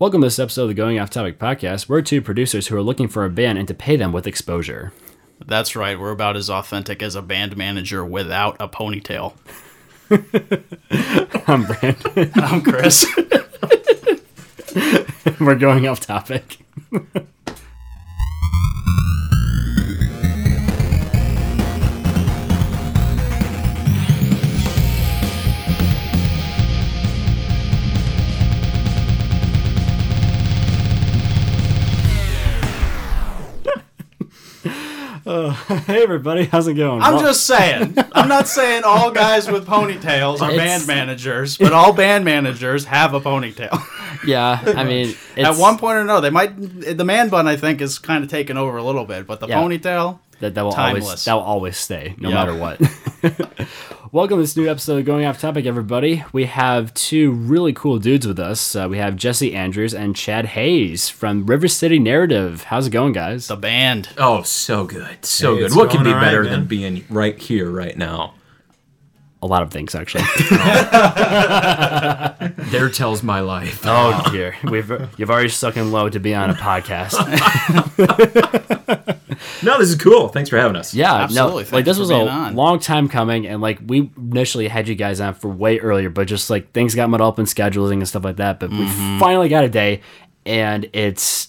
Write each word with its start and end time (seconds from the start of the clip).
Welcome 0.00 0.22
to 0.22 0.28
this 0.28 0.38
episode 0.38 0.62
of 0.62 0.68
the 0.68 0.74
Going 0.74 0.98
Off 0.98 1.10
Topic 1.10 1.38
podcast. 1.38 1.86
We're 1.86 2.00
two 2.00 2.22
producers 2.22 2.68
who 2.68 2.74
are 2.74 2.82
looking 2.82 3.06
for 3.06 3.26
a 3.26 3.28
band 3.28 3.58
and 3.58 3.68
to 3.68 3.74
pay 3.74 3.96
them 3.96 4.12
with 4.12 4.26
exposure. 4.26 4.94
That's 5.44 5.76
right. 5.76 6.00
We're 6.00 6.12
about 6.12 6.38
as 6.38 6.48
authentic 6.48 7.02
as 7.02 7.14
a 7.16 7.20
band 7.20 7.54
manager 7.54 8.02
without 8.02 8.56
a 8.58 8.66
ponytail. 8.66 9.34
I'm 11.46 11.64
Brandon. 11.64 12.32
I'm 12.34 12.62
Chris. 12.62 13.04
We're 15.38 15.56
going 15.56 15.86
off 15.86 16.00
topic. 16.00 16.60
Uh, 35.30 35.50
hey 35.86 36.02
everybody, 36.02 36.44
how's 36.46 36.66
it 36.66 36.74
going? 36.74 37.00
I'm 37.00 37.14
Well- 37.14 37.22
just 37.22 37.46
saying. 37.46 37.96
I'm 38.10 38.26
not 38.26 38.48
saying 38.48 38.82
all 38.84 39.12
guys 39.12 39.48
with 39.48 39.64
ponytails 39.64 40.40
are 40.40 40.50
band 40.50 40.88
managers, 40.88 41.56
but 41.56 41.72
all 41.72 41.92
band 41.92 42.24
managers 42.24 42.84
have 42.86 43.14
a 43.14 43.20
ponytail. 43.20 43.80
yeah. 44.26 44.60
I 44.76 44.82
mean, 44.92 45.14
it's, 45.36 45.48
At 45.48 45.54
one 45.56 45.78
point 45.78 45.98
or 45.98 46.00
another, 46.00 46.22
they 46.22 46.30
might. 46.34 46.96
The 46.96 47.04
man 47.04 47.28
bun, 47.28 47.46
I 47.46 47.54
think, 47.54 47.80
is 47.80 48.00
kind 48.00 48.24
of 48.24 48.30
taken 48.30 48.56
over 48.56 48.76
a 48.76 48.82
little 48.82 49.04
bit, 49.04 49.28
but 49.28 49.38
the 49.38 49.46
Yeah. 49.46 49.60
ponytail. 49.60 50.18
That, 50.40 50.54
that 50.54 50.62
will 50.62 50.72
always 50.72 51.24
that 51.24 51.34
will 51.34 51.40
always 51.42 51.76
stay, 51.76 52.14
no 52.18 52.28
Yeah. 52.30 52.34
matter 52.34 52.54
what. 52.54 52.80
Welcome 54.12 54.38
to 54.38 54.42
this 54.42 54.56
new 54.56 54.68
episode 54.68 54.98
of 54.98 55.04
Going 55.04 55.24
Off 55.24 55.40
Topic, 55.40 55.66
everybody. 55.66 56.24
We 56.32 56.46
have 56.46 56.92
two 56.94 57.30
really 57.30 57.72
cool 57.72 58.00
dudes 58.00 58.26
with 58.26 58.40
us. 58.40 58.74
Uh, 58.74 58.88
we 58.90 58.98
have 58.98 59.14
Jesse 59.14 59.54
Andrews 59.54 59.94
and 59.94 60.16
Chad 60.16 60.46
Hayes 60.46 61.08
from 61.08 61.46
River 61.46 61.68
City 61.68 62.00
Narrative. 62.00 62.64
How's 62.64 62.88
it 62.88 62.90
going, 62.90 63.12
guys? 63.12 63.46
The 63.46 63.54
band. 63.56 64.08
Oh, 64.18 64.42
so 64.42 64.84
good. 64.84 65.24
So 65.24 65.54
Hey, 65.54 65.60
good. 65.68 65.76
What 65.76 65.90
could 65.90 65.98
going 65.98 66.04
be 66.06 66.10
all 66.10 66.16
right, 66.16 66.24
better 66.24 66.42
man. 66.42 66.52
than 66.52 66.64
being 66.66 67.04
right 67.08 67.38
here, 67.38 67.70
right 67.70 67.96
now? 67.96 68.34
A 69.42 69.46
lot 69.46 69.62
of 69.62 69.70
things, 69.70 69.94
actually. 69.94 70.24
There 72.70 72.88
tells 72.88 73.22
my 73.22 73.40
life. 73.40 73.80
oh 73.84 74.22
dear, 74.30 74.54
we've 74.64 74.90
you've 75.16 75.30
already 75.30 75.48
stuck 75.48 75.76
in 75.76 75.90
low 75.90 76.08
to 76.08 76.20
be 76.20 76.34
on 76.34 76.50
a 76.50 76.54
podcast. 76.54 77.16
No, 79.62 79.78
this 79.78 79.88
is 79.90 79.96
cool. 79.96 80.28
Thanks 80.28 80.48
for 80.50 80.56
having 80.58 80.76
us. 80.76 80.94
Yeah, 80.94 81.14
Absolutely. 81.24 81.64
no, 81.64 81.68
like 81.72 81.84
this 81.84 81.98
was 81.98 82.10
a 82.10 82.14
on. 82.14 82.54
long 82.54 82.78
time 82.78 83.08
coming, 83.08 83.46
and 83.46 83.60
like 83.62 83.78
we 83.86 84.10
initially 84.16 84.68
had 84.68 84.88
you 84.88 84.94
guys 84.94 85.20
on 85.20 85.34
for 85.34 85.48
way 85.48 85.78
earlier, 85.78 86.10
but 86.10 86.26
just 86.26 86.50
like 86.50 86.72
things 86.72 86.94
got 86.94 87.08
muddled 87.10 87.34
up 87.34 87.38
in 87.38 87.44
scheduling 87.46 87.94
and 87.94 88.08
stuff 88.08 88.24
like 88.24 88.36
that. 88.36 88.60
But 88.60 88.70
we 88.70 88.76
Mm-hmm. 88.78 89.18
finally 89.18 89.48
got 89.48 89.64
a 89.64 89.68
day, 89.68 90.00
and 90.46 90.88
it's. 90.92 91.48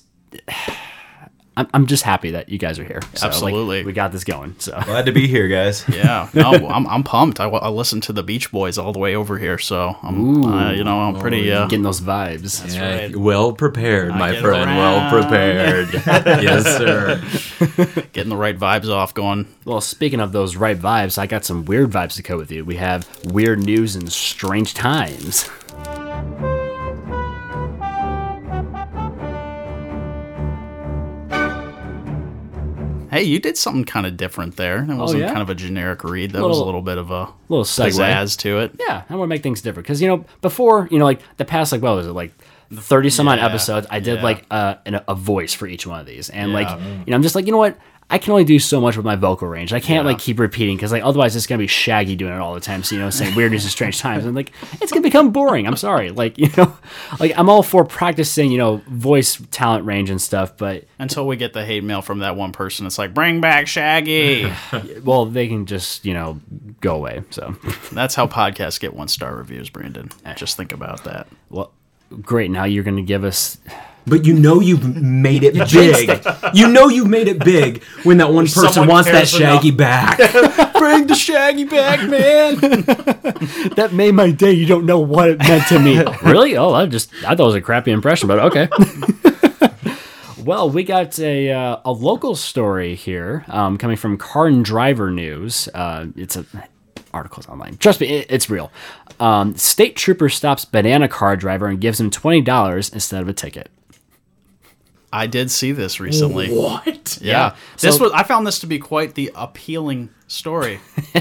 I'm, 1.61 1.69
I'm 1.73 1.85
just 1.85 2.03
happy 2.03 2.31
that 2.31 2.49
you 2.49 2.57
guys 2.57 2.79
are 2.79 2.83
here. 2.83 3.01
So, 3.13 3.27
like, 3.27 3.33
Absolutely. 3.33 3.83
we 3.83 3.93
got 3.93 4.11
this 4.11 4.23
going. 4.23 4.55
So 4.59 4.79
Glad 4.85 5.05
to 5.05 5.11
be 5.11 5.27
here, 5.27 5.47
guys. 5.47 5.85
Yeah, 6.01 6.29
no, 6.33 6.53
I'm, 6.53 6.87
I'm 6.87 7.03
pumped. 7.03 7.39
I, 7.39 7.47
I 7.47 7.67
listened 7.69 8.03
to 8.03 8.13
the 8.13 8.23
Beach 8.23 8.51
Boys 8.51 8.77
all 8.77 8.91
the 8.93 8.97
way 8.97 9.13
over 9.13 9.37
here, 9.37 9.57
so 9.59 9.95
I'm, 10.01 10.43
uh, 10.43 10.71
you 10.71 10.83
know, 10.83 10.99
I'm 10.99 11.19
pretty. 11.19 11.51
Uh, 11.51 11.67
getting 11.67 11.83
those 11.83 12.01
vibes. 12.01 12.73
Yeah, 12.73 13.01
right. 13.01 13.15
Well 13.15 13.53
prepared, 13.53 14.15
my 14.15 14.31
friend. 14.39 14.69
around. 14.69 14.77
Well 14.77 15.21
prepared. 15.21 15.93
yes, 16.41 16.65
sir. 16.65 17.21
getting 18.13 18.29
the 18.29 18.37
right 18.37 18.57
vibes 18.57 18.89
off 18.89 19.13
going. 19.13 19.47
Well, 19.65 19.81
speaking 19.81 20.19
of 20.21 20.31
those 20.31 20.55
right 20.55 20.77
vibes, 20.79 21.17
I 21.17 21.27
got 21.27 21.45
some 21.45 21.65
weird 21.65 21.91
vibes 21.91 22.15
to 22.15 22.23
go 22.23 22.37
with 22.37 22.51
you. 22.51 22.65
We 22.65 22.77
have 22.77 23.07
weird 23.25 23.59
news 23.59 23.95
and 23.95 24.11
strange 24.11 24.73
times. 24.73 25.49
Hey, 33.11 33.23
you 33.23 33.39
did 33.39 33.57
something 33.57 33.83
kind 33.83 34.05
of 34.05 34.15
different 34.17 34.55
there. 34.55 34.83
It 34.83 34.87
wasn't 34.95 35.23
Oh, 35.23 35.25
yeah? 35.25 35.31
kind 35.31 35.41
of 35.41 35.49
a 35.49 35.55
generic 35.55 36.03
read. 36.03 36.31
That 36.31 36.41
was 36.41 36.57
a 36.57 36.63
Little- 36.63 36.65
little 36.65 36.81
bit 36.81 36.97
of 36.97 37.11
a 37.11 37.27
Little 37.49 37.65
segue. 37.65 37.89
pizzazz 37.91 38.37
to 38.39 38.59
it. 38.59 38.71
Yeah, 38.79 39.03
I 39.09 39.15
want 39.15 39.27
to 39.29 39.35
make 39.35 39.43
things 39.43 39.61
different 39.61 39.85
because 39.85 40.01
you 40.01 40.07
know 40.07 40.25
before 40.41 40.87
you 40.89 40.97
know 40.97 41.05
like 41.05 41.19
the 41.37 41.45
past 41.45 41.71
like 41.71 41.81
what 41.81 41.95
was 41.95 42.07
it 42.07 42.11
like 42.13 42.33
thirty 42.73 43.09
some 43.09 43.27
odd 43.27 43.39
episodes 43.39 43.85
I 43.89 43.99
did 43.99 44.17
yeah. 44.19 44.23
like 44.23 44.45
uh, 44.49 44.75
an, 44.85 45.01
a 45.07 45.13
voice 45.13 45.53
for 45.53 45.67
each 45.67 45.85
one 45.85 45.99
of 45.99 46.05
these 46.05 46.29
and 46.29 46.53
like 46.53 46.69
you 46.69 47.11
know 47.11 47.15
I'm 47.15 47.21
just 47.23 47.35
like 47.35 47.45
you 47.45 47.51
know 47.51 47.57
what 47.57 47.77
I 48.11 48.17
can 48.17 48.31
only 48.31 48.43
do 48.43 48.59
so 48.59 48.79
much 48.81 48.97
with 48.97 49.05
my 49.05 49.15
vocal 49.15 49.47
range 49.47 49.73
I 49.73 49.79
can't 49.79 50.05
Yeah. 50.05 50.11
like 50.11 50.19
keep 50.19 50.37
repeating 50.37 50.75
because 50.75 50.91
like 50.91 51.03
otherwise 51.03 51.35
it's 51.35 51.47
gonna 51.47 51.59
be 51.59 51.67
Shaggy 51.67 52.15
doing 52.15 52.33
it 52.33 52.39
all 52.39 52.53
the 52.53 52.59
time 52.59 52.83
so 52.83 52.93
you 52.95 53.01
know 53.01 53.09
saying 53.09 53.33
weird 53.35 53.51
news 53.51 53.63
and 53.63 53.71
strange 53.71 53.99
times 53.99 54.25
and 54.25 54.35
like 54.35 54.51
it's 54.81 54.91
gonna 54.91 55.01
become 55.01 55.31
boring 55.31 55.65
I'm 55.65 55.77
sorry 55.77 56.11
like 56.11 56.37
you 56.41 56.49
know 56.57 56.77
like 57.19 57.31
I'm 57.37 57.49
all 57.49 57.63
for 57.63 57.85
practicing 57.85 58.51
you 58.51 58.57
know 58.57 58.81
voice 58.87 59.41
talent 59.51 59.85
range 59.85 60.09
and 60.09 60.21
stuff 60.21 60.57
but 60.57 60.83
Until 60.99 61.25
we 61.25 61.37
get 61.37 61.53
the 61.53 61.65
hate 61.65 61.83
mail 61.83 62.01
from 62.01 62.19
that 62.19 62.35
one 62.35 62.51
person. 62.51 62.85
It's 62.85 62.97
like, 62.97 63.13
bring 63.13 63.41
back 63.41 63.67
Shaggy. 63.67 64.51
well 65.03 65.25
they 65.25 65.47
can 65.47 65.65
just 65.65 66.05
you 66.05 66.13
know 66.13 66.39
go 66.81 66.95
away 66.95 67.23
so 67.29 67.55
That's 67.91 68.13
how 68.15 68.27
podcasts 68.27 68.79
get 68.79 68.93
one 68.93 69.07
star 69.07 69.35
reviews, 69.35 69.69
Brandon. 69.69 70.09
Eh. 70.25 70.33
Just 70.35 70.57
think 70.57 70.71
about 70.73 71.03
that. 71.05 71.27
well 71.49 71.71
great 72.21 72.51
now 72.51 72.65
you're 72.65 72.83
gonna 72.83 73.01
give 73.01 73.23
us 73.23 73.57
But 74.05 74.25
you 74.25 74.33
know 74.33 74.59
you've 74.59 74.95
made 74.95 75.43
it 75.43 75.53
big. 75.71 76.25
You 76.53 76.67
know 76.67 76.87
you've 76.87 77.07
made 77.07 77.27
it 77.27 77.39
big 77.39 77.83
when 78.03 78.17
that 78.17 78.31
one 78.31 78.45
person 78.45 78.71
someone 78.71 78.95
wants 78.95 79.09
that 79.09 79.27
cares 79.27 79.29
shaggy 79.29 79.71
back. 79.71 80.17
Bring 80.81 81.05
the 81.05 81.13
Shaggy 81.13 81.65
back, 81.65 82.09
man. 82.09 82.55
that 83.75 83.91
made 83.93 84.13
my 84.13 84.31
day. 84.31 84.51
You 84.51 84.65
don't 84.65 84.85
know 84.87 84.99
what 84.99 85.29
it 85.29 85.37
meant 85.37 85.67
to 85.67 85.77
me. 85.77 86.03
really? 86.23 86.57
Oh, 86.57 86.73
I 86.73 86.87
just 86.87 87.13
I 87.23 87.35
thought 87.35 87.43
it 87.43 87.45
was 87.45 87.55
a 87.55 87.61
crappy 87.61 87.91
impression, 87.91 88.27
but 88.27 88.39
okay. 88.39 88.67
well, 90.43 90.71
we 90.71 90.83
got 90.83 91.19
a 91.19 91.51
uh, 91.51 91.81
a 91.85 91.91
local 91.91 92.35
story 92.35 92.95
here 92.95 93.45
um, 93.47 93.77
coming 93.77 93.95
from 93.95 94.17
Car 94.17 94.47
and 94.47 94.65
Driver 94.65 95.11
News. 95.11 95.69
Uh, 95.73 96.07
it's 96.15 96.35
a 96.35 96.45
articles 97.13 97.47
online. 97.47 97.77
Trust 97.77 98.01
me, 98.01 98.07
it, 98.07 98.27
it's 98.29 98.49
real. 98.49 98.71
Um, 99.19 99.55
state 99.55 99.95
trooper 99.95 100.29
stops 100.29 100.65
banana 100.65 101.07
car 101.07 101.35
driver 101.35 101.67
and 101.67 101.79
gives 101.79 101.99
him 101.99 102.09
twenty 102.09 102.41
dollars 102.41 102.89
instead 102.89 103.21
of 103.21 103.27
a 103.27 103.33
ticket. 103.33 103.69
I 105.13 105.27
did 105.27 105.51
see 105.51 105.71
this 105.73 105.99
recently. 105.99 106.49
what? 106.53 107.17
Yeah. 107.21 107.55
So- 107.75 107.87
This 107.87 107.99
was 107.99 108.11
I 108.13 108.23
found 108.23 108.47
this 108.47 108.59
to 108.59 108.67
be 108.67 108.79
quite 108.79 109.13
the 109.15 109.31
appealing 109.35 110.09
story. 110.27 110.79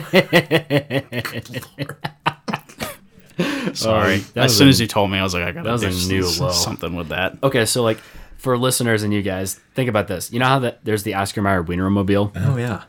Sorry. 3.73 4.19
that 4.35 4.45
as 4.45 4.57
soon 4.57 4.67
a- 4.67 4.71
as 4.71 4.81
you 4.81 4.87
told 4.87 5.11
me, 5.11 5.19
I 5.19 5.23
was 5.23 5.35
like, 5.35 5.45
I 5.45 5.53
gotta 5.53 5.71
was 5.71 5.81
do 5.83 5.89
a 5.89 6.19
new 6.19 6.27
s- 6.27 6.41
low. 6.41 6.51
something 6.53 6.95
with 6.95 7.09
that. 7.09 7.39
Okay, 7.43 7.65
so 7.65 7.83
like 7.83 7.99
for 8.37 8.57
listeners 8.59 9.03
and 9.03 9.13
you 9.15 9.23
guys, 9.23 9.55
think 9.75 9.89
about 9.89 10.09
this. 10.09 10.33
You 10.33 10.39
know 10.41 10.47
how 10.47 10.59
that 10.61 10.85
there's 10.85 11.03
the 11.05 11.15
Oscar 11.15 11.43
Mayer 11.43 11.63
Wienermobile. 11.65 12.33
Oh 12.37 12.57
yeah. 12.57 12.85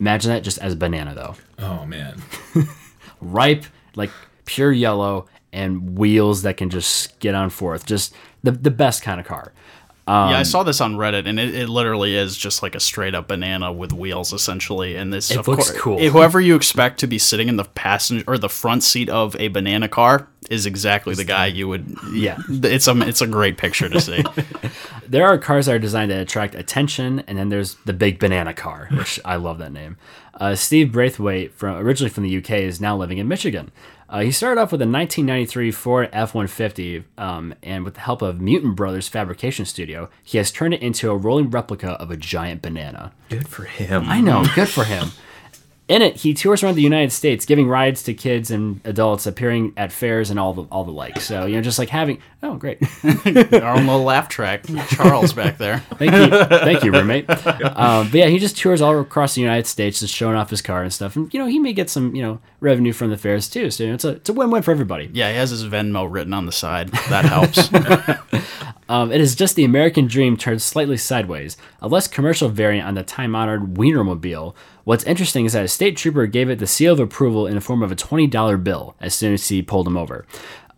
Imagine 0.00 0.30
that 0.32 0.42
just 0.42 0.58
as 0.58 0.72
a 0.74 0.76
banana 0.76 1.14
though. 1.14 1.34
Oh 1.58 1.86
man. 1.86 2.20
ripe, 3.20 3.64
like 3.96 4.10
pure 4.44 4.72
yellow, 4.72 5.26
and 5.52 5.96
wheels 5.98 6.42
that 6.42 6.56
can 6.58 6.68
just 6.70 7.18
get 7.20 7.34
on 7.34 7.48
forth. 7.50 7.86
Just 7.86 8.14
the 8.42 8.50
the 8.52 8.70
best 8.70 9.02
kind 9.02 9.20
of 9.20 9.26
car. 9.26 9.52
Yeah, 10.06 10.38
I 10.38 10.42
saw 10.42 10.62
this 10.62 10.80
on 10.80 10.96
Reddit, 10.96 11.26
and 11.26 11.40
it, 11.40 11.54
it 11.54 11.68
literally 11.68 12.14
is 12.14 12.36
just 12.36 12.62
like 12.62 12.74
a 12.74 12.80
straight 12.80 13.14
up 13.14 13.28
banana 13.28 13.72
with 13.72 13.92
wheels, 13.92 14.32
essentially. 14.32 14.96
And 14.96 15.12
this, 15.12 15.30
It 15.30 15.38
of 15.38 15.48
looks 15.48 15.70
course, 15.70 15.80
cool. 15.80 15.98
Whoever 16.10 16.40
you 16.40 16.56
expect 16.56 17.00
to 17.00 17.06
be 17.06 17.18
sitting 17.18 17.48
in 17.48 17.56
the 17.56 17.64
passenger 17.64 18.24
or 18.26 18.36
the 18.36 18.50
front 18.50 18.82
seat 18.82 19.08
of 19.08 19.34
a 19.36 19.48
banana 19.48 19.88
car 19.88 20.28
is 20.50 20.66
exactly 20.66 21.14
the 21.14 21.24
guy 21.24 21.46
you 21.46 21.68
would. 21.68 21.96
Yeah. 22.12 22.36
it's 22.48 22.86
a 22.86 23.00
it's 23.08 23.22
a 23.22 23.26
great 23.26 23.56
picture 23.56 23.88
to 23.88 24.00
see. 24.00 24.22
There 25.06 25.26
are 25.26 25.36
cars 25.36 25.66
that 25.66 25.74
are 25.74 25.78
designed 25.78 26.10
to 26.10 26.20
attract 26.20 26.54
attention, 26.54 27.22
and 27.26 27.36
then 27.38 27.50
there's 27.50 27.74
the 27.84 27.92
big 27.92 28.18
banana 28.18 28.54
car, 28.54 28.88
which 28.92 29.20
I 29.24 29.36
love 29.36 29.58
that 29.58 29.70
name. 29.70 29.96
Uh, 30.40 30.54
Steve 30.54 30.92
Braithwaite, 30.92 31.52
from 31.52 31.76
originally 31.76 32.10
from 32.10 32.24
the 32.24 32.36
UK, 32.38 32.50
is 32.52 32.80
now 32.80 32.96
living 32.96 33.18
in 33.18 33.28
Michigan. 33.28 33.70
Uh, 34.08 34.20
he 34.20 34.30
started 34.30 34.60
off 34.60 34.72
with 34.72 34.80
a 34.80 34.86
1993 34.86 35.70
Ford 35.70 36.08
F-150, 36.12 37.04
um, 37.18 37.54
and 37.62 37.84
with 37.84 37.94
the 37.94 38.00
help 38.00 38.22
of 38.22 38.40
Mutant 38.40 38.76
Brothers 38.76 39.08
Fabrication 39.08 39.64
Studio, 39.64 40.08
he 40.22 40.38
has 40.38 40.50
turned 40.50 40.74
it 40.74 40.82
into 40.82 41.10
a 41.10 41.16
rolling 41.16 41.50
replica 41.50 41.92
of 41.92 42.10
a 42.10 42.16
giant 42.16 42.62
banana. 42.62 43.12
Good 43.28 43.48
for 43.48 43.64
him. 43.64 44.04
I 44.06 44.20
know, 44.20 44.44
good 44.54 44.68
for 44.68 44.84
him. 44.84 45.08
In 45.86 46.00
it, 46.00 46.16
he 46.16 46.32
tours 46.32 46.62
around 46.62 46.76
the 46.76 46.82
United 46.82 47.12
States, 47.12 47.44
giving 47.44 47.68
rides 47.68 48.02
to 48.04 48.14
kids 48.14 48.50
and 48.50 48.80
adults, 48.84 49.26
appearing 49.26 49.74
at 49.76 49.92
fairs 49.92 50.30
and 50.30 50.40
all 50.40 50.54
the 50.54 50.62
all 50.70 50.82
the 50.84 50.90
like. 50.90 51.20
So 51.20 51.44
you 51.44 51.56
know, 51.56 51.60
just 51.60 51.78
like 51.78 51.90
having 51.90 52.22
oh 52.42 52.54
great, 52.54 52.78
Our 53.04 53.76
own 53.76 53.86
little 53.86 54.02
laugh 54.02 54.30
track, 54.30 54.64
Charles 54.88 55.34
back 55.34 55.58
there. 55.58 55.78
thank 55.98 56.12
you, 56.12 56.44
thank 56.46 56.84
you, 56.84 56.92
roommate. 56.92 57.28
Um, 57.28 58.08
but 58.08 58.14
yeah, 58.14 58.28
he 58.28 58.38
just 58.38 58.56
tours 58.56 58.80
all 58.80 58.98
across 58.98 59.34
the 59.34 59.42
United 59.42 59.66
States, 59.66 60.00
just 60.00 60.14
showing 60.14 60.36
off 60.36 60.48
his 60.48 60.62
car 60.62 60.82
and 60.82 60.92
stuff. 60.92 61.16
And 61.16 61.32
you 61.34 61.38
know, 61.38 61.46
he 61.46 61.58
may 61.58 61.74
get 61.74 61.90
some 61.90 62.14
you 62.14 62.22
know 62.22 62.38
revenue 62.60 62.94
from 62.94 63.10
the 63.10 63.18
fairs 63.18 63.50
too. 63.50 63.70
So 63.70 63.84
you 63.84 63.90
know, 63.90 63.94
it's 63.94 64.04
a 64.06 64.08
it's 64.10 64.30
a 64.30 64.32
win 64.32 64.50
win 64.50 64.62
for 64.62 64.70
everybody. 64.70 65.10
Yeah, 65.12 65.30
he 65.30 65.36
has 65.36 65.50
his 65.50 65.64
Venmo 65.64 66.10
written 66.10 66.32
on 66.32 66.46
the 66.46 66.52
side. 66.52 66.88
That 67.10 67.26
helps. 67.26 67.68
Um, 68.88 69.10
it 69.12 69.20
is 69.20 69.34
just 69.34 69.56
the 69.56 69.64
American 69.64 70.06
dream 70.06 70.36
turned 70.36 70.60
slightly 70.60 70.96
sideways, 70.96 71.56
a 71.80 71.88
less 71.88 72.06
commercial 72.06 72.48
variant 72.48 72.86
on 72.86 72.94
the 72.94 73.02
time 73.02 73.34
honored 73.34 73.74
Wienermobile. 73.74 74.54
What's 74.84 75.04
interesting 75.04 75.46
is 75.46 75.54
that 75.54 75.64
a 75.64 75.68
state 75.68 75.96
trooper 75.96 76.26
gave 76.26 76.50
it 76.50 76.58
the 76.58 76.66
seal 76.66 76.92
of 76.92 77.00
approval 77.00 77.46
in 77.46 77.54
the 77.54 77.60
form 77.60 77.82
of 77.82 77.90
a 77.90 77.96
$20 77.96 78.62
bill 78.62 78.94
as 79.00 79.14
soon 79.14 79.32
as 79.34 79.48
he 79.48 79.62
pulled 79.62 79.86
him 79.86 79.96
over. 79.96 80.26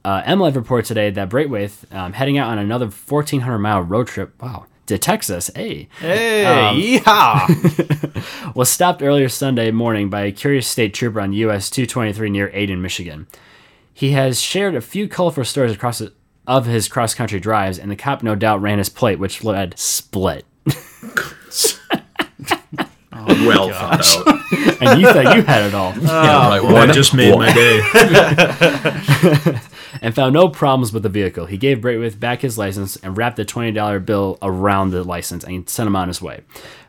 Uh, 0.05 0.23
MLive 0.23 0.55
reported 0.55 0.87
today 0.87 1.11
that 1.11 1.29
Braithwaite, 1.29 1.73
um, 1.91 2.13
heading 2.13 2.39
out 2.39 2.49
on 2.49 2.59
another 2.59 2.87
1,400 2.87 3.59
mile 3.59 3.83
road 3.83 4.07
trip, 4.07 4.41
wow, 4.41 4.67
to 4.87 4.97
Texas, 4.99 5.51
hey, 5.57 5.89
Hey, 5.99 6.45
Um, 6.45 6.77
yeehaw! 6.81 8.55
was 8.55 8.69
stopped 8.69 9.03
earlier 9.03 9.29
Sunday 9.29 9.73
morning 9.73 10.09
by 10.09 10.21
a 10.21 10.31
curious 10.33 10.69
state 10.69 10.95
trooper 10.95 11.21
on 11.21 11.33
US 11.33 11.69
223 11.71 12.31
near 12.31 12.51
Adrian, 12.55 12.81
Michigan. 12.81 13.27
He 13.93 14.13
has 14.13 14.41
shared 14.41 14.77
a 14.77 14.81
few 14.81 15.09
colorful 15.09 15.45
stories 15.45 15.73
across 15.73 16.01
of 16.47 16.67
his 16.67 16.87
cross 16.87 17.13
country 17.15 17.41
drives, 17.41 17.77
and 17.77 17.91
the 17.91 17.97
cop 17.97 18.23
no 18.23 18.37
doubt 18.37 18.63
ran 18.63 18.79
his 18.79 18.89
plate, 18.89 19.19
which 19.19 19.43
led 19.43 19.77
split. 19.77 20.45
Oh 23.29 23.47
well 23.47 23.69
thought 23.71 24.29
out. 24.29 24.81
And 24.81 25.01
you 25.01 25.07
thought 25.13 25.35
you 25.37 25.43
had 25.43 25.63
it 25.67 25.75
all. 25.75 25.93
yeah, 26.01 26.47
oh, 26.47 26.49
right. 26.51 26.63
Well, 26.63 26.87
that 26.87 26.95
just 26.95 27.13
made 27.15 27.35
my 27.37 27.53
day. 27.53 27.81
and 30.03 30.15
found 30.15 30.33
no 30.35 30.49
problems 30.49 30.93
with 30.93 31.03
the 31.03 31.09
vehicle. 31.09 31.47
He 31.47 31.57
gave 31.57 31.81
Braithwaite 31.81 32.21
back 32.21 32.43
his 32.43 32.57
license 32.59 32.97
and 32.97 33.17
wrapped 33.17 33.37
the 33.37 33.45
$20 33.45 34.05
bill 34.07 34.39
around 34.43 34.91
the 34.91 35.03
license 35.05 35.45
and 35.45 35.69
sent 35.69 35.87
him 35.87 35.97
on 35.97 36.09
his 36.09 36.23
way. 36.23 36.43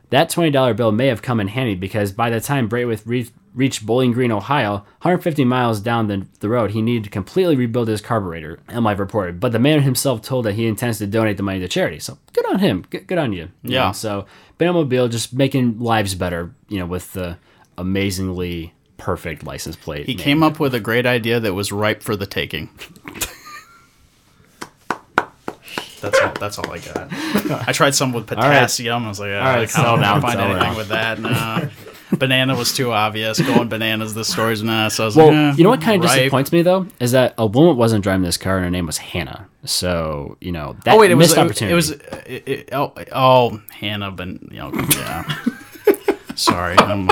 That 0.10 0.30
$20 0.30 0.75
bill 0.75 0.92
may 0.92 1.07
have 1.07 1.22
come 1.22 1.39
in 1.39 1.48
handy 1.50 1.75
because 1.75 2.12
by 2.12 2.30
the 2.30 2.40
time 2.40 2.68
Braithwaite 2.68 3.01
re- 3.06 3.30
reached 3.54 3.86
Bowling 3.86 4.12
Green, 4.13 4.31
Ohio, 4.31 4.74
150 5.01 5.44
miles 5.44 5.81
down 5.81 6.07
the, 6.07 6.25
the 6.40 6.48
road, 6.50 6.72
he 6.72 6.81
needed 6.81 7.04
to 7.06 7.10
completely 7.10 7.56
rebuild 7.56 7.88
his 7.90 8.00
carburetor, 8.01 8.60
MLive 8.69 9.00
reported. 9.00 9.40
But 9.40 9.51
the 9.51 9.60
man 9.60 9.81
himself 9.81 10.22
told 10.22 10.45
that 10.45 10.54
he 10.54 10.68
intends 10.68 11.00
to 11.00 11.07
donate 11.07 11.36
the 11.38 11.44
money 11.44 11.60
to 11.60 11.68
charity. 11.68 12.00
So 12.00 12.18
good 12.33 12.45
on 12.45 12.60
him. 12.60 12.86
Good, 12.90 13.07
good 13.07 13.18
on 13.18 13.33
you. 13.33 13.50
You 13.63 13.74
Yeah. 13.74 13.88
know, 13.88 13.92
so 13.94 14.25
Benmobile 14.59 15.09
just 15.12 15.33
making 15.33 15.80
lives 15.80 16.15
better, 16.15 16.51
you 16.69 16.80
know, 16.80 16.86
with 16.86 17.13
the 17.13 17.38
amazingly 17.77 18.74
perfect 18.98 19.44
license 19.44 19.75
plate. 19.75 20.06
He 20.07 20.15
name. 20.15 20.24
came 20.24 20.44
up 20.44 20.59
with 20.59 20.74
a 20.74 20.80
great 20.80 21.06
idea 21.06 21.39
that 21.39 21.54
was 21.54 21.71
ripe 21.71 22.01
for 22.01 22.15
the 22.15 22.25
taking. 22.25 22.69
That's 26.01 26.19
all. 26.19 26.33
That's 26.39 26.59
all 26.59 26.71
I 26.71 26.77
got. 26.80 27.07
I 27.68 27.71
tried 27.71 27.95
some 27.95 28.13
with 28.13 28.27
potassium. 28.27 29.06
I 29.06 29.07
was 29.07 29.19
like, 29.19 29.30
uh, 29.30 29.33
right, 29.33 29.59
I 29.62 29.65
can't 29.65 30.21
find 30.21 30.39
anything 30.39 30.62
down. 30.62 30.75
with 30.77 30.88
that. 30.89 31.71
Banana 32.18 32.56
was 32.56 32.74
too 32.74 32.92
obvious. 32.92 33.39
Going 33.42 33.68
bananas. 33.69 34.13
the 34.13 34.24
story's 34.24 34.63
nah. 34.63 34.88
So 34.88 35.04
I 35.04 35.06
was 35.07 35.15
Well, 35.15 35.27
like, 35.27 35.36
eh, 35.36 35.54
you 35.57 35.63
know 35.63 35.69
what 35.69 35.81
kind 35.81 36.04
of 36.04 36.09
ripe. 36.09 36.19
disappoints 36.19 36.51
me 36.51 36.62
though 36.62 36.88
is 37.00 37.12
that 37.12 37.33
a 37.38 37.45
woman 37.45 37.75
wasn't 37.77 38.04
driving 38.04 38.24
this 38.24 38.38
car 38.38 38.56
and 38.57 38.63
her 38.65 38.71
name 38.71 38.86
was 38.86 38.98
Hannah. 38.98 39.48
So 39.65 40.38
you 40.39 40.51
know 40.51 40.75
that 40.86 40.94
Oh 40.95 41.00
wait, 41.00 41.12
it 41.12 41.15
was 41.15 41.27
missed 41.30 41.38
it, 41.38 41.42
opportunity. 41.42 41.74
it 41.74 41.75
was 41.75 41.92
it, 41.92 42.48
it, 42.48 42.69
oh, 42.71 42.94
oh 43.12 43.62
Hannah, 43.71 44.12
but 44.12 44.27
you 44.27 44.57
know, 44.57 44.71
yeah. 44.95 45.38
Sorry, 46.36 46.77
I'm, 46.80 47.09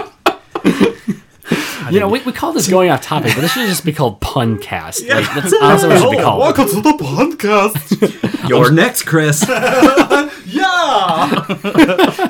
you 1.92 2.00
know 2.00 2.08
we, 2.08 2.22
we 2.24 2.32
call 2.32 2.54
this 2.54 2.68
going 2.68 2.90
off 2.90 3.02
topic, 3.02 3.34
but 3.36 3.42
this 3.42 3.52
should 3.52 3.68
just 3.68 3.86
be 3.86 3.94
called 3.94 4.20
Puncast. 4.22 5.08
Like 5.08 5.26
that's 5.34 5.54
honestly 5.62 5.90
what 5.90 5.98
it 5.98 6.02
should 6.02 6.12
be 6.12 6.18
oh, 6.18 6.24
called. 6.24 6.40
Welcome 6.40 6.68
to 6.70 6.82
the 6.82 6.94
podcast. 6.94 8.50
You're 8.50 8.72
next, 8.72 9.04
Chris. 9.04 9.46
Yeah. 9.48 10.74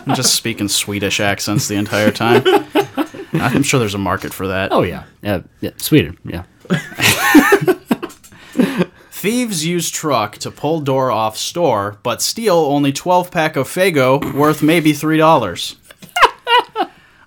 I'm 0.05 0.15
just 0.15 0.35
speaking 0.35 0.67
Swedish 0.67 1.19
accents 1.19 1.67
the 1.67 1.75
entire 1.75 2.11
time. 2.11 2.43
I'm 3.33 3.63
sure 3.63 3.79
there's 3.79 3.95
a 3.95 3.99
market 3.99 4.33
for 4.33 4.47
that. 4.47 4.71
Oh 4.71 4.81
yeah, 4.81 5.05
yeah, 5.21 5.41
yeah, 5.61 5.71
Sweden. 5.77 6.17
Yeah, 6.25 6.43
Thieves 9.11 9.65
use 9.65 9.89
truck 9.89 10.37
to 10.39 10.51
pull 10.51 10.81
door 10.81 11.09
off 11.09 11.37
store, 11.37 11.97
but 12.03 12.21
steal 12.21 12.57
only 12.57 12.91
12 12.91 13.31
pack 13.31 13.55
of 13.55 13.67
Faygo 13.67 14.33
worth 14.33 14.61
maybe 14.61 14.93
$3. 14.93 15.75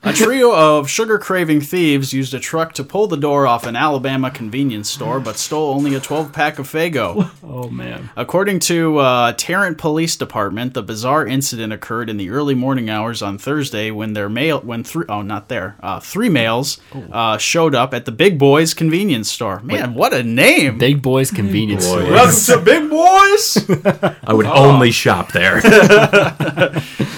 A 0.04 0.12
trio 0.12 0.54
of 0.54 0.88
sugar 0.88 1.18
craving 1.18 1.60
thieves 1.60 2.12
used 2.12 2.32
a 2.32 2.38
truck 2.38 2.72
to 2.74 2.84
pull 2.84 3.08
the 3.08 3.16
door 3.16 3.48
off 3.48 3.66
an 3.66 3.74
Alabama 3.74 4.30
convenience 4.30 4.88
store, 4.88 5.18
but 5.18 5.36
stole 5.36 5.74
only 5.74 5.94
a 5.96 6.00
12 6.00 6.32
pack 6.32 6.60
of 6.60 6.68
Faygo. 6.68 7.28
Oh 7.42 7.68
man. 7.68 8.08
According 8.14 8.60
to 8.60 8.98
uh, 8.98 9.32
Tarrant 9.32 9.76
Police 9.76 10.14
Department, 10.16 10.74
the 10.74 10.82
bizarre 10.84 11.26
incident 11.26 11.72
occurred 11.72 12.08
in 12.08 12.16
the 12.16 12.30
early 12.30 12.54
morning 12.54 12.88
hours 12.88 13.22
on 13.22 13.38
Thursday 13.38 13.90
when 13.90 14.12
their 14.12 14.28
mail, 14.28 14.60
when 14.60 14.84
three, 14.84 15.04
oh 15.08 15.22
not 15.22 15.48
there, 15.48 15.76
uh, 15.80 15.98
three 15.98 16.28
males 16.28 16.78
uh, 17.10 17.36
showed 17.36 17.74
up 17.74 17.92
at 17.92 18.04
the 18.04 18.12
Big 18.12 18.38
Boys 18.38 18.74
convenience 18.74 19.30
store. 19.30 19.60
Man, 19.62 19.94
what 19.94 20.14
a 20.14 20.22
name! 20.22 20.78
Big 20.78 21.02
boys 21.02 21.30
convenience 21.32 21.86
Boy. 21.86 22.02
store. 22.02 22.12
Welcome 22.12 22.40
to 22.44 22.58
Big 22.64 22.88
Boys. 22.90 24.16
I 24.22 24.32
would 24.32 24.46
only 24.46 24.92
shop 24.92 25.32
there. 25.32 25.60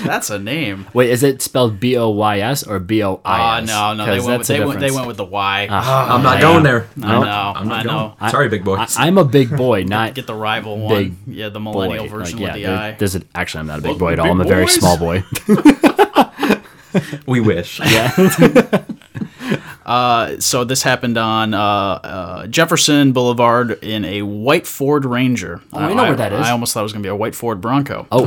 That's 0.05 0.31
a 0.31 0.39
name. 0.39 0.87
Wait, 0.95 1.11
is 1.11 1.23
it 1.23 1.43
spelled 1.43 1.79
B 1.79 1.97
O 1.97 2.09
Y 2.09 2.41
S 2.41 2.67
or 2.71 2.79
B 2.79 3.03
O 3.03 3.21
I 3.25 3.61
S? 3.63 3.71
Uh, 3.71 3.95
no, 3.95 3.95
no, 3.95 4.07
they 4.07 4.17
'Cause 4.19 4.27
went, 4.27 4.39
with, 4.39 4.47
that's 4.47 4.51
a 4.51 4.53
they, 4.53 4.65
went, 4.65 4.81
they 4.81 4.91
went 4.91 5.07
with 5.09 5.17
the 5.17 5.25
Y. 5.25 5.67
Ah. 5.71 5.83
Ah, 5.85 6.15
I'm 6.15 6.23
not 6.23 6.37
yeah. 6.37 6.41
going 6.41 6.63
there. 6.63 6.87
I 7.03 7.07
know, 7.19 7.53
I'm 7.57 7.69
not 7.69 7.81
I 7.81 7.83
know. 7.83 8.15
going. 8.21 8.31
Sorry, 8.31 8.49
big 8.49 8.65
boy. 8.65 8.77
I, 8.77 8.87
I'm 8.99 9.19
a 9.19 9.25
big 9.25 9.55
boy, 9.57 9.83
not 9.85 10.15
Get 10.15 10.27
the 10.27 10.35
rival 10.35 10.79
one. 10.79 10.95
Big 10.95 11.15
yeah, 11.27 11.49
the 11.49 11.59
boy. 11.61 11.73
millennial 11.73 12.05
Like, 12.05 12.11
version 12.13 12.39
yeah, 12.39 12.45
with 12.47 12.55
the 12.55 12.63
there- 12.63 12.77
I. 12.79 12.93
there's 12.93 13.17
a, 13.17 13.23
actually, 13.35 13.61
I'm 13.61 13.67
not 13.67 13.79
a 13.81 13.83
big 13.83 14.01
Welcome 14.01 14.07
boy 14.07 14.13
at 14.13 14.17
to 14.17 14.23
all. 14.23 14.31
I'm 14.31 14.41
a 14.41 14.45
very 14.45 14.69
small 14.69 14.97
boy. 14.97 15.25
we 17.27 17.41
wish. 17.41 17.81
so 20.39 20.65
this 20.65 20.83
happened 20.83 21.19
on 21.19 21.55
uh, 21.55 21.61
uh, 21.61 22.47
Jefferson 22.47 23.13
Boulevard 23.13 23.83
in 23.83 24.05
a 24.05 24.23
white 24.23 24.67
Ford 24.67 25.05
Ranger. 25.05 25.61
Oh, 25.73 25.79
I 25.79 25.95
know 25.95 26.03
where 26.05 26.17
that 26.17 26.33
is. 26.33 26.47
I 26.47 26.51
almost 26.51 26.75
thought 26.75 26.81
it 26.81 26.85
was 26.85 26.93
going 26.93 27.03
to 27.03 27.07
be 27.07 27.11
a 27.11 27.17
white 27.17 27.35
Ford 27.35 27.61
Bronco. 27.61 28.07
Oh 28.13 28.25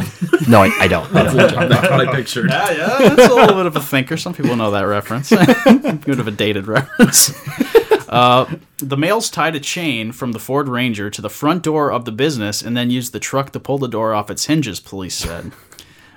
no, 0.48 0.62
I, 0.62 0.71
I 0.80 0.88
don't. 0.88 1.13
I 1.15 1.24
don't. 1.33 1.69
That's 1.69 1.89
what 1.89 2.07
I 2.07 2.15
pictured. 2.15 2.50
Yeah, 2.50 2.71
yeah, 2.71 3.15
that's 3.15 3.31
a 3.31 3.36
little 3.36 3.56
bit 3.56 3.65
of 3.65 3.75
a 3.75 3.81
thinker. 3.81 4.18
Some 4.18 4.33
people 4.33 4.56
know 4.56 4.71
that 4.71 4.81
reference. 4.81 5.31
a 5.31 6.00
bit 6.06 6.19
of 6.19 6.27
a 6.27 6.31
dated 6.31 6.68
reference. 6.68 7.33
Uh, 8.13 8.57
the 8.77 8.95
males 8.95 9.27
tied 9.31 9.56
a 9.56 9.60
chain 9.60 10.12
from 10.12 10.33
the 10.33 10.39
Ford 10.39 10.69
Ranger 10.69 11.10
to 11.10 11.19
the 11.19 11.31
front 11.31 11.63
door 11.63 11.92
of 11.92 12.06
the 12.06 12.12
business 12.12 12.62
and 12.62 12.77
then 12.77 12.92
used 12.92 13.12
the 13.12 13.19
truck 13.19 13.51
to 13.54 13.60
pull 13.60 13.80
the 13.80 13.88
door 13.88 14.13
off 14.13 14.30
its 14.30 14.45
hinges. 14.45 14.80
Police 14.80 15.15
said. 15.15 15.51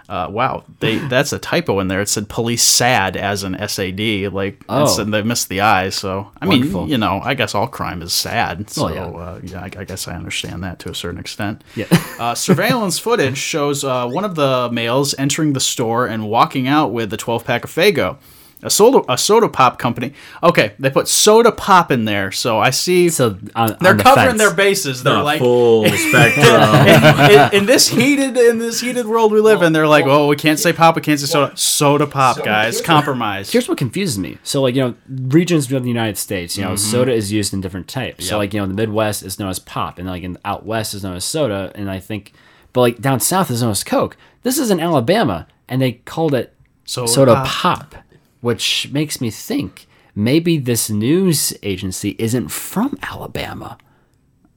Uh, 0.09 0.29
wow, 0.31 0.63
they 0.81 0.97
that's 1.09 1.33
a 1.33 1.39
typo 1.39 1.81
in 1.81 1.89
there. 1.89 2.01
It 2.01 2.09
said 2.09 2.29
police 2.29 2.63
sad 2.63 3.17
as 3.17 3.43
an 3.43 3.57
SAD. 3.69 4.33
Like, 4.33 4.63
Oh. 4.69 4.83
it's- 4.83 4.97
they 5.11 5.23
missed 5.23 5.49
the 5.49 5.61
I. 5.61 5.91
So 5.91 6.31
I 6.41 6.47
Wonderful. 6.47 6.83
mean, 6.83 6.91
you 6.91 6.99
know, 6.99 7.21
I 7.25 7.35
guess 7.35 7.55
all 7.55 7.67
crime 7.67 8.03
is 8.03 8.13
sad. 8.13 8.71
So 8.71 8.87
Oh, 8.89 8.95
yeah. 8.95 9.05
uh, 9.05 9.41
yeah, 9.43 9.61
I, 9.61 9.81
I 9.81 9.85
guess 9.85 10.07
I 10.09 10.15
understand 10.15 10.63
that 10.65 10.79
to 10.81 10.91
a 10.91 10.95
certain 10.95 11.19
extent. 11.19 11.63
Yeah. 11.75 11.87
Uh, 12.19 12.35
surveillance 12.35 12.99
footage 12.99 13.39
shows 13.39 13.83
uh, 13.85 14.09
one 14.09 14.25
of 14.25 14.35
the 14.37 14.69
males 14.73 15.15
entering 15.19 15.53
the 15.55 15.61
store 15.61 16.07
and 16.07 16.29
walking 16.29 16.69
out 16.69 16.93
with 16.93 17.13
a 17.13 17.17
12 17.17 17.45
pack 17.45 17.65
of 17.65 17.71
Faygo. 17.71 18.17
A 18.63 18.71
soda, 18.71 19.03
a 19.13 19.19
soda 19.19 19.49
pop 19.51 19.79
company. 19.79 20.15
Okay, 20.43 20.73
they 20.79 20.89
put 20.89 21.09
soda 21.09 21.53
pop 21.53 21.91
in 21.93 22.07
there, 22.07 22.33
so 22.33 22.59
I 22.59 22.71
see 22.71 23.11
So 23.11 23.39
on, 23.55 23.77
they're 23.81 23.91
on 23.93 23.97
the 23.99 24.03
covering 24.03 24.27
fence. 24.29 24.39
their 24.39 24.55
bases. 24.55 25.03
They're 25.03 25.13
The 25.15 25.23
like, 25.23 25.41
full 25.41 25.85
spectrum. 26.35 27.53
in, 27.53 27.55
in 27.61 27.67
this 27.67 27.89
heated 27.89 28.37
in 28.37 28.59
this 28.59 28.81
heated 28.81 29.07
world 29.07 29.31
we 29.33 29.41
live 29.41 29.61
in, 29.63 29.73
they're 29.73 29.87
like, 29.87 30.07
oh, 30.07 30.27
we 30.27 30.37
can't 30.37 30.59
say 30.59 30.73
pop, 30.73 30.97
we 30.97 31.03
can't 31.03 31.21
say 31.21 31.27
soda. 31.27 31.55
Soda 31.57 32.07
pop, 32.07 32.43
guys, 32.43 32.81
compromise. 32.81 33.51
Here's 33.53 33.69
what 33.69 33.77
confuses 33.79 34.19
me. 34.19 34.39
So, 34.43 34.63
like, 34.63 34.75
you 34.75 34.81
know, 34.83 34.95
regions 35.09 35.71
of 35.71 35.83
the 35.83 35.89
United 35.89 36.17
States, 36.17 36.57
you 36.57 36.63
know, 36.65 36.71
Mm-hmm. 36.71 36.77
soda 36.91 37.13
is 37.13 37.31
used 37.31 37.53
in 37.55 37.61
different 37.61 37.89
types. 37.89 38.27
So, 38.29 38.39
like, 38.39 38.55
you 38.55 38.61
know, 38.61 38.67
the 38.67 38.75
Midwest 38.75 39.23
is 39.23 39.39
known 39.39 39.51
as 39.51 39.59
pop, 39.59 39.99
and 39.99 40.09
like 40.09 40.23
in 40.23 40.39
out 40.45 40.65
west 40.65 40.95
is 40.95 41.03
known 41.05 41.15
as 41.17 41.25
soda, 41.25 41.73
and 41.75 41.91
I 41.91 42.01
think, 42.01 42.33
but 42.73 42.81
like 42.81 43.01
down 43.01 43.21
south 43.21 43.51
is 43.51 43.61
known 43.63 43.73
as 43.73 43.85
Coke. 43.85 44.17
This 44.43 44.59
is 44.59 44.71
in 44.71 44.81
Alabama, 44.81 45.47
and 45.69 45.83
they 45.83 45.93
called 45.93 46.33
it 46.35 46.55
Soda 46.85 47.09
soda, 47.09 47.35
pop. 47.35 47.47
pop. 47.91 47.95
Which 48.47 48.89
makes 48.93 49.21
me 49.21 49.29
think 49.29 49.89
maybe 50.15 50.57
this 50.57 50.89
news 50.89 51.53
agency 51.65 52.15
isn't 52.17 52.47
from 52.47 52.97
Alabama. 53.03 53.77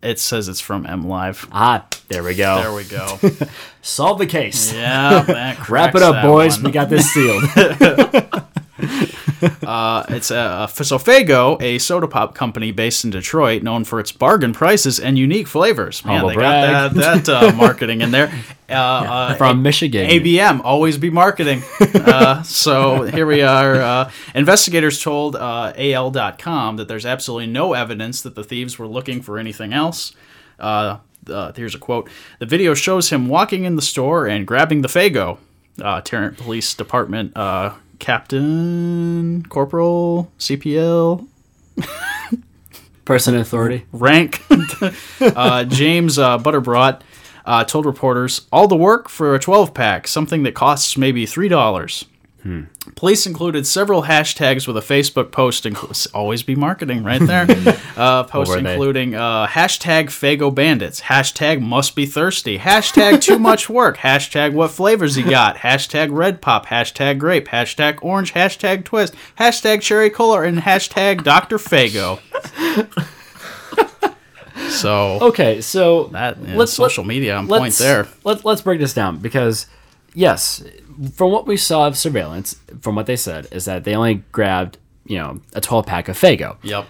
It 0.03 0.19
says 0.19 0.48
it's 0.48 0.60
from 0.60 0.86
M 0.86 1.08
Live. 1.08 1.48
Ah, 1.51 1.88
there 2.08 2.24
we 2.24 2.36
go. 2.36 2.62
There 2.62 2.72
we 2.72 2.84
go. 2.84 3.17
Solve 3.81 4.19
the 4.19 4.27
case. 4.27 4.72
Yeah, 4.72 5.55
Wrap 5.69 5.96
it 5.96 6.03
up, 6.03 6.24
boys. 6.24 6.58
one. 6.58 6.65
We 6.65 6.72
got 6.72 6.89
this 6.91 7.10
sealed. 7.12 7.41
It's 8.81 10.31
a 10.31 10.67
so 10.69 10.98
Faygo, 10.98 11.62
a 11.62 11.77
soda 11.79 12.07
pop 12.07 12.36
company 12.36 12.71
based 12.71 13.03
in 13.03 13.12
Detroit, 13.12 13.63
known 13.63 13.83
for 13.83 14.00
its 14.00 14.12
bargain 14.12 14.53
prices 14.53 15.00
and 15.00 15.17
unique 15.17 15.48
flavors. 15.48 16.03
Man, 16.03 16.15
Humble 16.15 16.29
they 16.29 16.36
brag. 16.36 16.93
got 16.93 16.93
that, 16.95 17.25
that 17.25 17.53
uh, 17.53 17.55
marketing 17.55 18.01
in 18.01 18.12
there. 18.12 18.31
Uh, 18.69 18.74
uh, 18.74 19.36
from 19.36 19.63
Michigan. 19.63 20.07
ABM, 20.09 20.62
always 20.63 20.98
be 20.98 21.09
marketing. 21.09 21.63
Uh, 22.09 22.41
so 22.43 23.03
here 23.03 23.25
we 23.25 23.41
are. 23.41 23.75
Uh, 23.75 24.12
investigators 24.33 25.01
told 25.01 25.36
uh, 25.36 25.74
AL.com 25.75 26.77
that 26.77 26.88
there's 26.88 27.05
absolutely 27.05 27.48
no 27.48 27.74
evidence 27.74 28.21
that 28.21 28.36
the 28.36 28.43
thieves 28.43 28.79
were 28.79 28.88
looking 28.88 29.21
for 29.21 29.38
anything 29.38 29.74
else. 29.74 30.13
Uh, 30.59 30.98
uh, 31.29 31.51
here's 31.55 31.75
a 31.75 31.79
quote 31.79 32.09
The 32.39 32.45
video 32.45 32.74
shows 32.74 33.09
him 33.09 33.27
walking 33.27 33.63
in 33.65 33.75
the 33.75 33.81
store 33.81 34.27
and 34.27 34.45
grabbing 34.48 34.81
the 34.81 34.88
Faygo. 34.88 35.38
Uh, 35.81 36.01
Tarrant 36.01 36.38
Police 36.38 36.74
Department 36.74 37.36
uh, 37.38 37.74
Captain, 38.00 39.46
Corporal, 39.50 40.32
CPL, 40.39 41.27
Person 43.06 43.34
in 43.36 43.41
authority. 43.41 43.86
rank. 43.91 44.41
uh, 45.22 45.63
James 45.63 46.20
uh, 46.20 46.38
Butterbrought 46.38 47.01
uh, 47.46 47.63
told 47.63 47.86
reporters 47.86 48.48
all 48.51 48.68
the 48.68 48.75
work 48.75 49.10
for 49.10 49.34
a 49.34 49.39
12 49.39 49.74
pack, 49.74 50.08
something 50.08 50.44
that 50.44 50.53
costs 50.53 50.96
maybe 50.98 51.25
$3. 51.25 52.06
Police 53.00 53.25
included 53.25 53.65
several 53.65 54.03
hashtags 54.03 54.68
with 54.68 54.75
a 54.75 54.82
Facebook 54.82 55.32
post. 55.32 55.63
Inclu- 55.63 56.06
always 56.13 56.44
be 56.44 56.53
marketing 56.53 57.01
right 57.01 57.22
there. 57.22 57.48
uh, 57.96 58.24
post 58.25 58.53
including 58.53 59.15
uh, 59.15 59.48
hashtag 59.48 60.08
Faygo 60.08 60.53
Bandits, 60.53 61.00
hashtag 61.00 61.62
Must 61.62 61.96
Be 61.96 62.06
Thirsty, 62.06 62.58
hashtag 62.58 63.22
Too 63.22 63.39
Much 63.39 63.70
Work, 63.70 64.00
hashtag 64.00 64.51
What 64.51 64.72
Flavors 64.72 65.18
You 65.18 65.29
Got, 65.29 65.56
hashtag 65.56 66.10
Red 66.12 66.41
Pop, 66.41 66.65
hashtag 66.65 67.20
Grape, 67.20 67.48
hashtag 67.48 68.00
Orange, 68.01 68.34
hashtag 68.34 68.84
Twist, 68.84 69.13
hashtag 69.38 69.79
Cherry 69.79 70.10
Cola, 70.10 70.41
and 70.41 70.58
hashtag 70.58 71.24
Dr. 71.24 71.58
Faygo. 71.58 72.20
so 74.72 75.20
Okay, 75.22 75.62
so 75.62 76.08
that 76.08 76.38
yeah, 76.41 76.58
let's- 76.58 76.74
social 76.74 77.06
let- 77.06 77.08
media 77.08 77.38
on 77.38 77.48
point 77.48 77.75
there. 77.75 78.10
Let, 78.25 78.44
let's 78.44 78.60
break 78.62 78.82
this 78.82 78.94
down 78.94 79.20
because, 79.20 79.68
yes, 80.13 80.62
from 81.13 81.32
what 81.32 81.48
we 81.48 81.58
saw 81.58 81.88
of 81.88 81.98
surveillance, 81.98 82.56
from 82.82 82.96
what 82.96 83.06
they 83.06 83.15
said, 83.15 83.48
is 83.51 83.65
that 83.65 83.84
they 83.84 83.96
only 83.96 84.15
grabbed, 84.32 84.77
you 85.06 85.18
know, 85.18 85.39
a 85.53 85.62
12 85.62 85.86
pack 85.86 86.08
of 86.10 86.18
Faygo. 86.18 86.58
Yep. 86.63 86.86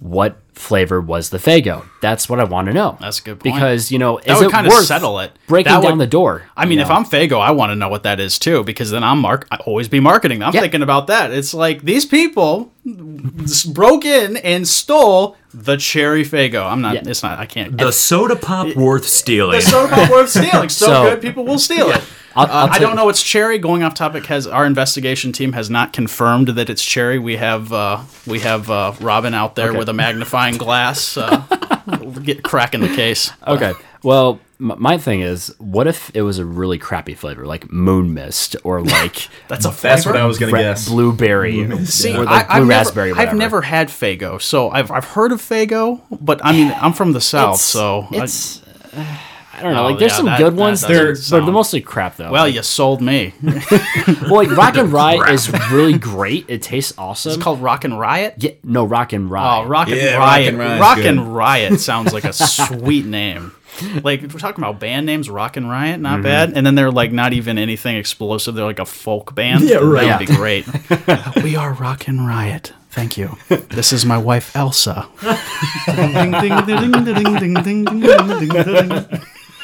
What 0.00 0.40
flavor 0.58 1.00
was 1.00 1.30
the 1.30 1.38
Faygo? 1.38 1.84
That's 2.02 2.28
what 2.28 2.40
I 2.40 2.44
want 2.44 2.66
to 2.68 2.74
know. 2.74 2.98
That's 3.00 3.20
a 3.20 3.22
good 3.22 3.40
point. 3.40 3.54
Because, 3.54 3.90
you 3.90 3.98
know, 3.98 4.18
That 4.26 4.32
is 4.32 4.38
would 4.40 4.48
it 4.48 4.52
kinda 4.52 4.70
worth 4.70 4.84
settle 4.86 5.18
it. 5.20 5.32
breaking 5.46 5.72
That 5.72 5.82
down 5.82 5.92
would- 5.98 6.00
the 6.02 6.06
door? 6.10 6.42
I 6.56 6.64
mean, 6.66 6.78
you 6.78 6.82
if 6.82 6.88
know? 6.88 6.94
I'm 6.96 7.04
Faygo, 7.04 7.40
I 7.40 7.50
want 7.52 7.70
to 7.70 7.76
know 7.76 7.88
what 7.88 8.02
that 8.02 8.20
is 8.20 8.38
too, 8.38 8.62
because 8.64 8.90
then 8.90 9.02
I'm 9.04 9.18
mark. 9.20 9.46
I 9.50 9.56
always 9.64 9.88
be 9.88 10.00
marketing. 10.00 10.42
I'm 10.42 10.52
Yeah. 10.52 10.60
thinking 10.60 10.82
about 10.82 11.06
that. 11.06 11.30
It's 11.30 11.54
like 11.54 11.82
these 11.84 12.04
people 12.04 12.72
broke 13.66 14.04
in 14.04 14.36
and 14.38 14.66
stole 14.66 15.36
the 15.54 15.76
cherry 15.76 16.24
Faygo. 16.24 16.70
I'm 16.70 16.80
not. 16.80 16.94
Yeah. 16.94 17.02
It's 17.06 17.22
not. 17.22 17.38
I 17.38 17.46
can't. 17.46 17.76
The 17.78 17.90
soda 17.92 18.36
pop 18.36 18.74
worth 18.76 19.06
stealing. 19.06 19.56
the 19.58 19.62
soda 19.62 19.94
pop 19.94 20.10
worth 20.10 20.30
stealing. 20.30 20.68
So, 20.78 20.86
So- 20.86 21.02
good, 21.10 21.20
people 21.22 21.44
will 21.44 21.58
steal 21.58 21.90
it. 21.90 22.02
I'll- 22.36 22.44
Uh, 22.46 22.48
I'll 22.50 22.70
I 22.70 22.78
don't 22.78 22.94
know. 22.94 23.08
It's 23.08 23.22
cherry. 23.22 23.58
Going 23.58 23.82
off 23.82 23.94
topic, 23.94 24.26
has 24.26 24.46
our 24.46 24.64
investigation 24.64 25.32
team 25.32 25.54
has 25.54 25.68
not 25.70 25.92
confirmed 25.92 26.48
that 26.48 26.70
it's 26.70 26.84
cherry. 26.84 27.18
We 27.18 27.36
have 27.36 27.72
uh, 27.72 27.98
we 28.26 28.40
have 28.40 28.70
uh, 28.70 28.92
Robin 29.00 29.34
out 29.34 29.56
there 29.56 29.70
Okay. 29.70 29.78
with 29.78 29.88
a 29.88 29.92
magnifying 29.92 30.47
glass, 30.56 31.16
uh, 31.16 31.42
get 32.22 32.42
cracking 32.42 32.80
the 32.80 32.94
case. 32.94 33.30
Okay. 33.46 33.72
Well, 34.02 34.38
my 34.60 34.96
thing 34.98 35.20
is, 35.22 35.54
what 35.58 35.86
if 35.88 36.10
it 36.14 36.22
was 36.22 36.38
a 36.38 36.44
really 36.44 36.78
crappy 36.78 37.14
flavor, 37.14 37.46
like 37.46 37.70
moon 37.72 38.14
mist, 38.14 38.54
or 38.64 38.80
like 38.84 39.28
That's 39.48 39.64
a 39.66 39.70
That's 39.70 40.06
what? 40.06 40.16
I 40.16 40.24
was 40.24 40.38
gonna 40.38 40.52
ra- 40.52 40.58
guess. 40.60 40.88
blueberry, 40.88 41.84
See, 41.86 42.16
or 42.16 42.20
I, 42.20 42.22
like 42.22 42.50
I've 42.50 42.56
blue 42.58 42.66
never, 42.66 42.68
raspberry. 42.68 43.12
I've 43.12 43.34
never 43.34 43.62
had 43.62 43.88
Faygo, 43.88 44.40
so 44.40 44.70
I've, 44.70 44.90
I've 44.90 45.04
heard 45.04 45.32
of 45.32 45.40
Faygo, 45.40 46.00
but 46.20 46.44
I 46.44 46.52
mean, 46.52 46.72
I'm 46.80 46.92
from 46.92 47.12
the 47.12 47.20
south, 47.20 47.54
It's- 47.56 47.62
so 47.64 48.06
it's. 48.12 48.62
I 48.94 49.18
don't 49.62 49.74
know. 49.74 49.82
Oh, 49.84 49.86
like, 49.90 49.98
there's 49.98 50.12
yeah, 50.12 50.16
some 50.16 50.26
that- 50.26 50.38
good 50.38 50.54
that 50.56 50.60
ones. 50.60 50.80
doesn't 50.82 50.96
They're, 50.96 51.12
but 51.12 51.18
sound- 51.18 51.46
they're 51.46 51.52
mostly 51.54 51.80
crap 51.80 52.16
though. 52.16 52.30
well, 52.30 52.48
you 52.48 52.62
sold 52.62 53.00
me. 53.02 53.34
well, 53.42 54.34
like 54.36 54.50
Rock 54.56 54.76
and 54.76 54.92
Rye 54.92 55.32
is 55.32 55.50
really 55.70 55.98
great. 55.98 56.46
It 56.48 56.62
tastes 56.62 56.94
awesome. 56.98 57.32
It's 57.32 57.42
called 57.42 57.60
Rock 57.60 57.84
and 57.84 57.98
Riot. 57.98 58.34
yeah, 58.38 58.52
no 58.64 58.84
Rock 58.84 59.12
and 59.12 59.30
Rye. 59.30 59.58
Oh, 59.62 59.66
Rock 59.66 59.88
and 59.88 59.96
Yeah, 59.96 60.16
Rock 60.16 60.28
Riot. 60.28 60.48
and 60.48 60.58
Riot's 60.58 60.80
Rock 60.80 60.96
good. 60.96 61.06
and 61.06 61.34
Riot 61.34 61.80
sounds 61.80 62.12
like 62.12 62.24
a 62.24 62.32
sweet 62.32 63.06
name. 63.06 63.52
Like 64.02 64.24
if 64.24 64.34
we're 64.34 64.40
talking 64.40 64.64
about 64.64 64.80
band 64.80 65.06
names, 65.06 65.30
Rock 65.30 65.56
and 65.56 65.68
Riot, 65.70 65.94
Mm-hmm. 65.96 66.02
not 66.02 66.22
bad. 66.22 66.52
And 66.56 66.66
then 66.66 66.74
they're 66.74 66.90
like 66.90 67.12
not 67.12 67.32
even 67.32 67.58
anything 67.58 67.96
explosive. 67.96 68.54
They're 68.56 68.64
like 68.64 68.80
a 68.80 68.84
folk 68.84 69.34
band. 69.36 69.62
Yeah, 69.64 69.76
right. 69.76 70.06
That 70.06 70.20
would 70.20 70.28
be 70.28 70.34
great. 70.34 71.44
we 71.44 71.54
are 71.54 71.72
Rock 71.74 72.08
and 72.08 72.26
Riot. 72.26 72.72
Thank 72.90 73.16
you. 73.16 73.36
This 73.48 73.92
is 73.92 74.04
my 74.04 74.18
wife 74.18 74.56
Elsa. 74.56 75.08
Ding, 75.86 76.32
ding, 76.32 76.66
ding, 76.66 76.66
ding, 76.66 77.04
ding, 77.04 77.04
ding, 77.04 77.54
ding, 77.54 77.84
ding, 77.84 77.84
ding, 77.84 78.48
ding. 78.48 79.20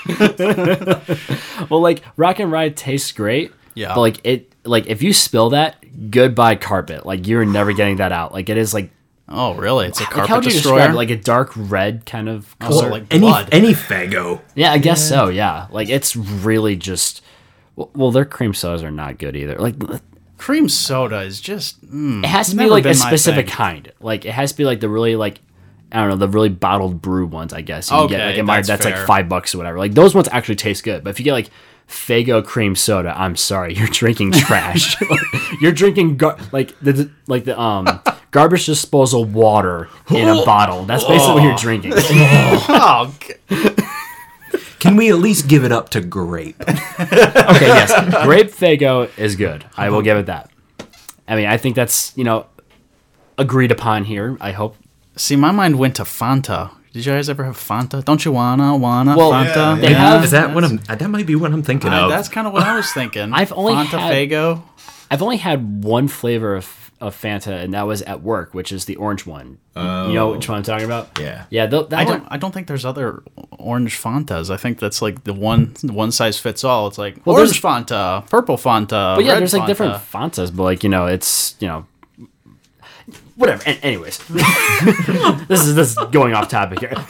Well, 1.71 1.81
like 1.81 2.03
Rock 2.17 2.39
and 2.41 2.51
ride 2.53 2.77
tastes 2.77 3.13
great. 3.13 3.53
Yeah. 3.75 3.95
But 3.95 4.01
like 4.01 4.21
it, 4.25 4.53
like 4.65 4.87
if 4.87 5.03
you 5.03 5.13
spill 5.13 5.51
that, 5.51 5.77
goodbye 6.11 6.57
carpet. 6.57 7.07
Like 7.07 7.27
you're 7.27 7.45
never 7.45 7.73
getting 7.73 7.97
that 7.97 8.13
out. 8.13 8.33
Like 8.33 8.49
it 8.49 8.57
is 8.57 8.75
like. 8.75 8.91
Oh, 9.27 9.55
really? 9.55 9.87
It's 9.87 10.01
a 10.01 10.03
Like, 10.03 10.11
carpet 10.13 10.29
how 10.29 10.37
would 10.37 10.45
you 10.45 10.51
destroyer. 10.51 10.77
describe 10.81 10.95
it? 10.95 10.97
Like 10.97 11.11
a 11.11 11.17
dark 11.17 11.53
red 11.57 12.05
kind 12.05 12.29
of 12.29 12.59
color. 12.59 12.83
so 12.83 12.89
like 12.89 13.05
any 13.11 13.21
blood. 13.21 13.49
any 13.53 13.73
faygo. 13.73 14.43
yeah, 14.55 14.71
I 14.73 14.79
guess 14.79 15.07
so. 15.09 15.29
Yeah, 15.29 15.67
like 15.71 15.89
it's 15.89 16.15
really 16.15 16.77
just. 16.77 17.23
Well, 17.77 17.91
well, 17.95 18.11
their 18.11 18.27
cream 18.27 18.53
sodas 18.55 18.83
are 18.83 18.91
not 18.91 19.19
good 19.19 19.35
either. 19.35 19.57
Like 19.57 19.77
Cream 20.37 20.69
soda 20.69 21.23
is 21.23 21.41
just. 21.41 21.83
Mm, 21.87 22.23
it 22.23 22.29
has 22.29 22.51
to 22.51 22.57
be 22.57 22.67
like 22.67 22.85
a 22.85 22.95
specific 22.95 23.47
thing. 23.47 23.55
kind. 23.55 23.93
Like 24.01 24.25
it 24.27 24.33
has 24.33 24.53
to 24.53 24.59
be 24.59 24.65
like 24.65 24.81
the 24.81 24.89
really 24.91 25.17
like 25.17 25.41
I 25.95 26.01
don't 26.01 26.09
know 26.09 26.17
the 26.17 26.29
really 26.29 26.49
bottled 26.49 27.01
brew 27.01 27.25
ones. 27.27 27.53
I 27.53 27.61
guess 27.61 27.91
you 27.91 27.97
can 27.97 28.07
get 28.09 28.21
Okay, 28.21 28.27
like 28.27 28.39
in 28.39 28.47
my 28.47 28.57
that's 28.57 28.69
that's 28.69 28.85
like 28.85 28.97
five 29.07 29.29
bucks 29.29 29.55
or 29.55 29.59
whatever. 29.59 29.79
Like 29.79 29.95
those 29.95 30.15
ones 30.15 30.29
actually 30.33 30.57
taste 30.57 30.83
good. 30.83 31.05
But 31.05 31.11
if 31.11 31.21
you 31.21 31.25
get 31.25 31.33
like 31.33 31.51
Faygo 31.89 32.45
cream 32.45 32.75
soda, 32.75 33.15
I'm 33.17 33.37
sorry, 33.37 33.75
you're 33.79 33.87
drinking 33.87 34.33
trash. 34.33 34.97
you're 35.61 35.73
drinking 35.73 36.17
gar- 36.17 36.37
like 36.51 36.79
the 36.81 37.11
like 37.29 37.45
the 37.45 37.59
um 37.59 38.01
garbage 38.33 38.67
disposal 38.67 39.25
water 39.25 39.89
in 40.11 40.29
a 40.29 40.45
bottle. 40.45 40.85
That's 40.85 41.05
basically 41.05 41.35
what 41.35 41.43
you're 41.45 41.57
drinking. 41.57 41.93
Oh, 41.95 43.15
Can 44.81 44.97
we 44.97 45.09
at 45.11 45.17
least 45.17 45.49
give 45.49 45.65
it 45.65 45.73
up 45.73 45.91
to 45.91 46.01
grape? 46.01 46.61
Okay, 46.61 47.67
yes, 47.67 48.25
grape 48.25 48.49
Faygo 48.49 49.09
is 49.17 49.37
good. 49.37 49.65
I 49.77 49.91
will 49.91 50.03
give 50.03 50.19
it 50.19 50.27
that. 50.27 50.51
I 51.27 51.37
mean, 51.37 51.47
I 51.47 51.57
think 51.57 51.77
that's 51.77 52.13
you 52.17 52.25
know 52.25 52.47
agreed 53.39 53.71
upon 53.71 54.05
here. 54.05 54.37
I 54.41 54.53
hope 54.53 54.77
see, 55.17 55.37
my 55.37 55.51
mind 55.51 55.79
went 55.79 55.97
to 55.97 56.03
Fanta. 56.05 56.71
Did 56.93 57.05
you 57.07 57.13
guys 57.13 57.29
ever 57.29 57.43
have 57.45 57.57
Fanta? 57.57 58.05
Don't 58.05 58.25
you 58.25 58.31
wanna 58.33 58.77
wanna 58.77 59.17
Well, 59.17 59.33
Fanta? 59.33 59.81
they 59.81 59.93
have- 59.95 60.23
Is 60.25 60.31
that 60.31 60.55
what 60.55 60.63
I'm? 60.65 60.77
That 60.77 61.09
might 61.11 61.27
be 61.27 61.35
what 61.35 61.53
I'm 61.53 61.63
thinking 61.63 61.91
I- 61.91 62.03
of. 62.03 62.11
that's 62.11 62.29
kind 62.29 62.47
of 62.47 62.53
what 62.53 62.63
I 62.63 62.77
was 62.77 62.91
thinking. 62.99 63.33
I've 63.33 63.53
only 63.53 63.75
Fanta 63.75 63.99
had- 63.99 64.13
Faygo. 64.13 64.63
I've 65.11 65.23
only 65.23 65.37
had 65.37 65.85
one 65.85 66.09
flavor 66.09 66.55
of, 66.57 66.91
of 67.01 67.21
Fanta, 67.21 67.63
and 67.63 67.75
that 67.75 67.87
was 67.87 68.01
at 68.03 68.23
work, 68.23 68.55
which 68.55 68.73
is 68.73 68.85
the 68.87 68.97
orange 68.97 69.27
one. 69.27 69.59
You 69.77 69.83
know 69.83 70.29
oh. 70.29 70.33
which 70.37 70.49
one 70.49 70.59
I'm 70.59 70.63
talking 70.65 70.87
about? 70.87 71.19
Yeah. 71.21 71.45
yeah. 71.51 71.67
Th- 71.67 71.89
that 71.89 71.99
I 71.99 72.05
one, 72.05 72.19
don't. 72.21 72.29
I 72.31 72.37
don't 72.37 72.55
think 72.55 72.69
there's 72.69 72.85
other 72.85 73.23
orange 73.59 74.01
Fantas. 74.01 74.49
I 74.51 74.57
think 74.57 74.79
that's 74.79 75.03
like 75.03 75.25
the 75.25 75.35
one 75.35 75.75
one 75.83 76.13
size 76.13 76.39
fits 76.39 76.63
all. 76.65 76.87
It's 76.87 76.97
like 76.99 77.21
Well, 77.25 77.37
orange 77.37 77.61
there's- 77.61 77.85
Fanta, 77.91 78.29
purple 78.31 78.57
Fanta. 78.57 79.17
but 79.17 79.25
yeah, 79.25 79.33
red 79.33 79.41
there's 79.41 79.53
like 79.53 79.67
different 79.67 79.95
Fantas, 79.95 80.55
but 80.55 80.63
like 80.63 80.85
you 80.85 80.89
know, 80.91 81.07
it's 81.07 81.57
you 81.61 81.67
know, 81.69 81.87
whatever. 83.37 83.63
A- 83.67 83.85
anyways, 83.85 84.19
this 85.49 85.65
is 85.65 85.75
this 85.75 85.91
is 85.97 85.99
going 86.11 86.35
off 86.35 86.49
topic 86.49 86.81
here. 86.81 86.93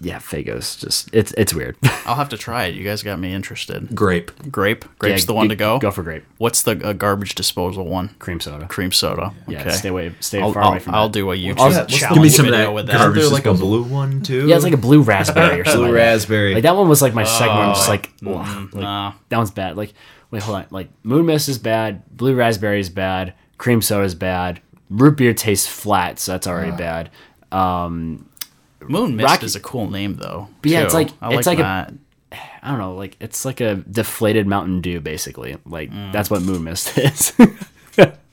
yeah, 0.00 0.18
Faygo's 0.18 0.76
just 0.76 1.08
it's 1.14 1.32
it's 1.32 1.54
weird. 1.54 1.76
I'll 2.06 2.14
have 2.16 2.28
to 2.30 2.36
try 2.38 2.64
it. 2.64 2.74
You 2.74 2.84
guys 2.84 3.02
got 3.02 3.18
me 3.18 3.32
interested. 3.32 3.94
grape. 3.94 4.30
Grape. 4.50 4.84
Grape's 4.98 5.22
Yeah, 5.22 5.26
the 5.26 5.34
one 5.34 5.46
g- 5.46 5.50
to 5.50 5.56
go. 5.56 5.78
Go 5.78 5.90
for 5.90 6.02
grape, 6.02 6.24
What's 6.38 6.62
the 6.62 6.72
uh, 6.86 6.92
garbage 6.92 7.34
disposal 7.34 7.84
one? 7.86 8.10
cream 8.18 8.40
soda. 8.40 8.66
Cream 8.68 8.92
soda. 8.92 9.32
Yeah, 9.48 9.60
okay. 9.60 9.70
stay 9.70 9.88
away, 9.88 10.14
stay 10.20 10.40
I'll, 10.40 10.52
far 10.52 10.62
I'll, 10.62 10.68
away 10.70 10.78
from 10.78 10.94
I'll 10.94 11.08
that. 11.08 11.12
do 11.14 11.30
a 11.32 11.36
YouTube 11.36 11.58
Also- 11.58 11.80
what's 11.80 11.92
the- 11.92 11.98
challenge 11.98 12.14
Give 12.16 12.22
me 12.22 12.28
some 12.28 12.46
of 12.46 12.52
that 12.52 12.72
with 12.72 12.84
Isn't 12.88 12.92
that. 12.98 13.04
garbage 13.04 13.22
there 13.22 13.30
like 13.30 13.46
a 13.46 13.54
blue 13.54 13.82
one 13.82 14.22
too? 14.22 14.46
Yeah, 14.48 14.56
it's 14.56 14.64
like 14.64 14.72
a 14.74 14.78
blue 14.78 15.02
raspberry 15.02 15.60
or 15.60 15.64
something. 15.64 15.80
blue 15.82 15.86
like 15.92 15.94
raspberry. 15.94 16.54
Like 16.54 16.62
that 16.64 16.76
one 16.76 16.88
was 16.88 17.02
like 17.02 17.14
my 17.14 17.24
second 17.24 17.56
one, 17.56 17.74
just 17.74 17.88
like, 17.88 18.10
ugh, 18.26 18.26
like 18.26 18.74
Oh, 18.74 18.80
nah. 18.80 19.12
that 19.28 19.36
one's 19.36 19.50
bad. 19.50 19.76
Like, 19.76 19.92
wait, 20.30 20.42
hold 20.42 20.58
on. 20.58 20.66
Like 20.70 20.88
moon 21.02 21.26
mist 21.26 21.48
is 21.48 21.58
bad, 21.58 22.02
blue 22.16 22.34
raspberry 22.34 22.80
is 22.80 22.90
bad, 22.90 23.34
cream 23.58 23.82
soda 23.82 24.04
is 24.04 24.14
bad, 24.14 24.60
root 24.92 25.16
beer 25.16 25.34
tastes 25.34 25.66
flat, 25.66 26.18
so 26.18 26.32
that's 26.32 26.46
already 26.46 26.72
bad. 26.72 27.10
Um, 27.50 28.28
Moon 28.80 29.16
Mist 29.16 29.28
Rocky- 29.28 29.46
is 29.46 29.56
a 29.56 29.60
cool 29.60 29.90
name 29.90 30.16
though. 30.16 30.48
But 30.60 30.70
yeah, 30.70 30.82
it's 30.82 30.92
too. 30.92 30.98
like- 30.98 31.10
I 31.20 31.34
it's 31.34 31.46
like, 31.46 31.48
like 31.58 31.58
a- 31.58 31.62
that. 31.62 31.94
I 32.64 32.70
don't 32.70 32.78
know, 32.78 32.94
like 32.94 33.16
it's 33.20 33.44
like 33.44 33.60
a 33.60 33.76
deflated 33.76 34.46
Mountain 34.46 34.80
Dew, 34.80 35.00
basically. 35.00 35.56
Like 35.66 35.90
Mm. 35.90 36.12
that's 36.12 36.30
what 36.30 36.42
moon 36.42 36.64
mist 36.64 36.96
is. 36.98 37.32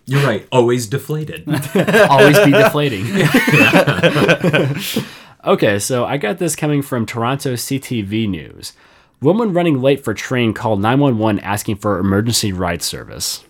You're 0.06 0.26
right. 0.26 0.48
Always 0.52 0.88
deflated. 0.88 1.44
Always 2.10 2.40
be 2.40 2.52
deflating. 2.52 3.06
okay, 5.46 5.80
so 5.80 6.06
I 6.06 6.18
got 6.18 6.38
this 6.40 6.56
coming 6.56 6.82
from 6.82 7.06
Toronto 7.06 7.54
CTV 7.54 8.28
News. 8.30 8.74
Woman 9.22 9.54
running 9.54 9.82
late 9.82 10.04
for 10.04 10.14
train 10.14 10.54
called 10.54 10.82
911 10.82 11.40
asking 11.44 11.76
for 11.76 12.00
emergency 12.00 12.54
ride 12.54 12.82
service. 12.82 13.44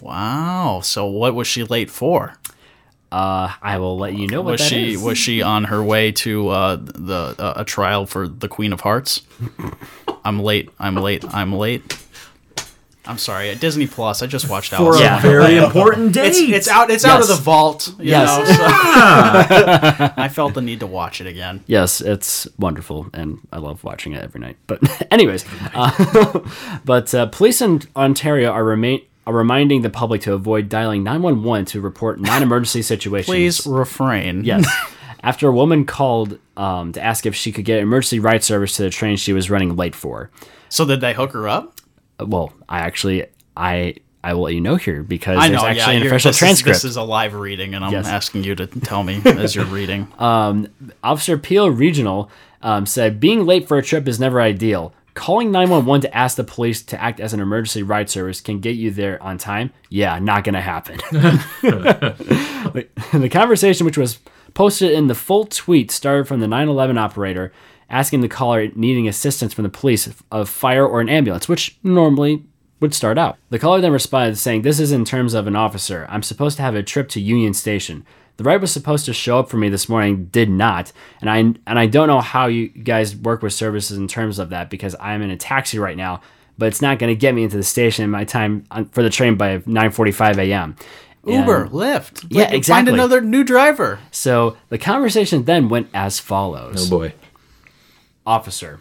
Wow. 0.00 0.80
So 0.82 1.06
what 1.06 1.34
was 1.34 1.46
she 1.46 1.62
late 1.64 1.90
for? 1.90 2.34
Uh, 3.12 3.52
I 3.60 3.76
will 3.78 3.98
let 3.98 4.14
you 4.14 4.26
know 4.26 4.40
what 4.40 4.52
Was 4.52 4.60
that 4.62 4.68
she 4.70 4.94
is. 4.94 5.02
was 5.02 5.18
she 5.18 5.42
on 5.42 5.64
her 5.64 5.82
way 5.84 6.12
to 6.12 6.48
uh, 6.48 6.76
the 6.76 7.34
uh, 7.38 7.52
a 7.56 7.64
trial 7.64 8.06
for 8.06 8.26
the 8.26 8.48
Queen 8.48 8.72
of 8.72 8.80
Hearts? 8.80 9.20
I'm 10.24 10.40
late. 10.40 10.70
I'm 10.78 10.96
late. 10.96 11.24
I'm 11.34 11.52
late. 11.52 11.98
I'm 13.04 13.18
sorry. 13.18 13.50
At 13.50 13.58
Disney 13.60 13.88
Plus, 13.88 14.22
I 14.22 14.28
just 14.28 14.48
watched 14.48 14.70
For 14.70 14.76
Alice. 14.94 15.00
a 15.00 15.16
in 15.16 15.20
very 15.22 15.56
important 15.56 16.14
date. 16.14 16.28
It's, 16.28 16.38
it's 16.38 16.68
out. 16.68 16.88
It's 16.88 17.04
out 17.04 17.20
of 17.20 17.26
the 17.26 17.34
vault. 17.34 17.88
You 17.98 18.10
Yes. 18.10 18.28
know, 18.38 18.44
so- 18.54 20.12
I 20.16 20.28
felt 20.28 20.54
the 20.54 20.62
need 20.62 20.80
to 20.80 20.86
watch 20.86 21.20
it 21.20 21.26
again. 21.26 21.64
Yes, 21.66 22.00
it's 22.00 22.46
wonderful, 22.58 23.08
and 23.12 23.40
I 23.52 23.58
love 23.58 23.82
watching 23.82 24.12
it 24.12 24.22
every 24.22 24.40
night. 24.40 24.56
But, 24.68 24.80
anyways, 25.12 25.44
uh, 25.74 26.48
but 26.84 27.12
uh, 27.14 27.26
police 27.26 27.60
in 27.60 27.82
Ontario 27.96 28.50
are 28.52 28.64
remain 28.64 29.02
are 29.26 29.32
reminding 29.34 29.82
the 29.82 29.90
public 29.90 30.20
to 30.22 30.32
avoid 30.32 30.68
dialing 30.68 31.02
911 31.04 31.66
to 31.66 31.80
report 31.80 32.20
non-emergency 32.20 32.82
situations. 32.82 33.26
Please 33.26 33.66
refrain. 33.66 34.44
Yes. 34.44 34.66
After 35.22 35.48
a 35.48 35.52
woman 35.52 35.84
called 35.84 36.38
um, 36.56 36.92
to 36.92 37.00
ask 37.02 37.26
if 37.26 37.34
she 37.36 37.52
could 37.52 37.64
get 37.64 37.78
emergency 37.80 38.18
ride 38.18 38.42
service 38.42 38.74
to 38.76 38.82
the 38.82 38.90
train 38.90 39.16
she 39.16 39.32
was 39.32 39.50
running 39.50 39.76
late 39.76 39.94
for. 39.94 40.30
So 40.68 40.84
did 40.84 41.00
they 41.00 41.14
hook 41.14 41.32
her 41.32 41.48
up? 41.48 41.80
Uh, 42.18 42.26
Well, 42.26 42.52
I 42.68 42.80
actually 42.80 43.26
I 43.56 43.94
I 44.24 44.34
will 44.34 44.42
let 44.42 44.54
you 44.54 44.60
know 44.60 44.74
here 44.76 45.02
because 45.04 45.38
I 45.38 45.48
there's 45.48 45.62
actually 45.62 45.94
Yeah, 45.94 46.00
an 46.00 46.06
official 46.08 46.30
this 46.30 46.38
transcript. 46.38 46.76
Is, 46.76 46.82
this 46.82 46.90
is 46.90 46.96
a 46.96 47.02
live 47.02 47.34
reading, 47.34 47.74
and 47.74 47.84
I'm 47.84 47.92
Yes. 47.92 48.06
asking 48.08 48.42
you 48.44 48.56
to 48.56 48.66
tell 48.80 49.04
me 49.04 49.20
as 49.24 49.54
you're 49.54 49.64
reading. 49.64 50.08
Officer 50.18 51.38
Peel 51.38 51.70
Regional 51.70 52.28
um, 52.62 52.86
said, 52.86 53.18
being 53.20 53.44
late 53.46 53.66
for 53.68 53.78
a 53.78 53.82
trip 53.82 54.06
is 54.08 54.18
never 54.20 54.40
ideal. 54.40 54.92
Calling 55.14 55.50
911 55.50 56.02
to 56.02 56.16
ask 56.16 56.36
the 56.36 56.44
police 56.44 56.82
to 56.82 57.00
act 57.00 57.20
as 57.20 57.34
an 57.34 57.40
emergency 57.40 57.82
ride 57.82 58.08
service 58.08 58.40
can 58.40 58.60
get 58.60 58.76
you 58.76 58.90
there 58.90 59.22
on 59.22 59.36
time. 59.38 59.72
Yeah, 59.90 60.18
not 60.18 60.44
going 60.44 60.54
to 60.54 60.60
happen. 60.60 60.96
the, 61.12 62.88
the 63.12 63.28
conversation, 63.28 63.84
which 63.84 63.98
was 63.98 64.18
posted 64.54 64.90
in 64.90 65.08
the 65.08 65.14
full 65.14 65.44
tweet, 65.44 65.90
started 65.90 66.26
from 66.26 66.40
the 66.40 66.48
911 66.48 66.96
operator 66.98 67.52
asking 67.92 68.22
the 68.22 68.28
caller 68.28 68.68
needing 68.74 69.06
assistance 69.06 69.52
from 69.52 69.64
the 69.64 69.68
police, 69.68 70.08
of 70.32 70.48
fire, 70.48 70.86
or 70.86 71.00
an 71.00 71.10
ambulance, 71.10 71.48
which 71.48 71.78
normally 71.82 72.42
would 72.80 72.94
start 72.94 73.18
out. 73.18 73.38
The 73.50 73.58
caller 73.58 73.80
then 73.80 73.92
responded 73.92 74.36
saying, 74.36 74.62
This 74.62 74.80
is 74.80 74.90
in 74.90 75.04
terms 75.04 75.34
of 75.34 75.46
an 75.46 75.54
officer. 75.54 76.06
I'm 76.08 76.22
supposed 76.22 76.56
to 76.56 76.62
have 76.62 76.74
a 76.74 76.82
trip 76.82 77.08
to 77.10 77.20
Union 77.20 77.54
Station. 77.54 78.04
The 78.38 78.44
ride 78.44 78.60
was 78.60 78.72
supposed 78.72 79.04
to 79.06 79.12
show 79.12 79.38
up 79.38 79.50
for 79.50 79.56
me 79.56 79.68
this 79.68 79.88
morning, 79.88 80.26
did 80.32 80.48
not, 80.50 80.92
and 81.20 81.28
I 81.30 81.36
and 81.38 81.60
I 81.78 81.86
don't 81.86 82.08
know 82.08 82.20
how 82.20 82.46
you 82.46 82.68
guys 82.68 83.14
work 83.14 83.42
with 83.42 83.52
services 83.52 83.98
in 83.98 84.08
terms 84.08 84.38
of 84.38 84.50
that 84.50 84.70
because 84.70 84.96
I'm 84.98 85.22
in 85.22 85.30
a 85.30 85.36
taxi 85.36 85.78
right 85.78 85.96
now, 85.96 86.22
but 86.58 86.66
it's 86.66 86.82
not 86.82 86.98
going 86.98 87.14
to 87.14 87.18
get 87.18 87.34
me 87.34 87.44
into 87.44 87.56
the 87.56 87.62
station 87.62 88.04
in 88.04 88.10
my 88.10 88.24
time 88.24 88.64
uh, 88.70 88.84
for 88.92 89.02
the 89.02 89.10
train 89.10 89.36
by 89.36 89.58
9:45 89.58 90.38
a.m. 90.38 90.76
Uber, 91.24 91.62
And 91.64 91.70
Lyft. 91.70 92.26
Yeah, 92.30 92.44
Like, 92.46 92.54
exactly. 92.54 92.86
Find 92.86 92.88
another 92.88 93.20
new 93.20 93.44
driver. 93.44 94.00
So 94.10 94.56
the 94.70 94.78
conversation 94.78 95.44
then 95.44 95.68
went 95.68 95.88
as 95.94 96.18
follows: 96.18 96.90
Oh 96.92 96.98
boy. 96.98 97.14
Officer, 98.24 98.80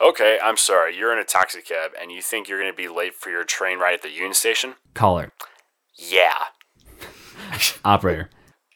Okay, 0.00 0.38
I'm 0.42 0.56
sorry. 0.56 0.96
You're 0.96 1.12
in 1.12 1.18
a 1.18 1.24
taxi 1.24 1.60
cab 1.60 1.90
and 2.00 2.12
you 2.12 2.22
think 2.22 2.48
you're 2.48 2.60
going 2.60 2.70
to 2.72 2.76
be 2.76 2.88
late 2.88 3.14
for 3.14 3.30
your 3.30 3.44
train 3.44 3.78
ride 3.78 3.94
at 3.94 4.02
the 4.02 4.10
Union 4.10 4.32
Station? 4.34 4.74
caller, 4.94 5.32
Yeah. 5.96 6.34
operator, 7.84 8.30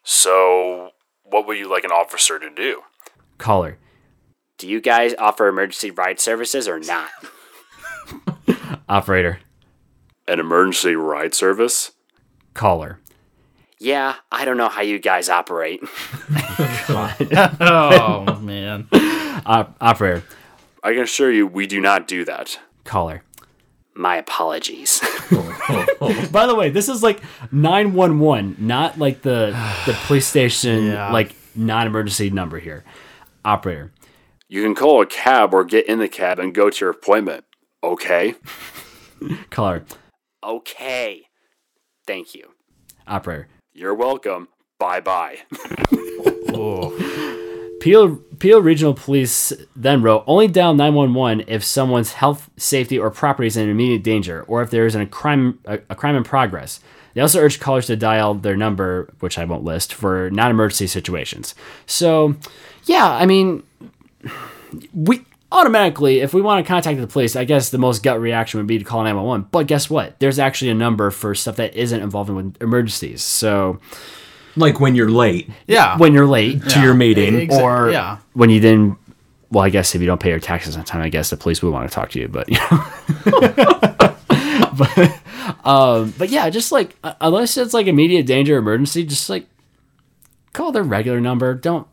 So, 0.05 0.91
what 1.23 1.47
would 1.47 1.59
you 1.59 1.71
like 1.71 1.85
an 1.85 1.93
officer 1.93 2.39
to 2.39 2.51
do? 2.51 2.83
caller, 3.39 3.79
Do 4.59 4.69
you 4.69 4.81
guys 4.81 5.15
offer 5.19 5.49
emergency 5.49 5.91
ride 5.91 6.21
services 6.21 6.69
or 6.69 6.79
not? 6.79 7.09
operator, 8.89 9.41
An 10.29 10.39
emergency 10.41 10.95
ride 10.97 11.35
service? 11.35 11.93
caller. 12.55 12.99
Yeah, 13.79 14.15
I 14.31 14.45
don't 14.45 14.57
know 14.57 14.69
how 14.69 14.83
you 14.83 14.99
guys 14.99 15.29
operate. 15.29 15.81
Oh 16.89 18.39
man. 18.43 18.89
Op- 19.47 19.77
operator, 19.81 20.23
I 20.83 20.93
can 20.93 21.03
assure 21.03 21.31
you 21.33 21.47
we 21.47 21.67
do 21.67 21.81
not 21.81 22.07
do 22.07 22.25
that. 22.25 22.59
caller. 22.85 23.23
My 23.95 24.17
apologies. 24.17 25.01
By 26.33 26.47
the 26.47 26.55
way, 26.57 26.71
this 26.71 26.89
is 26.89 27.03
like 27.03 27.21
911, 27.53 28.57
not 28.59 28.99
like 28.99 29.23
the 29.23 29.57
the 29.87 29.93
police 30.07 30.27
station 30.27 30.87
Yeah. 30.87 31.13
like 31.13 31.35
non-emergency 31.55 32.31
number 32.31 32.59
here. 32.59 32.85
Operator, 33.45 33.93
You 34.49 34.63
can 34.63 34.75
call 34.75 35.03
a 35.03 35.07
cab 35.07 35.53
or 35.53 35.65
get 35.65 35.87
in 35.87 35.99
the 35.99 36.09
cab 36.09 36.39
and 36.39 36.55
go 36.55 36.71
to 36.71 36.85
your 36.85 36.91
appointment. 36.91 37.45
Okay? 37.83 38.35
caller, 39.51 39.85
okay. 40.43 41.23
Thank 42.07 42.35
you. 42.35 42.51
operator. 43.07 43.49
You're 43.73 43.95
welcome. 43.95 44.49
Bye 44.79 45.01
bye. 45.01 45.39
Peel 47.83 48.15
Peel 48.39 48.63
Regional 48.63 48.95
Police 48.95 49.53
then 49.75 50.03
wrote 50.03 50.23
only 50.29 50.47
dial 50.47 50.73
911 50.73 51.47
if 51.49 51.65
someone's 51.65 52.13
health, 52.13 52.49
safety, 52.57 52.97
or 52.97 53.11
property 53.11 53.49
is 53.49 53.57
in 53.57 53.69
immediate 53.69 54.05
danger, 54.05 54.45
or 54.45 54.63
if 54.63 54.71
there 54.71 54.87
is 54.87 54.95
a 54.95 55.05
crime 55.05 55.59
a, 55.65 55.81
a 55.91 55.97
crime 55.97 56.15
in 56.15 56.23
progress. 56.23 56.79
They 57.15 57.21
also 57.21 57.41
urged 57.41 57.61
callers 57.61 57.87
to 57.87 57.97
dial 57.97 58.35
their 58.35 58.57
number, 58.57 59.13
which 59.19 59.37
I 59.37 59.45
won't 59.45 59.65
list, 59.65 59.95
for 59.95 60.31
non-emergency 60.31 60.87
situations. 60.87 61.57
So, 61.85 62.37
yeah, 62.85 63.11
I 63.11 63.27
mean, 63.27 63.65
we 64.95 65.27
automatically, 65.51 66.21
if 66.21 66.33
we 66.33 66.41
want 66.41 66.65
to 66.65 66.69
contact 66.69 67.01
the 67.01 67.09
police, 67.09 67.35
I 67.35 67.45
guess 67.45 67.71
the 67.71 67.79
most 67.79 68.05
gut 68.05 68.21
reaction 68.21 68.59
would 68.59 68.69
be 68.69 68.79
to 68.79 68.85
call 68.85 69.01
911. 69.01 69.49
But 69.51 69.67
guess 69.67 69.91
what? 69.91 70.21
There's 70.21 70.39
actually 70.39 70.71
a 70.71 70.75
number 70.75 71.11
for 71.11 71.35
stuff 71.35 71.57
that 71.57 71.75
isn't 71.75 72.01
involved 72.01 72.31
in 72.31 72.55
emergencies. 72.61 73.25
So 73.25 73.81
Like 74.57 74.81
when 74.81 74.95
you're 74.95 75.11
late 75.11 75.49
Yeah. 75.67 75.97
when 75.99 76.13
you're 76.13 76.27
late, 76.27 76.63
to 76.71 76.81
your 76.81 76.95
meeting. 76.95 77.49
Exa- 77.49 77.61
or 77.61 77.91
yeah. 77.91 78.19
when 78.35 78.51
you 78.51 78.61
didn't 78.61 78.99
well 79.51 79.63
i 79.65 79.69
guess 79.69 79.95
if 79.95 80.01
you 80.01 80.07
don't 80.07 80.19
pay 80.21 80.31
your 80.31 80.41
taxes 80.41 80.79
on 80.79 80.83
time 80.85 81.03
i 81.03 81.11
guess 81.11 81.29
the 81.29 81.37
police 81.37 81.63
would 81.63 81.71
want 81.75 81.87
to 81.87 81.95
talk 81.95 82.09
to 82.11 82.19
you 82.19 82.27
but 82.27 82.49
you 82.49 82.57
know 82.71 82.87
but, 84.77 85.21
um, 85.67 86.15
but 86.19 86.29
yeah 86.31 86.49
just 86.51 86.73
like 86.73 86.97
uh, 87.05 87.13
unless 87.21 87.57
it's 87.57 87.75
like 87.75 87.87
immediate 87.87 88.25
danger 88.27 88.57
emergency 88.57 89.05
just 89.05 89.29
like 89.29 89.47
call 90.53 90.73
their 90.73 90.83
regular 90.83 91.21
number 91.21 91.55
don't 91.55 91.87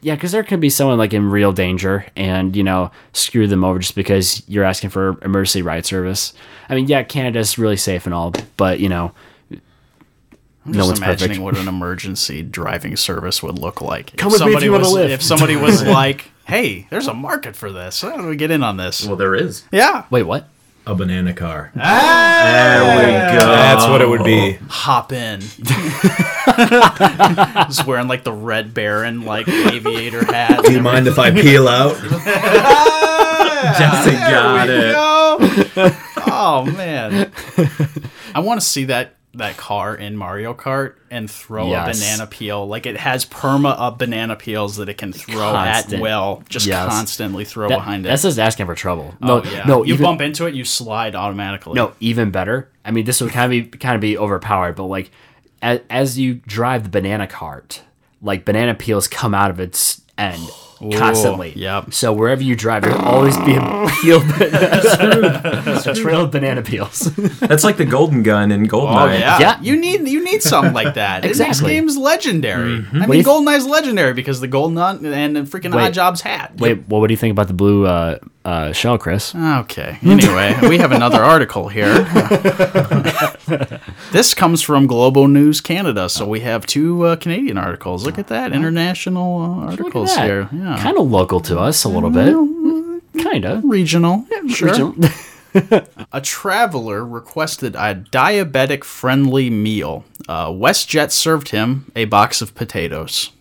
yeah 0.00 0.16
because 0.16 0.32
there 0.32 0.42
could 0.42 0.58
be 0.60 0.68
someone 0.70 0.98
like 0.98 1.12
in 1.14 1.30
real 1.30 1.52
danger 1.52 2.04
and 2.16 2.56
you 2.56 2.62
know 2.64 2.90
screw 3.12 3.46
them 3.46 3.62
over 3.62 3.78
just 3.78 3.94
because 3.94 4.42
you're 4.48 4.64
asking 4.64 4.90
for 4.90 5.16
emergency 5.22 5.62
ride 5.62 5.86
service 5.86 6.32
i 6.68 6.74
mean 6.74 6.88
yeah 6.88 7.02
canada's 7.04 7.56
really 7.58 7.76
safe 7.76 8.04
and 8.04 8.14
all 8.14 8.32
but 8.56 8.80
you 8.80 8.88
know 8.88 9.12
no 10.64 10.72
Just 10.74 10.86
one's 10.88 10.98
imagining 10.98 11.28
perfect 11.40 11.42
what 11.42 11.56
an 11.58 11.68
emergency 11.68 12.42
driving 12.42 12.96
service 12.96 13.42
would 13.42 13.58
look 13.58 13.80
like. 13.80 14.14
Come 14.16 14.30
with 14.30 14.40
me 14.42 14.46
if 14.46 14.50
somebody 14.52 14.66
you 14.66 14.72
wanna 14.72 14.84
was, 14.84 14.92
live. 14.92 15.10
If 15.10 15.22
somebody 15.22 15.56
was 15.56 15.82
like, 15.84 16.30
"Hey, 16.46 16.86
there's 16.90 17.06
a 17.06 17.14
market 17.14 17.56
for 17.56 17.72
this. 17.72 18.02
How 18.02 18.16
do 18.16 18.26
we 18.26 18.36
get 18.36 18.50
in 18.50 18.62
on 18.62 18.76
this?" 18.76 19.06
Well, 19.06 19.16
there 19.16 19.34
is 19.34 19.64
yeah, 19.72 20.04
wait 20.10 20.24
what 20.24 20.48
A 20.86 20.94
banana 20.94 21.32
car. 21.32 21.72
Ah! 21.78 22.42
There 22.44 22.96
we 22.96 23.38
go. 23.38 23.46
That's 23.46 23.86
what 23.86 24.02
it 24.02 24.08
would 24.08 24.24
be. 24.24 24.58
hop 24.68 25.12
in. 25.12 25.40
Just 27.68 27.86
wearing 27.86 28.08
like 28.08 28.24
the 28.24 28.32
red 28.32 28.74
baron 28.74 29.24
like 29.24 29.48
aviator 29.48 30.24
hat. 30.24 30.64
Do 30.64 30.72
you 30.72 30.82
mind 30.82 31.06
if 31.06 31.18
I 31.18 31.30
peel 31.30 31.68
out? 31.68 31.96
Jesse 33.78 34.12
got 34.12 34.68
it. 34.68 34.94
oh 36.26 36.64
man, 36.76 37.30
I 38.34 38.40
want 38.40 38.60
to 38.60 38.66
see 38.66 38.84
that 38.84 39.14
that 39.34 39.56
car 39.56 39.94
in 39.94 40.16
Mario 40.16 40.52
Kart 40.54 40.94
and 41.10 41.30
throw 41.30 41.68
Yes. 41.70 41.96
a 41.96 42.00
banana 42.00 42.26
peel. 42.26 42.66
Like 42.66 42.84
it 42.84 42.96
has 42.96 43.24
perma 43.24 43.74
up 43.78 43.98
banana 43.98 44.34
peels 44.34 44.76
that 44.76 44.88
it 44.88 44.98
can 44.98 45.12
throw 45.12 45.52
Constant. 45.52 45.94
at 45.94 46.00
will. 46.00 46.42
Just 46.48 46.66
Yes. 46.66 46.88
constantly 46.88 47.44
throw 47.44 47.68
That- 47.68 47.76
behind 47.76 48.04
it. 48.06 48.08
That's 48.08 48.22
just 48.22 48.38
asking 48.40 48.66
for 48.66 48.74
trouble. 48.74 49.14
oh, 49.22 49.26
No, 49.26 49.44
yeah. 49.44 49.64
no, 49.66 49.84
you 49.84 49.94
even, 49.94 50.04
bump 50.04 50.20
into 50.20 50.46
it, 50.46 50.54
you 50.54 50.64
slide 50.64 51.14
automatically. 51.14 51.74
no, 51.74 51.92
even 52.00 52.30
better. 52.32 52.68
I 52.84 52.90
mean, 52.90 53.04
this 53.04 53.20
would 53.20 53.30
kind 53.30 53.44
of 53.44 53.50
be 53.70 53.78
kind 53.78 53.94
of 53.94 54.00
be 54.00 54.18
overpowered, 54.18 54.74
but 54.74 54.84
like 54.86 55.10
as, 55.62 55.78
as 55.88 56.18
you 56.18 56.40
drive 56.46 56.82
the 56.82 56.88
banana 56.88 57.26
cart, 57.28 57.82
like 58.20 58.44
banana 58.44 58.74
peels 58.74 59.06
come 59.06 59.32
out 59.34 59.50
of 59.50 59.60
its 59.60 60.00
end 60.18 60.50
constantly. 60.96 61.52
yep. 61.56 61.92
So 61.92 62.12
wherever 62.12 62.42
you 62.42 62.56
drive, 62.56 62.82
there'll 62.82 63.00
always 63.00 63.36
be 63.38 63.54
a 63.54 63.60
peel, 64.02 64.20
a 64.80 65.94
trail 65.94 66.22
of 66.22 66.30
banana 66.30 66.62
peels. 66.62 67.00
That's 67.40 67.64
like 67.64 67.76
the 67.76 67.84
golden 67.84 68.22
gun 68.22 68.52
in 68.52 68.64
Oh 68.64 68.68
Goldeneye. 68.86 69.18
yeah. 69.20 69.38
Yeah. 69.38 69.60
you 69.60 69.76
need 69.76 70.08
you 70.08 70.24
need 70.24 70.42
something 70.42 70.72
like 70.72 70.94
that. 70.94 71.24
It 71.24 71.28
makes 71.28 71.40
Exactly. 71.40 71.74
games 71.74 71.96
legendary. 71.96 72.74
I 72.74 72.76
What 72.76 72.92
do 72.92 72.98
mean, 72.98 73.08
you 73.18 73.24
th- 73.24 73.26
GoldenEye's 73.26 73.66
legendary 73.66 74.12
because 74.14 74.40
the 74.40 74.48
golden 74.48 74.74
nut 74.76 75.00
and 75.02 75.36
the 75.36 75.40
freaking 75.42 75.74
Wait. 75.74 75.92
Oddjob's 75.92 76.20
hat. 76.20 76.54
Wait, 76.58 76.88
well, 76.88 77.00
what 77.00 77.08
do 77.08 77.12
you 77.12 77.18
think 77.18 77.32
about 77.32 77.48
the 77.48 77.54
blue 77.54 77.86
uh, 77.86 78.18
uh, 78.44 78.72
shell, 78.72 78.98
Chris? 78.98 79.34
Okay. 79.34 79.98
Anyway, 80.02 80.56
we 80.68 80.78
have 80.78 80.92
another 80.92 81.22
article 81.34 81.68
here. 81.68 82.04
this 84.12 84.34
comes 84.34 84.62
from 84.62 84.86
Global 84.86 85.28
News 85.28 85.60
Canada, 85.60 86.08
so 86.08 86.26
we 86.26 86.40
have 86.40 86.66
two 86.66 87.04
uh, 87.06 87.16
Canadian 87.16 87.58
articles. 87.58 88.04
Look 88.04 88.18
at 88.18 88.28
that, 88.28 88.52
international 88.52 89.40
uh, 89.42 89.66
articles 89.70 90.14
here. 90.16 90.48
Yeah, 90.52 90.78
Kind 90.80 90.98
of 90.98 91.10
local 91.10 91.40
to 91.40 91.58
us 91.58 91.84
a 91.84 91.88
little 91.88 92.10
bit. 92.10 92.34
Kind 93.22 93.44
of. 93.44 93.64
regional. 93.64 94.26
sure. 94.48 94.94
A 96.12 96.20
traveler 96.20 97.04
requested 97.04 97.74
a 97.74 97.96
diabetic-friendly 97.96 99.50
meal. 99.50 100.04
Uh, 100.28 100.46
WestJet 100.46 101.10
served 101.10 101.48
him 101.48 101.90
a 101.96 102.04
box 102.04 102.40
of 102.40 102.54
potatoes. 102.54 103.32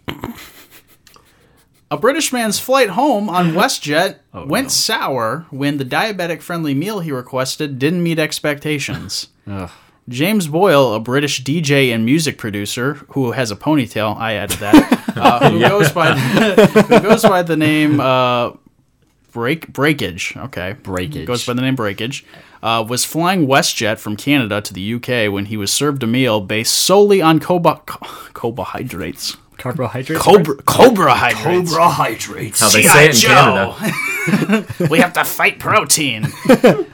A 1.92 1.98
British 1.98 2.32
man's 2.32 2.60
flight 2.60 2.90
home 2.90 3.30
on 3.30 3.52
WestJet 3.54 4.18
went 4.34 4.72
sour 4.72 5.46
when 5.50 5.78
the 5.78 5.86
diabetic 5.86 6.42
friendly 6.42 6.74
meal 6.74 7.00
he 7.00 7.12
requested 7.12 7.80
didn't 7.80 8.04
meet 8.04 8.20
expectations. 8.20 9.30
James 10.10 10.48
Boyle, 10.48 10.94
a 10.94 11.00
British 11.00 11.44
DJ 11.44 11.94
and 11.94 12.04
music 12.04 12.38
producer 12.38 12.96
who 13.10 13.32
has 13.32 13.52
a 13.52 13.56
ponytail, 13.56 14.18
I 14.18 14.34
added 14.34 14.58
that, 14.58 15.14
uh, 15.16 15.50
who, 15.52 15.60
goes 15.60 15.92
by 15.92 16.18
who 16.18 17.00
goes 17.00 17.22
by 17.22 17.44
the 17.44 17.56
name 17.56 18.00
uh, 18.00 18.54
Break 19.32 19.72
Breakage. 19.72 20.34
Okay, 20.36 20.74
Breakage. 20.82 21.28
goes 21.28 21.46
by 21.46 21.54
the 21.54 21.62
name 21.62 21.76
Breakage. 21.76 22.26
Uh, 22.62 22.84
was 22.88 23.06
flying 23.06 23.46
WestJet 23.48 24.00
from 24.00 24.16
Canada 24.16 24.62
to 24.62 24.74
the 24.74 24.96
UK 24.96 25.32
when 25.32 25.46
he 25.46 25.58
was 25.58 25.72
served 25.72 26.02
a 26.04 26.08
meal 26.08 26.42
based 26.42 26.74
solely 26.74 27.22
on 27.22 27.40
coba- 27.40 27.82
carbohydrates. 27.86 29.38
Carbohydrates? 29.60 30.22
Cobra, 30.22 30.56
cobra 30.64 31.14
hydrates. 31.14 31.74
hydrates. 31.76 32.60
How 32.60 32.70
they 32.70 32.84
say 32.84 33.10
it 33.10 33.24
in 33.24 33.30
Canada. 33.30 34.88
we 34.90 35.00
have 35.00 35.14
to 35.14 35.24
fight 35.24 35.60
protein. 35.60 36.28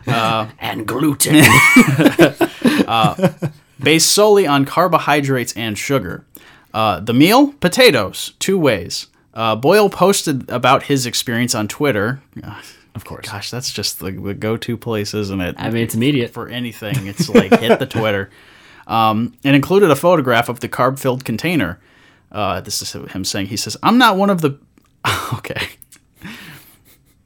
And 0.60 0.88
gluten. 0.88 1.36
uh, 2.88 3.34
based 3.80 4.10
solely 4.12 4.48
on 4.48 4.66
carbohydrates 4.66 5.54
and 5.54 5.78
sugar. 5.78 6.26
Uh, 6.74 7.00
the 7.00 7.14
meal, 7.14 7.54
potatoes, 7.54 8.34
two 8.40 8.58
ways. 8.58 9.08
Uh, 9.34 9.56
Boyle 9.56 9.90
posted 9.90 10.50
about 10.50 10.84
his 10.84 11.06
experience 11.06 11.54
on 11.54 11.68
Twitter. 11.68 12.22
Of 12.96 13.04
course. 13.04 13.30
Gosh, 13.30 13.52
that's 13.52 13.72
just 13.72 14.00
the, 14.00 14.12
the 14.12 14.34
go-to 14.34 14.78
place, 14.78 15.14
isn't 15.14 15.42
it? 15.42 15.56
I 15.58 15.70
mean, 15.70 15.84
it's 15.84 15.96
immediate. 15.96 16.32
for 16.32 16.48
anything. 16.48 17.08
It's 17.08 17.28
like 17.30 17.60
hit 17.60 17.80
the 17.80 17.86
Twitter. 17.86 18.30
Um, 18.88 19.34
and 19.44 19.56
included 19.56 19.92
a 19.92 19.96
photograph 19.96 20.48
of 20.48 20.62
the 20.62 20.70
carb 20.70 21.00
filled 21.00 21.26
container. 21.26 21.80
Uh, 22.36 22.60
this 22.60 22.82
is 22.82 22.92
him 22.92 23.24
saying, 23.24 23.48
he 23.48 23.56
says, 23.56 23.78
I'm 23.82 23.98
not 23.98 24.18
one 24.18 24.30
of 24.30 24.42
the. 24.42 24.60
Okay. 25.34 25.70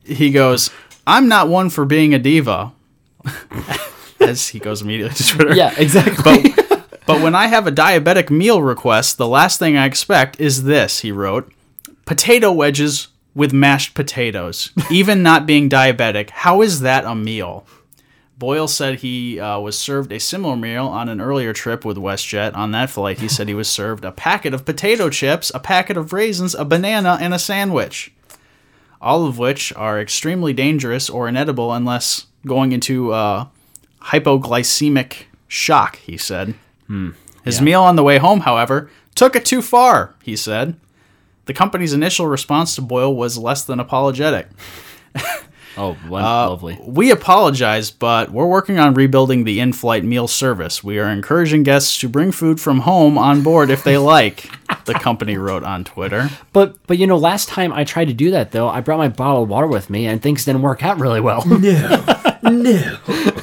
He 0.03 0.31
goes, 0.31 0.69
I'm 1.07 1.27
not 1.27 1.47
one 1.47 1.69
for 1.69 1.85
being 1.85 2.13
a 2.13 2.19
diva. 2.19 2.73
As 4.19 4.49
he 4.49 4.59
goes 4.59 4.81
immediately 4.81 5.15
to 5.15 5.27
Twitter. 5.27 5.55
Yeah, 5.55 5.73
exactly. 5.77 6.53
But 7.05 7.21
when 7.21 7.33
I 7.33 7.47
have 7.47 7.65
a 7.65 7.71
diabetic 7.71 8.29
meal 8.29 8.61
request, 8.61 9.17
the 9.17 9.27
last 9.27 9.57
thing 9.57 9.75
I 9.77 9.85
expect 9.85 10.39
is 10.39 10.63
this, 10.65 10.99
he 10.99 11.11
wrote 11.11 11.51
potato 12.05 12.51
wedges 12.51 13.07
with 13.33 13.53
mashed 13.53 13.95
potatoes. 13.95 14.71
Even 14.91 15.23
not 15.23 15.45
being 15.47 15.69
diabetic, 15.69 16.29
how 16.29 16.61
is 16.61 16.81
that 16.81 17.05
a 17.05 17.15
meal? 17.15 17.65
Boyle 18.39 18.69
said 18.69 18.99
he 18.99 19.37
uh, 19.37 19.59
was 19.59 19.77
served 19.77 20.13
a 20.13 20.19
similar 20.19 20.55
meal 20.55 20.87
on 20.87 21.09
an 21.09 21.19
earlier 21.19 21.51
trip 21.51 21.83
with 21.83 21.97
WestJet. 21.97 22.55
On 22.55 22.71
that 22.71 22.89
flight, 22.89 23.19
he 23.19 23.27
said 23.27 23.49
he 23.49 23.53
was 23.53 23.67
served 23.67 24.05
a 24.05 24.13
packet 24.13 24.53
of 24.53 24.63
potato 24.63 25.09
chips, 25.09 25.51
a 25.53 25.59
packet 25.59 25.97
of 25.97 26.13
raisins, 26.13 26.55
a 26.55 26.63
banana, 26.63 27.17
and 27.19 27.33
a 27.33 27.39
sandwich. 27.39 28.13
All 29.01 29.25
of 29.25 29.37
which 29.37 29.73
are 29.73 29.99
extremely 29.99 30.53
dangerous 30.53 31.09
or 31.09 31.27
inedible 31.27 31.73
unless 31.73 32.27
going 32.45 32.71
into 32.71 33.11
uh, 33.11 33.47
hypoglycemic 34.03 35.23
shock, 35.49 35.97
he 35.97 36.15
said. 36.15 36.55
His 37.43 37.61
meal 37.61 37.83
on 37.83 37.97
the 37.97 38.03
way 38.03 38.19
home, 38.19 38.41
however, 38.41 38.89
took 39.15 39.35
it 39.35 39.43
too 39.43 39.61
far, 39.61 40.15
he 40.23 40.37
said. 40.37 40.77
The 41.43 41.53
company's 41.53 41.93
initial 41.93 42.27
response 42.27 42.75
to 42.75 42.81
Boyle 42.81 43.13
was 43.13 43.37
less 43.37 43.65
than 43.65 43.81
apologetic. 43.81 44.47
oh, 45.79 45.93
one, 46.07 46.23
uh, 46.23 46.49
lovely. 46.49 46.77
We 46.83 47.09
apologize, 47.11 47.89
but 47.89 48.31
we're 48.31 48.45
working 48.45 48.77
on 48.79 48.93
rebuilding 48.93 49.43
the 49.45 49.59
in 49.59 49.73
flight 49.73 50.03
meal 50.03 50.27
service. 50.27 50.83
We 50.83 50.99
are 50.99 51.07
encouraging 51.09 51.63
guests 51.63 51.97
to 51.99 52.09
bring 52.09 52.31
food 52.31 52.59
from 52.61 52.81
home 52.81 53.17
on 53.17 53.41
board 53.41 53.69
if 53.71 53.83
they 53.83 53.97
like, 53.97 54.49
the 54.85 54.93
company 54.93 55.37
wrote 55.37 55.63
on 55.63 55.83
Twitter. 55.83 56.29
But 56.53 56.77
but 56.87 56.97
you 56.97 57.07
know, 57.07 57.17
last 57.17 57.49
time 57.49 57.73
I 57.73 57.83
tried 57.83 58.09
to 58.09 58.13
do 58.13 58.31
that 58.31 58.51
though, 58.51 58.69
I 58.69 58.81
brought 58.81 58.97
my 58.97 59.09
bottle 59.09 59.43
of 59.43 59.49
water 59.49 59.67
with 59.67 59.89
me, 59.89 60.05
and 60.05 60.21
things 60.21 60.45
didn't 60.45 60.61
work 60.61 60.83
out 60.83 60.99
really 60.99 61.21
well. 61.21 61.43
No. 61.47 62.03
No. 62.43 62.97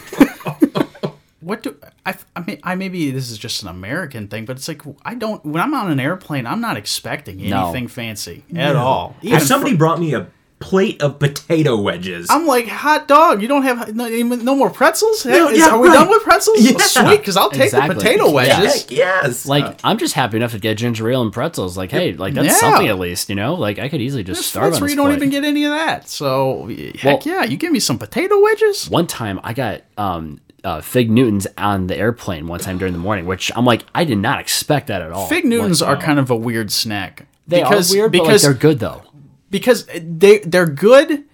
What 1.40 1.62
do 1.62 1.76
I, 2.04 2.16
I 2.34 2.40
mean? 2.40 2.58
I 2.64 2.74
maybe 2.74 3.12
this 3.12 3.30
is 3.30 3.38
just 3.38 3.62
an 3.62 3.68
American 3.68 4.26
thing, 4.26 4.46
but 4.46 4.56
it's 4.56 4.66
like 4.66 4.82
I 5.04 5.14
don't. 5.14 5.44
When 5.46 5.62
I'm 5.62 5.74
on 5.74 5.92
an 5.92 6.00
airplane, 6.00 6.44
I'm 6.44 6.60
not 6.60 6.76
expecting 6.76 7.36
No. 7.48 7.66
anything 7.68 7.86
fancy 7.86 8.42
at 8.56 8.74
all. 8.74 9.14
Even 9.22 9.36
If 9.36 9.44
somebody 9.44 9.70
fr- 9.72 9.76
brought 9.78 10.00
me 10.00 10.12
a 10.14 10.26
plate 10.58 11.02
of 11.02 11.18
potato 11.18 11.78
wedges, 11.80 12.28
I'm 12.30 12.46
like 12.46 12.66
hot 12.66 13.06
dog. 13.08 13.42
You 13.42 13.48
don't 13.48 13.62
have 13.62 13.94
no, 13.94 14.08
no 14.08 14.56
more 14.56 14.70
pretzels. 14.70 15.24
No, 15.26 15.48
Is- 15.48 15.58
yeah, 15.58 15.70
are 15.70 15.78
we 15.78 15.88
right. 15.88 15.94
done 15.94 16.08
with 16.08 16.22
pretzels? 16.22 16.58
Yeah. 16.60 16.78
Sweet, 16.78 17.18
because 17.18 17.36
I'll 17.36 17.50
take 17.50 17.64
Exactly. 17.66 17.94
the 17.94 18.00
potato 18.00 18.30
wedges. 18.30 18.82
Heck 18.82 18.90
yes. 18.90 19.46
like 19.46 19.78
I'm 19.84 19.98
just 19.98 20.14
happy 20.14 20.36
enough 20.38 20.52
to 20.52 20.58
get 20.58 20.78
ginger 20.78 21.10
ale 21.10 21.22
and 21.22 21.32
pretzels. 21.32 21.76
Like, 21.76 21.90
hey, 21.90 22.14
like 22.14 22.34
that's 22.34 22.46
Yeah. 22.48 22.54
something 22.54 22.88
at 22.88 22.98
least, 22.98 23.28
you 23.28 23.34
know. 23.34 23.54
Like 23.54 23.78
I 23.78 23.88
could 23.88 24.00
easily 24.00 24.24
just 24.24 24.38
There's 24.38 24.46
starve 24.46 24.64
flights 24.70 24.76
on 24.76 24.80
where 24.82 24.90
you 24.90 24.96
don't 24.96 25.06
flight. 25.08 25.16
even 25.18 25.30
get 25.30 25.44
any 25.44 25.64
of 25.64 25.72
that. 25.72 26.08
So 26.08 26.70
heck 26.98 27.26
Well- 27.26 27.34
yeah, 27.36 27.44
you 27.44 27.56
give 27.58 27.70
me 27.72 27.80
some 27.80 27.98
potato 27.98 28.40
wedges. 28.40 28.88
One 28.88 29.06
time 29.06 29.40
I 29.44 29.52
got 29.52 29.82
um 29.98 30.40
uh, 30.64 30.80
fig 30.80 31.10
Newtons 31.10 31.46
on 31.58 31.86
the 31.86 31.96
airplane 31.96 32.48
one 32.48 32.58
time 32.58 32.76
during 32.76 32.92
the 32.92 32.98
morning, 32.98 33.24
which 33.24 33.52
I'm 33.54 33.64
like, 33.64 33.84
I 33.94 34.04
did 34.04 34.18
not 34.18 34.40
expect 34.40 34.88
that 34.88 35.00
at 35.00 35.12
all. 35.12 35.28
Fig 35.28 35.44
Newtons 35.44 35.80
Like, 35.80 35.90
are 35.90 36.00
kind 36.02 36.18
of 36.18 36.28
a 36.28 36.34
weird 36.34 36.72
snack. 36.72 37.26
they 37.46 37.62
because, 37.62 37.92
are 37.94 37.98
weird, 37.98 38.10
but 38.12 38.18
like, 38.18 38.26
because 38.26 38.42
they're 38.42 38.52
good 38.54 38.80
though. 38.80 39.02
Because 39.50 39.86
they 39.86 40.38
they're 40.38 40.66
good, 40.66 41.24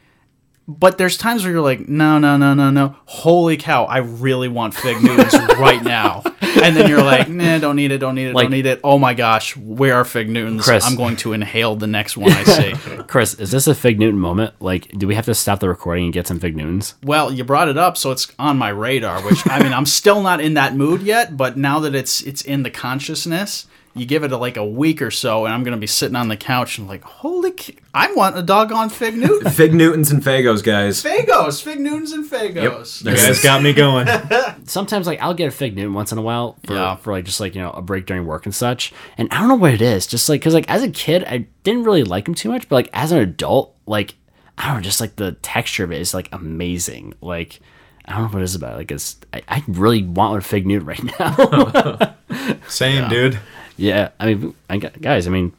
but 0.69 0.97
there's 0.99 1.17
times 1.17 1.43
where 1.43 1.53
you're 1.53 1.61
like, 1.63 1.89
no, 1.89 2.19
no, 2.19 2.37
no, 2.37 2.55
no, 2.55 2.71
no. 2.71 2.97
Holy 3.07 3.57
cow, 3.57 3.85
I 3.85 3.99
really 3.99 4.49
want 4.49 4.75
fig 4.75 5.03
Newtons 5.03 5.35
right 5.59 5.83
now. 5.83 6.23
And 6.63 6.77
then 6.77 6.89
you're 6.89 7.03
like, 7.03 7.29
nah, 7.29 7.59
don't 7.59 7.75
need 7.77 7.91
it, 7.91 7.99
don't 7.99 8.15
need 8.15 8.27
it, 8.29 8.35
Like- 8.35 8.45
don't 8.45 8.53
need 8.53 8.67
it. 8.67 8.81
Oh 8.85 8.99
my 8.99 9.15
gosh, 9.15 9.57
where 9.57 9.95
are 9.97 10.05
fig 10.05 10.29
Newtons? 10.29 10.63
Chris. 10.65 10.85
I'm 10.87 10.95
going 10.97 11.17
to 11.17 11.33
inhale 11.33 11.75
the 11.75 11.87
next 11.89 12.17
one 12.17 12.31
I 12.31 12.45
see. 12.45 12.73
Chris, 13.09 13.35
is 13.35 13.51
this 13.51 13.67
a 13.67 13.75
fig 13.75 13.99
Newton 13.99 14.21
moment? 14.21 14.55
Like, 14.61 14.89
do 14.97 15.07
we 15.09 15.15
have 15.17 15.25
to 15.25 15.35
stop 15.35 15.59
the 15.61 15.69
recording 15.69 16.05
and 16.05 16.13
get 16.13 16.27
some 16.29 16.39
fig 16.39 16.55
Newtons? 16.57 16.95
well, 17.03 17.33
you 17.33 17.43
brought 17.43 17.69
it 17.69 17.77
up, 17.79 17.97
so 17.97 18.11
it's 18.13 18.31
on 18.39 18.57
my 18.59 18.69
radar. 18.69 19.21
Which 19.23 19.41
I 19.49 19.61
mean, 19.63 19.73
I'm 19.73 19.87
still 19.87 20.23
not 20.23 20.41
in 20.41 20.55
that 20.55 20.77
mood 20.77 21.03
yet, 21.03 21.37
but 21.37 21.57
now 21.57 21.81
that 21.81 21.95
it's 21.95 22.21
it's 22.23 22.43
in 22.43 22.63
the 22.63 22.71
consciousness. 22.71 23.67
You 23.95 24.07
give 24.07 24.25
it 24.25 24.33
a, 24.33 24.37
like 24.39 24.57
a 24.57 24.65
week 24.65 25.03
or 25.03 25.11
so, 25.11 25.45
and 25.45 25.53
I'm 25.53 25.63
gonna 25.65 25.77
be 25.77 25.87
sitting 25.87 26.17
on 26.17 26.29
the 26.29 26.37
couch 26.37 26.79
and 26.79 26.89
like, 26.89 27.03
holy, 27.05 27.53
c- 27.59 27.77
I 27.93 28.11
want 28.15 28.39
a 28.39 28.43
doggone 28.43 28.89
fig 28.89 29.17
Newton. 29.17 29.51
Fig 29.53 29.75
Newtons 29.75 30.11
and 30.11 30.23
Faygos, 30.23 30.63
guys. 30.65 31.03
Faygos, 31.03 31.63
fig 31.63 31.79
Newtons 31.79 32.13
and 32.13 32.25
Faygos. 32.25 33.05
You 33.05 33.15
guys 33.15 33.43
got 33.43 33.63
me 33.63 33.75
going. 33.75 34.09
sometimes 34.65 35.07
like 35.07 35.21
I'll 35.21 35.35
get 35.35 35.49
a 35.49 35.51
fig 35.51 35.77
Newton 35.77 35.93
once 35.93 36.11
in 36.11 36.17
a 36.17 36.23
while 36.23 36.57
for, 36.67 36.73
Yeah. 36.75 36.97
for 36.97 37.13
like 37.13 37.25
just 37.27 37.39
like 37.41 37.55
you 37.55 37.61
know 37.61 37.71
a 37.73 37.83
break 37.83 38.07
during 38.07 38.25
work 38.25 38.47
and 38.47 38.55
such. 38.55 38.95
And 39.19 39.29
I 39.31 39.39
don't 39.41 39.49
know 39.49 39.57
what 39.57 39.75
it 39.75 39.83
is, 39.83 40.07
just 40.07 40.27
like 40.29 40.41
because 40.41 40.55
like 40.55 40.71
as 40.71 40.83
a 40.83 40.91
kid 40.91 41.25
I 41.25 41.47
didn't 41.63 41.85
really 41.85 42.05
like 42.05 42.25
them 42.25 42.35
too 42.35 42.49
much, 42.49 42.69
but 42.71 42.77
like 42.77 42.91
as 42.95 43.13
an 43.13 43.19
adult, 43.19 43.77
like 43.87 44.15
I 44.57 44.69
don't 44.69 44.77
know, 44.77 44.83
just 44.83 45.01
like 45.03 45.17
the 45.17 45.33
texture 45.43 45.85
of 45.85 45.93
it 45.93 46.01
is 46.01 46.15
like 46.15 46.31
amazing. 46.33 47.13
Like 47.21 47.61
I 48.07 48.13
don't 48.15 48.23
know 48.23 48.29
what 48.29 48.41
it 48.41 48.45
is 48.45 48.55
about 48.55 48.73
it. 48.73 48.77
Like 48.79 48.91
it's 48.91 49.17
I, 49.35 49.43
I 49.49 49.65
really 49.69 50.03
want 50.03 50.39
a 50.39 50.41
fig 50.41 50.67
Newton 50.67 50.87
right 50.87 51.19
now. 51.21 52.15
Same, 52.69 53.09
dude. 53.11 53.39
Yeah, 53.83 54.11
I 54.21 54.27
mean 54.35 54.55
I, 54.71 54.79
got- 54.79 55.01
guys, 55.01 55.27
I 55.27 55.31
mean. 55.31 55.53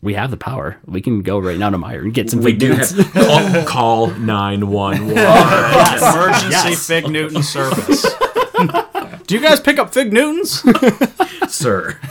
We 0.00 0.14
have 0.14 0.30
the 0.30 0.36
power. 0.36 0.76
We 0.86 1.00
can 1.00 1.22
go 1.22 1.40
right 1.40 1.58
now 1.58 1.70
to 1.70 1.76
Meijer 1.76 2.02
and 2.02 2.14
get 2.14 2.30
some 2.30 2.38
We 2.40 2.52
fig 2.52 2.60
do 2.60 2.68
Newtons. 2.68 2.92
have 2.92 3.64
call, 3.64 3.64
call 3.64 4.06
911. 4.14 5.10
Emergency 5.10 6.76
Fig 6.76 7.10
Newton 7.10 7.42
service. 7.42 8.06
Do 9.28 9.34
you 9.34 9.40
guys 9.40 9.60
pick 9.60 9.78
up 9.78 9.92
Fig 9.92 10.12
Newtons? 10.12 10.64
Sir. 11.48 11.98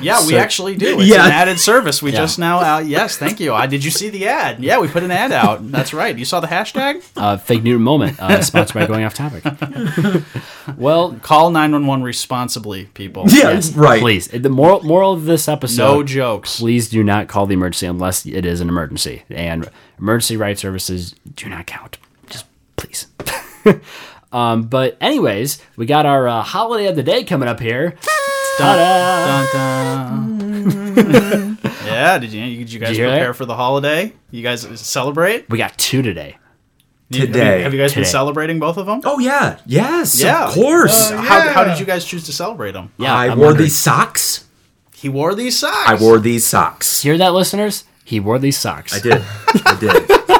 Yeah, 0.00 0.20
we 0.26 0.32
So- 0.32 0.36
actually 0.38 0.74
do. 0.76 0.98
It's 0.98 1.08
Yeah. 1.08 1.26
an 1.26 1.30
added 1.32 1.60
service. 1.60 2.02
We 2.02 2.10
Yeah. 2.10 2.16
just 2.18 2.38
now 2.38 2.58
out. 2.60 2.86
Yes, 2.86 3.16
thank 3.16 3.38
you. 3.40 3.54
Uh, 3.54 3.66
did 3.66 3.84
you 3.84 3.90
see 3.90 4.08
the 4.08 4.26
ad? 4.26 4.62
Yeah, 4.62 4.78
we 4.80 4.88
put 4.88 5.02
an 5.04 5.10
ad 5.12 5.30
out. 5.32 5.70
That's 5.70 5.94
right. 5.94 6.16
You 6.18 6.24
saw 6.24 6.40
the 6.40 6.48
hashtag? 6.48 7.02
uh, 7.16 7.36
fig 7.36 7.62
Newton 7.62 7.82
moment, 7.82 8.18
uh, 8.20 8.42
sponsored 8.42 8.74
by 8.74 8.86
Going 8.86 9.04
Off 9.04 9.14
Topic. 9.14 9.44
well, 10.76 11.14
Call 11.22 11.50
911 11.50 12.02
responsibly, 12.04 12.86
people. 12.94 13.24
Yeah, 13.28 13.52
yes, 13.52 13.72
right. 13.74 14.00
Please, 14.00 14.26
the 14.28 14.48
moral 14.50 14.82
moral 14.82 15.12
of 15.12 15.24
this 15.24 15.46
episode: 15.48 15.82
No 15.84 16.02
jokes. 16.02 16.58
please 16.58 16.88
do 16.88 17.04
not 17.04 17.28
call 17.28 17.46
the 17.46 17.54
emergency 17.54 17.86
unless 17.86 18.26
it 18.26 18.44
is 18.44 18.60
an 18.60 18.68
emergency. 18.68 19.22
And 19.30 19.68
emergency 20.00 20.36
ride 20.36 20.58
services 20.58 21.14
do 21.36 21.48
not 21.48 21.66
count. 21.66 21.98
Just 22.28 22.46
please. 22.76 23.06
Um, 24.34 24.62
but 24.64 24.96
anyways, 25.00 25.62
we 25.76 25.86
got 25.86 26.04
our 26.06 26.26
uh, 26.28 26.42
holiday 26.42 26.86
of 26.88 26.96
the 26.96 27.02
day 27.02 27.24
coming 27.24 27.48
up 27.48 27.60
here. 27.60 27.94
Ta-da! 28.58 29.46
Dun, 29.52 30.38
dun. 30.68 31.58
yeah, 31.86 32.18
did 32.18 32.32
you, 32.32 32.56
did 32.58 32.72
you 32.72 32.78
guys 32.80 32.96
you 32.98 33.04
prepare 33.04 33.28
that? 33.28 33.36
for 33.36 33.44
the 33.46 33.54
holiday? 33.54 34.12
You 34.30 34.42
guys 34.42 34.62
celebrate? 34.80 35.48
We 35.48 35.58
got 35.58 35.76
two 35.78 36.02
today. 36.02 36.36
You- 37.10 37.20
have 37.20 37.28
you- 37.28 37.34
Today. 37.34 37.62
Have 37.62 37.72
you, 37.74 37.80
guys 37.80 37.94
been 37.94 38.04
celebrating 38.04 38.58
both 38.58 38.76
of 38.76 38.86
them? 38.86 39.00
Oh, 39.04 39.18
yeah. 39.18 39.58
Yes, 39.66 40.20
Yeah. 40.20 40.48
of 40.48 40.54
course. 40.54 41.10
How, 41.10 41.48
how 41.50 41.64
did 41.64 41.78
you 41.78 41.84
guys 41.86 42.04
choose 42.04 42.24
to 42.26 42.32
celebrate 42.32 42.72
them? 42.72 42.90
Yeah, 42.96 43.14
I 43.14 43.26
I'm 43.28 43.38
wore 43.38 43.48
wondering- 43.48 43.64
these 43.66 43.76
socks. 43.76 44.46
He 44.94 45.08
wore 45.08 45.34
these 45.34 45.58
socks. 45.58 45.88
I 45.88 45.94
wore 45.96 46.18
these 46.18 46.46
socks. 46.46 47.02
Hear 47.02 47.18
that, 47.18 47.34
listeners? 47.34 47.84
He 48.04 48.20
wore 48.20 48.38
these 48.38 48.56
socks. 48.56 48.94
I 48.94 49.00
did. 49.00 49.22
I 49.66 49.76
did. 49.78 50.10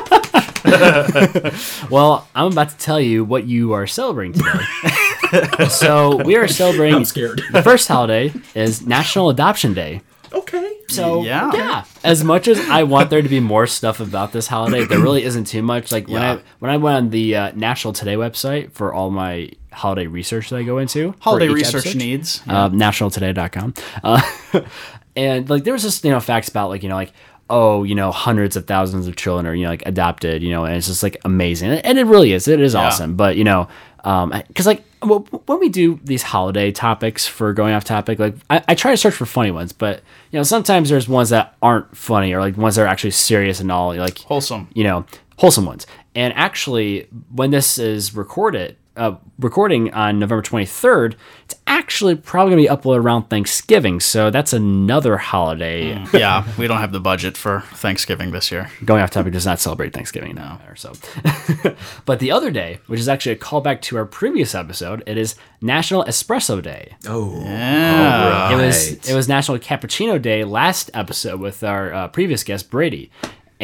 Well, 1.91 2.27
I'm 2.35 2.53
about 2.53 2.71
to 2.71 2.77
tell 2.79 3.01
you 3.01 3.25
what 3.25 3.45
you 3.47 3.73
are 3.73 3.87
celebrating 3.87 4.41
today. 4.43 5.69
so 5.69 6.23
we 6.25 6.37
are 6.37 6.49
celebrating. 6.49 6.95
I'm 6.97 7.05
scared. 7.05 7.43
The 7.53 7.63
first 7.63 7.89
holiday 7.89 8.33
is 8.55 8.87
National 8.87 9.31
Adoption 9.31 9.75
Day. 9.75 10.01
Okay. 10.33 10.73
So 10.89 11.23
Yeah. 11.23 11.51
yeah. 11.55 11.85
As 12.03 12.25
much 12.25 12.49
as 12.49 12.59
I 12.69 12.83
want 12.83 13.11
there 13.11 13.23
to 13.23 13.29
be 13.29 13.41
more 13.41 13.67
stuff 13.67 14.01
about 14.01 14.33
this 14.33 14.47
holiday, 14.49 14.85
there 14.85 14.99
really 15.01 15.23
isn't 15.23 15.45
too 15.45 15.63
much. 15.63 15.93
Like 15.93 16.09
when 16.09 16.23
Yeah. 16.23 16.33
I 16.35 16.41
when 16.59 16.71
I 16.71 16.77
went 16.77 16.97
on 16.97 17.11
the 17.11 17.37
uh, 17.37 17.53
National 17.55 17.93
Today 17.93 18.15
website 18.17 18.73
for 18.73 18.93
all 18.93 19.11
my 19.11 19.51
holiday 19.73 20.07
research 20.07 20.51
that 20.51 20.57
I 20.57 20.63
go 20.63 20.79
into, 20.79 21.15
Holiday 21.21 21.49
research 21.49 21.87
episode, 21.87 21.99
needs. 21.99 22.43
uh, 22.49 22.69
nationaltoday.com. 22.71 23.75
Uh, 24.03 24.23
and 25.17 25.49
like 25.49 25.63
there 25.65 25.73
was 25.73 25.83
just 25.83 26.05
you 26.05 26.11
know 26.11 26.21
facts 26.21 26.49
about 26.49 26.69
like 26.69 26.83
you 26.83 26.89
know 26.89 26.97
like 26.97 27.13
oh 27.51 27.83
you 27.85 27.95
know 27.95 28.11
hundreds 28.11 28.57
of 28.57 28.67
thousands 28.67 29.07
of 29.07 29.17
children 29.17 29.47
are 29.47 29.55
you 29.55 29.65
know 29.65 29.71
like 29.71 29.83
adopted 29.87 30.43
you 30.43 30.51
know 30.51 30.65
and 30.65 30.77
it's 30.77 30.87
just 30.87 31.03
like 31.03 31.17
amazing 31.25 31.71
and 31.71 31.99
it 31.99 32.05
really 32.05 32.33
is 32.33 32.49
it 32.49 32.61
is 32.61 32.75
awesome 32.75 33.17
but 33.17 33.37
you 33.37 33.45
know 33.45 33.69
um 34.05 34.33
because 34.49 34.67
like 34.67 34.83
well, 35.03 35.21
when 35.47 35.61
we 35.61 35.69
do 35.69 36.01
these 36.05 36.23
holiday 36.23 36.73
topics 36.73 37.27
for 37.27 37.53
going 37.53 37.75
off 37.75 37.85
topic 37.85 38.19
like 38.19 38.35
I, 38.49 38.63
I 38.69 38.75
try 38.75 38.91
to 38.91 38.97
search 38.97 39.15
for 39.15 39.27
funny 39.27 39.51
ones 39.51 39.73
but 39.73 40.01
you 40.31 40.39
know 40.39 40.43
sometimes 40.43 40.89
there's 40.89 41.07
ones 41.09 41.29
that 41.31 41.55
aren't 41.61 41.95
funny 41.97 42.33
or 42.33 42.41
like 42.41 42.57
ones 42.57 42.77
that 42.77 42.83
are 42.83 42.89
actually 42.89 43.11
serious 43.11 43.61
and 43.61 43.71
all 43.71 43.95
like 43.95 44.19
Wholesome. 44.21 44.69
you 44.75 44.85
know, 44.85 45.05
wholesome 45.39 45.67
ones. 45.67 45.87
And 46.15 46.33
actually, 46.35 47.09
when 47.33 47.51
this 47.51 47.79
is 47.79 48.15
recorded, 48.15 48.77
uh, 48.97 49.17
recording 49.39 49.93
on 49.93 50.19
November 50.19 50.43
23rd, 50.43 51.15
it's 51.45 51.55
actually 51.67 52.15
probably 52.15 52.55
going 52.55 52.65
to 52.65 52.71
be 52.71 52.77
uploaded 52.77 53.03
around 53.03 53.25
Thanksgiving. 53.25 54.01
So 54.01 54.31
that's 54.31 54.53
another 54.53 55.17
holiday. 55.17 56.05
yeah, 56.13 56.47
we 56.59 56.67
don't 56.67 56.79
have 56.79 56.93
the 56.93 57.01
budget 57.01 57.37
for 57.37 57.61
Thanksgiving 57.73 58.31
this 58.31 58.53
year. 58.53 58.71
Going 58.85 59.03
off 59.03 59.11
topic 59.11 59.33
does 59.33 59.47
not 59.47 59.61
celebrate 59.61 59.93
Thanksgiving 59.93 60.35
now. 60.35 60.61
So. 60.77 60.93
but 62.05 62.21
the 62.21 62.31
other 62.31 62.51
day, 62.51 62.81
which 62.87 63.01
is 63.01 63.09
actually 63.09 63.33
a 63.33 63.39
callback 63.39 63.81
to 63.83 63.97
our 63.97 64.05
previous 64.05 64.55
episode, 64.55 65.03
it 65.07 65.17
is 65.17 65.35
National 65.61 66.05
Espresso 66.05 66.63
Day. 66.63 66.95
Oh, 67.07 67.43
Yeah. 67.45 68.53
It 68.53 68.57
was 68.65 69.09
it 69.09 69.15
was 69.15 69.29
National 69.29 69.59
Cappuccino 69.59 70.21
Day 70.21 70.45
last 70.45 70.91
episode 70.95 71.41
with 71.41 71.65
our 71.65 71.93
uh, 71.93 72.09
previous 72.09 72.45
guest 72.45 72.71
Brady, 72.71 73.11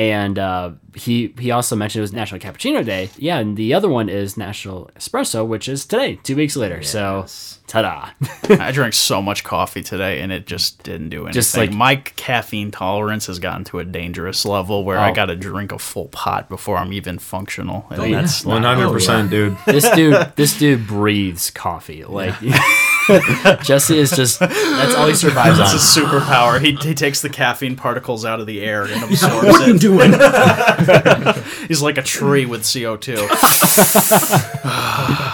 and 0.01 0.39
uh, 0.39 0.71
he 0.95 1.35
he 1.39 1.51
also 1.51 1.77
mentioned 1.77 2.01
it 2.01 2.05
was 2.05 2.13
National 2.15 2.41
Cappuccino 2.41 2.83
Day. 2.83 3.11
Yeah, 3.19 3.39
and 3.39 3.55
the 3.55 3.75
other 3.75 3.91
one 3.91 4.09
is 4.09 4.39
National 4.39 4.91
Espresso, 4.97 5.47
which 5.47 5.69
is 5.69 5.85
today, 5.85 6.19
two 6.23 6.37
weeks 6.37 6.57
later. 6.57 6.83
So, 6.83 7.27
ta-da! 7.67 8.09
I 8.49 8.73
drank 8.73 8.95
so 8.95 9.21
much 9.21 9.45
coffee 9.45 9.83
today, 9.83 10.23
and 10.23 10.33
it 10.33 10.47
just 10.47 10.83
didn't 10.85 11.11
do 11.11 11.19
anything. 11.25 11.35
Just 11.35 11.55
like- 11.55 11.71
my 11.73 11.97
caffeine 11.97 12.71
tolerance 12.71 13.27
has 13.27 13.39
gotten 13.39 13.65
to 13.65 13.79
a 13.79 13.85
dangerous 13.85 14.47
level 14.47 14.85
where 14.85 14.99
I 14.99 15.11
Oh. 15.11 15.15
got 15.15 15.27
to 15.27 15.37
drink 15.37 15.71
a 15.71 15.79
full 15.79 16.09
pot 16.09 16.49
before 16.49 16.79
I'm 16.79 16.95
even 16.95 17.19
functional. 17.19 17.87
And 17.91 18.11
yeah. 18.11 18.21
that's 18.23 18.43
hundred 18.45 18.91
percent, 18.91 19.29
dude. 19.31 19.59
this 19.67 19.87
dude 19.91 20.33
this 20.37 20.59
dude 20.59 20.87
breathes 20.87 21.51
coffee. 21.51 22.05
Like 22.05 22.35
Jesse 23.63 23.99
is 23.99 24.11
just 24.11 24.41
that's 24.41 24.95
all 24.95 25.07
he 25.07 25.15
survives 25.15 25.59
it's 25.59 25.99
on. 25.99 26.05
a 26.05 26.09
superpower. 26.09 26.61
He, 26.61 26.75
he 26.77 26.95
takes 26.95 27.21
the 27.23 27.29
caffeine 27.29 27.77
particles 27.77 28.25
out 28.25 28.41
of 28.41 28.47
the 28.47 28.61
air 28.63 28.85
and 28.85 29.03
absorbs 29.05 29.47
what 29.47 29.63
are 29.63 29.69
you 29.69 29.75
it. 29.75 29.81
doing? 29.81 30.13
He's 31.69 31.83
like 31.83 31.99
a 31.99 32.03
tree 32.03 32.47
with 32.47 32.63
CO2. 32.63 33.29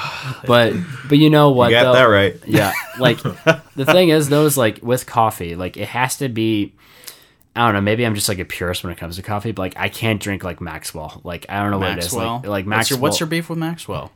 But 0.47 0.75
but 1.09 1.19
you 1.19 1.31
know 1.31 1.51
what? 1.51 1.71
You 1.71 1.77
got 1.77 1.85
though? 1.85 1.93
that 1.95 2.05
right. 2.05 2.37
Yeah, 2.47 2.73
like 2.99 3.19
the 3.23 3.85
thing 3.85 4.11
is, 4.11 4.29
though, 4.29 4.47
is 4.47 4.57
like 4.57 4.81
with 4.83 5.07
coffee, 5.07 5.57
like 5.57 5.77
it 5.77 5.89
has 5.89 6.19
to 6.19 6.29
be. 6.29 6.73
I 7.55 7.65
don't 7.65 7.75
know. 7.75 7.81
Maybe 7.81 8.05
I'm 8.05 8.15
just 8.15 8.29
like 8.29 8.39
a 8.39 8.45
purist 8.45 8.85
when 8.85 8.93
it 8.93 8.99
comes 8.99 9.17
to 9.17 9.23
coffee, 9.23 9.51
but 9.53 9.63
like 9.63 9.75
I 9.77 9.89
can't 9.89 10.21
drink 10.21 10.45
like 10.45 10.61
Maxwell. 10.61 11.21
Like 11.25 11.47
I 11.49 11.63
don't 11.63 11.71
know 11.71 11.81
Maxwell. 11.81 12.35
what 12.35 12.45
it 12.45 12.47
is. 12.47 12.51
Like, 12.51 12.51
like 12.51 12.67
what's, 12.67 12.69
Maxwell. 12.69 12.97
your, 12.99 13.03
what's 13.03 13.21
your 13.21 13.27
beef 13.29 13.49
with 13.49 13.59
Maxwell? 13.59 14.13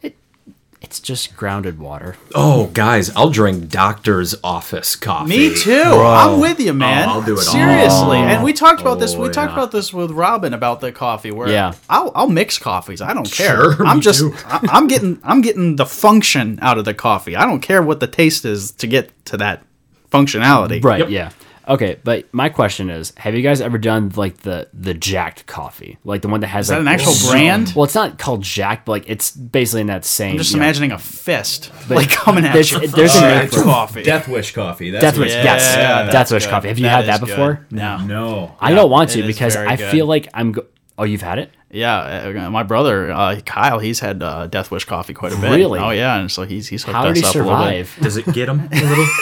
It's 0.82 0.98
just 0.98 1.36
grounded 1.36 1.78
water. 1.78 2.16
oh, 2.34 2.68
guys, 2.68 3.10
I'll 3.14 3.28
drink 3.28 3.68
doctor's 3.68 4.34
office 4.42 4.96
coffee. 4.96 5.28
Me 5.28 5.54
too. 5.54 5.72
I'm 5.72 6.40
with 6.40 6.58
you, 6.58 6.70
oh, 6.70 6.74
man. 6.74 7.06
Oh, 7.08 7.12
I'll 7.12 7.22
do 7.22 7.34
it 7.34 7.46
all. 7.46 7.52
Seriously. 7.52 8.16
And 8.16 8.42
we 8.42 8.54
talked 8.54 8.80
about 8.80 8.98
this. 8.98 9.14
Oh, 9.14 9.20
We 9.20 9.28
talked 9.28 9.52
about 9.52 9.72
this 9.72 9.92
with 9.92 10.10
Robin 10.10 10.54
about 10.54 10.80
the 10.80 10.90
coffee. 10.90 11.30
Where 11.30 11.48
Yeah. 11.50 11.74
I'll, 11.90 12.10
I'll 12.14 12.30
mix 12.30 12.56
coffees. 12.56 13.02
I 13.02 13.12
don't 13.12 13.30
care. 13.30 13.74
Sure, 13.74 13.86
I'm 13.86 13.98
me 13.98 14.02
just 14.02 14.20
too. 14.20 14.34
I, 14.46 14.66
I'm 14.72 14.86
getting 14.86 15.20
I'm 15.22 15.42
getting 15.42 15.76
the 15.76 15.84
function 15.86 16.58
out 16.62 16.78
of 16.78 16.86
the 16.86 16.94
coffee. 16.94 17.36
I 17.36 17.44
don't 17.44 17.60
care 17.60 17.82
what 17.82 18.00
the 18.00 18.06
taste 18.06 18.46
is 18.46 18.70
to 18.72 18.86
get 18.86 19.10
to 19.26 19.36
that 19.36 19.62
functionality. 20.10 20.82
Right. 20.82 21.08
Yeah. 21.10 21.30
Okay. 21.70 21.98
But 22.04 22.32
my 22.34 22.48
question 22.48 22.90
is, 22.90 23.12
have 23.16 23.34
you 23.34 23.42
guys 23.42 23.60
ever 23.60 23.78
done 23.78 24.10
like 24.16 24.38
the 24.38 24.68
the 24.74 24.92
jacked 24.92 25.46
coffee, 25.46 25.96
like 26.04 26.20
the 26.22 26.28
one 26.28 26.40
that 26.40 26.48
has 26.48 26.68
that 26.68 26.74
like 26.78 26.80
an 26.82 26.88
actual 26.88 27.12
so- 27.12 27.30
brand? 27.30 27.72
Well, 27.74 27.84
it's 27.84 27.94
not 27.94 28.18
called 28.18 28.42
jacked, 28.42 28.86
but 28.86 28.92
like 28.92 29.04
it's 29.06 29.30
basically 29.30 29.82
in 29.82 29.86
that 29.86 30.04
same. 30.04 30.32
I'm 30.32 30.38
just 30.38 30.50
you 30.50 30.56
know- 30.58 30.64
imagining 30.64 30.92
a 30.92 30.98
fist 30.98 31.70
like 31.88 32.10
coming 32.10 32.44
at 32.44 32.52
there's- 32.52 32.72
you. 32.72 32.86
there's 32.88 33.14
a 33.16 33.20
name 33.20 33.30
Jacked 33.42 33.54
for 33.54 33.62
coffee. 33.62 34.02
Death 34.02 34.28
Wish 34.28 34.52
coffee. 34.52 34.90
That's 34.90 35.02
Death 35.02 35.16
Wish. 35.18 35.28
it's 35.32 35.44
yes. 35.44 35.74
Yeah, 35.76 36.10
Death 36.10 36.32
Wish 36.32 36.44
good. 36.44 36.50
coffee. 36.50 36.68
Have 36.68 36.78
you 36.78 36.84
That 36.86 37.04
had 37.04 37.06
that 37.06 37.14
is 37.14 37.20
good. 37.20 37.26
before? 37.28 37.66
No. 37.70 37.98
No. 38.04 38.56
I 38.60 38.72
don't 38.74 38.90
want 38.90 39.10
it 39.14 39.20
to 39.22 39.26
because 39.26 39.54
I 39.56 39.76
feel 39.76 40.06
like 40.06 40.28
I'm. 40.34 40.52
Go- 40.52 40.66
oh, 40.98 41.04
you've 41.04 41.22
had 41.22 41.38
it. 41.38 41.52
Yeah, 41.72 42.32
uh, 42.46 42.50
my 42.50 42.64
brother 42.64 43.12
uh, 43.12 43.40
Kyle, 43.46 43.78
he's 43.78 44.00
had 44.00 44.24
uh, 44.24 44.48
Death 44.48 44.72
Wish 44.72 44.84
coffee 44.86 45.14
quite 45.14 45.32
a 45.32 45.36
bit. 45.36 45.50
Really? 45.50 45.78
Oh 45.78 45.90
yeah, 45.90 46.18
and 46.18 46.30
so 46.30 46.42
he's 46.42 46.66
he's 46.66 46.82
hooked 46.82 46.96
How 46.96 47.06
us 47.06 47.14
did 47.14 47.24
he 47.24 47.28
up 47.28 47.34
a 47.36 47.38
little 47.38 47.64
bit. 47.64 47.86
survive? 47.86 48.02
Does 48.02 48.16
it 48.16 48.26
get 48.32 48.48
him 48.48 48.68
a 48.72 48.74
little? 48.74 49.06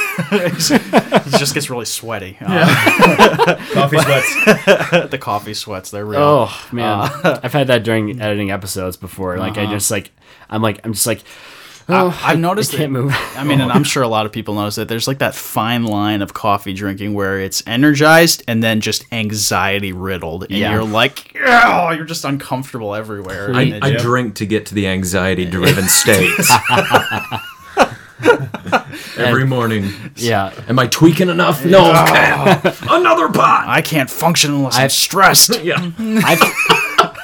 He 1.29 1.39
just 1.39 1.55
gets 1.55 1.71
really 1.71 1.85
sweaty. 1.85 2.39
Uh, 2.41 3.57
Coffee 3.73 3.99
sweats. 3.99 4.35
the 5.11 5.19
coffee 5.21 5.55
sweats, 5.55 5.91
they're 5.91 6.05
real. 6.05 6.21
Oh 6.21 6.69
man, 6.73 7.11
I've 7.23 7.53
had 7.53 7.67
that 7.69 7.83
during 7.85 8.21
editing 8.21 8.51
episodes 8.51 8.97
before. 8.97 9.37
Like 9.37 9.59
I 9.59 9.67
just 9.67 9.91
like 9.91 10.11
I'm 10.51 10.63
like 10.63 10.81
I'm 10.85 10.95
just 10.95 11.07
like 11.07 11.23
oh, 11.89 12.09
I, 12.09 12.31
have 12.31 12.39
noticed 12.39 12.75
I 12.75 12.79
can't 12.79 12.93
that- 12.93 13.01
move. 13.01 13.15
I 13.37 13.45
mean, 13.45 13.61
and 13.61 13.71
I'm 13.73 13.85
sure 13.85 14.03
a 14.03 14.09
lot 14.09 14.27
of 14.27 14.33
people 14.33 14.55
notice 14.55 14.75
that 14.77 14.89
there's 14.89 15.07
like 15.09 15.19
that 15.19 15.35
fine 15.35 15.85
line 15.85 16.23
of 16.23 16.35
coffee 16.35 16.73
drinking 16.75 17.15
where 17.15 17.39
it's 17.41 17.63
energized 17.67 18.43
and 18.47 18.63
then 18.63 18.81
just 18.81 19.05
anxiety 19.13 19.93
riddled, 19.93 20.45
and 20.45 20.53
Yeah. 20.53 20.73
you're 20.75 20.85
like, 20.85 21.35
oh, 21.45 21.91
you're 21.91 22.05
just 22.05 22.25
uncomfortable 22.25 22.95
everywhere. 22.95 23.55
I, 23.55 23.79
I 23.83 23.97
drink 23.97 24.35
to 24.37 24.47
get 24.47 24.67
to 24.67 24.75
the 24.75 24.87
anxiety-driven 24.89 25.85
state. 25.89 26.31
Every 29.17 29.47
morning. 29.47 29.91
yeah, 30.17 30.53
Am 30.69 30.79
I 30.79 30.87
tweaking 30.87 31.29
enough? 31.29 31.65
No. 31.65 31.91
Okay. 31.91 32.73
Another 32.89 33.29
pot. 33.29 33.65
I 33.69 33.81
can't 33.83 34.09
function 34.11 34.53
unless 34.53 34.77
I'm 34.77 34.83
I've- 34.85 34.93
stressed. 34.93 35.61
Yeah. 35.63 35.91
I've, 35.99 36.41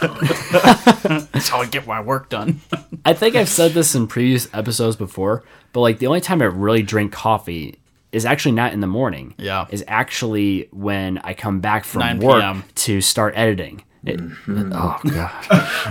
That's 0.08 1.48
how 1.48 1.60
I 1.60 1.66
get 1.66 1.86
my 1.86 2.00
work 2.00 2.28
done. 2.28 2.60
I 3.04 3.12
think 3.14 3.36
I've 3.36 3.48
said 3.48 3.72
this 3.72 3.94
in 3.94 4.06
previous 4.06 4.48
episodes 4.54 4.96
before, 4.96 5.44
but 5.72 5.80
like 5.80 5.98
the 5.98 6.06
only 6.06 6.20
time 6.20 6.40
I 6.42 6.46
really 6.46 6.82
drink 6.82 7.12
coffee 7.12 7.78
is 8.12 8.24
actually 8.24 8.52
not 8.52 8.72
in 8.72 8.80
the 8.80 8.86
morning. 8.86 9.34
Yeah. 9.38 9.66
is 9.70 9.84
actually 9.88 10.68
when 10.72 11.18
I 11.18 11.34
come 11.34 11.60
back 11.60 11.84
from 11.84 12.00
9 12.00 12.18
work 12.20 12.40
p.m.. 12.42 12.64
to 12.76 13.00
start 13.00 13.34
editing. 13.36 13.82
It, 14.04 14.20
Mm-hmm. 14.20 14.72
Oh 14.74 15.00
god, 15.04 15.86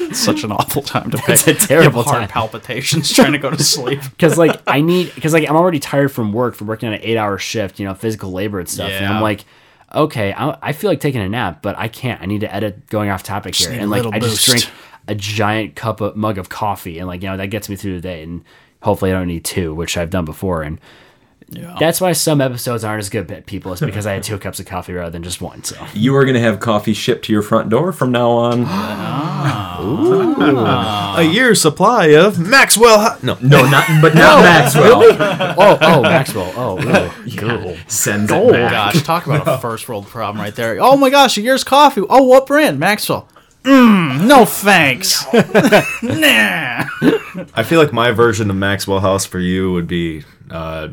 It's 0.00 0.18
such 0.18 0.42
an 0.42 0.50
awful 0.52 0.82
time 0.82 1.10
to 1.12 1.22
It's 1.28 1.46
a 1.46 1.54
terrible 1.54 2.02
time. 2.02 2.12
heart 2.14 2.22
time. 2.22 2.28
palpitations 2.30 3.12
trying 3.12 3.32
to 3.32 3.38
go 3.38 3.50
to 3.50 3.62
sleep. 3.62 4.00
because 4.10 4.36
like 4.36 4.60
I 4.66 4.80
need 4.80 5.14
because 5.14 5.32
like 5.32 5.48
I'm 5.48 5.54
already 5.56 5.78
tired 5.78 6.10
from 6.10 6.32
work 6.32 6.54
from 6.56 6.66
working 6.66 6.88
on 6.88 6.94
an 6.96 7.00
eight 7.02 7.16
hour 7.16 7.38
shift, 7.38 7.78
you 7.78 7.86
know, 7.86 7.94
physical 7.94 8.32
labor 8.32 8.58
and 8.58 8.68
stuff, 8.68 8.90
and 8.90 9.06
I'm 9.06 9.22
like, 9.22 9.44
okay, 9.94 10.32
I, 10.32 10.56
I 10.62 10.72
feel 10.72 10.90
like 10.90 11.00
taking 11.00 11.20
a 11.20 11.28
nap, 11.28 11.62
but 11.62 11.76
I 11.78 11.88
can't. 11.88 12.20
I 12.20 12.26
need 12.26 12.40
to 12.40 12.54
edit. 12.54 12.88
Going 12.88 13.10
off 13.10 13.22
topic 13.22 13.54
here, 13.54 13.70
need 13.70 13.78
a 13.78 13.82
and 13.82 13.90
like 13.90 14.06
I 14.06 14.18
just 14.18 14.44
drink 14.44 14.68
a 15.06 15.14
giant 15.14 15.76
cup 15.76 16.00
of 16.00 16.16
mug 16.16 16.38
of 16.38 16.48
coffee, 16.48 16.98
and 16.98 17.06
like 17.08 17.22
you 17.22 17.28
know 17.28 17.36
that 17.36 17.48
gets 17.48 17.68
me 17.68 17.76
through 17.76 17.94
the 17.94 18.00
day, 18.00 18.22
and 18.22 18.44
hopefully 18.82 19.10
I 19.10 19.14
don't 19.14 19.28
need 19.28 19.44
two, 19.44 19.74
which 19.74 19.96
I've 19.96 20.10
done 20.10 20.24
before, 20.24 20.62
and. 20.62 20.80
That's 21.50 21.98
why 22.00 22.12
some 22.12 22.40
episodes 22.42 22.84
aren't 22.84 23.00
as 23.00 23.08
good, 23.08 23.46
people. 23.46 23.72
It's 23.72 23.80
because 23.80 24.06
I 24.06 24.12
had 24.14 24.22
two 24.22 24.38
cups 24.38 24.60
of 24.60 24.66
coffee 24.66 24.92
rather 24.92 25.10
than 25.10 25.22
just 25.22 25.40
one. 25.40 25.64
So 25.64 25.76
You 25.94 26.14
are 26.16 26.24
going 26.24 26.34
to 26.34 26.40
have 26.40 26.60
coffee 26.60 26.92
shipped 26.92 27.24
to 27.26 27.32
your 27.32 27.42
front 27.42 27.70
door 27.70 27.92
from 27.92 28.12
now 28.12 28.30
on. 28.30 28.64
A 31.18 31.22
year's 31.22 31.60
supply 31.60 32.06
of 32.08 32.38
Maxwell. 32.38 32.98
Hot- 33.00 33.22
no. 33.22 33.36
No, 33.42 33.68
not 33.68 33.86
but 34.02 34.14
not 34.14 34.42
Maxwell. 34.42 35.02
oh, 35.02 35.78
oh, 35.80 36.02
Maxwell. 36.02 36.52
Oh, 36.56 36.78
ooh, 36.78 37.30
cool. 37.36 37.76
Sends 37.86 38.30
Oh 38.30 38.48
it 38.50 38.52
back. 38.52 38.94
gosh, 38.94 39.02
talk 39.02 39.26
about 39.26 39.46
a 39.48 39.58
first 39.58 39.88
world 39.88 40.06
problem 40.06 40.42
right 40.42 40.54
there. 40.54 40.78
Oh 40.80 40.96
my 40.96 41.10
gosh, 41.10 41.38
a 41.38 41.42
year's 41.42 41.64
coffee. 41.64 42.02
Oh, 42.08 42.24
what 42.24 42.46
brand? 42.46 42.78
Maxwell. 42.78 43.28
Mm, 43.64 44.26
no 44.26 44.44
thanks. 44.44 45.24
nah. 46.02 46.84
I 47.54 47.62
feel 47.64 47.80
like 47.80 47.92
my 47.92 48.12
version 48.12 48.50
of 48.50 48.56
Maxwell 48.56 49.00
House 49.00 49.24
for 49.24 49.38
you 49.40 49.72
would 49.72 49.86
be 49.86 50.24
uh, 50.50 50.88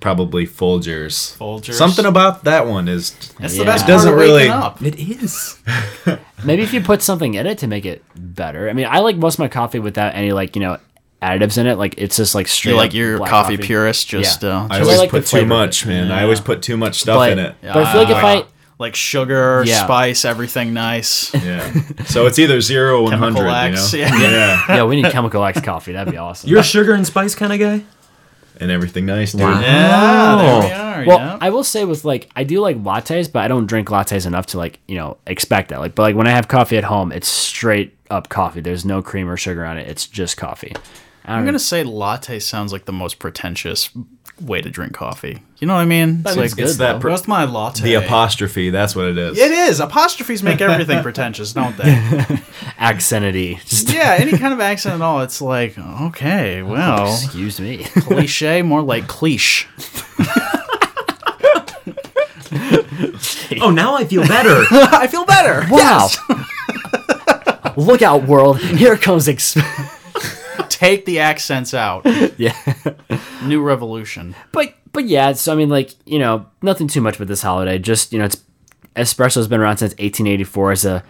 probably 0.00 0.46
Folgers. 0.46 1.36
Folgers. 1.38 1.74
Something 1.74 2.04
about 2.06 2.44
that 2.44 2.66
one 2.66 2.88
is 2.88 3.10
That's 3.40 3.54
Yeah. 3.54 3.60
the 3.60 3.64
best 3.66 3.84
It 3.84 3.88
doesn't 3.88 4.12
of 4.12 4.18
really- 4.18 4.48
up. 4.48 4.80
It 4.82 4.98
is. 4.98 5.58
Maybe 6.44 6.62
if 6.62 6.72
you 6.72 6.80
put 6.80 7.02
something 7.02 7.34
in 7.34 7.46
it 7.46 7.58
to 7.58 7.66
make 7.66 7.84
it 7.84 8.04
better. 8.16 8.68
I 8.68 8.72
mean, 8.72 8.86
I 8.88 9.00
like 9.00 9.16
most 9.16 9.34
of 9.34 9.38
my 9.40 9.48
coffee 9.48 9.78
without 9.78 10.14
any 10.14 10.32
like 10.32 10.54
you 10.56 10.62
know 10.62 10.78
additives 11.22 11.58
in 11.58 11.66
it. 11.66 11.76
Like 11.78 11.94
it's 11.98 12.16
just 12.16 12.34
like 12.34 12.46
straight. 12.48 12.72
You're 12.72 12.78
like 12.80 12.94
your 12.94 13.18
black 13.18 13.30
coffee, 13.30 13.56
purist, 13.56 14.08
just 14.08 14.42
Yeah. 14.42 14.60
uh, 14.62 14.68
I 14.70 14.78
I 14.78 14.80
always 14.82 14.98
like 14.98 15.10
put 15.10 15.26
too 15.26 15.44
much, 15.44 15.84
it. 15.84 15.88
man. 15.88 16.12
I 16.12 16.22
always 16.22 16.40
put 16.40 16.62
too 16.62 16.76
much 16.76 17.00
stuff 17.00 17.16
But, 17.16 17.32
in 17.32 17.38
it. 17.40 17.54
but 17.62 17.76
I 17.76 17.92
feel 17.92 18.02
like 18.02 18.10
if 18.10 18.22
I 18.24 18.44
like 18.78 18.94
sugar, 18.94 19.64
Yeah. 19.66 19.82
spice, 19.84 20.24
everything 20.24 20.72
nice. 20.72 21.34
Yeah. 21.34 21.68
So 22.06 22.26
it's 22.26 22.38
either 22.38 22.60
zero 22.60 23.00
or 23.00 23.02
one 23.02 23.12
Chemical 23.12 23.44
hundred. 23.50 23.76
You 23.92 23.98
know? 24.04 24.14
yeah. 24.16 24.30
yeah. 24.30 24.64
yeah, 24.76 24.84
we 24.84 25.02
need 25.02 25.10
chemical 25.10 25.44
X 25.44 25.60
coffee. 25.60 25.92
That'd 25.92 26.12
be 26.12 26.16
awesome. 26.18 26.48
You're 26.48 26.60
a 26.60 26.62
sugar 26.62 26.92
and 26.94 27.04
spice 27.06 27.34
kind 27.34 27.52
of 27.52 27.58
guy? 27.58 27.82
And 28.60 28.70
everything 28.70 29.06
nice, 29.06 29.32
dude. 29.32 29.42
Wow. 29.42 29.60
Yeah, 29.60 30.36
there 30.36 30.60
we 30.60 30.72
are. 30.72 31.06
well, 31.06 31.18
yeah. 31.18 31.38
I 31.40 31.50
will 31.50 31.62
say 31.64 31.84
with 31.84 32.04
like 32.04 32.28
I 32.34 32.44
do 32.44 32.60
like 32.60 32.76
lattes, 32.82 33.30
but 33.30 33.40
I 33.44 33.48
don't 33.48 33.66
drink 33.66 33.88
lattes 33.88 34.26
enough 34.26 34.46
to 34.46 34.58
like 34.58 34.80
you 34.88 34.96
know 34.96 35.16
expect 35.26 35.68
that. 35.70 35.78
Like, 35.80 35.94
but 35.94 36.02
like 36.02 36.16
when 36.16 36.26
I 36.26 36.30
have 36.30 36.48
coffee 36.48 36.76
at 36.76 36.84
home, 36.84 37.12
it's 37.12 37.28
straight 37.28 37.96
up 38.10 38.28
coffee. 38.28 38.60
There's 38.60 38.84
no 38.84 39.00
cream 39.02 39.28
or 39.28 39.36
sugar 39.36 39.64
on 39.64 39.78
it. 39.78 39.86
It's 39.88 40.06
just 40.06 40.36
coffee. 40.36 40.72
I 41.24 41.32
I'm 41.34 41.38
don't 41.40 41.46
gonna 41.46 41.58
say 41.58 41.84
latte 41.84 42.38
sounds 42.40 42.72
like 42.72 42.86
the 42.86 42.92
most 42.92 43.18
pretentious 43.18 43.90
way 44.40 44.60
to 44.60 44.70
drink 44.70 44.92
coffee. 44.94 45.42
You 45.58 45.66
know 45.66 45.74
what 45.74 45.80
I 45.80 45.86
mean? 45.86 46.22
It's 46.24 46.36
it's 46.36 46.54
good, 46.54 46.68
that 46.78 47.00
pr- 47.00 47.10
what's 47.10 47.26
my 47.26 47.44
latte? 47.44 47.82
The 47.82 47.94
apostrophe. 47.94 48.70
That's 48.70 48.94
what 48.94 49.06
it 49.06 49.18
is. 49.18 49.38
It 49.38 49.50
is. 49.50 49.80
Apostrophes 49.80 50.42
make 50.42 50.60
everything 50.60 51.02
pretentious, 51.02 51.52
don't 51.52 51.76
they? 51.76 51.84
accenty. 52.78 53.58
Just 53.66 53.90
yeah, 53.92 54.16
any 54.18 54.36
kind 54.38 54.52
of 54.52 54.60
accent 54.60 54.96
at 54.96 55.02
all. 55.02 55.22
It's 55.22 55.40
like, 55.40 55.76
okay, 55.78 56.62
oh, 56.62 56.66
well, 56.66 57.06
excuse 57.12 57.60
me. 57.60 57.84
cliche, 57.84 58.62
more 58.62 58.82
like 58.82 59.08
cliche. 59.08 59.66
Oh, 63.60 63.70
now 63.70 63.94
I 63.96 64.04
feel 64.04 64.26
better. 64.26 64.64
I 64.70 65.06
feel 65.08 65.24
better. 65.24 65.66
Wow. 65.70 66.08
Look 67.76 68.02
out, 68.02 68.24
world! 68.24 68.58
Here 68.60 68.96
comes. 68.96 69.28
Ex- 69.28 69.56
take 70.78 71.04
the 71.04 71.18
accents 71.18 71.74
out. 71.74 72.06
Yeah. 72.38 72.56
New 73.44 73.60
revolution. 73.62 74.34
but 74.52 74.74
but 74.92 75.06
yeah, 75.06 75.32
so 75.32 75.52
I 75.52 75.56
mean, 75.56 75.68
like 75.68 75.90
you 76.06 76.18
know, 76.18 76.46
nothing 76.62 76.86
too 76.86 77.00
much 77.00 77.18
with 77.18 77.26
this 77.28 77.42
holiday. 77.42 77.78
Just 77.78 78.12
you 78.12 78.18
know, 78.18 78.26
it's 78.26 78.42
espresso's 78.94 79.48
been 79.48 79.60
around 79.60 79.78
since 79.78 79.92
1884 79.92 80.72
as 80.72 80.84
a 80.84 81.04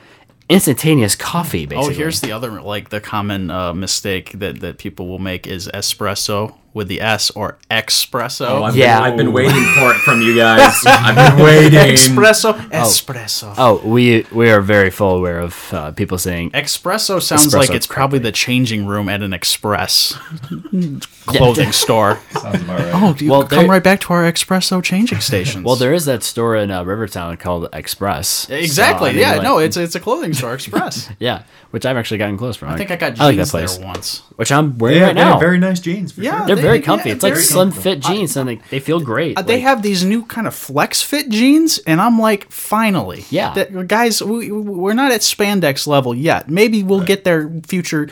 instantaneous 0.48 1.14
coffee. 1.14 1.66
Basically. 1.66 1.94
Oh, 1.94 1.96
here's 1.96 2.20
the 2.20 2.32
other 2.32 2.62
like 2.62 2.88
the 2.88 3.00
common 3.00 3.50
uh, 3.50 3.74
mistake 3.74 4.32
that 4.38 4.60
that 4.60 4.78
people 4.78 5.06
will 5.06 5.18
make 5.18 5.46
is 5.46 5.68
espresso 5.74 6.54
with 6.74 6.86
the 6.88 7.00
S 7.00 7.30
or 7.30 7.58
espresso. 7.70 8.46
Oh, 8.48 8.62
I've 8.64 8.76
Yeah. 8.76 9.00
been, 9.00 9.10
I've 9.10 9.16
been 9.16 9.32
waiting 9.32 9.64
for 9.76 9.90
it 9.92 9.96
from 9.98 10.20
you 10.20 10.36
guys. 10.36 10.84
I've 10.86 11.36
been 11.36 11.44
waiting. 11.44 11.78
espresso, 11.78 12.52
espresso. 12.70 13.54
Oh, 13.58 13.80
we 13.88 14.26
we 14.32 14.50
are 14.50 14.60
very 14.60 14.90
full 14.90 15.16
aware 15.16 15.40
of 15.40 15.72
uh, 15.72 15.90
people 15.92 16.18
saying 16.18 16.50
Espresso 16.52 17.20
sounds 17.22 17.46
Espresso 17.48 17.54
like 17.58 17.70
it's 17.70 17.86
probably 17.86 18.18
the 18.18 18.32
changing 18.32 18.86
room 18.86 19.08
at 19.08 19.22
an 19.22 19.32
express 19.32 20.12
clothing 21.26 21.72
store. 21.72 22.18
Sounds 22.32 22.62
about 22.62 22.78
right. 22.80 22.90
Oh, 22.94 23.16
Well, 23.28 23.42
come 23.46 23.58
there- 23.60 23.68
right 23.68 23.82
back 23.82 24.00
to 24.00 24.12
our 24.12 24.30
espresso 24.30 24.82
changing 24.82 25.20
stations. 25.20 25.64
Well, 25.64 25.76
there 25.76 25.92
is 25.92 26.04
that 26.06 26.22
store 26.22 26.56
in 26.56 26.70
uh, 26.70 26.84
Rivertown 26.84 27.36
called 27.38 27.68
Express. 27.72 28.48
exactly. 28.50 29.08
So, 29.08 29.10
I 29.10 29.12
mean, 29.12 29.20
yeah, 29.20 29.32
like- 29.34 29.42
no, 29.42 29.58
it's 29.58 29.76
it's 29.76 29.94
a 29.94 30.00
clothing 30.00 30.32
store, 30.34 30.54
Express. 30.54 31.10
yeah, 31.18 31.42
which 31.70 31.84
I've 31.84 31.96
actually 31.96 32.18
gotten 32.18 32.38
close 32.38 32.56
from. 32.56 32.68
I 32.70 32.76
think 32.76 32.90
I 32.90 32.96
got 32.96 33.08
jeans 33.10 33.20
I 33.20 33.24
like 33.26 33.36
that 33.36 33.48
place, 33.48 33.76
there 33.76 33.86
once. 33.86 34.22
which 34.36 34.50
I'm 34.50 34.78
wearing 34.78 34.98
Yeah, 34.98 35.04
right 35.06 35.14
they 35.14 35.20
have 35.20 35.34
now. 35.34 35.38
very 35.38 35.58
nice 35.58 35.80
jeans. 35.80 36.12
For 36.12 36.22
Yeah, 36.22 36.38
sure. 36.38 36.46
They're 36.46 36.56
they- 36.56 36.62
very 36.62 36.78
yeah, 36.78 36.84
comfy. 36.84 37.10
it's 37.10 37.22
like 37.22 37.36
slim 37.36 37.70
comfortable. 37.72 37.82
fit 37.82 38.00
jeans, 38.00 38.36
and 38.36 38.48
they, 38.48 38.60
they 38.70 38.80
feel 38.80 39.00
great. 39.00 39.36
Uh, 39.38 39.42
they 39.42 39.54
Like, 39.54 39.62
have 39.62 39.82
these 39.82 40.04
new 40.04 40.24
kind 40.24 40.46
of 40.46 40.54
flex 40.54 41.02
fit 41.02 41.28
jeans, 41.28 41.78
and 41.86 42.00
I'm 42.00 42.18
like, 42.18 42.50
finally, 42.50 43.24
Yeah. 43.30 43.52
That- 43.54 43.86
guys, 43.88 44.22
we, 44.22 44.50
we're 44.50 44.94
not 44.94 45.12
at 45.12 45.20
spandex 45.20 45.86
level 45.86 46.14
yet. 46.14 46.48
Maybe 46.48 46.82
we'll 46.82 47.04
get 47.04 47.24
there 47.24 47.50
future. 47.66 48.08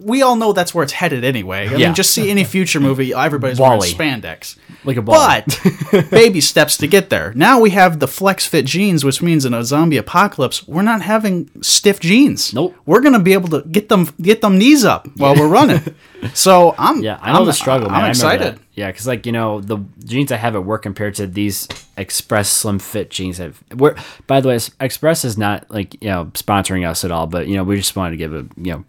We 0.00 0.22
all 0.22 0.36
know 0.36 0.52
that's 0.52 0.74
where 0.74 0.84
it's 0.84 0.92
headed 0.92 1.24
anyway. 1.24 1.68
I 1.68 1.72
Yeah. 1.76 1.86
mean, 1.88 1.94
just 1.94 2.10
see 2.10 2.30
any 2.30 2.44
future 2.44 2.78
movie, 2.88 3.12
everybody's 3.12 3.58
Wall-E. 3.58 3.94
wearing 3.98 4.20
spandex. 4.22 4.56
like 4.84 4.96
a 4.96 5.02
ball. 5.02 5.14
But 5.16 6.10
baby 6.10 6.40
steps 6.40 6.76
to 6.78 6.86
get 6.86 7.10
there. 7.10 7.32
Now 7.34 7.60
we 7.60 7.70
have 7.70 7.98
the 8.00 8.08
flex 8.08 8.46
fit 8.46 8.64
jeans, 8.66 9.04
which 9.04 9.22
means 9.22 9.44
in 9.44 9.54
a 9.54 9.64
zombie 9.64 9.96
apocalypse, 9.96 10.66
we're 10.68 10.82
not 10.82 11.02
having 11.02 11.50
stiff 11.62 11.98
jeans. 12.00 12.52
Nope. 12.52 12.74
We're 12.84 12.91
gonna 13.00 13.18
be 13.20 13.32
able 13.32 13.48
to 13.50 13.62
get 13.68 13.88
them 13.88 14.08
get 14.20 14.40
them 14.42 14.58
knees 14.58 14.84
up 14.84 15.08
while 15.16 15.34
we're 15.34 15.48
running. 15.48 15.94
So 16.34 16.72
I'm 16.78 17.02
Yeah, 17.02 17.18
I 17.20 17.32
know 17.32 17.40
I'm, 17.40 17.46
the 17.46 17.52
struggle, 17.52 17.90
man. 17.90 18.04
I'm 18.04 18.10
excited. 18.10 18.60
Yeah, 18.74 18.92
because 18.92 19.08
like 19.08 19.26
you 19.26 19.32
know 19.32 19.60
the 19.60 19.78
jeans 20.04 20.30
I 20.30 20.36
have 20.36 20.54
at 20.54 20.64
work 20.64 20.82
compared 20.82 21.16
to 21.16 21.26
these 21.26 21.66
Express 21.96 22.48
Slim 22.48 22.78
Fit 22.78 23.10
jeans. 23.10 23.38
Have, 23.38 23.60
we're, 23.74 23.96
by 24.28 24.40
the 24.40 24.46
way, 24.48 24.58
Express 24.78 25.24
is 25.24 25.36
not 25.36 25.68
like 25.68 26.00
you 26.00 26.10
know 26.10 26.26
sponsoring 26.34 26.88
us 26.88 27.04
at 27.04 27.10
all, 27.10 27.26
but 27.26 27.48
you 27.48 27.56
know 27.56 27.64
we 27.64 27.76
just 27.76 27.96
wanted 27.96 28.12
to 28.12 28.16
give 28.18 28.32
a 28.32 28.46
you 28.56 28.72
know 28.72 28.84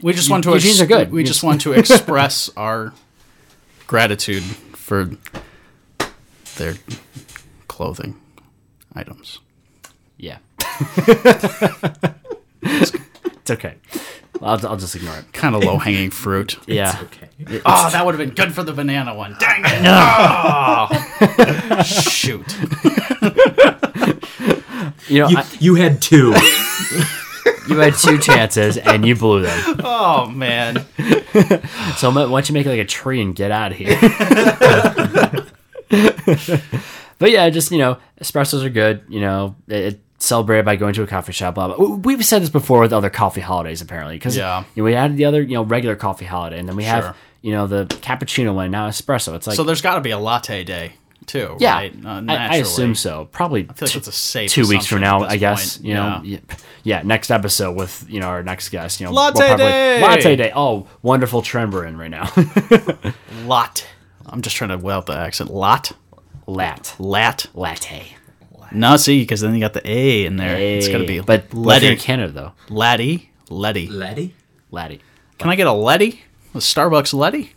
We 0.00 0.14
just 0.14 0.30
want 0.30 0.44
to 0.44 0.50
your 0.50 0.58
jeans 0.60 0.80
are 0.80 0.86
good. 0.86 1.12
We 1.12 1.24
just 1.24 1.34
just- 1.34 1.44
want 1.44 1.60
to 1.62 1.72
express 1.74 2.48
our 2.56 2.94
gratitude 3.86 4.42
for 4.72 5.10
their 6.56 6.76
clothing 7.68 8.18
items. 8.94 9.40
yeah. 10.16 10.38
it's 13.50 13.58
okay. 13.58 13.74
I'll, 14.42 14.64
I'll 14.66 14.76
just 14.76 14.94
ignore 14.94 15.16
it. 15.16 15.32
Kind 15.32 15.54
of 15.54 15.64
low 15.68 15.78
hanging 15.78 16.10
fruit. 16.10 16.58
Yeah. 16.66 16.98
Okay. 17.02 17.28
Oh, 17.64 17.88
that 17.90 18.04
would 18.04 18.14
have 18.14 18.26
been 18.26 18.34
good 18.34 18.54
for 18.54 18.62
the 18.62 18.72
banana 18.72 19.14
one. 19.14 19.36
Dang 19.40 19.62
it! 19.64 19.82
Oh. 19.86 21.82
Shoot. 21.84 22.44
You 25.08 25.20
know, 25.22 25.28
You, 25.28 25.36
I, 25.38 25.46
you 25.58 25.74
had 25.76 26.02
two. 26.02 26.34
you 27.68 27.78
had 27.78 27.94
two 27.94 28.18
chances 28.18 28.76
and 28.76 29.06
you 29.06 29.14
blew 29.16 29.40
them. 29.42 29.80
Oh 29.82 30.26
man. 30.28 30.84
So 31.96 32.10
why 32.10 32.24
don't 32.26 32.48
you 32.48 32.52
make 32.52 32.66
like 32.66 32.78
a 32.78 32.84
tree 32.84 33.22
and 33.22 33.34
get 33.34 33.50
out 33.50 33.72
of 33.72 33.78
here? 33.78 33.96
but 37.18 37.30
yeah, 37.30 37.48
just 37.50 37.70
you 37.70 37.78
know, 37.78 37.96
espressos 38.20 38.62
are 38.64 38.70
good. 38.70 39.02
You 39.08 39.20
know, 39.20 39.56
it, 39.68 40.00
it 40.28 40.30
celebrated 40.30 40.64
by 40.64 40.76
going 40.76 40.94
to 40.94 41.02
a 41.02 41.06
coffee 41.06 41.32
shop. 41.32 41.54
Blah 41.56 41.74
blah. 41.76 41.86
We've 41.96 42.24
said 42.24 42.42
this 42.42 42.50
before 42.50 42.80
with 42.80 42.92
other 42.92 43.10
coffee 43.10 43.40
holidays, 43.40 43.80
apparently, 43.80 44.16
because 44.16 44.36
Yeah. 44.36 44.64
you 44.74 44.82
know, 44.82 44.84
we 44.84 44.92
had 44.94 45.16
the 45.16 45.24
other 45.24 45.42
you 45.42 45.54
know 45.54 45.62
regular 45.64 45.96
coffee 45.96 46.24
holiday, 46.26 46.58
and 46.58 46.68
then 46.68 46.76
we 46.76 46.82
Sure. 46.84 46.92
have 46.92 47.16
you 47.42 47.52
know 47.52 47.66
the 47.66 47.86
cappuccino 47.86 48.54
one 48.54 48.70
now 48.70 48.88
espresso. 48.88 49.34
It's 49.34 49.46
like 49.46 49.56
So 49.56 49.64
there's 49.64 49.82
got 49.82 49.94
to 49.96 50.00
be 50.00 50.10
a 50.10 50.18
latte 50.18 50.64
day 50.64 50.92
too, 51.26 51.56
yeah, 51.60 51.74
right? 51.74 51.94
Uh, 52.04 52.22
I, 52.28 52.36
I 52.36 52.56
assume 52.56 52.94
so. 52.94 53.28
Probably 53.32 53.66
I 53.68 53.72
feel 53.74 53.86
like 53.88 53.96
it's 53.96 54.08
a 54.08 54.12
safe 54.12 54.50
two 54.50 54.66
weeks 54.66 54.86
from 54.86 55.00
now, 55.02 55.24
I 55.24 55.36
guess. 55.36 55.76
point. 55.76 55.86
You 55.86 55.94
know, 55.94 56.20
Yeah. 56.24 56.38
yeah. 56.84 57.02
next 57.04 57.30
episode 57.30 57.76
with 57.76 58.04
you 58.08 58.20
know 58.20 58.28
our 58.28 58.42
next 58.42 58.70
guest. 58.70 58.98
You 59.00 59.06
know, 59.06 59.12
Latte 59.12 59.38
we'll 59.38 59.48
probably- 59.48 59.66
day! 59.66 60.00
latte 60.02 60.36
day. 60.36 60.52
Oh, 60.54 60.86
wonderful 61.02 61.42
trend 61.42 61.72
we're 61.72 61.84
in 61.86 61.96
right 61.98 62.10
now. 62.10 62.30
lot. 63.44 63.86
I'm 64.26 64.42
just 64.42 64.56
trying 64.56 64.70
to 64.70 64.78
well 64.78 64.98
out 64.98 65.06
the 65.06 65.16
accent. 65.16 65.50
Lot, 65.52 65.92
Lat 66.46 66.94
lat. 66.98 67.46
latte. 67.54 68.16
No, 68.72 68.96
see, 68.96 69.22
because 69.22 69.40
then 69.40 69.54
you 69.54 69.60
got 69.60 69.72
the 69.72 69.88
A 69.88 70.26
in 70.26 70.36
there. 70.36 70.56
it's 70.58 70.88
gonna 70.88 71.06
be 71.06 71.20
but 71.20 71.52
letty 71.54 71.86
in 71.86 71.92
Letty, 71.92 72.02
Canada 72.02 72.32
though. 72.32 72.52
Letty, 72.68 73.30
Letty. 73.50 73.86
Letty? 73.88 74.34
Laddie. 74.70 75.00
Can 75.38 75.50
I 75.50 75.56
get 75.56 75.66
a 75.66 75.72
Letty? 75.72 76.22
A 76.54 76.58
Starbucks 76.58 77.14
Letty? 77.14 77.52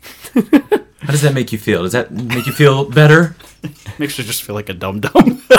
How 1.01 1.11
does 1.11 1.21
that 1.21 1.33
make 1.33 1.51
you 1.51 1.57
feel? 1.57 1.83
Does 1.83 1.91
that 1.93 2.11
make 2.11 2.45
you 2.45 2.53
feel 2.53 2.85
better? 2.89 3.35
Makes 3.99 4.17
me 4.17 4.23
just 4.25 4.43
feel 4.43 4.55
like 4.55 4.69
a 4.69 4.73
dum 4.73 4.99
dum. 5.01 5.41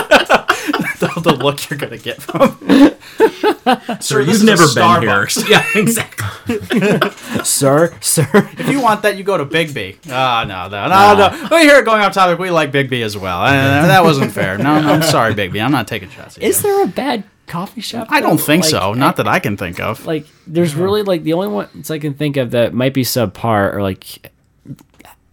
the, 1.00 1.20
the 1.22 1.32
look 1.32 1.68
you're 1.70 1.78
gonna 1.78 1.98
get 1.98 2.22
from. 2.22 2.58
Sir, 4.00 4.24
this 4.24 4.38
you've 4.38 4.44
never 4.44 4.66
been 4.74 5.02
here. 5.02 5.28
Yeah, 5.48 5.64
exactly. 5.74 7.44
Sir, 7.44 7.94
sir. 8.00 8.28
If 8.58 8.68
you 8.68 8.80
want 8.80 9.02
that, 9.02 9.16
you 9.16 9.24
go 9.24 9.36
to 9.36 9.44
Biggby. 9.44 9.96
Ah, 10.08 10.44
no, 10.46 10.68
no, 10.68 10.88
no, 10.88 11.48
no. 11.48 11.56
We 11.56 11.62
here 11.64 11.82
going 11.82 12.02
off 12.02 12.12
topic. 12.12 12.38
We 12.38 12.50
like 12.50 12.72
Biggby 12.72 13.02
as 13.02 13.16
well. 13.16 13.40
Uh, 13.42 13.86
that 13.86 14.02
wasn't 14.02 14.32
fair. 14.32 14.58
No, 14.58 14.80
no, 14.80 14.92
I'm 14.92 15.02
sorry, 15.02 15.34
Biggby. 15.34 15.62
I'm 15.62 15.72
not 15.72 15.86
taking 15.88 16.08
shots. 16.10 16.36
At 16.36 16.42
you. 16.42 16.48
Is 16.48 16.62
there 16.62 16.84
a 16.84 16.86
bad 16.86 17.24
coffee 17.46 17.80
shop? 17.80 18.08
I 18.10 18.20
don't 18.20 18.36
though? 18.36 18.42
think 18.42 18.62
Like, 18.64 18.70
so. 18.70 18.94
Not 18.94 19.16
that 19.16 19.28
I 19.28 19.38
can 19.38 19.56
think 19.56 19.80
of. 19.80 20.06
Like, 20.06 20.26
there's 20.46 20.74
really 20.74 21.02
like 21.02 21.22
the 21.22 21.34
only 21.34 21.48
ones 21.48 21.90
I 21.90 21.98
can 21.98 22.14
think 22.14 22.36
of 22.36 22.52
that 22.52 22.72
might 22.74 22.94
be 22.94 23.02
subpar 23.02 23.74
or 23.74 23.82
like. 23.82 24.32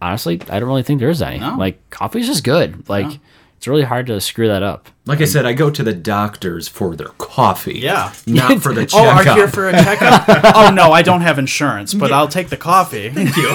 Honestly, 0.02 0.40
I 0.48 0.58
don't 0.60 0.68
really 0.68 0.82
think 0.82 1.00
there's 1.00 1.20
any. 1.20 1.38
No? 1.38 1.56
Like, 1.56 1.90
coffee's 1.90 2.26
just 2.26 2.42
good. 2.42 2.88
Like, 2.88 3.18
it's 3.60 3.68
really 3.68 3.82
hard 3.82 4.06
to 4.06 4.18
screw 4.22 4.48
that 4.48 4.62
up. 4.62 4.88
Like 5.04 5.20
I 5.20 5.26
said, 5.26 5.44
I 5.44 5.52
go 5.52 5.68
to 5.68 5.82
the 5.82 5.92
doctors 5.92 6.66
for 6.66 6.96
their 6.96 7.08
coffee. 7.18 7.78
Yeah. 7.78 8.10
Not 8.26 8.62
for 8.62 8.72
the 8.72 8.86
checkup. 8.86 9.06
Oh, 9.06 9.10
are 9.10 9.22
you 9.22 9.34
here 9.34 9.48
for 9.48 9.68
a 9.68 9.72
checkup? 9.72 10.24
oh 10.56 10.70
no, 10.74 10.92
I 10.92 11.02
don't 11.02 11.20
have 11.20 11.38
insurance, 11.38 11.92
but 11.92 12.10
I'll 12.10 12.26
take 12.26 12.48
the 12.48 12.56
coffee. 12.56 13.10
Thank 13.14 13.36
you. 13.36 13.50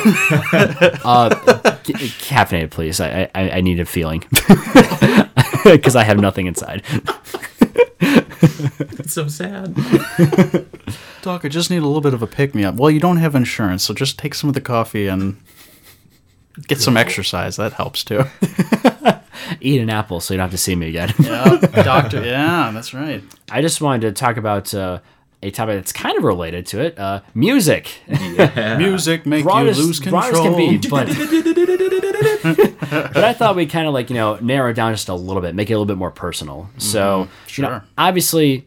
Uh, 1.04 1.32
c- 1.82 1.94
caffeinated, 2.22 2.70
please. 2.70 3.02
I 3.02 3.32
I, 3.34 3.50
I 3.50 3.62
need 3.62 3.80
a 3.80 3.86
feeling 3.86 4.24
because 5.63 5.96
I 5.96 6.04
have 6.04 6.20
nothing 6.20 6.46
inside. 6.46 6.84
It's 8.00 9.13
so 9.13 9.28
sad. 9.28 9.74
Doc, 11.24 11.46
I 11.46 11.48
just 11.48 11.72
need 11.72 11.78
a 11.78 11.88
little 11.88 12.02
bit 12.02 12.13
of 12.13 12.22
a 12.22 12.28
pick 12.28 12.54
me 12.54 12.63
up. 12.63 12.76
Well, 12.76 12.91
you 12.91 13.00
don't 13.00 13.18
have 13.18 13.34
insurance, 13.34 13.82
so 13.84 13.96
just 13.96 14.20
take 14.20 14.36
some 14.36 14.50
of 14.52 14.54
the 14.54 14.62
coffee 14.62 15.08
and 15.08 15.41
get 16.68 16.80
some 16.80 16.96
exercise. 16.96 17.56
That 17.56 17.74
helps 17.74 18.04
too. 18.04 18.26
Eat 19.62 19.82
an 19.82 19.89
apple 19.89 20.20
so 20.20 20.34
you 20.34 20.38
don't 20.38 20.46
have 20.46 20.52
to 20.52 20.58
see 20.58 20.76
me 20.76 20.89
again. 20.89 21.13
Yeah, 21.20 21.58
doctor. 21.84 22.24
Yeah, 22.24 22.72
that's 22.74 22.94
right. 22.94 23.24
I 23.52 23.62
just 23.62 23.82
wanted 23.82 24.02
to 24.08 24.12
talk 24.12 24.38
about 24.38 24.74
uh, 24.74 25.00
a 25.44 25.52
topic 25.52 25.76
that's 25.76 25.94
kind 25.94 26.18
of 26.18 26.24
related 26.24 26.65
to 26.68 26.82
it: 26.82 26.98
uh, 27.00 27.22
music. 27.34 27.91
Music 28.78 29.26
make 29.26 29.44
broad 29.44 29.63
you 29.65 29.70
as, 29.70 29.78
lose 29.78 30.00
broad 30.00 30.24
control. 30.34 30.48
as 30.48 30.56
can 30.56 30.82
be, 30.82 30.89
but 30.89 31.08
but 33.13 33.24
I 33.24 33.34
thought 33.34 33.56
we'd 33.56 33.70
kind 33.70 33.88
of 33.88 33.94
like 33.94 34.10
you 34.10 34.15
know 34.15 34.38
narrow 34.41 34.72
it 34.72 34.74
down 34.74 34.94
just 34.94 35.10
a 35.10 35.13
little 35.15 35.41
bit, 35.41 35.56
make 35.56 35.70
it 35.70 35.74
a 35.74 35.78
little 35.78 35.86
bit 35.86 35.98
more 35.98 36.12
personal. 36.12 36.70
So 36.78 37.28
you 37.56 37.63
know, 37.63 37.70
Sure. 37.70 37.84
obviously 37.98 38.65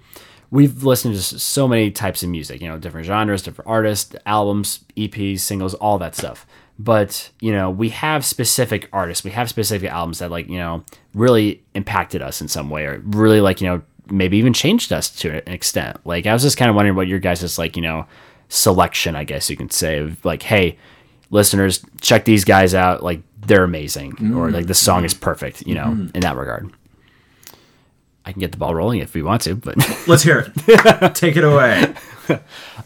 we've 0.51 0.83
listened 0.83 1.15
to 1.15 1.23
so 1.23 1.69
many 1.69 1.91
types 1.91 2.23
of 2.23 2.29
music, 2.31 2.63
you 2.63 2.69
know, 2.69 2.79
different 2.79 3.07
genres, 3.07 3.43
different 3.43 3.69
artists, 3.69 4.15
albums, 4.25 4.81
EPs, 4.97 5.41
singles, 5.41 5.75
all 5.75 5.99
that 5.99 6.15
stuff. 6.15 6.47
But 6.79 7.31
you 7.41 7.53
know, 7.53 7.71
we 7.71 7.89
have 7.91 8.25
specific 8.25 8.89
artists, 8.93 9.25
we 9.25 9.33
have 9.33 9.49
specific 9.49 9.91
albums 9.91 10.21
that 10.21 10.31
like 10.31 10.49
you 10.49 10.59
know 10.59 10.85
really 11.13 11.63
impacted 11.75 12.23
us 12.23 12.41
in 12.41 12.49
some 12.49 12.71
way, 12.71 12.85
or 12.85 13.03
really 13.05 13.41
like 13.41 13.61
you 13.61 13.69
know 13.69 13.83
maybe 14.11 14.39
even 14.39 14.53
changed 14.53 14.93
us 14.93 15.11
to 15.21 15.43
an 15.47 15.53
extent. 15.53 15.99
Like 16.05 16.27
I 16.27 16.33
was 16.33 16.43
just 16.43 16.57
kind 16.57 16.69
of 16.69 16.77
wondering 16.77 16.97
what 16.97 17.09
your 17.09 17.19
guys' 17.19 17.59
like 17.59 17.77
you 17.77 17.83
know 17.83 18.07
selection, 18.49 19.17
I 19.17 19.25
guess 19.25 19.51
you 19.51 19.57
can 19.57 19.71
say, 19.71 19.99
of 19.99 20.25
like, 20.25 20.43
hey, 20.43 20.79
listeners, 21.31 21.85
check 22.01 22.25
these 22.25 22.45
guys 22.45 22.75
out. 22.75 23.03
Like 23.03 23.23
they're 23.41 23.65
amazing, 23.65 24.35
or 24.35 24.51
like 24.51 24.67
the 24.67 24.75
song 24.75 25.05
is 25.05 25.15
perfect. 25.15 25.67
You 25.67 25.75
know, 25.75 25.87
mm-hmm. 25.87 26.15
in 26.15 26.21
that 26.21 26.37
regard. 26.37 26.73
I 28.25 28.33
can 28.33 28.41
get 28.41 28.53
the 28.53 28.59
ball 28.59 28.75
rolling 28.75 29.01
if 29.01 29.15
we 29.15 29.23
want 29.23 29.41
to, 29.43 29.55
but 29.55 29.79
Let's 30.07 30.23
hear 30.23 30.53
it. 30.67 31.15
Take 31.15 31.37
it 31.37 31.45
away. 31.45 31.95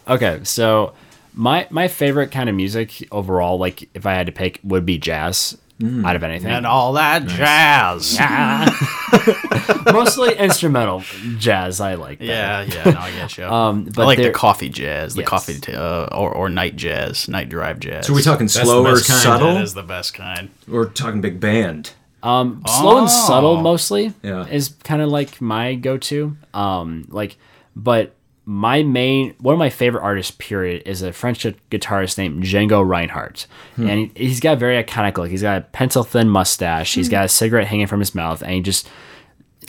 okay. 0.06 0.40
So 0.44 0.94
my 1.34 1.66
my 1.70 1.88
favorite 1.88 2.30
kind 2.30 2.48
of 2.48 2.54
music 2.54 3.06
overall, 3.10 3.58
like 3.58 3.88
if 3.94 4.06
I 4.06 4.14
had 4.14 4.26
to 4.26 4.32
pick, 4.32 4.60
would 4.62 4.84
be 4.86 4.98
jazz. 4.98 5.56
out 6.04 6.14
of 6.14 6.22
anything. 6.22 6.50
and 6.50 6.64
all 6.66 6.92
that 6.92 7.26
jazz. 7.26 8.14
yeah. 8.14 8.68
Mostly 9.92 10.34
instrumental 10.36 11.02
jazz. 11.38 11.80
I 11.80 11.94
like. 11.94 12.18
better. 12.20 12.30
Yeah, 12.30 12.62
yeah, 12.62 12.90
no, 12.92 13.00
I 13.00 13.10
get 13.12 13.36
you. 13.38 13.44
Um, 13.52 13.86
I 13.88 13.90
but 13.94 14.06
like 14.06 14.18
the 14.18 14.30
coffee 14.30 14.68
jazz, 14.68 15.14
the 15.14 15.22
Yes. 15.22 15.28
coffee 15.28 15.58
t- 15.60 15.74
uh, 15.74 16.04
or 16.16 16.30
or 16.32 16.48
night 16.48 16.76
jazz, 16.76 17.28
night 17.28 17.48
drive 17.48 17.80
jazz. 17.80 18.06
So 18.06 18.12
are 18.12 18.16
we 18.16 18.22
talking 18.22 18.46
the 18.46 18.52
slow 18.52 18.82
or 18.86 18.94
best 18.94 19.08
kind. 19.08 19.20
subtle? 19.22 19.54
That 19.54 19.62
is 19.62 19.74
the 19.74 19.82
best 19.82 20.14
kind. 20.14 20.50
We're 20.68 20.88
talking 20.88 21.20
big 21.20 21.40
band. 21.40 21.92
Um, 22.22 22.62
slow 22.68 22.98
and 22.98 23.10
subtle 23.10 23.56
Oh. 23.56 23.60
mostly 23.62 24.12
Yeah. 24.22 24.46
is 24.46 24.68
kind 24.84 25.02
of 25.02 25.08
like 25.08 25.40
my 25.40 25.74
go-to. 25.74 26.36
Um, 26.54 27.06
like, 27.08 27.36
but 27.74 28.14
my 28.44 28.82
main 28.82 29.34
one 29.38 29.52
of 29.52 29.58
my 29.58 29.70
favorite 29.70 30.02
artists, 30.02 30.34
period, 30.38 30.82
is 30.84 31.02
a 31.02 31.12
French 31.12 31.44
guitarist 31.70 32.18
named 32.18 32.42
Django 32.42 32.86
Reinhardt, 32.86 33.46
hmm. 33.76 33.88
and 33.88 34.10
he, 34.16 34.26
he's 34.26 34.40
got 34.40 34.54
a 34.54 34.56
very 34.56 34.82
iconic 34.82 35.16
look. 35.16 35.30
He's 35.30 35.42
got 35.42 35.58
a 35.58 35.60
pencil 35.60 36.02
thin 36.02 36.28
mustache. 36.28 36.94
He's 36.94 37.06
hmm. 37.06 37.12
got 37.12 37.24
a 37.26 37.28
cigarette 37.28 37.68
hanging 37.68 37.86
from 37.86 38.00
his 38.00 38.14
mouth, 38.14 38.42
and 38.42 38.52
he 38.52 38.60
just 38.60 38.88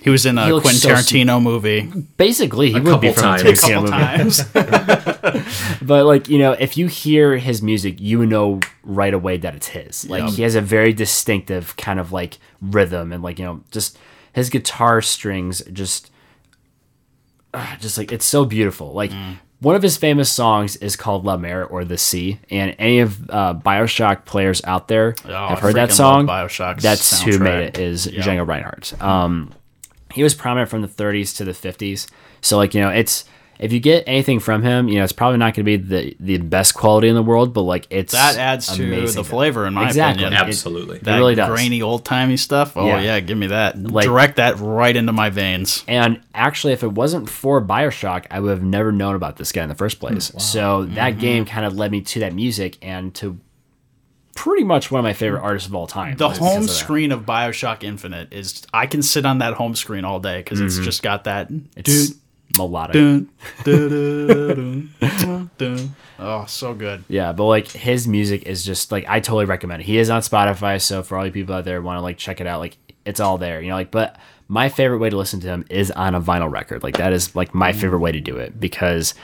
He 0.02 0.10
was 0.10 0.26
in 0.26 0.38
a 0.38 0.46
He 0.46 0.54
looks 0.54 0.64
Quentin 0.64 0.82
so 0.82 0.90
Tarantino 0.90 1.42
movie 1.42 1.82
basically 2.18 2.72
he 2.72 2.80
would 2.80 3.00
be 3.00 3.12
from 3.12 3.36
a 3.36 3.38
times. 3.38 3.44
Tarantino 3.44 3.88
couple 3.88 3.92
movie. 3.92 5.12
times. 5.44 5.80
But 5.82 6.06
like 6.06 6.30
you 6.30 6.40
know, 6.40 6.54
if 6.54 6.78
you 6.78 6.88
hear 6.88 7.38
his 7.38 7.62
music, 7.62 8.00
you 8.00 8.26
know 8.26 8.60
right 8.84 9.14
away 9.14 9.38
that 9.38 9.56
it's 9.56 9.68
his. 9.68 10.10
Like 10.10 10.30
he 10.32 10.42
has 10.44 10.56
a 10.56 10.62
very 10.62 10.94
distinctive 10.94 11.76
kind 11.78 12.00
of 12.00 12.12
like 12.12 12.40
rhythm 12.62 13.12
and 13.14 13.22
like 13.22 13.38
you 13.38 13.46
know 13.46 13.64
just 13.72 14.00
his 14.32 14.50
guitar 14.50 15.02
strings 15.02 15.62
just 15.72 16.10
just 17.80 17.98
like 17.98 18.12
it's 18.12 18.26
so 18.26 18.46
beautiful. 18.46 18.94
Like 18.94 19.12
one 19.60 19.76
of 19.76 19.82
his 19.82 19.96
famous 19.98 20.30
songs 20.32 20.76
is 20.78 20.96
called 20.96 21.24
La 21.26 21.38
Mer 21.38 21.64
or 21.64 21.86
the 21.86 21.98
Sea, 21.98 22.40
and 22.50 22.76
any 22.80 23.00
of 23.00 23.30
uh, 23.30 23.54
Bioshock 23.54 24.26
players 24.26 24.62
out 24.66 24.88
there 24.90 25.16
Oh, 25.26 25.48
have 25.48 25.60
heard 25.60 25.76
that 25.76 25.92
song. 25.92 26.26
love 26.26 26.50
Bioshock's 26.50 26.84
That's 26.84 27.22
who 27.22 27.40
made 27.40 27.60
it 27.68 27.78
is 27.80 28.08
Django 28.08 28.46
Reinhardt. 28.48 29.02
Um, 29.02 29.54
he 30.14 30.22
was 30.22 30.34
prominent 30.36 30.70
from 30.70 30.82
the 30.82 30.88
30s 30.88 31.36
to 31.38 31.46
the 31.46 31.54
50s. 31.54 32.08
So 32.42 32.58
like 32.58 32.74
you 32.74 32.82
know, 32.82 32.90
it's 32.90 33.26
if 33.60 33.72
you 33.72 33.80
get 33.80 34.04
anything 34.08 34.40
from 34.40 34.64
him, 34.64 34.88
you 34.88 34.96
know, 34.98 35.04
it's 35.04 35.14
probably 35.14 35.38
not 35.38 35.54
going 35.54 35.64
to 35.66 35.78
be 35.78 35.78
the 35.78 36.16
the 36.20 36.38
best 36.38 36.74
quality 36.74 37.08
in 37.08 37.16
the 37.16 37.24
world, 37.24 37.54
but 37.54 37.62
like 37.62 37.88
it's 37.90 38.12
That 38.14 38.38
adds 38.38 38.76
to 38.76 39.06
the 39.12 39.24
flavor, 39.24 39.66
in 39.66 39.74
my 39.74 39.88
exactly. 39.88 40.24
opinion. 40.26 40.42
It- 40.44 40.48
Absolutely. 40.48 40.98
That 41.00 41.18
really 41.18 41.36
does. 41.36 41.50
grainy 41.50 41.82
old 41.82 42.04
timey 42.06 42.38
stuff. 42.38 42.76
Oh 42.76 42.86
Yeah. 42.88 43.02
yeah. 43.02 43.20
give 43.20 43.38
me 43.38 43.48
that. 43.48 43.78
Like- 43.82 44.06
Direct 44.06 44.36
that 44.38 44.58
right 44.60 44.96
into 44.96 45.14
my 45.14 45.30
veins. 45.30 45.84
And 45.88 46.20
actually, 46.34 46.74
if 46.74 46.84
it 46.84 46.92
wasn't 46.92 47.30
for 47.30 47.62
Bioshock, 47.62 48.26
I 48.32 48.40
would 48.40 48.50
have 48.50 48.64
never 48.64 48.92
known 48.92 49.16
about 49.16 49.38
this 49.38 49.52
guy 49.52 49.64
in 49.64 49.70
the 49.70 49.76
first 49.76 50.00
place. 50.00 50.32
So 50.38 50.84
Mm-hmm. 50.84 50.96
that 50.96 51.20
game 51.20 51.46
kind 51.46 51.66
of 51.66 51.76
led 51.76 51.92
me 51.92 52.02
to 52.02 52.20
that 52.22 52.34
music 52.34 52.78
and 52.82 53.14
to 53.16 53.40
pretty 54.36 54.64
much 54.64 54.90
one 54.92 55.00
of 55.00 55.04
my 55.04 55.14
favorite 55.14 55.42
artists 55.42 55.68
of 55.70 55.76
all 55.76 55.86
time. 55.86 56.18
The 56.18 56.30
home 56.30 56.64
of 56.64 56.70
screen 56.70 57.12
of 57.12 57.22
Bioshock 57.26 57.84
Infinite 57.84 58.34
is. 58.34 58.64
I 58.74 58.88
can 58.88 59.04
sit 59.04 59.26
on 59.28 59.38
that 59.38 59.54
home 59.54 59.76
screen 59.76 60.06
all 60.06 60.20
day 60.20 60.40
because 60.40 60.60
it's 60.60 60.80
just 60.80 61.04
got 61.04 61.26
that. 61.26 61.50
It's 61.78 62.08
Dude, 62.10 62.18
melodic. 62.58 62.94
dun, 62.94 63.30
dun, 63.64 63.90
dun, 64.28 64.90
dun, 65.00 65.50
dun. 65.58 65.96
Oh, 66.20 66.46
so 66.46 66.74
good. 66.74 67.04
Yeah, 67.10 67.34
but 67.34 67.46
like 67.46 67.68
his 67.70 68.08
music 68.08 68.44
is 68.44 68.64
just 68.64 68.92
like 68.92 69.06
I 69.10 69.20
totally 69.20 69.46
recommend 69.46 69.82
it. 69.82 69.86
He 69.86 69.98
is 69.98 70.10
on 70.10 70.22
Spotify, 70.22 70.82
so 70.82 71.04
for 71.04 71.18
all 71.18 71.26
you 71.26 71.32
people 71.32 71.56
out 71.56 71.66
there 71.66 71.82
want 71.82 71.98
to 71.98 72.02
like 72.02 72.18
check 72.18 72.40
it 72.40 72.48
out, 72.48 72.60
like 72.60 72.78
it's 73.04 73.20
all 73.20 73.38
there. 73.38 73.62
You 73.62 73.70
know, 73.70 73.76
like 73.76 73.92
but 73.92 74.18
my 74.48 74.70
favorite 74.70 75.00
way 75.00 75.10
to 75.10 75.18
listen 75.18 75.40
to 75.42 75.48
him 75.48 75.66
is 75.70 75.92
on 75.92 76.16
a 76.16 76.22
vinyl 76.22 76.50
record. 76.50 76.84
Like 76.84 76.98
that 76.98 77.12
is 77.12 77.36
like 77.36 77.54
my 77.54 77.74
favorite 77.74 78.00
way 78.00 78.12
to 78.12 78.22
do 78.22 78.38
it 78.38 78.58
because 78.60 79.16